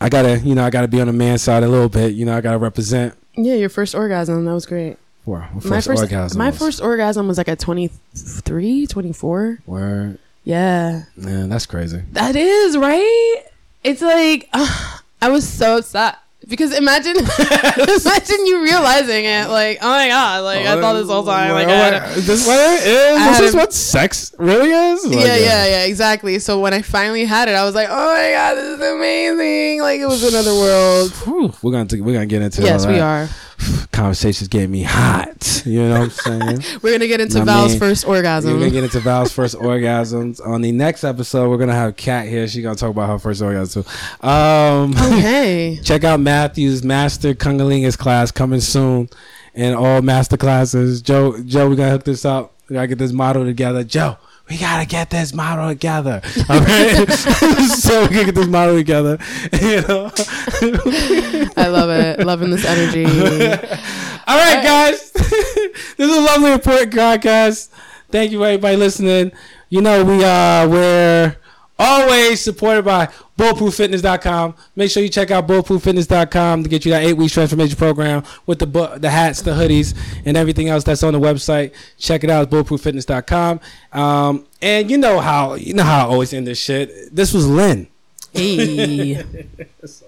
I 0.00 0.08
gotta, 0.08 0.38
you 0.40 0.54
know, 0.54 0.64
I 0.64 0.70
gotta 0.70 0.88
be 0.88 1.00
on 1.00 1.06
the 1.06 1.12
man 1.12 1.38
side 1.38 1.62
a 1.62 1.68
little 1.68 1.88
bit. 1.88 2.14
You 2.14 2.24
know, 2.24 2.36
I 2.36 2.40
gotta 2.40 2.58
represent. 2.58 3.14
yeah, 3.36 3.54
your 3.54 3.68
first 3.68 3.94
orgasm. 3.94 4.44
That 4.44 4.54
was 4.54 4.66
great. 4.66 4.96
Wow, 5.26 5.48
my 5.54 5.60
first, 5.60 5.68
my 5.68 5.80
first 5.80 6.02
orgasm. 6.02 6.38
My 6.38 6.50
was- 6.50 6.58
first 6.58 6.80
orgasm 6.80 7.28
was 7.28 7.36
like 7.36 7.48
at 7.48 7.58
23, 7.58 8.86
24. 8.86 9.58
word. 9.66 10.18
Yeah. 10.44 11.02
Man, 11.16 11.48
that's 11.48 11.66
crazy. 11.66 12.02
That 12.12 12.36
is 12.36 12.76
right. 12.78 13.42
It's 13.82 14.00
like 14.00 14.48
I 14.52 15.28
was 15.28 15.46
so 15.48 15.78
upset 15.78 16.18
because 16.48 16.72
imagine, 16.76 17.16
imagine 17.16 18.46
you 18.46 18.62
realizing 18.62 19.24
it. 19.24 19.48
Like, 19.50 19.78
oh 19.82 19.88
my 19.88 20.06
god, 20.06 20.44
like 20.44 20.64
I 20.64 20.80
thought 20.80 20.92
this 20.92 21.08
whole 21.08 21.24
time. 21.24 21.50
Like, 21.50 21.66
a- 21.66 22.10
is 22.16 22.26
this 22.28 22.46
what 22.46 22.60
it 22.60 22.86
is? 22.86 23.18
I 23.18 23.28
This 23.30 23.40
is 23.40 23.54
a- 23.54 23.56
what 23.56 23.72
sex 23.72 24.32
really 24.38 24.70
is? 24.70 25.04
Like, 25.04 25.16
yeah, 25.26 25.36
yeah, 25.36 25.66
yeah, 25.66 25.84
exactly. 25.86 26.38
So 26.38 26.60
when 26.60 26.72
I 26.72 26.82
finally 26.82 27.24
had 27.24 27.48
it, 27.48 27.56
I 27.56 27.64
was 27.64 27.74
like, 27.74 27.88
oh 27.90 28.14
my 28.14 28.30
god, 28.30 28.54
this 28.54 28.78
is 28.78 28.80
amazing. 28.94 29.80
Like 29.80 29.98
it 29.98 30.06
was 30.06 30.22
another 30.22 30.54
world. 30.54 31.10
Whew, 31.24 31.52
we're 31.62 31.72
gonna 31.72 31.86
take, 31.86 32.02
we're 32.02 32.12
gonna 32.14 32.26
get 32.26 32.42
into 32.42 32.62
it. 32.62 32.66
Yes, 32.66 32.86
we 32.86 33.00
are. 33.00 33.28
Conversations 33.92 34.48
getting 34.48 34.70
me 34.70 34.82
hot. 34.82 35.62
You 35.64 35.82
know 35.82 36.00
what 36.00 36.00
I'm 36.02 36.10
saying? 36.10 36.78
We're 36.82 36.92
gonna 36.92 37.08
get 37.08 37.20
into 37.20 37.40
I 37.40 37.44
Val's 37.44 37.72
mean, 37.72 37.80
first 37.80 38.06
We're 38.06 38.22
gonna 38.22 38.70
get 38.70 38.84
into 38.84 39.00
Val's 39.00 39.32
first 39.32 39.56
orgasms 39.58 40.46
on 40.46 40.60
the 40.60 40.72
next 40.72 41.04
episode. 41.04 41.48
We're 41.48 41.56
gonna 41.58 41.72
have 41.72 41.96
Kat 41.96 42.28
here. 42.28 42.46
She's 42.46 42.62
gonna 42.62 42.76
talk 42.76 42.90
about 42.90 43.08
her 43.08 43.18
first 43.18 43.42
orgasm 43.42 43.84
too. 43.84 44.26
Um, 44.26 44.92
okay. 44.92 45.78
check 45.84 46.04
out 46.04 46.20
Matthew's 46.20 46.84
Master 46.84 47.34
Kungalingus 47.34 47.96
class 47.96 48.30
coming 48.30 48.60
soon, 48.60 49.08
and 49.54 49.74
all 49.74 50.02
master 50.02 50.36
classes. 50.36 51.00
Joe, 51.02 51.40
Joe, 51.42 51.68
we 51.68 51.76
gotta 51.76 51.92
hook 51.92 52.04
this 52.04 52.24
up. 52.24 52.52
We 52.68 52.74
gotta 52.74 52.88
get 52.88 52.98
this 52.98 53.12
model 53.12 53.44
together. 53.44 53.82
Joe, 53.84 54.18
we 54.48 54.58
gotta 54.58 54.86
get 54.86 55.10
this 55.10 55.34
model 55.34 55.68
together. 55.68 56.22
All 56.48 56.60
right, 56.60 57.06
so 57.78 58.02
we 58.02 58.08
can 58.08 58.26
get 58.26 58.34
this 58.34 58.46
model 58.46 58.76
together. 58.76 59.18
You 59.60 59.82
know. 59.82 60.12
I 61.56 61.68
love 61.68 61.90
it. 61.90 62.24
Loving 62.24 62.50
this 62.50 62.64
energy. 62.64 63.04
All 64.26 64.36
right, 64.38 64.62
guys. 64.62 65.10
this 65.12 65.98
is 65.98 66.16
a 66.16 66.20
lovely 66.20 66.52
important 66.52 66.92
podcast. 66.92 67.68
Thank 68.10 68.30
you, 68.30 68.44
everybody 68.44 68.76
listening. 68.76 69.32
You 69.68 69.80
know 69.82 70.04
we 70.04 70.22
uh 70.22 70.68
we're 70.68 71.36
always 71.78 72.40
supported 72.40 72.84
by 72.84 73.08
bulletprooffitness.com. 73.38 74.54
Make 74.76 74.90
sure 74.90 75.02
you 75.02 75.08
check 75.08 75.30
out 75.30 75.46
bulletprooffitness.com 75.46 76.62
to 76.62 76.68
get 76.68 76.84
you 76.84 76.90
that 76.92 77.02
eight 77.02 77.14
weeks 77.14 77.32
transformation 77.34 77.76
program 77.76 78.22
with 78.46 78.58
the 78.58 78.66
bu- 78.66 78.98
the 78.98 79.10
hats, 79.10 79.42
the 79.42 79.52
hoodies, 79.52 79.94
and 80.24 80.36
everything 80.36 80.68
else 80.68 80.84
that's 80.84 81.02
on 81.02 81.12
the 81.12 81.20
website. 81.20 81.72
Check 81.98 82.24
it 82.24 82.30
out. 82.30 82.44
It's 82.44 82.52
bulletprooffitness.com. 82.52 83.60
Um, 83.92 84.46
and 84.62 84.90
you 84.90 84.98
know 84.98 85.20
how 85.20 85.54
you 85.54 85.74
know 85.74 85.82
how 85.84 86.06
I 86.06 86.10
always 86.10 86.32
end 86.32 86.46
this 86.46 86.58
shit. 86.58 87.14
This 87.14 87.32
was 87.32 87.46
Lynn. 87.46 87.88
hey. 88.32 89.24
So 89.86 90.06